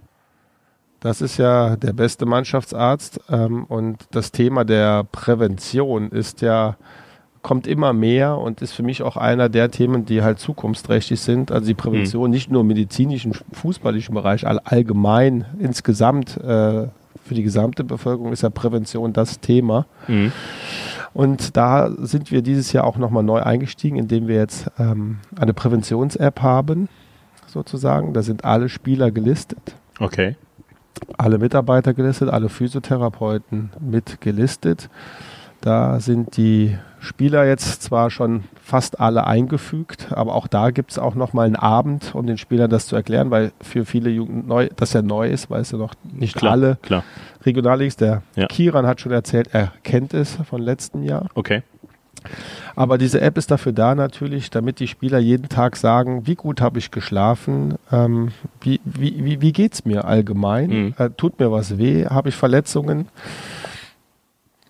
Das 1.01 1.21
ist 1.21 1.39
ja 1.39 1.77
der 1.77 1.93
beste 1.93 2.27
Mannschaftsarzt. 2.27 3.21
Ähm, 3.29 3.65
und 3.65 4.07
das 4.13 4.31
Thema 4.33 4.65
der 4.65 5.05
Prävention 5.05 6.11
ist 6.11 6.43
ja, 6.43 6.77
kommt 7.43 7.67
immer 7.67 7.93
mehr 7.93 8.39
und 8.39 8.63
ist 8.63 8.73
für 8.73 8.83
mich 8.85 9.03
auch 9.03 9.17
einer 9.17 9.49
der 9.49 9.71
Themen, 9.71 10.05
die 10.05 10.23
halt 10.23 10.39
zukunftsträchtig 10.39 11.21
sind. 11.21 11.51
Also 11.51 11.67
die 11.67 11.75
Prävention 11.75 12.31
nicht 12.31 12.51
nur 12.51 12.61
im 12.61 12.69
medizinischen, 12.69 13.33
fußballischen 13.53 14.15
Bereich, 14.15 14.47
all, 14.47 14.61
allgemein, 14.61 15.45
insgesamt, 15.59 16.37
äh, 16.39 16.87
für 17.25 17.35
die 17.35 17.43
gesamte 17.43 17.85
Bevölkerung 17.85 18.33
ist 18.33 18.43
ja 18.43 18.51
Prävention 18.51 19.13
das 19.13 19.41
Thema. 19.41 19.87
Mhm. 20.09 20.33
Und 21.15 21.57
da 21.57 21.91
sind 21.99 22.31
wir 22.31 22.43
dieses 22.43 22.73
Jahr 22.73 22.85
auch 22.85 22.97
nochmal 22.97 23.23
neu 23.23 23.41
eingestiegen, 23.43 23.97
indem 23.97 24.29
wir 24.29 24.37
jetzt 24.37 24.71
ähm, 24.79 25.19
eine 25.37 25.53
Präventions-App 25.53 26.41
haben, 26.43 26.89
sozusagen. 27.47 28.13
Da 28.13 28.23
sind 28.23 28.45
alle 28.45 28.69
Spieler 28.69 29.11
gelistet, 29.11 29.77
Okay. 30.01 30.37
alle 31.19 31.39
Mitarbeiter 31.39 31.93
gelistet, 31.93 32.31
alle 32.31 32.49
Physiotherapeuten 32.49 33.71
mit 33.81 34.21
gelistet. 34.21 34.89
Da 35.63 36.01
sind 36.01 36.37
die 36.37 36.77
Spieler 36.99 37.45
jetzt 37.47 37.83
zwar 37.83 38.11
schon 38.11 38.45
fast 38.63 39.01
alle 39.01 39.27
eingefügt, 39.27 40.09
aber 40.11 40.35
auch 40.35 40.47
da 40.49 40.71
gibt 40.71 40.91
es 40.91 40.99
auch 40.99 41.15
nochmal 41.15 41.47
einen 41.47 41.57
Abend, 41.57 42.15
um 42.15 42.27
den 42.27 42.37
Spielern 42.37 42.69
das 42.69 42.87
zu 42.87 42.97
erklären, 42.97 43.31
weil 43.31 43.53
für 43.61 43.85
viele 43.85 44.11
Jugend 44.11 44.47
neu, 44.47 44.69
das 44.77 44.93
ja 44.93 45.03
neu 45.03 45.29
ist, 45.29 45.51
weil 45.51 45.61
es 45.63 45.71
ja 45.71 45.79
noch 45.79 45.95
nicht 46.13 46.37
Klar, 46.37 46.53
alle 46.53 46.79
klar. 46.83 47.05
Regionalligs, 47.45 47.97
der 47.97 48.23
Ja. 48.37 48.47
Kiran 48.49 48.87
hat 48.87 49.01
schon 49.01 49.13
erzählt, 49.13 49.49
er 49.53 49.73
kennt 49.85 50.15
es 50.15 50.37
von 50.49 50.61
letztem 50.61 51.03
Jahr. 51.05 51.27
Okay. 51.35 51.63
Aber 52.77 52.99
diese 52.99 53.21
App 53.21 53.37
ist 53.37 53.51
dafür 53.51 53.73
da 53.73 53.95
natürlich, 53.97 54.51
damit 54.51 54.79
die 54.79 54.87
Spieler 54.87 55.19
jeden 55.19 55.49
Tag 55.49 55.77
sagen, 55.77 56.27
wie 56.27 56.37
gut 56.37 56.61
habe 56.61 56.79
ich 56.79 56.91
geschlafen, 56.93 57.75
ähm, 57.91 58.29
wie, 58.61 58.81
wie, 58.85 59.25
wie, 59.25 59.41
wie 59.41 59.53
geht 59.53 59.75
es 59.75 59.85
mir 59.85 60.05
allgemein, 60.05 60.71
Mhm. 60.71 60.95
äh, 60.99 61.11
tut 61.11 61.41
mir 61.41 61.51
was 61.51 61.79
weh, 61.79 62.07
habe 62.07 62.29
ich 62.29 62.37
Verletzungen, 62.37 63.09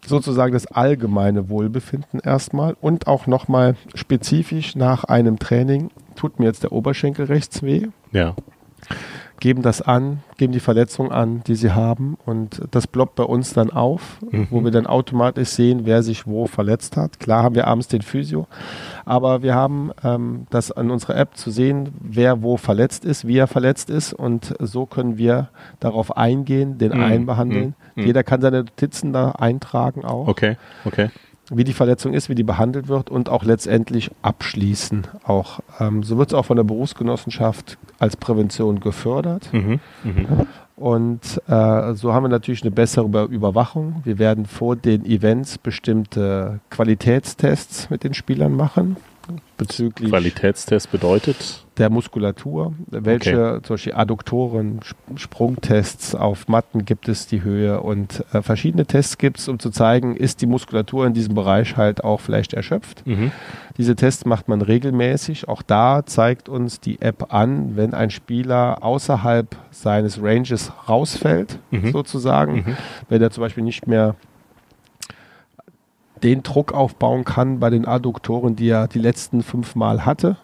sozusagen 0.06 0.52
das 0.52 0.66
allgemeine 0.66 1.48
Wohlbefinden 1.48 2.20
erstmal 2.20 2.76
und 2.80 3.06
auch 3.06 3.26
nochmal 3.26 3.76
spezifisch 3.94 4.74
nach 4.74 5.04
einem 5.04 5.38
Training, 5.38 5.90
tut 6.16 6.38
mir 6.38 6.46
jetzt 6.46 6.62
der 6.62 6.72
Oberschenkel 6.72 7.26
rechts 7.26 7.62
weh, 7.62 7.88
Ja. 8.12 8.34
Geben 9.42 9.62
das 9.62 9.82
an, 9.82 10.20
geben 10.36 10.52
die 10.52 10.60
Verletzung 10.60 11.10
an, 11.10 11.42
die 11.48 11.56
sie 11.56 11.72
haben 11.72 12.16
und 12.24 12.62
das 12.70 12.86
ploppt 12.86 13.16
bei 13.16 13.24
uns 13.24 13.52
dann 13.52 13.70
auf, 13.70 14.18
Mhm. 14.30 14.46
wo 14.50 14.62
wir 14.62 14.70
dann 14.70 14.86
automatisch 14.86 15.48
sehen, 15.48 15.80
wer 15.82 16.04
sich 16.04 16.28
wo 16.28 16.46
verletzt 16.46 16.96
hat. 16.96 17.18
Klar 17.18 17.42
haben 17.42 17.56
wir 17.56 17.66
abends 17.66 17.88
den 17.88 18.02
Physio, 18.02 18.46
aber 19.04 19.42
wir 19.42 19.56
haben 19.56 19.90
ähm, 20.04 20.46
das 20.50 20.70
an 20.70 20.92
unserer 20.92 21.16
App 21.16 21.36
zu 21.36 21.50
sehen, 21.50 21.88
wer 22.00 22.42
wo 22.44 22.56
verletzt 22.56 23.04
ist, 23.04 23.26
wie 23.26 23.36
er 23.36 23.48
verletzt 23.48 23.90
ist 23.90 24.12
und 24.12 24.54
so 24.60 24.86
können 24.86 25.18
wir 25.18 25.48
darauf 25.80 26.16
eingehen, 26.16 26.78
den 26.78 26.92
Mhm. 26.92 27.02
einbehandeln. 27.02 27.74
Mhm. 27.96 28.06
Jeder 28.06 28.22
kann 28.22 28.40
seine 28.42 28.58
Notizen 28.60 29.12
da 29.12 29.32
eintragen 29.32 30.04
auch. 30.04 30.28
Okay. 30.28 30.56
Okay. 30.84 31.10
Wie 31.56 31.64
die 31.64 31.72
Verletzung 31.72 32.14
ist, 32.14 32.28
wie 32.28 32.34
die 32.34 32.42
behandelt 32.42 32.88
wird 32.88 33.10
und 33.10 33.28
auch 33.28 33.44
letztendlich 33.44 34.10
abschließen. 34.22 35.06
Auch 35.24 35.60
ähm, 35.80 36.02
so 36.02 36.18
wird 36.18 36.30
es 36.30 36.34
auch 36.34 36.46
von 36.46 36.56
der 36.56 36.64
Berufsgenossenschaft 36.64 37.78
als 37.98 38.16
Prävention 38.16 38.80
gefördert. 38.80 39.52
Mhm. 39.52 39.80
Mhm. 40.04 40.26
Und 40.76 41.40
äh, 41.46 41.94
so 41.94 42.12
haben 42.12 42.24
wir 42.24 42.28
natürlich 42.28 42.62
eine 42.62 42.70
bessere 42.70 43.04
Über 43.04 43.24
Überwachung. 43.24 44.00
Wir 44.04 44.18
werden 44.18 44.46
vor 44.46 44.74
den 44.74 45.04
Events 45.04 45.58
bestimmte 45.58 46.60
Qualitätstests 46.70 47.90
mit 47.90 48.04
den 48.04 48.14
Spielern 48.14 48.56
machen 48.56 48.96
bezüglich 49.56 50.10
Qualitätstest 50.10 50.90
bedeutet 50.90 51.64
der 51.78 51.88
Muskulatur, 51.88 52.74
welche 52.88 53.56
okay. 53.56 53.60
Beispiel 53.66 53.94
Adduktoren, 53.94 54.80
Sprungtests 55.16 56.14
auf 56.14 56.48
Matten 56.48 56.84
gibt 56.84 57.08
es 57.08 57.26
die 57.26 57.42
Höhe 57.42 57.80
und 57.80 58.24
äh, 58.32 58.42
verschiedene 58.42 58.84
Tests 58.84 59.16
gibt 59.16 59.38
es, 59.38 59.48
um 59.48 59.58
zu 59.58 59.70
zeigen, 59.70 60.14
ist 60.14 60.42
die 60.42 60.46
Muskulatur 60.46 61.06
in 61.06 61.14
diesem 61.14 61.34
Bereich 61.34 61.76
halt 61.76 62.04
auch 62.04 62.20
vielleicht 62.20 62.52
erschöpft. 62.52 63.06
Mhm. 63.06 63.32
Diese 63.78 63.96
Tests 63.96 64.26
macht 64.26 64.48
man 64.48 64.60
regelmäßig. 64.60 65.48
Auch 65.48 65.62
da 65.62 66.04
zeigt 66.04 66.50
uns 66.50 66.78
die 66.80 67.00
App 67.00 67.32
an, 67.32 67.74
wenn 67.76 67.94
ein 67.94 68.10
Spieler 68.10 68.82
außerhalb 68.82 69.56
seines 69.70 70.22
Ranges 70.22 70.72
rausfällt, 70.88 71.58
mhm. 71.70 71.92
sozusagen, 71.92 72.54
mhm. 72.54 72.76
wenn 73.08 73.22
er 73.22 73.30
zum 73.30 73.42
Beispiel 73.42 73.64
nicht 73.64 73.86
mehr 73.86 74.14
den 76.22 76.42
Druck 76.42 76.72
aufbauen 76.72 77.24
kann 77.24 77.58
bei 77.58 77.70
den 77.70 77.86
Adduktoren, 77.86 78.56
die 78.56 78.68
er 78.68 78.88
die 78.88 78.98
letzten 78.98 79.42
fünf 79.42 79.74
Mal 79.74 80.04
hatte. 80.06 80.36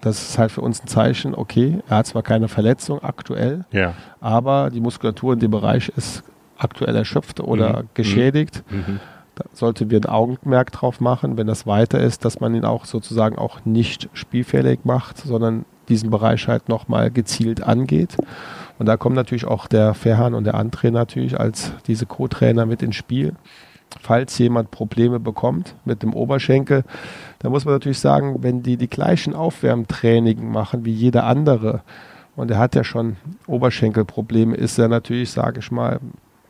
Das 0.00 0.28
ist 0.28 0.38
halt 0.38 0.52
für 0.52 0.60
uns 0.60 0.82
ein 0.82 0.88
Zeichen, 0.88 1.34
okay, 1.34 1.80
er 1.88 1.98
hat 1.98 2.06
zwar 2.06 2.22
keine 2.22 2.48
Verletzung 2.48 3.02
aktuell, 3.02 3.64
ja. 3.72 3.94
aber 4.20 4.70
die 4.70 4.80
Muskulatur 4.80 5.32
in 5.32 5.40
dem 5.40 5.50
Bereich 5.50 5.88
ist 5.96 6.22
aktuell 6.58 6.94
erschöpft 6.94 7.40
oder 7.40 7.82
mhm. 7.82 7.88
geschädigt. 7.94 8.62
Mhm. 8.70 8.78
mhm. 8.78 9.00
Da 9.36 9.44
sollten 9.52 9.90
wir 9.90 10.00
ein 10.00 10.06
Augenmerk 10.06 10.72
drauf 10.72 10.98
machen, 10.98 11.36
wenn 11.36 11.46
das 11.46 11.66
weiter 11.66 12.00
ist, 12.00 12.24
dass 12.24 12.40
man 12.40 12.54
ihn 12.54 12.64
auch 12.64 12.86
sozusagen 12.86 13.36
auch 13.36 13.66
nicht 13.66 14.08
spielfähig 14.14 14.80
macht, 14.84 15.18
sondern 15.18 15.66
diesen 15.90 16.08
Bereich 16.08 16.48
halt 16.48 16.70
nochmal 16.70 17.10
gezielt 17.10 17.62
angeht. 17.62 18.16
Und 18.78 18.86
da 18.86 18.96
kommt 18.96 19.14
natürlich 19.14 19.44
auch 19.44 19.66
der 19.66 19.92
Verhan 19.92 20.32
und 20.32 20.44
der 20.44 20.54
André 20.54 20.90
natürlich 20.90 21.38
als 21.38 21.72
diese 21.86 22.06
Co-Trainer 22.06 22.64
mit 22.64 22.82
ins 22.82 22.96
Spiel 22.96 23.34
falls 24.00 24.38
jemand 24.38 24.70
Probleme 24.70 25.20
bekommt 25.20 25.74
mit 25.84 26.02
dem 26.02 26.14
Oberschenkel, 26.14 26.84
da 27.38 27.50
muss 27.50 27.64
man 27.64 27.74
natürlich 27.74 27.98
sagen, 27.98 28.42
wenn 28.42 28.62
die 28.62 28.76
die 28.76 28.88
gleichen 28.88 29.34
Aufwärmtraining 29.34 30.50
machen 30.50 30.84
wie 30.84 30.92
jeder 30.92 31.24
andere 31.24 31.82
und 32.36 32.50
er 32.50 32.58
hat 32.58 32.74
ja 32.74 32.84
schon 32.84 33.16
Oberschenkelprobleme, 33.46 34.54
ist 34.54 34.78
er 34.78 34.88
natürlich, 34.88 35.30
sage 35.30 35.60
ich 35.60 35.70
mal, 35.70 36.00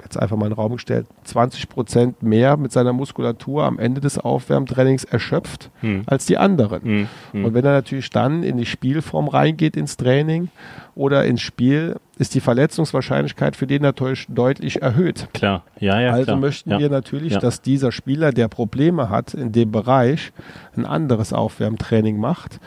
jetzt 0.03 0.16
einfach 0.16 0.37
mal 0.37 0.47
in 0.47 0.53
den 0.53 0.59
Raum 0.59 0.72
gestellt, 0.72 1.07
20 1.24 1.68
Prozent 1.68 2.22
mehr 2.22 2.57
mit 2.57 2.72
seiner 2.72 2.93
Muskulatur 2.93 3.64
am 3.64 3.78
Ende 3.78 4.01
des 4.01 4.18
Aufwärmtrainings 4.18 5.05
erschöpft 5.05 5.70
hm. 5.80 6.05
als 6.07 6.26
die 6.26 6.39
anderen. 6.39 6.82
Hm. 6.82 7.09
Hm. 7.32 7.45
Und 7.45 7.55
wenn 7.55 7.64
er 7.64 7.72
natürlich 7.72 8.11
dann 8.11 8.43
in 8.43 8.57
die 8.57 8.66
Spielform 8.66 9.28
reingeht 9.28 9.76
ins 9.76 9.97
Training 9.97 10.49
oder 10.95 11.24
ins 11.24 11.43
Spiel, 11.43 11.97
ist 12.19 12.35
die 12.35 12.41
Verletzungswahrscheinlichkeit 12.41 13.57
für 13.57 13.67
den 13.67 13.83
natürlich 13.83 14.27
deutlich 14.29 14.83
erhöht. 14.83 15.29
Klar, 15.35 15.64
ja, 15.79 16.01
ja. 16.01 16.12
Also 16.12 16.25
klar. 16.25 16.37
möchten 16.39 16.71
ja. 16.71 16.79
wir 16.79 16.89
natürlich, 16.89 17.35
ja. 17.35 17.41
dass 17.41 17.61
dieser 17.61 17.93
Spieler, 17.93 18.33
der 18.33 18.49
Probleme 18.49 19.11
hat 19.11 19.35
in 19.35 19.53
dem 19.53 19.71
Bereich, 19.71 20.33
ein 20.77 20.87
anderes 20.87 21.33
Aufwärmtraining 21.33 22.19
macht 22.19 22.61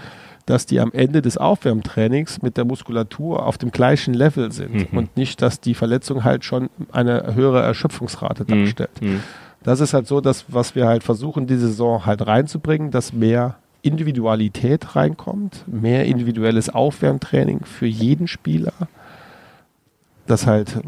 dass 0.49 0.65
die 0.65 0.79
am 0.79 0.91
Ende 0.93 1.21
des 1.21 1.37
Aufwärmtrainings 1.37 2.41
mit 2.41 2.57
der 2.57 2.65
Muskulatur 2.65 3.45
auf 3.45 3.59
dem 3.59 3.69
gleichen 3.69 4.15
Level 4.15 4.51
sind 4.51 4.91
mhm. 4.91 4.97
und 4.97 5.15
nicht, 5.15 5.43
dass 5.43 5.61
die 5.61 5.75
Verletzung 5.75 6.23
halt 6.23 6.43
schon 6.43 6.71
eine 6.91 7.35
höhere 7.35 7.61
Erschöpfungsrate 7.61 8.45
mhm. 8.47 8.65
darstellt. 8.65 8.99
Mhm. 8.99 9.19
Das 9.61 9.79
ist 9.79 9.93
halt 9.93 10.07
so, 10.07 10.21
dass 10.21 10.45
was 10.47 10.73
wir 10.73 10.87
halt 10.87 11.03
versuchen, 11.03 11.45
diese 11.45 11.67
Saison 11.67 12.07
halt 12.07 12.25
reinzubringen, 12.25 12.89
dass 12.89 13.13
mehr 13.13 13.57
Individualität 13.83 14.95
reinkommt, 14.95 15.65
mehr 15.67 16.05
individuelles 16.05 16.69
Aufwärmtraining 16.69 17.61
für 17.65 17.85
jeden 17.85 18.27
Spieler. 18.27 18.73
Das 20.29 20.45
halt 20.45 20.79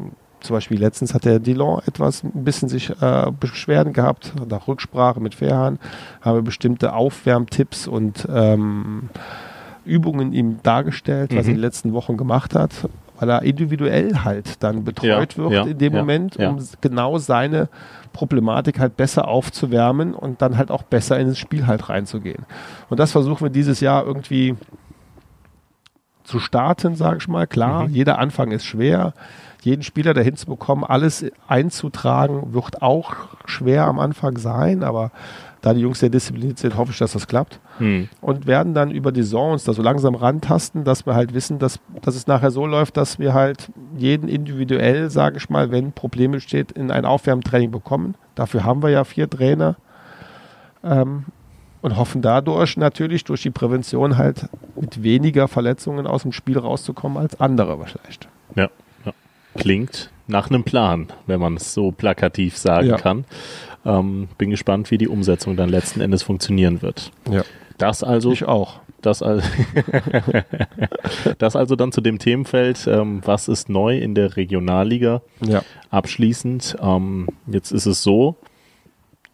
zum 0.42 0.56
Beispiel 0.56 0.80
letztens 0.80 1.14
hat 1.14 1.26
der 1.26 1.39
Dillon 1.39 1.82
etwas 1.86 2.24
ein 2.24 2.44
bisschen 2.44 2.68
sich 2.68 2.89
äh, 3.02 3.32
Beschwerden 3.39 3.94
gehabt, 3.94 4.34
nach 4.50 4.68
Rücksprache 4.68 5.20
mit 5.20 5.36
Fairhahn, 5.36 5.80
haben 6.22 6.38
wir 6.38 6.42
bestimmte 6.42 6.94
Aufwärmtipps 6.94 7.88
und 7.88 8.28
ähm, 8.32 9.10
Übungen 9.86 10.34
ihm 10.34 10.60
dargestellt, 10.64 11.36
was 11.36 11.46
mhm. 11.46 11.52
er 11.52 11.56
die 11.56 11.62
letzten 11.62 11.94
Wochen 11.94 12.18
gemacht 12.18 12.56
hat, 12.56 12.72
weil 13.20 13.30
er 13.30 13.44
individuell 13.44 14.24
halt 14.24 14.64
dann 14.64 14.84
betreut 14.84 15.34
ja, 15.34 15.38
wird 15.38 15.52
ja, 15.52 15.64
in 15.64 15.78
dem 15.78 15.94
ja, 15.94 16.00
Moment, 16.00 16.38
um 16.38 16.60
genau 16.82 17.18
seine 17.18 17.70
Problematik 18.14 18.80
halt 18.80 18.98
besser 18.98 19.28
aufzuwärmen 19.28 20.14
und 20.14 20.42
dann 20.42 20.58
halt 20.58 20.72
auch 20.72 20.84
besser 20.84 21.20
ins 21.20 21.38
Spiel 21.38 21.68
halt 21.68 21.88
reinzugehen. 21.88 22.46
Und 22.89 23.00
das 23.00 23.12
versuchen 23.12 23.46
wir 23.46 23.50
dieses 23.50 23.80
Jahr 23.80 24.06
irgendwie 24.06 24.56
zu 26.32 26.39
starten, 26.39 26.95
sage 26.95 27.17
ich 27.19 27.27
mal. 27.27 27.45
Klar, 27.45 27.88
mhm. 27.88 27.93
jeder 27.93 28.17
Anfang 28.17 28.51
ist 28.51 28.65
schwer. 28.65 29.13
Jeden 29.61 29.84
Spieler 29.84 30.15
dahin 30.15 30.36
zu 30.36 30.47
bekommen, 30.47 30.84
alles 30.84 31.23
einzutragen, 31.47 32.53
wird 32.53 32.82
auch 32.82 33.13
schwer 33.45 33.86
am 33.86 33.99
Anfang 33.99 34.38
sein, 34.38 34.82
aber 34.82 35.11
da 35.61 35.75
die 35.75 35.82
Jungs 35.82 35.99
sehr 35.99 36.09
diszipliniert 36.09 36.57
sind, 36.57 36.75
hoffe 36.75 36.91
ich, 36.91 36.97
dass 36.97 37.11
das 37.11 37.27
klappt. 37.27 37.59
Hm. 37.77 38.09
Und 38.21 38.47
werden 38.47 38.73
dann 38.73 38.89
über 38.89 39.11
die 39.11 39.21
Saison 39.21 39.51
uns 39.51 39.63
da 39.63 39.73
so 39.73 39.84
langsam 39.84 40.15
rantasten, 40.15 40.84
dass 40.84 41.05
wir 41.05 41.13
halt 41.13 41.36
wissen, 41.36 41.59
dass, 41.59 41.79
dass 42.01 42.15
es 42.15 42.25
nachher 42.25 42.49
so 42.49 42.65
läuft, 42.65 42.97
dass 42.97 43.19
wir 43.19 43.36
halt 43.36 43.69
jeden 43.95 44.27
individuell, 44.27 45.11
sage 45.11 45.38
ich 45.38 45.49
mal, 45.51 45.69
wenn 45.69 45.91
Probleme 45.91 46.39
steht, 46.39 46.71
in 46.71 46.89
ein 46.89 47.05
Aufwärmtraining 47.05 47.69
bekommen. 47.69 48.15
Dafür 48.34 48.63
haben 48.63 48.82
wir 48.82 48.89
ja 48.89 49.03
vier 49.03 49.29
Trainer. 49.29 49.75
Ähm, 50.84 51.25
und 51.82 51.97
hoffen 51.97 52.21
dadurch 52.21 52.77
natürlich 52.77 53.23
durch 53.23 53.41
die 53.41 53.49
Prävention 53.49 54.17
halt 54.17 54.47
mit 54.79 55.03
weniger 55.03 55.47
Verletzungen 55.47 56.07
aus 56.07 56.23
dem 56.23 56.32
Spiel 56.32 56.57
rauszukommen 56.57 57.17
als 57.17 57.39
andere 57.39 57.77
vielleicht. 57.86 58.27
Ja, 58.55 58.69
ja. 59.05 59.13
klingt 59.55 60.11
nach 60.27 60.49
einem 60.49 60.63
Plan, 60.63 61.07
wenn 61.27 61.39
man 61.39 61.57
es 61.57 61.73
so 61.73 61.91
plakativ 61.91 62.57
sagen 62.57 62.88
ja. 62.88 62.97
kann. 62.97 63.25
Ähm, 63.86 64.27
bin 64.38 64.51
gespannt, 64.51 64.91
wie 64.91 64.97
die 64.97 65.07
Umsetzung 65.07 65.55
dann 65.55 65.69
letzten 65.69 66.01
Endes 66.01 66.23
funktionieren 66.23 66.82
wird. 66.82 67.11
Ja. 67.29 67.43
Das 67.77 68.03
also. 68.03 68.32
Ich 68.32 68.45
auch. 68.45 68.79
Das, 69.01 69.23
also 69.23 69.41
das 71.39 71.55
also 71.55 71.75
dann 71.75 71.91
zu 71.91 72.01
dem 72.01 72.19
Themenfeld, 72.19 72.86
ähm, 72.86 73.21
was 73.25 73.47
ist 73.47 73.67
neu 73.67 73.97
in 73.97 74.13
der 74.13 74.38
Regionalliga? 74.38 75.23
Ja. 75.39 75.63
Abschließend, 75.89 76.77
ähm, 76.79 77.27
jetzt 77.47 77.71
ist 77.71 77.88
es 77.88 78.03
so, 78.03 78.36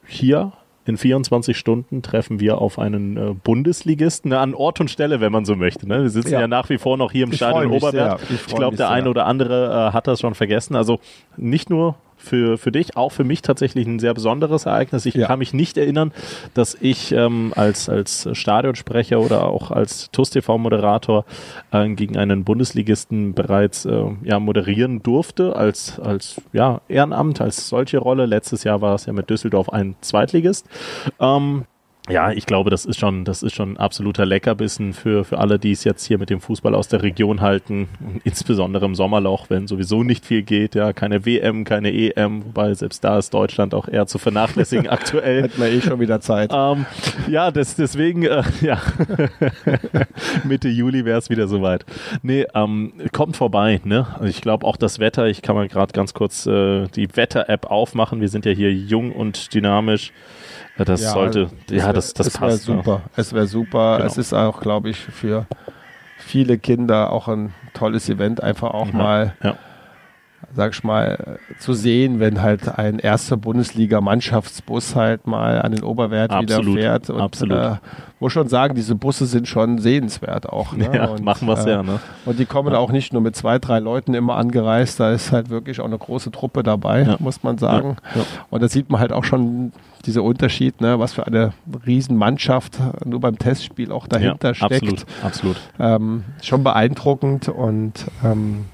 hier 0.06 0.54
in 0.88 0.98
24 0.98 1.58
Stunden 1.58 2.02
treffen 2.02 2.40
wir 2.40 2.60
auf 2.60 2.80
einen 2.80 3.18
äh, 3.18 3.34
Bundesligisten 3.34 4.34
an 4.34 4.54
Ort 4.54 4.80
und 4.80 4.90
Stelle, 4.90 5.20
wenn 5.20 5.32
man 5.32 5.46
so 5.46 5.56
möchte. 5.56 5.88
Ne? 5.88 6.04
Wir 6.04 6.10
sitzen 6.10 6.34
ja. 6.34 6.42
ja 6.42 6.48
nach 6.48 6.70
wie 6.70 6.78
vor 6.78 6.98
noch 6.98 7.12
hier 7.12 7.26
im 7.26 7.32
ich 7.32 7.38
Stadion 7.38 7.72
Oberberg. 7.72 8.22
Ich, 8.30 8.48
ich 8.48 8.56
glaube, 8.56 8.78
der 8.78 8.90
eine 8.90 9.10
oder 9.10 9.26
andere 9.26 9.90
äh, 9.90 9.94
hat 9.94 10.08
das 10.08 10.22
schon 10.22 10.36
vergessen. 10.36 10.76
Also 10.76 11.00
nicht 11.36 11.70
nur 11.70 11.96
für, 12.18 12.58
für 12.58 12.72
dich, 12.72 12.98
auch 12.98 13.12
für 13.12 13.24
mich 13.24 13.42
tatsächlich 13.42 13.88
ein 13.88 14.00
sehr 14.00 14.14
besonderes 14.14 14.66
Ereignis. 14.66 15.06
Ich 15.06 15.16
ja. 15.16 15.28
kann 15.28 15.40
mich 15.40 15.54
nicht 15.54 15.78
erinnern, 15.78 16.12
dass 16.54 16.76
ich 16.80 17.12
ähm, 17.12 17.54
als, 17.56 17.90
als 17.90 18.28
Stadionsprecher 18.34 19.20
oder 19.20 19.48
auch 19.48 19.72
als 19.72 20.12
TUS-TV-Moderator 20.12 21.26
äh, 21.72 21.90
gegen 21.90 22.18
einen 22.18 22.44
Bundesligisten 22.44 23.34
bereits 23.34 23.86
äh, 23.86 24.04
ja, 24.24 24.40
moderieren 24.40 25.04
durfte, 25.04 25.56
als, 25.56 26.00
als 26.00 26.42
ja, 26.54 26.82
Ehrenamt, 26.88 27.42
als 27.42 27.70
solche 27.70 28.00
Rolle. 28.00 28.26
Letztes 28.26 28.64
Jahr 28.64 28.82
war 28.82 28.96
es 28.96 29.06
ja 29.06 29.14
mit 29.14 29.30
Düsseldorf 29.30 29.70
ein 29.70 29.96
Zweitligist. 30.02 30.68
Ähm, 31.20 31.66
ja, 32.10 32.32
ich 32.32 32.46
glaube, 32.46 32.70
das 32.70 32.86
ist 32.86 33.00
schon, 33.00 33.26
das 33.26 33.44
ist 33.44 33.56
schon 33.56 33.74
ein 33.74 33.78
absoluter 33.78 34.26
Leckerbissen 34.26 34.94
für, 34.94 35.26
für 35.26 35.40
alle, 35.40 35.60
die 35.60 35.72
es 35.72 35.84
jetzt 35.84 36.06
hier 36.06 36.18
mit 36.18 36.30
dem 36.30 36.40
Fußball 36.40 36.74
aus 36.74 36.88
der 36.88 37.04
Region 37.04 37.42
halten. 37.42 37.90
Insbesondere 38.24 38.86
im 38.86 38.96
Sommerloch, 38.96 39.50
wenn 39.50 39.68
sowieso 39.68 40.04
nicht 40.04 40.26
viel 40.26 40.44
geht, 40.44 40.76
ja, 40.76 40.94
keine 40.94 41.26
WM, 41.26 41.66
keine 41.66 41.92
EM, 41.92 42.46
wobei 42.46 42.74
selbst 42.74 43.04
da 43.04 43.18
ist 43.18 43.34
Deutschland 43.34 43.74
auch 43.74 43.88
eher 43.88 44.08
zu 44.08 44.18
vernachlässigen 44.20 44.88
aktuell. 44.90 45.44
Hätten 45.44 45.62
wir 45.62 45.70
eh 45.70 45.82
schon 45.82 46.00
wieder 46.00 46.22
Zeit. 46.22 46.52
Ähm, 46.54 46.86
ja, 47.28 47.52
das, 47.52 47.76
deswegen, 47.76 48.24
äh, 48.24 48.44
ja, 48.62 48.82
Mitte 50.46 50.70
Juli 50.70 51.04
wäre 51.04 51.20
es 51.20 51.30
wieder 51.30 51.48
soweit. 51.48 51.86
Nee, 52.22 52.46
ähm, 52.54 52.94
kommt 53.12 53.36
vorbei, 53.36 53.82
ne? 53.84 54.08
Also 54.14 54.26
ich 54.26 54.42
glaube 54.42 54.66
auch 54.66 54.78
das 54.78 55.00
Wetter, 55.00 55.28
ich 55.28 55.42
kann 55.42 55.56
mal 55.56 55.68
gerade 55.68 55.92
ganz 55.92 56.14
kurz 56.14 56.46
äh, 56.46 56.88
die 56.88 57.16
Wetter-App 57.16 57.66
aufmachen. 57.66 58.22
Wir 58.22 58.30
sind 58.30 58.46
ja 58.46 58.52
hier 58.52 58.74
jung 58.74 59.12
und 59.12 59.54
dynamisch. 59.54 60.14
Ja, 60.78 60.86
das 60.86 61.02
ja, 61.02 61.10
sollte, 61.12 61.50
ja, 61.70 61.86
wär, 61.86 61.94
das, 61.94 62.14
das 62.14 62.28
es 62.28 62.38
passt. 62.38 62.64
Super. 62.64 63.02
Ja. 63.06 63.12
Es 63.16 63.34
wäre 63.34 63.48
super. 63.48 63.98
Genau. 63.98 64.08
Es 64.08 64.18
ist 64.18 64.34
auch, 64.34 64.60
glaube 64.60 64.90
ich, 64.90 65.00
für 65.00 65.48
viele 66.18 66.58
Kinder 66.58 67.12
auch 67.12 67.28
ein 67.28 67.54
tolles 67.74 68.10
Event, 68.10 68.44
einfach 68.44 68.72
auch 68.72 68.92
mal 68.92 69.34
ja. 69.44 69.58
Sag 70.54 70.74
ich 70.74 70.84
mal, 70.84 71.40
zu 71.60 71.74
sehen, 71.74 72.20
wenn 72.20 72.42
halt 72.42 72.78
ein 72.78 73.00
erster 73.00 73.38
Bundesliga-Mannschaftsbus 73.38 74.96
halt 74.96 75.28
mal 75.28 75.62
an 75.62 75.72
den 75.72 75.84
Oberwert 75.84 76.32
Absolut, 76.32 76.66
wieder 76.76 76.82
fährt. 76.82 77.10
Und 77.10 77.22
absolut. 77.22 77.58
Äh, 77.58 77.76
muss 78.20 78.34
schon 78.34 78.48
sagen, 78.48 78.74
diese 78.76 78.96
Busse 78.96 79.26
sind 79.26 79.48
schon 79.48 79.78
sehenswert 79.78 80.50
auch. 80.50 80.74
Ne? 80.74 80.90
Ja, 80.94 81.06
und, 81.06 81.24
machen 81.24 81.48
wir's 81.48 81.66
äh, 81.66 81.72
ja, 81.72 81.84
ne? 81.84 82.00
Und 82.26 82.40
die 82.40 82.46
kommen 82.46 82.74
auch 82.74 82.92
nicht 82.92 83.14
nur 83.14 83.22
mit 83.22 83.36
zwei, 83.36 83.60
drei 83.60 83.80
Leuten 83.80 84.14
immer 84.14 84.38
angereist, 84.38 85.00
da 85.00 85.12
ist 85.12 85.32
halt 85.32 85.50
wirklich 85.50 85.80
auch 85.80 85.86
eine 85.86 85.98
große 85.98 86.32
Truppe 86.32 86.64
dabei, 86.64 87.04
Ja. 87.04 87.16
muss 87.20 87.44
man 87.44 87.58
sagen. 87.58 87.98
Ja, 88.16 88.22
ja. 88.22 88.28
Und 88.50 88.64
da 88.64 88.68
sieht 88.70 88.90
man 88.90 89.00
halt 89.00 89.12
auch 89.12 89.24
schon 89.24 89.72
dieser 90.06 90.24
Unterschied, 90.24 90.82
ne? 90.82 91.00
was 91.00 91.14
für 91.14 91.28
eine 91.28 91.54
Riesenmannschaft 91.86 92.80
nur 93.06 93.20
beim 93.20 93.38
Testspiel 93.38 93.92
auch 93.92 94.08
dahinter 94.08 94.50
ja, 94.50 94.56
steckt. 94.56 94.84
Absolut, 94.84 95.06
absolut. 95.24 95.58
Ähm, 95.80 96.24
schon 96.42 96.64
beeindruckend 96.64 97.50
und 97.50 98.06
ähm, 98.24 98.66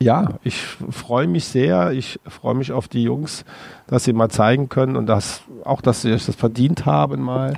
ja, 0.00 0.34
ich 0.42 0.60
freue 0.60 1.26
mich 1.26 1.44
sehr. 1.46 1.92
Ich 1.92 2.20
freue 2.26 2.54
mich 2.54 2.72
auf 2.72 2.88
die 2.88 3.02
Jungs, 3.02 3.44
dass 3.86 4.04
sie 4.04 4.12
mal 4.12 4.28
zeigen 4.28 4.68
können 4.68 4.96
und 4.96 5.06
dass 5.06 5.42
auch, 5.64 5.80
dass 5.80 6.02
sie 6.02 6.10
es 6.10 6.26
das 6.26 6.36
verdient 6.36 6.86
haben, 6.86 7.22
mal 7.22 7.52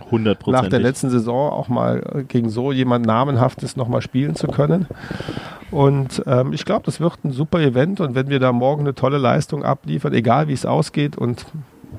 nach 0.47 0.69
der 0.69 0.79
100%. 0.79 0.83
letzten 0.83 1.11
Saison 1.11 1.51
auch 1.53 1.69
mal 1.69 2.25
gegen 2.29 2.49
so 2.51 2.73
jemand 2.73 3.07
Namenhaftes 3.07 3.77
nochmal 3.77 4.03
spielen 4.03 4.35
zu 4.35 4.47
können. 4.49 4.87
Und 5.71 6.23
ähm, 6.27 6.53
ich 6.53 6.65
glaube, 6.65 6.87
das 6.87 7.01
wird 7.01 7.25
ein 7.25 7.33
super 7.33 7.61
Event 7.61 8.01
und 8.01 8.15
wenn 8.15 8.29
wir 8.29 8.41
da 8.41 8.53
morgen 8.53 8.83
eine 8.83 8.95
tolle 8.95 9.19
Leistung 9.19 9.65
abliefern, 9.65 10.15
egal 10.15 10.49
wie 10.49 10.55
es 10.55 10.65
ausgeht 10.65 11.17
und 11.19 11.45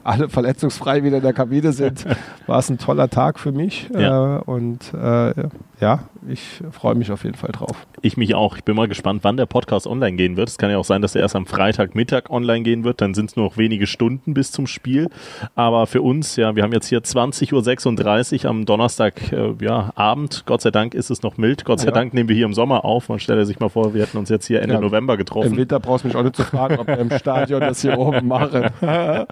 alle 0.04 0.30
verletzungsfrei 0.30 1.04
wieder 1.04 1.18
in 1.18 1.24
der 1.24 1.34
Kabine 1.34 1.72
sind, 1.72 2.06
war 2.48 2.60
es 2.60 2.70
ein 2.70 2.78
toller 2.78 3.10
Tag 3.10 3.40
für 3.40 3.52
mich. 3.52 3.90
Ja. 3.94 4.38
Äh, 4.38 4.42
und 4.42 4.94
äh, 4.94 5.34
ja, 5.82 6.00
ich 6.28 6.62
freue 6.72 6.96
mich 6.96 7.12
auf 7.12 7.24
jeden 7.24 7.36
Fall 7.38 7.52
drauf. 7.52 7.88
Ich 8.02 8.18
mich 8.18 8.36
auch. 8.36 8.56
Ich 8.58 8.64
bin 8.64 8.76
mal 8.76 8.88
gespannt, 8.88 9.24
wann 9.24 9.38
der 9.38 9.46
Podcast 9.46 9.88
online 9.88 10.16
gehen 10.18 10.36
wird. 10.38 10.50
Es 10.50 10.58
kann 10.58 10.70
ja 10.70 10.78
auch 10.78 10.86
sein, 10.86 11.02
dass 11.02 11.16
er 11.16 11.22
erst 11.22 11.36
am 11.36 11.46
Freitagmittag 11.46 12.30
online 12.30 12.64
gehen 12.64 12.84
wird. 12.84 13.02
Dann 13.02 13.14
sind 13.14 13.30
es 13.30 13.36
nur 13.36 13.46
noch 13.46 13.58
wenige 13.58 13.88
Stunden 13.88 14.34
bis 14.34 14.52
zum 14.52 14.68
Spiel. 14.68 15.10
Aber 15.56 15.88
für 15.88 16.02
uns, 16.02 16.36
ja, 16.36 16.56
wir 16.56 16.64
haben 16.64 16.74
jetzt 16.74 16.88
hier 16.88 17.00
20.36 17.02 18.44
Uhr 18.44 18.50
am 18.50 18.66
Donnerstag, 18.66 19.32
äh, 19.32 19.54
ja, 19.62 19.92
Abend. 19.96 20.44
Gott 20.46 20.62
sei 20.62 20.72
Dank 20.72 20.94
ist 20.94 21.10
es 21.10 21.22
noch 21.22 21.38
mild. 21.38 21.64
Gott 21.66 21.80
sei 21.80 21.88
Ja. 21.88 21.92
Dank 21.94 22.14
nehmen 22.14 22.30
wir 22.30 22.36
hier 22.36 22.46
im 22.46 22.54
Sommer 22.54 22.84
auf. 22.86 23.10
Man 23.10 23.20
stelle 23.20 23.46
sich 23.46 23.60
mal 23.60 23.70
vor, 23.70 23.94
wir 23.94 24.02
hätten 24.02 24.18
uns 24.18 24.30
jetzt 24.30 24.46
hier 24.48 24.62
Ende 24.62 24.76
Ja. 24.76 24.82
November 24.82 25.14
Im 25.14 25.20
getroffen. 25.20 25.58
Winter 25.58 25.80
brauchst 25.80 26.04
du 26.04 26.10
mich 26.10 26.18
auch 26.18 26.24
nicht 26.24 26.36
zu 26.36 26.44
fragen, 26.44 26.78
ob 26.80 26.88
wir 26.88 26.98
im 26.98 27.12
Stadion 27.12 27.62
das 27.62 27.82
hier 27.82 27.98
oben 27.98 28.28
machen. 28.28 28.66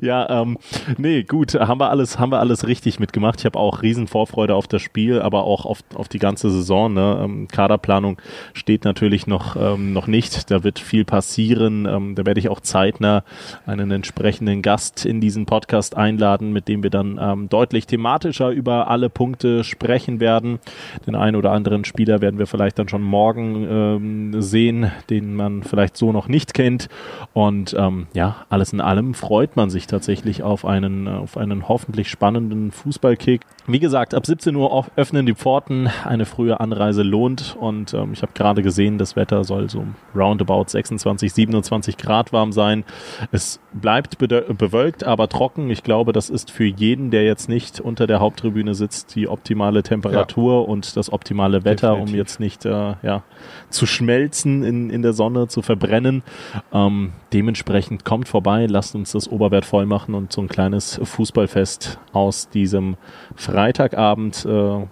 Ja, 0.00 0.42
ähm, 0.42 0.58
nee, 0.98 1.22
gut, 1.22 1.54
haben 1.54 1.80
wir 1.80 1.90
alles, 1.90 2.18
haben 2.18 2.30
wir 2.30 2.40
alles 2.40 2.66
richtig 2.66 3.00
mitgemacht. 3.00 3.40
Ich 3.40 3.46
habe 3.46 3.58
auch 3.58 3.63
riesen 3.82 4.06
Vorfreude 4.06 4.54
auf 4.54 4.66
das 4.66 4.82
Spiel, 4.82 5.20
aber 5.20 5.44
auch 5.44 5.64
auf, 5.64 5.80
auf 5.94 6.08
die 6.08 6.18
ganze 6.18 6.50
Saison. 6.50 6.92
Ne? 6.92 7.20
Ähm, 7.22 7.48
Kaderplanung 7.48 8.20
steht 8.52 8.84
natürlich 8.84 9.26
noch, 9.26 9.56
ähm, 9.56 9.92
noch 9.92 10.06
nicht. 10.06 10.50
Da 10.50 10.64
wird 10.64 10.78
viel 10.78 11.04
passieren. 11.04 11.86
Ähm, 11.86 12.14
da 12.14 12.26
werde 12.26 12.40
ich 12.40 12.48
auch 12.48 12.60
zeitnah 12.60 13.24
einen 13.66 13.90
entsprechenden 13.90 14.62
Gast 14.62 15.06
in 15.06 15.20
diesen 15.20 15.46
Podcast 15.46 15.96
einladen, 15.96 16.52
mit 16.52 16.68
dem 16.68 16.82
wir 16.82 16.90
dann 16.90 17.18
ähm, 17.20 17.48
deutlich 17.48 17.86
thematischer 17.86 18.50
über 18.50 18.88
alle 18.88 19.10
Punkte 19.10 19.64
sprechen 19.64 20.20
werden. 20.20 20.58
Den 21.06 21.14
einen 21.14 21.36
oder 21.36 21.52
anderen 21.52 21.84
Spieler 21.84 22.20
werden 22.20 22.38
wir 22.38 22.46
vielleicht 22.46 22.78
dann 22.78 22.88
schon 22.88 23.02
morgen 23.02 23.66
ähm, 23.68 24.42
sehen, 24.42 24.90
den 25.10 25.34
man 25.34 25.62
vielleicht 25.62 25.96
so 25.96 26.12
noch 26.12 26.28
nicht 26.28 26.54
kennt. 26.54 26.88
Und 27.32 27.74
ähm, 27.78 28.06
ja, 28.14 28.44
alles 28.48 28.72
in 28.72 28.80
allem 28.80 29.14
freut 29.14 29.56
man 29.56 29.70
sich 29.70 29.86
tatsächlich 29.86 30.42
auf 30.42 30.64
einen, 30.64 31.08
auf 31.08 31.36
einen 31.36 31.68
hoffentlich 31.68 32.10
spannenden 32.10 32.70
Fußballkick. 32.70 33.42
Wie 33.66 33.78
gesagt, 33.78 34.12
ab 34.12 34.26
17 34.26 34.54
Uhr 34.56 34.86
öffnen 34.94 35.24
die 35.24 35.34
Pforten. 35.34 35.88
Eine 36.04 36.26
frühe 36.26 36.60
Anreise 36.60 37.02
lohnt. 37.02 37.56
Und 37.58 37.94
ähm, 37.94 38.12
ich 38.12 38.20
habe 38.20 38.32
gerade 38.34 38.62
gesehen, 38.62 38.98
das 38.98 39.16
Wetter 39.16 39.42
soll 39.44 39.70
so 39.70 39.86
roundabout 40.14 40.66
26, 40.68 41.32
27 41.32 41.96
Grad 41.96 42.30
warm 42.34 42.52
sein. 42.52 42.84
Es 43.32 43.60
bleibt 43.72 44.18
bewölkt, 44.18 45.04
aber 45.04 45.30
trocken. 45.30 45.70
Ich 45.70 45.82
glaube, 45.82 46.12
das 46.12 46.28
ist 46.28 46.50
für 46.50 46.64
jeden, 46.64 47.10
der 47.10 47.24
jetzt 47.24 47.48
nicht 47.48 47.80
unter 47.80 48.06
der 48.06 48.20
Haupttribüne 48.20 48.74
sitzt, 48.74 49.14
die 49.14 49.28
optimale 49.28 49.82
Temperatur 49.82 50.68
und 50.68 50.94
das 50.98 51.10
optimale 51.10 51.64
Wetter, 51.64 51.92
um 51.92 52.00
Definitiv. 52.00 52.18
jetzt 52.18 52.40
nicht 52.40 52.66
äh, 52.66 52.94
ja, 53.02 53.22
zu 53.70 53.86
schmelzen 53.86 54.62
in, 54.62 54.90
in 54.90 55.00
der 55.00 55.14
Sonne, 55.14 55.48
zu 55.48 55.62
verbrennen. 55.62 56.22
Ähm, 56.70 57.12
dementsprechend 57.34 58.04
kommt 58.04 58.28
vorbei, 58.28 58.66
lasst 58.66 58.94
uns 58.94 59.12
das 59.12 59.28
Oberwert 59.28 59.64
voll 59.64 59.86
machen 59.86 60.14
und 60.14 60.32
so 60.32 60.40
ein 60.40 60.48
kleines 60.48 61.00
Fußballfest 61.02 61.98
aus 62.12 62.48
diesem 62.48 62.96
Freitagabend 63.34 64.46
äh, 64.46 64.86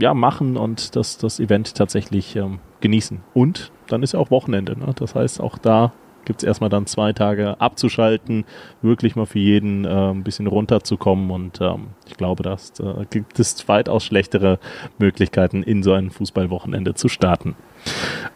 ja, 0.00 0.14
machen 0.14 0.56
und 0.56 0.96
das, 0.96 1.18
das 1.18 1.40
Event 1.40 1.74
tatsächlich 1.76 2.36
ähm, 2.36 2.58
genießen. 2.80 3.20
Und 3.32 3.72
dann 3.86 4.02
ist 4.02 4.12
ja 4.12 4.20
auch 4.20 4.30
Wochenende. 4.30 4.78
Ne? 4.78 4.92
Das 4.96 5.14
heißt, 5.14 5.40
auch 5.40 5.56
da 5.56 5.92
gibt 6.24 6.42
es 6.42 6.46
erstmal 6.46 6.68
dann 6.68 6.86
zwei 6.86 7.12
Tage 7.12 7.60
abzuschalten, 7.60 8.44
wirklich 8.82 9.16
mal 9.16 9.24
für 9.24 9.38
jeden 9.38 9.84
äh, 9.84 10.10
ein 10.10 10.24
bisschen 10.24 10.46
runterzukommen. 10.46 11.30
Und 11.30 11.60
ähm, 11.60 11.88
ich 12.06 12.16
glaube, 12.16 12.42
da 12.42 12.54
äh, 12.54 13.06
gibt 13.08 13.38
es 13.40 13.66
weitaus 13.66 14.04
schlechtere 14.04 14.58
Möglichkeiten, 14.98 15.62
in 15.62 15.82
so 15.82 15.92
ein 15.92 16.10
Fußballwochenende 16.10 16.94
zu 16.94 17.08
starten. 17.08 17.56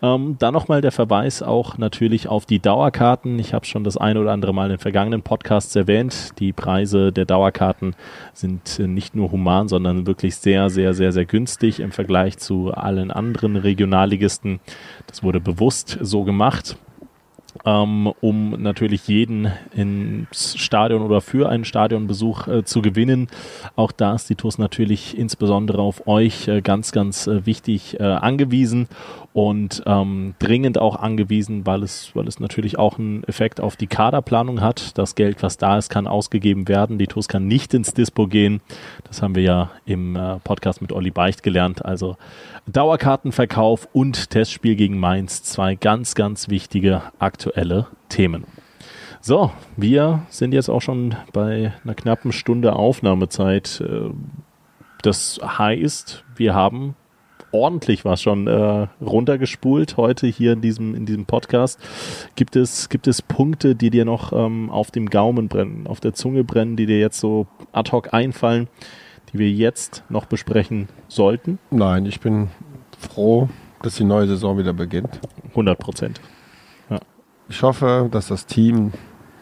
Ähm, 0.02 0.36
dann 0.38 0.52
nochmal 0.52 0.80
der 0.80 0.92
Verweis 0.92 1.42
auch 1.42 1.78
natürlich 1.78 2.28
auf 2.28 2.44
die 2.46 2.58
Dauerkarten. 2.58 3.38
Ich 3.38 3.54
habe 3.54 3.66
schon 3.66 3.84
das 3.84 3.96
ein 3.96 4.16
oder 4.16 4.32
andere 4.32 4.52
Mal 4.52 4.64
in 4.64 4.70
den 4.70 4.78
vergangenen 4.78 5.22
Podcasts 5.22 5.74
erwähnt. 5.76 6.38
Die 6.38 6.52
Preise 6.52 7.12
der 7.12 7.24
Dauerkarten 7.24 7.94
sind 8.32 8.78
äh, 8.78 8.86
nicht 8.86 9.14
nur 9.14 9.30
human, 9.30 9.68
sondern 9.68 10.06
wirklich 10.06 10.36
sehr, 10.36 10.70
sehr, 10.70 10.94
sehr, 10.94 11.12
sehr 11.12 11.24
günstig 11.24 11.80
im 11.80 11.92
Vergleich 11.92 12.38
zu 12.38 12.72
allen 12.72 13.10
anderen 13.10 13.56
Regionalligisten. 13.56 14.60
Das 15.06 15.22
wurde 15.22 15.40
bewusst 15.40 15.98
so 16.00 16.24
gemacht 16.24 16.76
ähm, 17.64 18.12
um 18.20 18.62
natürlich 18.62 19.08
jeden 19.08 19.52
ins 19.74 20.58
Stadion 20.58 21.02
oder 21.02 21.20
für 21.20 21.48
einen 21.48 21.64
Stadionbesuch 21.64 22.48
äh, 22.48 22.64
zu 22.64 22.82
gewinnen. 22.82 23.28
Auch 23.76 23.92
da 23.92 24.14
ist 24.14 24.30
die 24.30 24.34
TUS 24.34 24.58
natürlich 24.58 25.16
insbesondere 25.16 25.82
auf 25.82 26.06
euch 26.06 26.48
äh, 26.48 26.60
ganz, 26.60 26.92
ganz 26.92 27.26
äh, 27.26 27.46
wichtig 27.46 28.00
äh, 28.00 28.04
angewiesen 28.04 28.88
und 29.34 29.82
ähm, 29.86 30.34
dringend 30.38 30.76
auch 30.78 30.96
angewiesen, 30.96 31.64
weil 31.64 31.82
es, 31.82 32.14
weil 32.14 32.28
es 32.28 32.38
natürlich 32.38 32.78
auch 32.78 32.98
einen 32.98 33.24
Effekt 33.24 33.60
auf 33.60 33.76
die 33.76 33.86
Kaderplanung 33.86 34.60
hat. 34.60 34.98
Das 34.98 35.14
Geld, 35.14 35.42
was 35.42 35.56
da 35.56 35.78
ist, 35.78 35.88
kann 35.88 36.06
ausgegeben 36.06 36.68
werden. 36.68 36.98
Die 36.98 37.06
TUS 37.06 37.28
kann 37.28 37.46
nicht 37.46 37.72
ins 37.72 37.94
Dispo 37.94 38.26
gehen. 38.26 38.60
Das 39.04 39.22
haben 39.22 39.34
wir 39.34 39.42
ja 39.42 39.70
im 39.86 40.16
äh, 40.16 40.38
Podcast 40.40 40.82
mit 40.82 40.92
Olli 40.92 41.10
Beicht 41.10 41.42
gelernt. 41.42 41.84
Also 41.84 42.16
Dauerkartenverkauf 42.66 43.88
und 43.92 44.30
Testspiel 44.30 44.76
gegen 44.76 44.98
Mainz. 44.98 45.42
Zwei 45.42 45.76
ganz, 45.76 46.14
ganz 46.14 46.48
wichtige 46.48 47.02
aktuelle 47.18 47.86
Themen. 48.10 48.44
So, 49.22 49.52
wir 49.76 50.26
sind 50.28 50.52
jetzt 50.52 50.68
auch 50.68 50.82
schon 50.82 51.14
bei 51.32 51.72
einer 51.84 51.94
knappen 51.94 52.32
Stunde 52.32 52.74
Aufnahmezeit. 52.74 53.80
Äh, 53.80 54.10
Das 55.02 55.40
heißt, 55.42 56.24
wir 56.36 56.54
haben 56.54 56.94
ordentlich 57.52 58.04
was 58.04 58.20
schon 58.22 58.46
äh, 58.46 58.86
runtergespult 59.00 59.96
heute 59.96 60.26
hier 60.26 60.52
in 60.54 60.60
diesem, 60.60 60.94
in 60.94 61.06
diesem 61.06 61.26
Podcast. 61.26 61.78
Gibt 62.34 62.56
es, 62.56 62.88
gibt 62.88 63.06
es 63.06 63.22
Punkte, 63.22 63.74
die 63.74 63.90
dir 63.90 64.04
noch 64.04 64.32
ähm, 64.32 64.70
auf 64.70 64.90
dem 64.90 65.08
Gaumen 65.10 65.48
brennen, 65.48 65.86
auf 65.86 66.00
der 66.00 66.14
Zunge 66.14 66.44
brennen, 66.44 66.76
die 66.76 66.86
dir 66.86 66.98
jetzt 66.98 67.20
so 67.20 67.46
ad 67.72 67.92
hoc 67.92 68.12
einfallen, 68.14 68.68
die 69.32 69.38
wir 69.38 69.50
jetzt 69.50 70.02
noch 70.08 70.24
besprechen 70.26 70.88
sollten? 71.08 71.58
Nein, 71.70 72.06
ich 72.06 72.20
bin 72.20 72.48
froh, 72.98 73.48
dass 73.82 73.96
die 73.96 74.04
neue 74.04 74.26
Saison 74.26 74.58
wieder 74.58 74.72
beginnt. 74.72 75.20
100 75.50 75.78
Prozent. 75.78 76.20
Ich 77.48 77.62
hoffe, 77.62 78.08
dass 78.10 78.28
das 78.28 78.46
Team 78.46 78.92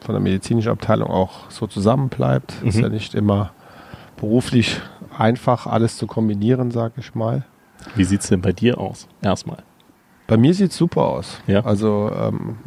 von 0.00 0.14
der 0.14 0.20
medizinischen 0.22 0.70
Abteilung 0.72 1.10
auch 1.10 1.48
so 1.50 1.68
zusammenbleibt. 1.68 2.54
Ist 2.64 2.76
Mhm. 2.78 2.82
ja 2.82 2.88
nicht 2.88 3.14
immer 3.14 3.52
beruflich 4.16 4.80
einfach, 5.16 5.66
alles 5.66 5.96
zu 5.96 6.06
kombinieren, 6.08 6.70
sag 6.72 6.94
ich 6.96 7.14
mal. 7.14 7.44
Wie 7.94 8.04
sieht 8.04 8.20
es 8.22 8.28
denn 8.28 8.40
bei 8.40 8.52
dir 8.52 8.78
aus? 8.78 9.06
Erstmal. 9.22 9.58
Bei 10.26 10.36
mir 10.36 10.54
sieht 10.54 10.70
es 10.70 10.76
super 10.76 11.02
aus. 11.06 11.40
Ja. 11.46 11.64
Also 11.64 12.10
ähm, 12.14 12.58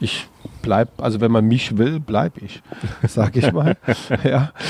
ich 0.00 0.28
bleib, 0.62 0.88
also 1.00 1.20
wenn 1.20 1.30
man 1.30 1.44
mich 1.46 1.78
will, 1.78 2.00
bleib 2.00 2.38
ich, 2.42 2.62
sag 3.06 3.36
ich 3.36 3.52
mal. 3.52 3.76
ja. 4.24 4.50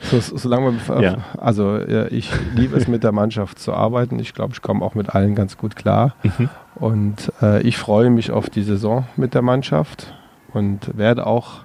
So, 0.00 0.20
solange 0.20 0.72
man, 0.86 1.02
Ja. 1.02 1.16
also 1.38 1.78
ja, 1.78 2.06
ich 2.06 2.30
liebe 2.54 2.76
es 2.76 2.86
mit 2.88 3.02
der 3.02 3.12
Mannschaft 3.12 3.58
zu 3.58 3.72
arbeiten. 3.72 4.18
Ich 4.18 4.34
glaube, 4.34 4.52
ich 4.52 4.62
komme 4.62 4.84
auch 4.84 4.94
mit 4.94 5.14
allen 5.14 5.34
ganz 5.34 5.56
gut 5.56 5.76
klar. 5.76 6.14
Mhm. 6.22 6.48
Und 6.76 7.32
äh, 7.42 7.62
ich 7.62 7.78
freue 7.78 8.10
mich 8.10 8.30
auf 8.30 8.50
die 8.50 8.62
Saison 8.62 9.06
mit 9.16 9.34
der 9.34 9.42
Mannschaft 9.42 10.12
und 10.52 10.96
werde 10.96 11.26
auch 11.26 11.64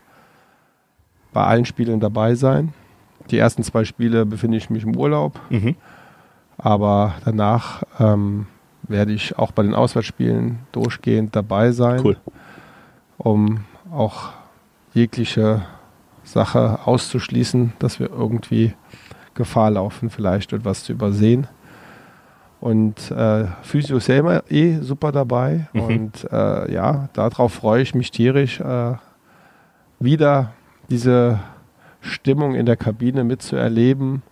bei 1.33 1.43
allen 1.43 1.65
Spielen 1.65 1.99
dabei 1.99 2.35
sein. 2.35 2.73
Die 3.29 3.37
ersten 3.37 3.61
zwei 3.63 3.83
Spiele 3.85 4.25
befinde 4.25 4.57
ich 4.57 4.69
mich 4.69 4.83
im 4.83 4.95
Urlaub. 4.95 5.39
Mhm. 5.49 5.75
Aber 6.59 7.15
danach 7.25 7.83
ähm, 7.99 8.45
werde 8.83 9.13
ich 9.13 9.37
auch 9.39 9.51
bei 9.51 9.63
den 9.63 9.73
Auswärtsspielen 9.73 10.59
durchgehend 10.71 11.35
dabei 11.35 11.71
sein, 11.71 12.01
Cool. 12.03 12.17
um 13.17 13.61
auch 13.91 14.29
jegliche 14.93 15.61
Sache 16.23 16.79
auszuschließen, 16.85 17.73
dass 17.79 17.99
wir 17.99 18.09
irgendwie 18.11 18.73
Gefahr 19.33 19.71
laufen, 19.71 20.09
vielleicht 20.09 20.53
etwas 20.53 20.83
zu 20.83 20.91
übersehen. 20.91 21.47
Und 22.59 23.09
äh, 23.11 23.45
Physio 23.61 23.97
ist 23.97 24.07
ja 24.07 24.17
immer 24.17 24.43
eh 24.49 24.79
super 24.81 25.13
dabei. 25.13 25.67
Mhm. 25.71 25.81
Und 25.81 26.27
äh, 26.31 26.73
ja, 26.73 27.07
darauf 27.13 27.53
freue 27.53 27.81
ich 27.81 27.95
mich 27.95 28.11
tierisch, 28.11 28.59
äh, 28.59 28.95
wieder 29.99 30.51
diese 30.89 31.39
Stimmung 32.01 32.55
in 32.55 32.65
der 32.65 32.75
Kabine 32.75 33.23
mitzuerleben. 33.23 34.23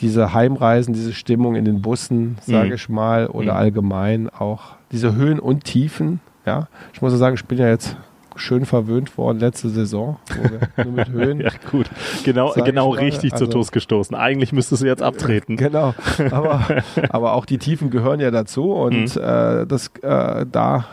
Diese 0.00 0.32
Heimreisen, 0.34 0.94
diese 0.94 1.12
Stimmung 1.12 1.54
in 1.56 1.64
den 1.64 1.82
Bussen, 1.82 2.38
sage 2.46 2.68
Mhm. 2.68 2.74
ich 2.74 2.88
mal, 2.88 3.26
oder 3.26 3.52
Mhm. 3.54 3.58
allgemein 3.58 4.30
auch 4.30 4.76
diese 4.92 5.14
Höhen 5.14 5.38
und 5.40 5.64
Tiefen. 5.64 6.20
Ja, 6.46 6.68
ich 6.92 7.02
muss 7.02 7.12
ja 7.12 7.18
sagen, 7.18 7.34
ich 7.34 7.44
bin 7.44 7.58
ja 7.58 7.68
jetzt 7.68 7.96
schön 8.36 8.64
verwöhnt 8.64 9.18
worden 9.18 9.40
letzte 9.40 9.68
Saison, 9.68 10.16
nur 10.84 10.92
mit 10.92 11.08
Höhen 11.10 11.40
Ja, 11.40 11.50
gut. 11.72 11.90
Genau, 12.24 12.52
genau 12.52 12.90
richtig 12.90 13.32
zur 13.32 13.48
also- 13.48 13.58
TUS 13.58 13.72
gestoßen. 13.72 14.14
Eigentlich 14.16 14.52
müsstest 14.52 14.82
du 14.82 14.86
jetzt 14.86 15.02
abtreten. 15.02 15.56
Genau, 15.56 15.92
aber, 16.30 16.64
aber 17.10 17.32
auch 17.32 17.44
die 17.46 17.58
Tiefen 17.58 17.90
gehören 17.90 18.20
ja 18.20 18.30
dazu 18.30 18.70
und 18.72 19.16
Mhm. 19.16 19.20
äh, 19.22 19.66
das 19.66 19.88
äh, 20.02 20.46
da 20.50 20.84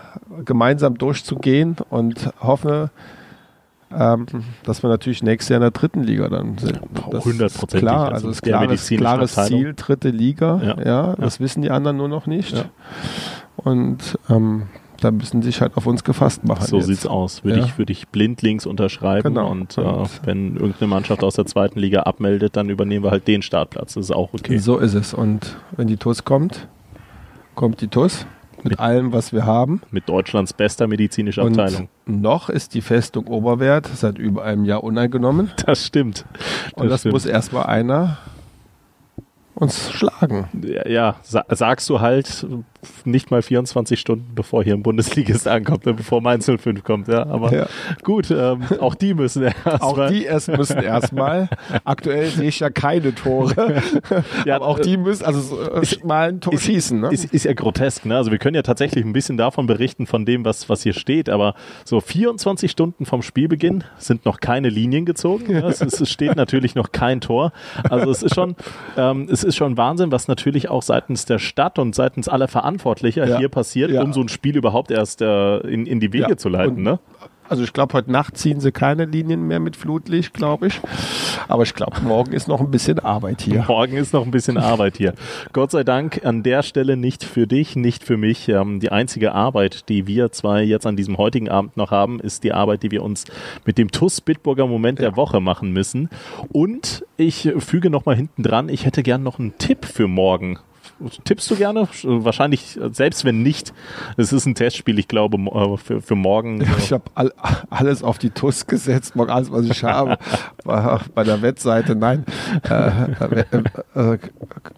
gemeinsam 0.44 0.98
durchzugehen 0.98 1.76
und 1.92 2.32
hoffe, 2.42 2.90
ähm, 3.98 4.26
dass 4.64 4.84
wir 4.84 4.90
natürlich 4.90 5.24
nächstes 5.24 5.50
Jahr 5.50 5.58
in 5.58 5.62
der 5.62 5.72
dritten 5.72 6.04
Liga 6.04 6.28
dann 6.30 6.58
sind. 6.58 6.80
Das 7.12 7.20
ist 7.20 7.26
Hundertprozentig. 7.26 7.80
Klar, 7.80 8.00
Also 8.06 8.14
also 8.14 8.28
das 8.30 8.42
der 8.42 8.52
klares, 8.58 8.88
klares. 8.88 9.36
Ziel, 9.48 9.74
dritte 9.76 10.10
Liga. 10.10 10.62
Ja. 10.64 10.84
Ja, 10.86 11.16
das 11.16 11.40
wissen 11.40 11.62
die 11.62 11.72
anderen 11.72 11.98
nur 11.98 12.08
noch 12.08 12.28
nicht. 12.28 12.56
Ja. 12.58 12.66
Und 13.58 14.18
ähm, 14.30 14.64
da 15.02 15.12
müssen 15.12 15.42
sie 15.42 15.48
sich 15.52 15.62
halt 15.62 15.76
auf 15.78 15.86
uns 15.88 16.04
gefasst 16.04 16.46
machen. 16.46 16.66
So 16.66 16.78
jetzt. 16.78 16.86
sieht's 16.88 17.06
aus. 17.06 17.44
Würde 17.44 17.60
ich, 17.60 17.78
würde 17.78 17.92
ich 17.92 18.08
blindlings 18.08 18.66
unterschreiben 18.66 19.34
Genau. 19.36 19.50
und 19.52 19.78
äh, 19.78 19.82
Und- 19.82 20.10
wenn 20.24 20.56
irgendeine 20.56 20.88
Mannschaft 20.90 21.24
aus 21.24 21.36
der 21.36 21.46
zweiten 21.46 21.80
Liga 21.80 22.02
abmeldet, 22.04 22.56
dann 22.56 22.70
übernehmen 22.70 23.04
wir 23.04 23.12
halt 23.12 23.28
den 23.28 23.42
Startplatz. 23.42 23.94
Das 23.96 24.06
ist 24.06 24.12
auch 24.12 24.34
okay. 24.34 24.58
So 24.58 24.78
ist 24.78 24.94
es. 24.94 25.14
Und 25.14 25.58
wenn 25.76 25.88
die 25.88 25.98
TUS 25.98 26.24
kommt, 26.24 26.68
kommt 27.56 27.82
die 27.82 27.88
TUS 27.88 28.26
mit, 28.66 28.72
Mit- 28.72 28.80
allem, 28.80 29.14
was 29.14 29.32
wir 29.32 29.46
haben. 29.46 29.82
Mit 29.92 30.10
Deutschlands 30.10 30.52
bester 30.54 30.88
medizinischer 30.88 31.44
Abteilung. 31.44 31.88
Und 32.08 32.22
noch 32.22 32.50
ist 32.50 32.74
die 32.74 32.82
Festung 32.82 33.28
Oberwert 33.28 33.88
seit 33.94 34.18
über 34.18 34.44
einem 34.44 34.66
Jahr 34.66 34.84
uneingenommen. 34.84 35.52
Das 35.66 35.86
stimmt. 35.86 36.26
Und 36.74 36.90
das 36.90 37.02
stimmt. 37.02 37.14
muss 37.14 37.26
erstmal 37.26 37.68
einer 37.68 38.18
uns 39.54 39.92
schlagen. 39.92 40.50
Ja, 40.64 40.88
ja, 40.88 41.16
sa 41.22 41.46
sagst 41.50 41.90
du 41.90 42.02
halt 42.02 42.46
nicht 43.06 43.32
mal 43.32 43.42
24 43.42 44.00
Stunden, 44.00 44.32
bevor 44.36 44.64
hier 44.64 44.74
ein 44.74 44.84
Bundesligist 44.84 45.48
ankommt, 45.48 45.86
ne, 45.86 45.94
bevor 45.94 46.22
Mainz 46.22 46.46
05 46.46 46.84
kommt. 46.84 47.08
Ja, 47.08 47.26
aber 47.26 47.54
Ja. 47.54 47.66
gut, 48.04 48.32
ähm, 48.32 48.62
auch 48.80 48.96
die 48.96 49.14
müssen 49.14 49.44
erst 49.44 49.66
Auch 49.82 49.98
mal- 49.98 50.12
die 50.12 50.26
erst 50.26 50.48
müssen 50.50 50.78
erstmal. 50.82 51.50
Aktuell 51.84 52.28
sehe 52.30 52.50
ich 52.50 52.60
ja 52.60 52.70
keine 52.70 53.14
Tore. 53.16 53.82
Ja, 54.46 54.56
Aber 54.66 54.68
auch 54.68 54.80
die 54.80 54.98
müssen 54.98 55.24
also 55.26 55.60
äh, 55.62 55.82
mal 56.06 56.30
ein 56.30 56.42
Tor 56.42 56.54
ist- 56.54 56.64
schießen. 56.64 57.00
Ne? 57.02 57.10
Ist, 57.12 57.26
ist 57.34 57.46
ja 57.46 57.54
grotesk, 57.54 58.06
ne? 58.06 58.16
Also 58.18 58.32
wir 58.32 58.38
können 58.38 58.56
ja 58.56 58.62
tatsächlich 58.62 59.04
ein 59.06 59.14
bisschen 59.14 59.38
davon 59.38 59.68
berichten, 59.68 60.06
von 60.08 60.26
dem, 60.26 60.46
was, 60.46 60.70
was 60.70 60.84
hier 60.84 60.94
steht, 60.94 61.30
aber 61.30 61.56
so 61.84 62.00
24 62.02 62.70
Stunden 62.72 63.06
vom 63.06 63.22
Spielbeginn 63.22 63.84
sind 63.98 64.26
noch 64.26 64.40
keine 64.40 64.70
Linien 64.70 65.06
gezogen. 65.06 65.52
Ja? 65.52 65.68
Es, 65.68 65.82
ist- 65.82 66.00
es 66.02 66.10
steht 66.10 66.36
natürlich 66.36 66.76
noch 66.76 66.92
kein 66.92 67.22
Tor. 67.22 67.52
Also 67.90 68.10
es 68.12 68.24
ist 68.24 68.36
schon, 68.36 68.56
ähm, 68.98 69.28
es 69.32 69.44
ist 69.44 69.56
schon 69.56 69.78
Wahnsinn, 69.78 70.12
was 70.12 70.28
natürlich 70.28 70.70
auch 70.70 70.82
seitens 70.84 71.26
der 71.26 71.40
Stadt 71.40 71.80
und 71.80 71.96
seitens 71.96 72.28
aller 72.30 72.48
Verantwortlicher 72.80 73.28
Ja. 73.28 73.38
hier 73.40 73.50
passiert, 73.50 73.92
Ja. 73.92 74.02
um 74.04 74.14
so 74.14 74.22
ein 74.22 74.30
Spiel 74.30 74.56
überhaupt 74.58 74.92
erst 74.92 75.22
äh, 75.22 75.58
in, 75.60 75.86
in 75.86 76.00
die 76.00 76.12
Wege 76.14 76.28
Ja. 76.30 76.38
zu 76.38 76.50
leiten. 76.50 76.78
Und- 76.78 76.84
Ne? 76.84 77.00
Also 77.48 77.64
ich 77.64 77.74
glaube, 77.74 77.94
heute 77.94 78.12
Nacht 78.12 78.38
ziehen 78.38 78.60
sie 78.60 78.72
keine 78.72 79.06
Linien 79.06 79.48
mehr 79.48 79.60
mit 79.60 79.76
Flutlicht, 79.76 80.34
glaube 80.34 80.66
ich. 80.66 80.82
Aber 81.48 81.62
ich 81.62 81.76
glaube, 81.76 82.02
morgen 82.02 82.34
ist 82.34 82.48
noch 82.48 82.60
ein 82.60 82.72
bisschen 82.72 82.98
Arbeit 82.98 83.42
hier. 83.42 83.66
Morgen 83.68 83.98
ist 83.98 84.14
noch 84.14 84.26
ein 84.26 84.32
bisschen 84.32 84.58
Arbeit 84.58 84.98
hier. 84.98 85.14
Gott 85.54 85.70
sei 85.70 85.84
Dank 85.84 86.26
an 86.26 86.42
der 86.42 86.64
Stelle 86.64 86.98
nicht 86.98 87.24
für 87.24 87.46
dich, 87.46 87.76
nicht 87.76 88.04
für 88.04 88.18
mich. 88.18 88.50
Ähm, 88.50 88.80
die 88.80 88.92
einzige 88.92 89.34
Arbeit, 89.34 89.90
die 89.90 90.08
wir 90.08 90.32
zwei 90.32 90.64
jetzt 90.64 90.88
an 90.88 90.96
diesem 90.96 91.20
heutigen 91.20 91.48
Abend 91.50 91.78
noch 91.78 91.92
haben, 91.92 92.20
ist 92.20 92.44
die 92.44 92.52
Arbeit, 92.52 92.82
die 92.82 92.90
wir 92.90 93.04
uns 93.04 93.26
mit 93.64 93.78
dem 93.78 93.92
TUS 93.92 94.22
Bitburger 94.22 94.66
Moment 94.66 94.98
der 94.98 95.16
Woche 95.16 95.40
machen 95.40 95.72
müssen. 95.72 96.10
Und 96.52 97.06
ich 97.16 97.54
füge 97.60 97.92
noch 97.92 98.06
mal 98.08 98.16
hinten 98.16 98.42
dran, 98.42 98.70
ich 98.70 98.86
hätte 98.86 99.04
gern 99.04 99.22
noch 99.22 99.38
einen 99.38 99.56
Tipp 99.60 99.86
für 99.86 100.08
morgen. 100.08 100.58
Tippst 101.26 101.52
du 101.52 101.56
gerne? 101.56 101.88
Wahrscheinlich, 102.04 102.80
äh, 102.80 102.90
selbst 102.94 103.26
wenn 103.26 103.44
nicht. 103.44 103.74
Es 104.18 104.32
ist 104.32 104.46
ein 104.46 104.56
Testspiel, 104.56 104.98
ich 104.98 105.08
glaube, 105.08 105.38
äh, 105.38 105.78
für, 105.78 106.02
für 106.02 106.16
morgen. 106.16 106.62
äh, 106.62 106.66
Ich 106.78 106.92
habe 106.94 107.04
all, 107.16 107.34
alles 107.70 108.02
auf 108.04 108.18
die 108.18 108.30
TUS 108.30 108.66
gesetzt, 108.68 109.16
morgen 109.16 109.30
alles, 109.32 109.52
was 109.52 109.66
ich 109.66 109.84
habe, 109.84 110.18
bei 110.64 111.24
der 111.24 111.42
Wettseite. 111.42 111.96
Nein, 111.96 112.26
äh, 112.70 112.88
äh, 113.96 114.14
äh, 114.14 114.18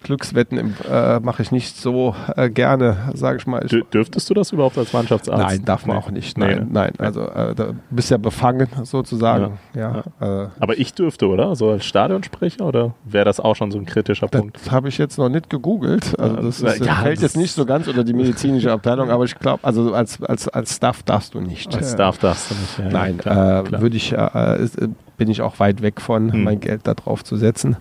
Glückswetten 0.02 0.74
äh, 0.90 1.20
mache 1.20 1.42
ich 1.42 1.52
nicht 1.52 1.76
so 1.76 2.14
äh, 2.36 2.50
gerne, 2.50 3.10
sage 3.14 3.38
ich 3.38 3.46
mal. 3.46 3.64
Ich, 3.64 3.72
Dür- 3.72 3.88
Dürftest 3.90 4.28
du 4.30 4.34
das 4.34 4.52
überhaupt 4.52 4.78
als 4.78 4.92
Mannschaftsarzt? 4.92 5.42
nein, 5.42 5.64
darf 5.64 5.86
man 5.86 5.96
Nee. 5.96 6.02
auch 6.02 6.10
nicht. 6.10 6.38
Nee, 6.38 6.46
Nein, 6.46 6.58
ne? 6.58 6.66
nein. 6.70 6.92
Also 6.98 7.22
äh, 7.28 7.54
da 7.54 7.74
bist 7.90 8.10
ja 8.10 8.16
befangen 8.16 8.68
sozusagen. 8.82 9.58
Ja, 9.74 10.02
Äh, 10.20 10.48
Aber 10.60 10.78
ich 10.78 10.94
dürfte, 10.94 11.28
oder? 11.28 11.54
So 11.56 11.70
als 11.70 11.84
Stadionsprecher 11.84 12.64
oder 12.64 12.94
wäre 13.04 13.24
das 13.24 13.40
auch 13.40 13.54
schon 13.56 13.70
so 13.70 13.78
ein 13.78 13.86
kritischer 13.86 14.28
Punkt? 14.28 14.56
das 14.56 14.70
habe 14.70 14.88
ich 14.88 14.98
jetzt 14.98 15.18
noch 15.18 15.28
nicht 15.28 15.48
gegoogelt. 15.50 16.07
Also 16.16 16.36
das 16.36 16.60
ist, 16.60 16.84
ja, 16.84 16.94
fällt 16.96 17.20
jetzt 17.20 17.36
nicht 17.36 17.52
so 17.52 17.66
ganz 17.66 17.86
unter 17.88 18.04
die 18.04 18.12
medizinische 18.12 18.70
Abteilung, 18.72 19.10
aber 19.10 19.24
ich 19.24 19.38
glaube, 19.38 19.62
also 19.64 19.92
als, 19.94 20.22
als, 20.22 20.48
als 20.48 20.76
Staff 20.76 21.02
darfst 21.02 21.34
du 21.34 21.40
nicht. 21.40 21.74
Als 21.74 21.92
Staff 21.92 22.18
darfst 22.18 22.50
du 22.50 22.54
nicht. 22.54 22.78
Ja, 22.78 22.88
Nein, 22.98 23.18
klar, 23.18 23.66
äh, 23.66 23.80
würde 23.80 23.96
ich, 23.96 24.12
äh, 24.12 24.62
ist, 24.62 24.78
bin 25.16 25.28
ich 25.30 25.42
auch 25.42 25.58
weit 25.60 25.82
weg 25.82 26.00
von, 26.00 26.32
Hm. 26.32 26.44
mein 26.44 26.60
Geld 26.60 26.82
da 26.84 26.94
drauf 26.94 27.24
zu 27.24 27.36
setzen. 27.36 27.76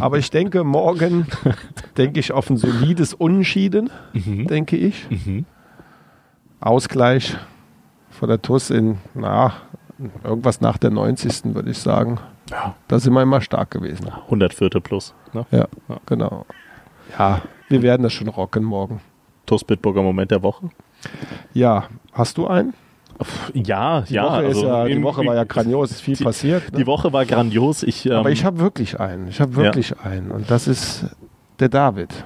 Aber 0.00 0.18
ich 0.18 0.30
denke, 0.30 0.64
morgen 0.64 1.26
denke 1.98 2.18
ich 2.20 2.32
auf 2.32 2.48
ein 2.50 2.56
solides 2.56 3.12
Unentschieden, 3.14 3.90
Mhm. 4.12 4.46
denke 4.46 4.76
ich. 4.76 5.06
Mhm. 5.10 5.44
Ausgleich 6.60 7.36
von 8.10 8.28
der 8.28 8.40
TUS 8.40 8.70
in, 8.70 8.98
na, 9.14 9.52
irgendwas 10.24 10.60
nach 10.60 10.78
der 10.78 10.90
90. 10.90 11.54
würde 11.54 11.70
ich 11.70 11.78
sagen. 11.78 12.18
Ja, 12.50 12.74
Da 12.88 12.98
sind 12.98 13.12
wir 13.14 13.22
immer 13.22 13.40
stark 13.40 13.70
gewesen. 13.70 14.08
104. 14.26 14.68
plus. 14.80 15.14
Ne? 15.32 15.46
Ja, 15.50 15.66
Ja. 15.88 15.96
genau. 16.06 16.44
Ja, 17.18 17.42
wir 17.68 17.82
werden 17.82 18.02
das 18.02 18.12
schon 18.12 18.28
rocken 18.28 18.64
morgen. 18.64 19.00
TuS 19.46 19.64
Bitburger 19.64 20.02
Moment 20.02 20.30
der 20.30 20.42
Woche. 20.42 20.70
Ja, 21.52 21.84
hast 22.12 22.38
du 22.38 22.46
einen? 22.46 22.74
Ja, 23.54 24.00
Die 24.02 24.14
ja. 24.14 24.24
Woche, 24.24 24.42
ist 24.42 24.56
also 24.56 24.66
ja, 24.66 24.84
die 24.86 25.02
Woche 25.02 25.24
war 25.26 25.34
ja 25.34 25.44
grandios, 25.44 25.90
ist 25.90 26.00
viel 26.00 26.16
die- 26.16 26.24
passiert. 26.24 26.72
Ne? 26.72 26.78
Die 26.78 26.86
Woche 26.86 27.12
war 27.12 27.24
grandios. 27.24 27.82
Ich, 27.82 28.06
ähm, 28.06 28.12
Aber 28.12 28.30
ich 28.30 28.44
habe 28.44 28.58
wirklich 28.58 28.98
einen. 29.00 29.28
Ich 29.28 29.40
habe 29.40 29.54
wirklich 29.56 29.98
einen. 30.00 30.30
Und 30.30 30.50
das 30.50 30.66
ist 30.66 31.06
der 31.60 31.68
David. 31.68 32.24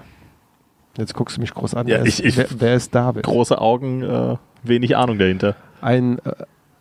Jetzt 0.97 1.13
guckst 1.15 1.37
du 1.37 1.41
mich 1.43 1.53
groß 1.53 1.75
an. 1.75 1.87
Ja, 1.89 1.97
wer, 1.99 2.07
ist, 2.07 2.21
ich- 2.21 2.27
ich- 2.27 2.37
wer, 2.39 2.47
wer 2.59 2.75
ist 2.75 2.95
David? 2.95 3.25
große 3.25 3.61
Augen, 3.61 4.03
äh, 4.03 4.37
wenig 4.63 4.97
Ahnung 4.97 5.19
dahinter. 5.19 5.57
Ein 5.83 6.19
äh, 6.21 6.33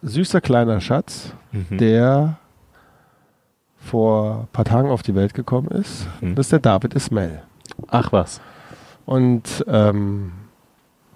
süßer 0.01 0.39
kleiner 0.39 0.79
Schatz, 0.79 1.33
Mhm. 1.51 1.77
der 1.77 2.37
vor 3.77 4.41
ein 4.43 4.47
paar 4.51 4.65
Tagen 4.65 4.89
auf 4.89 5.03
die 5.03 5.15
Welt 5.15 5.33
gekommen 5.33 5.67
ist. 5.69 6.07
Mhm. 6.21 6.35
Das 6.35 6.45
ist 6.47 6.51
der 6.51 6.59
David 6.59 6.93
Ismail. 6.93 7.41
Ach 7.89 8.11
was. 8.11 8.41
Und 9.05 9.63
ähm, 9.67 10.31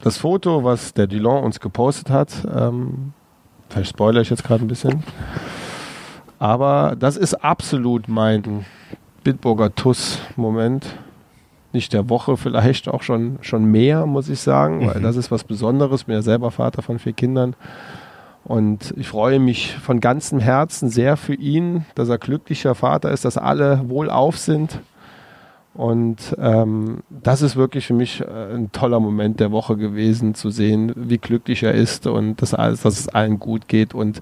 das 0.01 0.18
Foto, 0.18 0.64
was 0.64 0.93
der 0.93 1.07
Dulon 1.07 1.43
uns 1.43 1.60
gepostet 1.60 2.10
hat, 2.10 2.32
ähm, 2.55 3.14
vielleicht 3.70 3.89
spoilere 3.91 4.22
ich 4.22 4.30
jetzt 4.30 4.43
gerade 4.43 4.64
ein 4.64 4.68
bisschen, 4.68 5.03
aber 6.38 6.95
das 6.97 7.18
ist 7.18 7.34
absolut 7.43 8.07
mein 8.07 8.66
Bitburger 9.24 9.74
Tuss-Moment. 9.76 10.86
Nicht 11.74 11.93
der 11.93 12.10
Woche, 12.10 12.38
vielleicht 12.38 12.88
auch 12.88 13.03
schon, 13.03 13.38
schon 13.41 13.66
mehr, 13.66 14.05
muss 14.05 14.30
ich 14.30 14.39
sagen, 14.39 14.88
weil 14.88 14.99
Mhm. 14.99 15.03
das 15.03 15.18
ist 15.18 15.30
was 15.30 15.43
Besonderes. 15.43 16.05
Bin 16.05 16.16
ja 16.16 16.22
selber 16.22 16.49
Vater 16.49 16.82
von 16.82 16.97
vier 16.97 17.14
Kindern. 17.14 17.55
Und 18.45 18.93
ich 18.97 19.07
freue 19.10 19.38
mich 19.39 19.76
von 19.76 19.99
ganzem 19.99 20.39
Herzen 20.39 20.89
sehr 20.89 21.18
für 21.18 21.36
ihn, 21.36 21.86
dass 21.93 22.10
er 22.10 22.18
glücklicher 22.18 22.74
Vater 22.74 23.12
ist, 23.12 23.26
dass 23.26 23.38
alle 23.38 23.82
wohlauf 23.88 24.38
sind. 24.39 24.80
Und 25.74 26.36
ähm, 26.40 27.04
das 27.10 27.42
ist 27.42 27.56
wirklich 27.56 27.88
für 27.88 27.94
mich 27.94 28.22
äh, 28.22 28.56
ein 28.56 28.72
toller 28.72 29.00
Moment 29.00 29.40
der 29.40 29.52
Woche 29.52 29.78
gewesen, 29.78 30.36
zu 30.36 30.50
sehen, 30.50 30.92
wie 30.96 31.18
glücklich 31.18 31.64
er 31.64 31.74
ist 31.74 32.08
und 32.08 32.42
dass, 32.42 32.54
alles, 32.54 32.82
dass 32.82 33.00
es 33.00 33.08
allen 33.08 33.40
gut 33.40 33.68
geht 33.68 33.94
und 33.94 34.22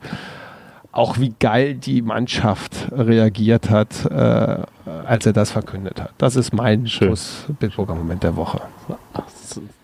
auch 0.92 1.20
wie 1.20 1.34
geil 1.40 1.76
die 1.76 2.02
Mannschaft 2.02 2.92
reagiert 2.92 3.70
hat, 3.70 4.06
äh, 4.06 4.64
als 5.06 5.26
er 5.26 5.34
das 5.34 5.52
verkündet 5.52 6.02
hat. 6.02 6.12
Das 6.18 6.36
ist 6.36 6.54
mein. 6.54 6.88
Schluss 6.88 7.46
Bitburger 7.60 7.96
Moment 7.96 8.24
der 8.24 8.36
Woche. 8.36 8.62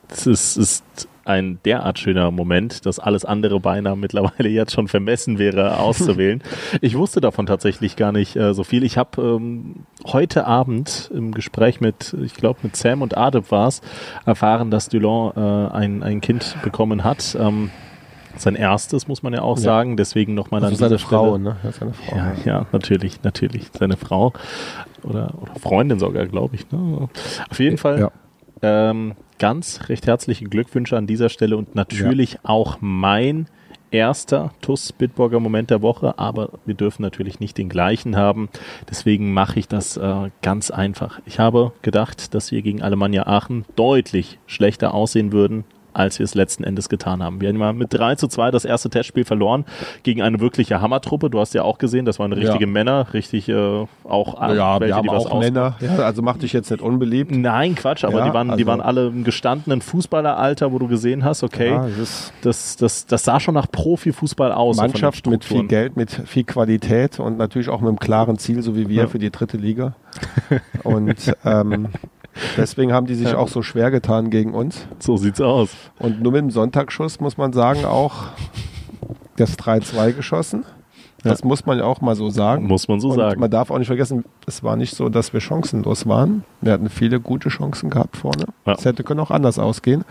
Es 0.10 0.28
ist, 0.28 0.58
ist 0.58 1.08
ein 1.26 1.60
derart 1.64 2.00
schöner 2.00 2.32
Moment, 2.32 2.86
dass 2.86 3.00
alles 3.00 3.24
andere 3.24 3.60
beinahe 3.60 3.96
mittlerweile 3.96 4.50
jetzt 4.50 4.74
schon 4.74 4.88
vermessen 4.88 5.40
wäre 5.40 5.80
auszuwählen. 5.80 6.44
ich 6.82 6.98
wusste 6.98 7.22
davon 7.22 7.46
tatsächlich 7.46 7.96
gar 7.96 8.12
nicht 8.12 8.36
äh, 8.36 8.54
so 8.54 8.64
viel. 8.64 8.84
Ich 8.84 8.98
habe 8.98 9.22
ähm, 9.22 9.76
heute 10.06 10.46
Abend 10.46 11.10
im 11.14 11.32
Gespräch 11.32 11.80
mit, 11.80 12.16
ich 12.22 12.34
glaube 12.34 12.60
mit 12.64 12.76
Sam 12.76 13.02
und 13.02 13.18
Adep 13.18 13.52
war 13.52 13.68
es, 13.70 13.82
erfahren, 14.26 14.70
dass 14.72 14.90
Dulon 14.90 15.32
äh, 15.36 15.74
ein, 15.74 16.04
ein 16.04 16.20
Kind 16.22 16.58
bekommen 16.64 17.04
hat. 17.04 17.38
Ähm, 17.40 17.70
sein 18.36 18.56
erstes, 18.56 19.08
muss 19.08 19.22
man 19.24 19.32
ja 19.34 19.44
auch 19.44 19.58
Ja. 19.58 19.64
sagen. 19.64 19.96
Deswegen 19.96 20.34
nochmal 20.34 20.64
Also 20.64 20.74
an 20.74 20.90
seine 20.90 21.00
Frau, 21.00 21.38
ne? 21.38 21.56
Ja, 21.64 21.72
seine 21.72 21.94
Frau. 21.94 22.18
Ja, 22.18 22.34
ja, 22.46 22.66
natürlich, 22.72 23.22
natürlich. 23.24 23.68
Seine 23.78 23.96
Frau 23.96 24.34
oder, 25.04 25.34
oder 25.40 25.54
Freundin 25.56 26.00
sogar, 26.00 26.26
glaube 26.26 26.56
ich. 26.56 26.70
Ne? 26.72 27.08
Auf 27.50 27.60
jeden 27.60 27.78
Fall 27.78 28.00
Ja. 28.00 28.12
ähm, 28.90 29.14
ganz 29.44 29.90
recht 29.90 30.08
herzliche 30.08 30.46
Glückwünsche 30.46 30.96
an 30.96 31.06
dieser 31.06 31.28
Stelle 31.28 31.58
und 31.58 31.76
natürlich 31.76 32.36
ja. 32.36 32.40
auch 32.44 32.78
mein 32.80 33.48
erster 33.92 34.54
TUS 34.62 34.94
Bitburger 34.94 35.42
Moment 35.42 35.70
der 35.70 35.82
Woche, 35.82 36.18
aber 36.18 36.52
wir 36.66 36.76
dürfen 36.76 37.02
natürlich 37.02 37.42
nicht 37.42 37.58
den 37.58 37.68
gleichen 37.68 38.16
haben. 38.16 38.48
Deswegen 38.90 39.34
mache 39.34 39.60
ich 39.60 39.68
das 39.68 39.98
äh, 39.98 40.30
ganz 40.42 40.72
einfach. 40.72 41.20
Ich 41.26 41.40
habe 41.40 41.74
gedacht, 41.82 42.34
dass 42.34 42.54
wir 42.54 42.62
gegen 42.62 42.82
Alemannia 42.82 43.28
Aachen 43.28 43.66
deutlich 43.76 44.40
schlechter 44.48 44.94
aussehen 44.94 45.34
würden, 45.34 45.66
als 45.94 46.20
wir 46.20 46.24
es 46.24 46.36
letzten 46.36 46.64
Endes 46.64 46.90
getan 46.90 47.24
haben. 47.24 47.42
Wir 47.42 47.50
haben 47.50 47.58
mal 47.58 47.74
mit 47.74 47.94
3 47.94 48.16
zu 48.16 48.28
2 48.28 48.52
das 48.52 48.66
erste 48.66 48.90
Testspiel 48.90 49.26
verloren 49.26 49.66
gegen 50.04 50.22
eine 50.22 50.40
wirkliche 50.40 50.82
Hammertruppe. 50.82 51.30
Du 51.30 51.40
hast 51.40 51.54
ja 51.54 51.64
auch 51.64 51.78
gesehen, 51.78 52.06
das 52.06 52.20
waren 52.20 52.34
richtige 52.34 52.66
ja. 52.66 52.70
Männer, 52.70 53.14
richtig 53.14 53.50
äh, 53.50 53.86
auch 54.04 54.42
Ja, 54.42 54.80
welche, 54.80 54.92
wir 54.92 54.96
haben 54.96 55.10
auch 55.10 55.40
Männer. 55.40 55.76
Ja, 55.80 55.98
also 55.98 56.22
mach 56.22 56.38
dich 56.38 56.54
jetzt 56.54 56.72
nicht 56.72 56.82
unbeliebt. 56.82 57.32
Nein, 57.32 57.76
Quatsch, 57.76 58.04
aber 58.04 58.20
ja, 58.20 58.28
die, 58.28 58.34
waren, 58.34 58.50
also 58.50 58.58
die 58.58 58.68
waren 58.68 58.82
alle 58.82 59.08
im 59.08 59.24
gestandenen 59.24 59.82
Fußballeralter, 59.82 60.72
wo 60.72 60.80
du 60.80 60.88
gesehen 60.88 61.24
hast, 61.24 61.44
okay, 61.44 61.80
das, 61.98 62.34
das, 62.42 62.76
das, 62.76 63.06
das 63.06 63.24
sah 63.24 63.40
schon 63.40 63.54
nach 63.54 63.70
Profifußball 63.72 64.52
aus. 64.52 64.78
Mannschaft 64.78 65.28
mit 65.28 65.46
viel 65.46 65.68
Geld, 65.68 65.96
mit 65.96 66.12
viel 66.12 66.44
Qualität 66.44 67.20
und 67.20 67.38
natürlich 67.38 67.70
auch 67.70 67.82
mit 67.82 67.90
einem 67.90 68.00
klaren 68.00 68.38
Ziel, 68.38 68.62
so 68.62 68.76
wie 68.76 68.90
wir 68.90 69.08
für 69.08 69.20
die 69.20 69.32
dritte 69.32 69.58
Liga. 69.58 69.96
und 70.84 71.34
ähm, 71.46 71.88
Deswegen 72.58 72.94
haben 72.94 73.08
die 73.08 73.16
sich 73.16 73.34
auch 73.36 73.48
so 73.48 73.62
schwer 73.62 73.92
getan 73.92 74.30
gegen 74.30 74.54
uns. 74.54 74.88
So 75.00 75.18
sieht's 75.18 75.42
aus. 75.42 75.70
Und 76.00 76.22
nur 76.22 76.32
mit 76.32 76.42
dem 76.42 76.52
Sonntagsschuss 76.52 77.20
muss 77.20 77.38
man 77.38 77.54
sagen, 77.54 77.86
auch 77.86 78.26
das 79.38 79.58
3-2 79.58 80.14
geschossen. 80.14 80.66
Das 81.24 81.40
ja. 81.40 81.48
muss 81.48 81.66
man 81.66 81.78
ja 81.78 81.86
auch 81.86 82.02
mal 82.02 82.16
so 82.16 82.30
sagen. 82.30 82.68
Muss 82.68 82.88
man 82.88 83.00
so 83.00 83.10
und 83.10 83.16
sagen. 83.16 83.40
Man 83.40 83.50
darf 83.50 83.72
auch 83.72 83.78
nicht 83.78 83.88
vergessen, 83.88 84.26
es 84.46 84.62
war 84.62 84.76
nicht 84.76 84.94
so, 84.94 85.08
dass 85.08 85.32
wir 85.32 85.40
chancenlos 85.40 86.06
waren. 86.06 86.44
Wir 86.60 86.74
hatten 86.74 86.90
viele 86.90 87.22
gute 87.22 87.50
Chancen 87.50 87.90
gehabt 87.90 88.18
vorne. 88.18 88.46
Es 88.66 88.84
ja. 88.84 88.92
hätte 88.92 89.04
können 89.04 89.22
auch 89.22 89.32
anders 89.32 89.58
ausgehen. 89.58 90.04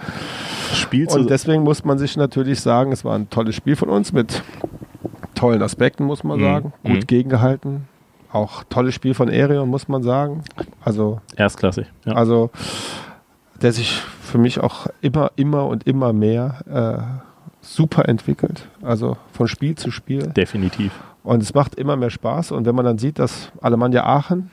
Spiel 0.73 1.07
und 1.09 1.29
deswegen 1.29 1.65
muss 1.65 1.85
man 1.85 1.99
sich 1.99 2.17
natürlich 2.17 2.61
sagen, 2.61 2.93
es 2.93 3.05
war 3.05 3.15
ein 3.15 3.29
tolles 3.29 3.55
Spiel 3.55 3.77
von 3.77 3.91
uns 3.91 4.13
mit 4.13 4.43
tollen 5.35 5.61
Aspekten, 5.63 6.05
muss 6.05 6.25
man 6.25 6.39
mhm. 6.39 6.45
sagen. 6.45 6.73
Gut 6.83 6.95
mhm. 6.95 7.07
gegengehalten, 7.07 7.89
auch 8.33 8.65
tolles 8.65 8.95
Spiel 8.95 9.15
von 9.15 9.29
Erion, 9.29 9.69
muss 9.69 9.89
man 9.89 10.03
sagen. 10.03 10.43
Also 10.85 11.21
erstklassig. 11.37 11.87
Ja. 12.05 12.15
Also 12.15 12.51
der 13.61 13.73
sich 13.73 13.93
für 13.93 14.39
mich 14.39 14.61
auch 14.61 14.87
immer, 15.01 15.31
immer 15.37 15.67
und 15.67 15.87
immer 15.87 16.13
mehr 16.13 16.65
äh, 16.69 17.65
super 17.65 18.09
entwickelt. 18.09 18.69
Also 18.83 19.17
von 19.33 19.49
Spiel 19.49 19.77
zu 19.77 19.91
Spiel. 19.91 20.29
Definitiv. 20.29 20.93
Und 21.23 21.43
es 21.43 21.55
macht 21.55 21.77
immer 21.77 21.97
mehr 21.97 22.11
Spaß. 22.11 22.51
Und 22.51 22.67
wenn 22.67 22.75
man 22.75 22.85
dann 22.85 22.99
sieht, 22.99 23.19
dass 23.19 23.53
Alemannia 23.61 24.05
Aachen 24.05 24.51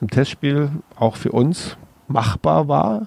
im 0.00 0.10
Testspiel 0.10 0.70
auch 0.96 1.16
für 1.16 1.32
uns 1.32 1.76
machbar 2.08 2.68
war, 2.68 3.06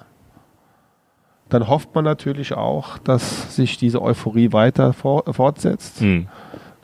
dann 1.49 1.67
hofft 1.67 1.93
man 1.95 2.03
natürlich 2.03 2.53
auch, 2.53 2.97
dass 2.97 3.55
sich 3.55 3.77
diese 3.77 4.01
Euphorie 4.01 4.51
weiter 4.51 4.93
fortsetzt. 4.93 6.01
Mhm. 6.01 6.27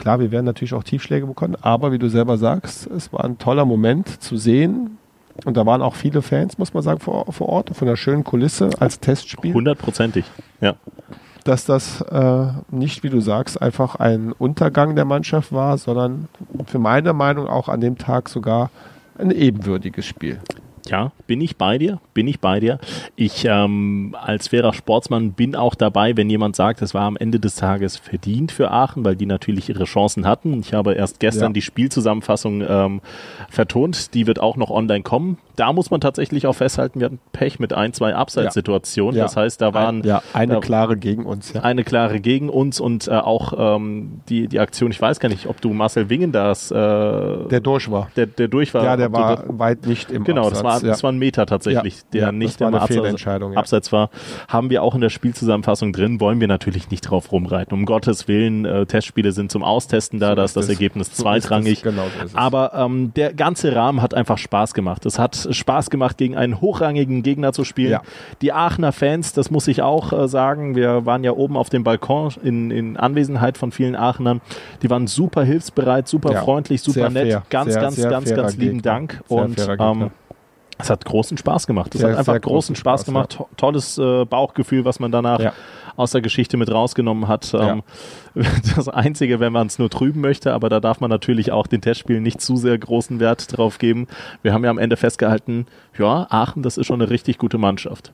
Klar, 0.04 0.20
wir 0.20 0.32
werden 0.32 0.44
natürlich 0.44 0.74
auch 0.74 0.84
Tiefschläge 0.84 1.26
bekommen, 1.26 1.56
aber 1.62 1.94
wie 1.94 1.98
du 1.98 2.10
selber 2.10 2.38
sagst, 2.38 2.88
es 2.88 3.14
war 3.14 3.24
ein 3.24 3.38
toller 3.38 3.64
Moment 3.64 4.22
zu 4.22 4.36
sehen. 4.36 4.98
Und 5.46 5.56
da 5.56 5.66
waren 5.66 5.82
auch 5.82 5.96
viele 5.96 6.22
Fans, 6.22 6.58
muss 6.58 6.74
man 6.74 6.84
sagen, 6.84 7.00
vor, 7.00 7.32
vor 7.32 7.48
Ort, 7.48 7.74
von 7.74 7.88
der 7.88 7.96
schönen 7.96 8.26
Kulisse 8.26 8.70
als 8.82 9.00
Testspiel. 9.00 9.54
Hundertprozentig, 9.54 10.26
ja. 10.60 10.76
Dass 11.46 11.64
das 11.64 12.02
äh, 12.02 12.48
nicht, 12.70 13.04
wie 13.04 13.10
du 13.10 13.22
sagst, 13.22 13.62
einfach 13.62 13.96
ein 13.96 14.34
Untergang 14.34 14.98
der 14.98 15.06
Mannschaft 15.06 15.54
war, 15.54 15.78
sondern 15.78 16.28
für 16.66 16.80
meine 16.80 17.14
Meinung 17.14 17.48
auch 17.48 17.70
an 17.70 17.80
dem 17.80 17.98
Tag 17.98 18.28
sogar 18.28 18.72
ein 19.18 19.32
ebenwürdiges 19.32 20.06
Spiel. 20.06 20.42
Ja, 20.90 21.12
bin 21.28 21.40
ich 21.42 21.58
bei 21.58 21.78
dir, 21.78 22.00
bin 22.14 22.28
ich 22.28 22.40
bei 22.40 22.60
dir. 22.60 22.80
Ich 23.16 23.46
ähm, 23.46 24.16
als 24.22 24.50
fairer 24.50 24.74
Sportsmann 24.74 25.32
bin 25.32 25.56
auch 25.56 25.76
dabei, 25.76 26.18
wenn 26.18 26.30
jemand 26.30 26.56
sagt, 26.56 26.82
es 26.82 26.94
war 26.94 27.04
am 27.04 27.16
Ende 27.16 27.40
des 27.40 27.56
Tages 27.56 27.98
verdient 27.98 28.52
für 28.52 28.72
Aachen, 28.72 29.06
weil 29.06 29.16
die 29.16 29.26
natürlich 29.26 29.70
ihre 29.70 29.86
Chancen 29.86 30.26
hatten. 30.28 30.60
Ich 30.60 30.74
habe 30.74 30.94
erst 30.94 31.20
gestern 31.20 31.52
ja. 31.52 31.54
die 31.54 31.62
Spielzusammenfassung 31.62 32.64
ähm, 32.68 33.02
vertont, 33.50 34.14
die 34.14 34.28
wird 34.28 34.40
auch 34.40 34.58
noch 34.58 34.70
online 34.70 35.04
kommen. 35.04 35.38
Da 35.56 35.72
muss 35.72 35.92
man 35.92 36.02
tatsächlich 36.02 36.48
auch 36.48 36.54
festhalten, 36.54 37.00
wir 37.00 37.06
hatten 37.06 37.20
Pech 37.32 37.60
mit 37.60 37.74
ein, 37.74 37.94
zwei 37.94 38.16
Abseitssituationen. 38.16 39.16
Ja. 39.16 39.24
Das 39.24 39.38
heißt, 39.38 39.62
da 39.62 39.74
waren 39.74 40.00
ein, 40.00 40.04
ja, 40.04 40.24
eine 40.34 40.60
klare 40.60 40.98
gegen 40.98 41.26
uns. 41.26 41.56
Eine 41.56 41.84
klare 41.84 42.20
gegen 42.20 42.50
uns 42.50 42.80
und 42.80 43.08
äh, 43.08 43.12
auch 43.12 43.54
ähm, 43.78 44.22
die, 44.30 44.48
die 44.48 44.60
Aktion, 44.60 44.92
ich 44.92 45.02
weiß 45.02 45.20
gar 45.20 45.30
nicht, 45.30 45.48
ob 45.48 45.62
du 45.62 45.72
Marcel 45.74 46.10
Wingen 46.10 46.32
das 46.32 46.72
äh, 46.72 46.76
der 46.76 47.60
durch 47.62 47.90
war. 47.92 48.10
Der, 48.16 48.26
der 48.26 48.48
durch 48.48 48.74
war. 48.74 48.84
Ja, 48.84 48.98
der 48.98 49.12
war 49.12 49.44
weit 49.60 49.86
nicht 49.86 50.12
im 50.12 50.24
Genau, 50.24 50.42
Absatz. 50.42 50.54
das 50.56 50.64
war 50.64 50.73
war, 50.76 50.82
ja. 50.84 50.88
das 50.90 51.04
war 51.04 51.12
ein 51.12 51.18
Meter 51.18 51.46
tatsächlich, 51.46 51.98
ja. 51.98 52.02
der 52.14 52.22
ja, 52.22 52.32
nicht 52.32 52.62
im 52.62 52.74
Abseits, 52.74 53.28
Abseits 53.56 53.92
war. 53.92 54.10
Haben 54.48 54.70
wir 54.70 54.84
auch 54.84 54.96
in 54.96 55.02
der 55.02 55.10
Spielzusammenfassung 55.10 55.94
drin, 55.94 56.20
wollen 56.20 56.40
wir 56.40 56.48
natürlich 56.48 56.90
nicht 56.90 57.02
drauf 57.02 57.32
rumreiten. 57.32 57.74
Um 57.78 57.86
Gottes 57.86 58.28
Willen, 58.28 58.66
äh, 58.66 58.86
Testspiele 58.86 59.32
sind 59.32 59.52
zum 59.52 59.64
Austesten 59.64 60.20
da, 60.20 60.30
so 60.30 60.36
da 60.36 60.44
ist 60.46 60.56
das 60.56 60.70
Ergebnis 60.70 61.16
so 61.16 61.24
zweitrangig. 61.24 61.82
Genau 61.84 62.06
so 62.26 62.38
Aber 62.38 62.74
ähm, 62.74 63.14
der 63.16 63.34
ganze 63.34 63.76
Rahmen 63.76 64.02
hat 64.02 64.14
einfach 64.14 64.38
Spaß 64.38 64.74
gemacht. 64.74 65.06
Es 65.06 65.20
hat 65.20 65.48
Spaß 65.50 65.90
gemacht, 65.90 66.18
gegen 66.18 66.36
einen 66.36 66.62
hochrangigen 66.62 67.24
Gegner 67.24 67.54
zu 67.54 67.64
spielen. 67.64 68.00
Die 68.42 68.54
Aachener 68.54 68.92
Fans, 68.92 69.34
das 69.34 69.52
muss 69.52 69.68
ich 69.68 69.82
auch 69.82 70.14
äh, 70.14 70.28
sagen, 70.28 70.76
wir 70.76 71.06
waren 71.06 71.24
ja 71.24 71.32
oben 71.32 71.58
auf 71.58 71.70
dem 71.70 71.84
Balkon 71.84 72.34
in, 72.44 72.72
in 72.72 72.98
Anwesenheit 72.98 73.58
von 73.58 73.72
vielen 73.72 73.96
Aachenern. 73.96 74.42
Die 74.82 74.90
waren 74.90 75.08
super 75.08 75.44
hilfsbereit, 75.44 76.08
super 76.08 76.34
freundlich, 76.42 76.82
super 76.82 77.10
nett. 77.10 77.28
Fair. 77.28 77.44
Ganz, 77.50 77.74
sehr, 77.74 77.82
ganz, 77.82 77.96
sehr 77.96 78.10
ganz, 78.10 78.34
ganz 78.34 78.58
lieben 78.58 78.78
Gegner. 78.78 78.92
Dank. 78.92 79.24
Und 79.28 79.60
ähm, 79.80 80.12
es 80.78 80.90
hat 80.90 81.06
großen 81.06 81.38
Spaß 81.38 81.68
gemacht. 81.68 81.94
Es 81.94 82.02
sehr, 82.02 82.12
hat 82.12 82.20
einfach 82.20 82.40
großen 82.42 82.76
Spaß, 82.76 83.02
Spaß 83.02 83.06
gemacht. 83.06 83.38
Ja. 83.40 83.46
Tolles 83.58 83.98
äh, 83.98 84.26
Bauchgefühl, 84.26 84.86
was 84.86 85.00
man 85.00 85.12
danach 85.12 85.40
ja. 85.40 85.54
aus 85.96 86.12
der 86.12 86.22
Geschichte 86.22 86.58
mit 86.58 86.72
rausgenommen 86.72 87.28
hat. 87.28 87.54
Ähm, 87.54 87.84
ja. 88.36 88.44
Das 88.76 88.90
Einzige, 88.90 89.40
wenn 89.40 89.54
man 89.54 89.68
es 89.68 89.78
nur 89.78 89.92
trüben 89.92 90.20
möchte, 90.22 90.54
aber 90.54 90.70
da 90.70 90.80
darf 90.80 91.00
man 91.00 91.10
natürlich 91.12 91.52
auch 91.52 91.68
den 91.68 91.82
Testspielen 91.82 92.24
nicht 92.24 92.42
zu 92.42 92.56
sehr 92.56 92.78
großen 92.78 93.20
Wert 93.20 93.56
drauf 93.56 93.78
geben. 93.78 94.08
Wir 94.42 94.54
haben 94.54 94.64
ja 94.64 94.72
am 94.72 94.80
Ende 94.80 94.98
festgehalten, 94.98 95.68
ja, 95.98 96.26
Aachen, 96.30 96.64
das 96.64 96.78
ist 96.78 96.88
schon 96.88 97.00
eine 97.00 97.12
richtig 97.12 97.38
gute 97.38 97.60
Mannschaft. 97.60 98.12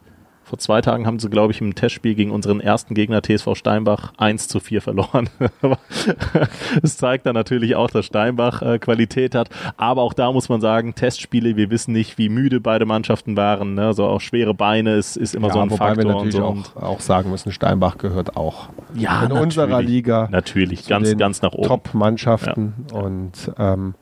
Vor 0.49 0.57
zwei 0.57 0.81
Tagen 0.81 1.05
haben 1.05 1.19
sie, 1.19 1.29
glaube 1.29 1.53
ich, 1.53 1.61
im 1.61 1.75
Testspiel 1.75 2.15
gegen 2.15 2.31
unseren 2.31 2.59
ersten 2.59 2.95
Gegner 2.95 3.21
TSV 3.21 3.53
Steinbach 3.53 4.13
1 4.17 4.47
zu 4.47 4.59
4 4.59 4.81
verloren. 4.81 5.29
Es 6.81 6.97
zeigt 6.97 7.27
dann 7.27 7.35
natürlich 7.35 7.75
auch, 7.75 7.91
dass 7.91 8.07
Steinbach 8.07 8.63
äh, 8.63 8.79
Qualität 8.79 9.35
hat. 9.35 9.49
Aber 9.77 10.01
auch 10.01 10.13
da 10.13 10.31
muss 10.31 10.49
man 10.49 10.59
sagen, 10.59 10.95
Testspiele, 10.95 11.55
wir 11.55 11.69
wissen 11.69 11.91
nicht, 11.91 12.17
wie 12.17 12.29
müde 12.29 12.59
beide 12.61 12.87
Mannschaften 12.87 13.37
waren. 13.37 13.75
Ne? 13.75 13.93
So 13.93 14.05
auch 14.05 14.21
schwere 14.21 14.55
Beine 14.55 14.95
ist, 14.95 15.17
ist 15.17 15.35
immer 15.35 15.49
ja, 15.49 15.53
so 15.53 15.59
ein 15.59 15.69
wobei 15.69 15.89
Faktor. 15.89 16.05
Wir 16.05 16.13
natürlich 16.13 16.35
so. 16.35 16.43
auch, 16.43 16.75
auch, 16.75 16.99
sagen 16.99 17.29
müssen, 17.29 17.51
Steinbach 17.51 17.99
gehört 17.99 18.35
auch 18.35 18.69
ja, 18.95 19.23
in 19.25 19.31
unserer 19.31 19.83
Liga. 19.83 20.29
Natürlich, 20.31 20.87
ganz, 20.87 21.15
ganz 21.17 21.43
nach 21.43 21.53
oben. 21.53 21.67
Top-Mannschaften 21.67 22.73
ja. 22.91 22.99
und 22.99 23.51
ähm, 23.59 23.93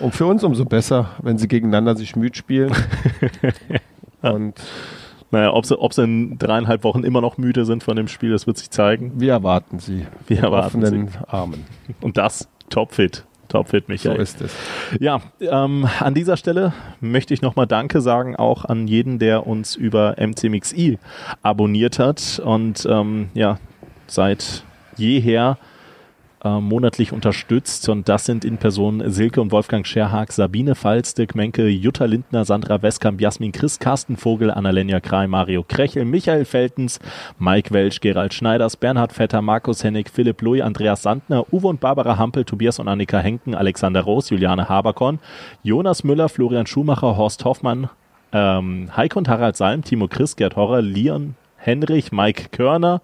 und 0.00 0.14
für 0.14 0.26
uns 0.26 0.42
umso 0.42 0.64
besser, 0.64 1.10
wenn 1.22 1.38
sie 1.38 1.46
gegeneinander 1.46 1.96
sich 1.96 2.16
müde 2.16 2.36
spielen. 2.36 2.72
und 4.22 4.54
naja, 5.30 5.52
ob 5.52 5.66
sie, 5.66 5.78
ob 5.78 5.92
sie 5.92 6.04
in 6.04 6.38
dreieinhalb 6.38 6.84
Wochen 6.84 7.04
immer 7.04 7.20
noch 7.20 7.38
müde 7.38 7.64
sind 7.64 7.82
von 7.82 7.96
dem 7.96 8.08
Spiel, 8.08 8.30
das 8.30 8.46
wird 8.46 8.58
sich 8.58 8.70
zeigen. 8.70 9.12
Wir 9.16 9.32
erwarten 9.32 9.78
sie. 9.78 10.06
Wir 10.26 10.44
erwarten 10.44 10.84
sie. 10.84 11.06
Armen. 11.26 11.64
Und 12.00 12.16
das 12.16 12.48
topfit. 12.70 13.24
Topfit, 13.48 13.88
Michael. 13.88 14.16
So 14.16 14.22
ist 14.22 14.40
es. 14.40 14.56
Ja, 15.00 15.20
ähm, 15.40 15.86
an 16.00 16.14
dieser 16.14 16.36
Stelle 16.36 16.72
möchte 17.00 17.34
ich 17.34 17.42
nochmal 17.42 17.66
Danke 17.66 18.00
sagen, 18.00 18.36
auch 18.36 18.64
an 18.64 18.88
jeden, 18.88 19.18
der 19.18 19.46
uns 19.46 19.76
über 19.76 20.16
MCMXI 20.18 20.98
abonniert 21.42 21.98
hat 21.98 22.40
und 22.44 22.86
ähm, 22.90 23.28
ja, 23.34 23.58
seit 24.06 24.64
jeher 24.96 25.58
äh, 26.44 26.60
monatlich 26.60 27.12
unterstützt. 27.12 27.88
Und 27.88 28.08
das 28.08 28.26
sind 28.26 28.44
in 28.44 28.58
Person 28.58 29.02
Silke 29.06 29.40
und 29.40 29.50
Wolfgang 29.50 29.86
Scherhag, 29.86 30.30
Sabine 30.32 30.74
Falstig, 30.74 31.34
Menke, 31.34 31.68
Jutta 31.68 32.04
Lindner, 32.04 32.44
Sandra 32.44 32.82
Westkamp, 32.82 33.20
Jasmin 33.20 33.52
Chris, 33.52 33.78
Carsten 33.78 34.16
Vogel, 34.16 34.50
Annalena 34.50 35.00
Krei, 35.00 35.26
Mario 35.26 35.64
Krechel, 35.66 36.04
Michael 36.04 36.44
Feltens, 36.44 37.00
Mike 37.38 37.72
Welsch, 37.72 38.00
Gerald 38.00 38.34
Schneiders, 38.34 38.76
Bernhard 38.76 39.12
Vetter, 39.12 39.42
Markus 39.42 39.82
Hennig, 39.82 40.10
Philipp 40.10 40.42
Louis, 40.42 40.62
Andreas 40.62 41.02
Sandner, 41.02 41.52
Uwe 41.52 41.68
und 41.68 41.80
Barbara 41.80 42.18
Hampel, 42.18 42.44
Tobias 42.44 42.78
und 42.78 42.88
Annika 42.88 43.18
Henken, 43.18 43.54
Alexander 43.54 44.02
Roos, 44.02 44.30
Juliane 44.30 44.68
Haberkorn, 44.68 45.18
Jonas 45.62 46.04
Müller, 46.04 46.28
Florian 46.28 46.66
Schumacher, 46.66 47.16
Horst 47.16 47.44
Hoffmann, 47.44 47.88
ähm, 48.32 48.90
Heike 48.96 49.18
und 49.18 49.28
Harald 49.28 49.56
Salm, 49.56 49.82
Timo 49.82 50.08
Chris, 50.08 50.36
Gerd 50.36 50.56
Horrer, 50.56 50.82
Leon 50.82 51.36
Henrich, 51.64 52.12
Mike 52.12 52.50
Körner. 52.50 53.00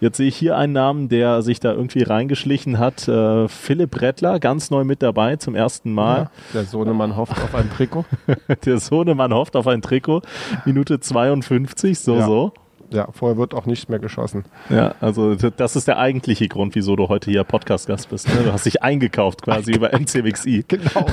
Jetzt 0.00 0.18
sehe 0.18 0.28
ich 0.28 0.36
hier 0.36 0.56
einen 0.56 0.72
Namen, 0.72 1.08
der 1.08 1.42
sich 1.42 1.58
da 1.58 1.72
irgendwie 1.72 2.02
reingeschlichen 2.02 2.78
hat. 2.78 3.08
Äh, 3.08 3.48
Philipp 3.48 4.00
Rettler, 4.00 4.38
ganz 4.38 4.70
neu 4.70 4.84
mit 4.84 5.02
dabei 5.02 5.36
zum 5.36 5.54
ersten 5.54 5.92
Mal. 5.92 6.18
Ja, 6.18 6.30
der 6.54 6.64
Sohnemann 6.64 7.16
hofft 7.16 7.32
auf 7.42 7.54
ein 7.54 7.70
Trikot. 7.70 8.04
der 8.64 8.78
Sohnemann 8.78 9.34
hofft 9.34 9.56
auf 9.56 9.66
ein 9.66 9.82
Trikot. 9.82 10.22
Minute 10.64 11.00
52, 11.00 11.98
so, 11.98 12.16
ja. 12.16 12.26
so. 12.26 12.52
Ja, 12.90 13.08
vorher 13.12 13.36
wird 13.36 13.52
auch 13.52 13.66
nicht 13.66 13.90
mehr 13.90 13.98
geschossen. 13.98 14.44
Ja, 14.70 14.94
also 15.00 15.34
das 15.34 15.76
ist 15.76 15.88
der 15.88 15.98
eigentliche 15.98 16.48
Grund, 16.48 16.74
wieso 16.74 16.96
du 16.96 17.08
heute 17.08 17.30
hier 17.30 17.44
Podcast-Gast 17.44 18.08
bist. 18.08 18.28
Ne? 18.34 18.44
Du 18.44 18.52
hast 18.52 18.64
dich 18.64 18.82
eingekauft 18.82 19.42
quasi 19.42 19.72
über 19.72 19.92
MCWXI. 19.92 20.64
Genau, 20.78 21.06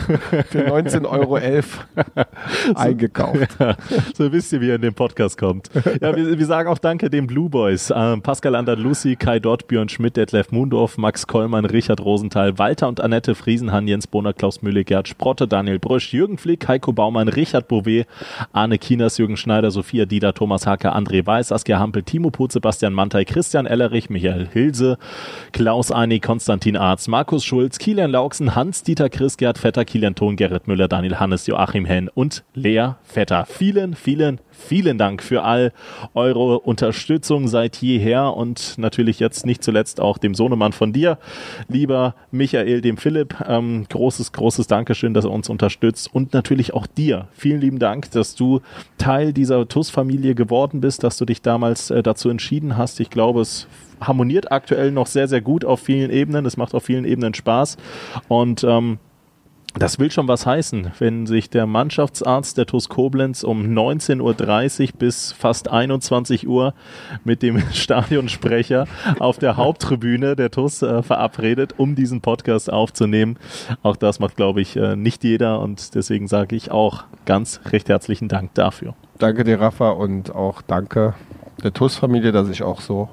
für 0.49 0.67
19,11 0.67 1.05
Euro 1.05 1.35
eingekauft. 2.75 3.57
Ja, 3.59 3.75
so 4.13 4.31
wisst 4.31 4.51
ihr, 4.53 4.61
wie 4.61 4.67
ihr 4.67 4.75
in 4.75 4.81
den 4.81 4.93
Podcast 4.93 5.37
kommt. 5.37 5.69
Ja, 6.01 6.15
wir, 6.15 6.37
wir 6.37 6.45
sagen 6.45 6.69
auch 6.69 6.77
Danke 6.77 7.09
den 7.09 7.25
Blue 7.25 7.49
Boys. 7.49 7.91
Ähm, 7.95 8.21
Pascal 8.21 8.53
Lucy, 8.77 9.15
Kai 9.15 9.39
Dott, 9.39 9.67
Björn 9.67 9.89
Schmidt, 9.89 10.17
Detlef 10.17 10.51
Mundorf, 10.51 10.97
Max 10.97 11.25
Kollmann, 11.25 11.65
Richard 11.65 12.01
Rosenthal, 12.01 12.57
Walter 12.57 12.87
und 12.87 13.01
Annette 13.01 13.33
Friesenhahn, 13.33 13.87
Jens 13.87 14.07
Bohner, 14.07 14.33
Klaus 14.33 14.61
Mühle, 14.61 14.83
Gerd 14.83 15.07
Sprotte, 15.07 15.47
Daniel 15.47 15.79
Brüsch, 15.79 16.13
Jürgen 16.13 16.37
Flick, 16.37 16.67
Heiko 16.67 16.93
Baumann, 16.93 17.27
Richard 17.27 17.67
Bouvet, 17.67 18.07
Arne 18.51 18.77
Kieners, 18.77 19.17
Jürgen 19.17 19.37
Schneider, 19.37 19.71
Sophia 19.71 20.05
Dieter, 20.05 20.33
Thomas 20.33 20.67
Hacke, 20.67 20.93
André 20.93 21.25
Weiß, 21.25 21.51
Saskia 21.65 21.79
Hampel, 21.79 22.03
Timo 22.03 22.29
Put, 22.29 22.51
Sebastian 22.51 22.93
Mantei, 22.93 23.25
Christian 23.25 23.65
Ellerich, 23.65 24.11
Michael 24.11 24.47
Hilse, 24.53 24.99
Klaus 25.51 25.91
Einig, 25.91 26.21
Konstantin 26.21 26.77
Arz, 26.77 27.07
Markus 27.07 27.43
Schulz, 27.43 27.79
Kilian 27.79 28.11
Lauksen, 28.11 28.53
Hans-Dieter 28.53 29.09
Chris, 29.09 29.35
Gerd 29.37 29.57
Vetter, 29.57 29.83
Kilian 29.83 30.13
Thon, 30.13 30.35
Gerrit 30.35 30.67
Müller, 30.67 30.87
Daniel 30.87 31.19
Hannes, 31.19 31.47
Joachim 31.47 31.85
Henn 31.85 32.07
und 32.07 32.43
Lea 32.53 32.89
Vetter. 33.03 33.47
Vielen, 33.47 33.95
vielen, 33.95 34.39
vielen 34.57 34.97
Dank 34.97 35.21
für 35.21 35.43
all 35.43 35.71
eure 36.13 36.59
Unterstützung 36.59 37.47
seit 37.47 37.77
jeher 37.77 38.33
und 38.33 38.77
natürlich 38.77 39.19
jetzt 39.19 39.45
nicht 39.45 39.63
zuletzt 39.63 39.99
auch 39.99 40.17
dem 40.17 40.33
Sohnemann 40.33 40.73
von 40.73 40.93
dir, 40.93 41.17
lieber 41.67 42.15
Michael, 42.31 42.81
dem 42.81 42.97
Philipp. 42.97 43.35
Ähm, 43.47 43.85
großes, 43.89 44.31
großes 44.31 44.67
Dankeschön, 44.67 45.13
dass 45.13 45.25
er 45.25 45.31
uns 45.31 45.49
unterstützt 45.49 46.13
und 46.13 46.33
natürlich 46.33 46.73
auch 46.73 46.87
dir. 46.87 47.27
Vielen 47.33 47.61
lieben 47.61 47.79
Dank, 47.79 48.11
dass 48.11 48.35
du 48.35 48.61
Teil 48.97 49.33
dieser 49.33 49.67
TUS-Familie 49.67 50.35
geworden 50.35 50.81
bist, 50.81 51.03
dass 51.03 51.17
du 51.17 51.25
dich 51.25 51.41
damals 51.41 51.91
äh, 51.91 52.01
dazu 52.01 52.29
entschieden 52.29 52.77
hast. 52.77 52.99
Ich 52.99 53.09
glaube, 53.09 53.41
es 53.41 53.67
harmoniert 54.01 54.51
aktuell 54.51 54.91
noch 54.91 55.07
sehr, 55.07 55.27
sehr 55.27 55.41
gut 55.41 55.65
auf 55.65 55.79
vielen 55.79 56.11
Ebenen. 56.11 56.45
Es 56.45 56.57
macht 56.57 56.73
auf 56.73 56.83
vielen 56.83 57.05
Ebenen 57.05 57.33
Spaß 57.33 57.77
und 58.27 58.63
ähm, 58.63 58.99
das 59.77 59.99
will 59.99 60.09
schon 60.09 60.27
was 60.27 60.45
heißen, 60.45 60.91
wenn 60.99 61.25
sich 61.25 61.49
der 61.49 61.65
Mannschaftsarzt 61.65 62.57
der 62.57 62.65
TuS 62.65 62.89
Koblenz 62.89 63.43
um 63.43 63.63
19.30 63.63 64.21
Uhr 64.21 64.99
bis 64.99 65.31
fast 65.33 65.69
21 65.69 66.47
Uhr 66.47 66.73
mit 67.23 67.41
dem 67.41 67.59
Stadionsprecher 67.73 68.87
auf 69.19 69.37
der 69.37 69.57
Haupttribüne 69.57 70.35
der 70.35 70.51
TuS 70.51 70.81
äh, 70.81 71.03
verabredet, 71.03 71.75
um 71.77 71.95
diesen 71.95 72.21
Podcast 72.21 72.71
aufzunehmen. 72.71 73.37
Auch 73.83 73.97
das 73.97 74.19
macht, 74.19 74.37
glaube 74.37 74.61
ich, 74.61 74.77
äh, 74.77 74.95
nicht 74.95 75.23
jeder 75.23 75.59
und 75.59 75.93
deswegen 75.95 76.27
sage 76.27 76.55
ich 76.55 76.71
auch 76.71 77.03
ganz 77.25 77.59
recht 77.71 77.89
herzlichen 77.89 78.29
Dank 78.29 78.53
dafür. 78.53 78.95
Danke 79.19 79.43
dir, 79.43 79.59
Rafa, 79.59 79.89
und 79.89 80.33
auch 80.33 80.61
danke 80.61 81.15
der 81.63 81.73
TuS-Familie, 81.73 82.31
dass 82.31 82.49
ich 82.49 82.63
auch 82.63 82.81
so 82.81 83.09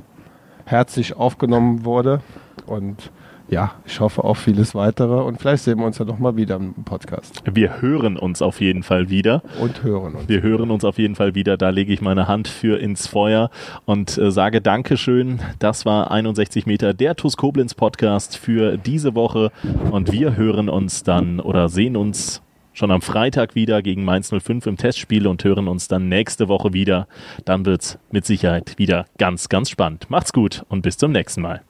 herzlich 0.64 1.16
aufgenommen 1.16 1.84
wurde 1.84 2.20
und 2.66 3.10
ja, 3.48 3.72
ich 3.86 4.00
hoffe 4.00 4.24
auf 4.24 4.38
vieles 4.38 4.74
weitere 4.74 5.22
und 5.22 5.40
vielleicht 5.40 5.64
sehen 5.64 5.78
wir 5.78 5.86
uns 5.86 5.98
ja 5.98 6.04
noch 6.04 6.18
mal 6.18 6.36
wieder 6.36 6.56
im 6.56 6.74
Podcast. 6.84 7.42
Wir 7.52 7.80
hören 7.80 8.16
uns 8.16 8.42
auf 8.42 8.60
jeden 8.60 8.82
Fall 8.82 9.10
wieder. 9.10 9.42
Und 9.60 9.82
hören 9.82 10.14
uns. 10.14 10.28
Wir 10.28 10.42
hören 10.42 10.70
uns 10.70 10.84
auf 10.84 10.98
jeden 10.98 11.14
Fall 11.14 11.34
wieder. 11.34 11.56
Da 11.56 11.70
lege 11.70 11.92
ich 11.92 12.00
meine 12.00 12.28
Hand 12.28 12.48
für 12.48 12.78
ins 12.80 13.06
Feuer 13.06 13.50
und 13.84 14.16
äh, 14.18 14.30
sage 14.30 14.60
Dankeschön. 14.60 15.40
Das 15.58 15.84
war 15.84 16.10
61 16.10 16.66
Meter 16.66 16.94
der 16.94 17.16
TUS 17.16 17.36
Koblenz 17.36 17.74
Podcast 17.74 18.36
für 18.36 18.76
diese 18.76 19.14
Woche 19.14 19.50
und 19.90 20.12
wir 20.12 20.36
hören 20.36 20.68
uns 20.68 21.02
dann 21.02 21.40
oder 21.40 21.68
sehen 21.68 21.96
uns 21.96 22.42
schon 22.72 22.90
am 22.90 23.02
Freitag 23.02 23.54
wieder 23.54 23.82
gegen 23.82 24.04
Mainz 24.04 24.30
05 24.30 24.66
im 24.66 24.76
Testspiel 24.76 25.26
und 25.26 25.44
hören 25.44 25.68
uns 25.68 25.88
dann 25.88 26.08
nächste 26.08 26.48
Woche 26.48 26.72
wieder. 26.72 27.06
Dann 27.44 27.66
wird 27.66 27.82
es 27.82 27.98
mit 28.10 28.24
Sicherheit 28.24 28.78
wieder 28.78 29.06
ganz, 29.18 29.48
ganz 29.48 29.70
spannend. 29.70 30.08
Macht's 30.08 30.32
gut 30.32 30.64
und 30.68 30.82
bis 30.82 30.96
zum 30.96 31.12
nächsten 31.12 31.42
Mal. 31.42 31.62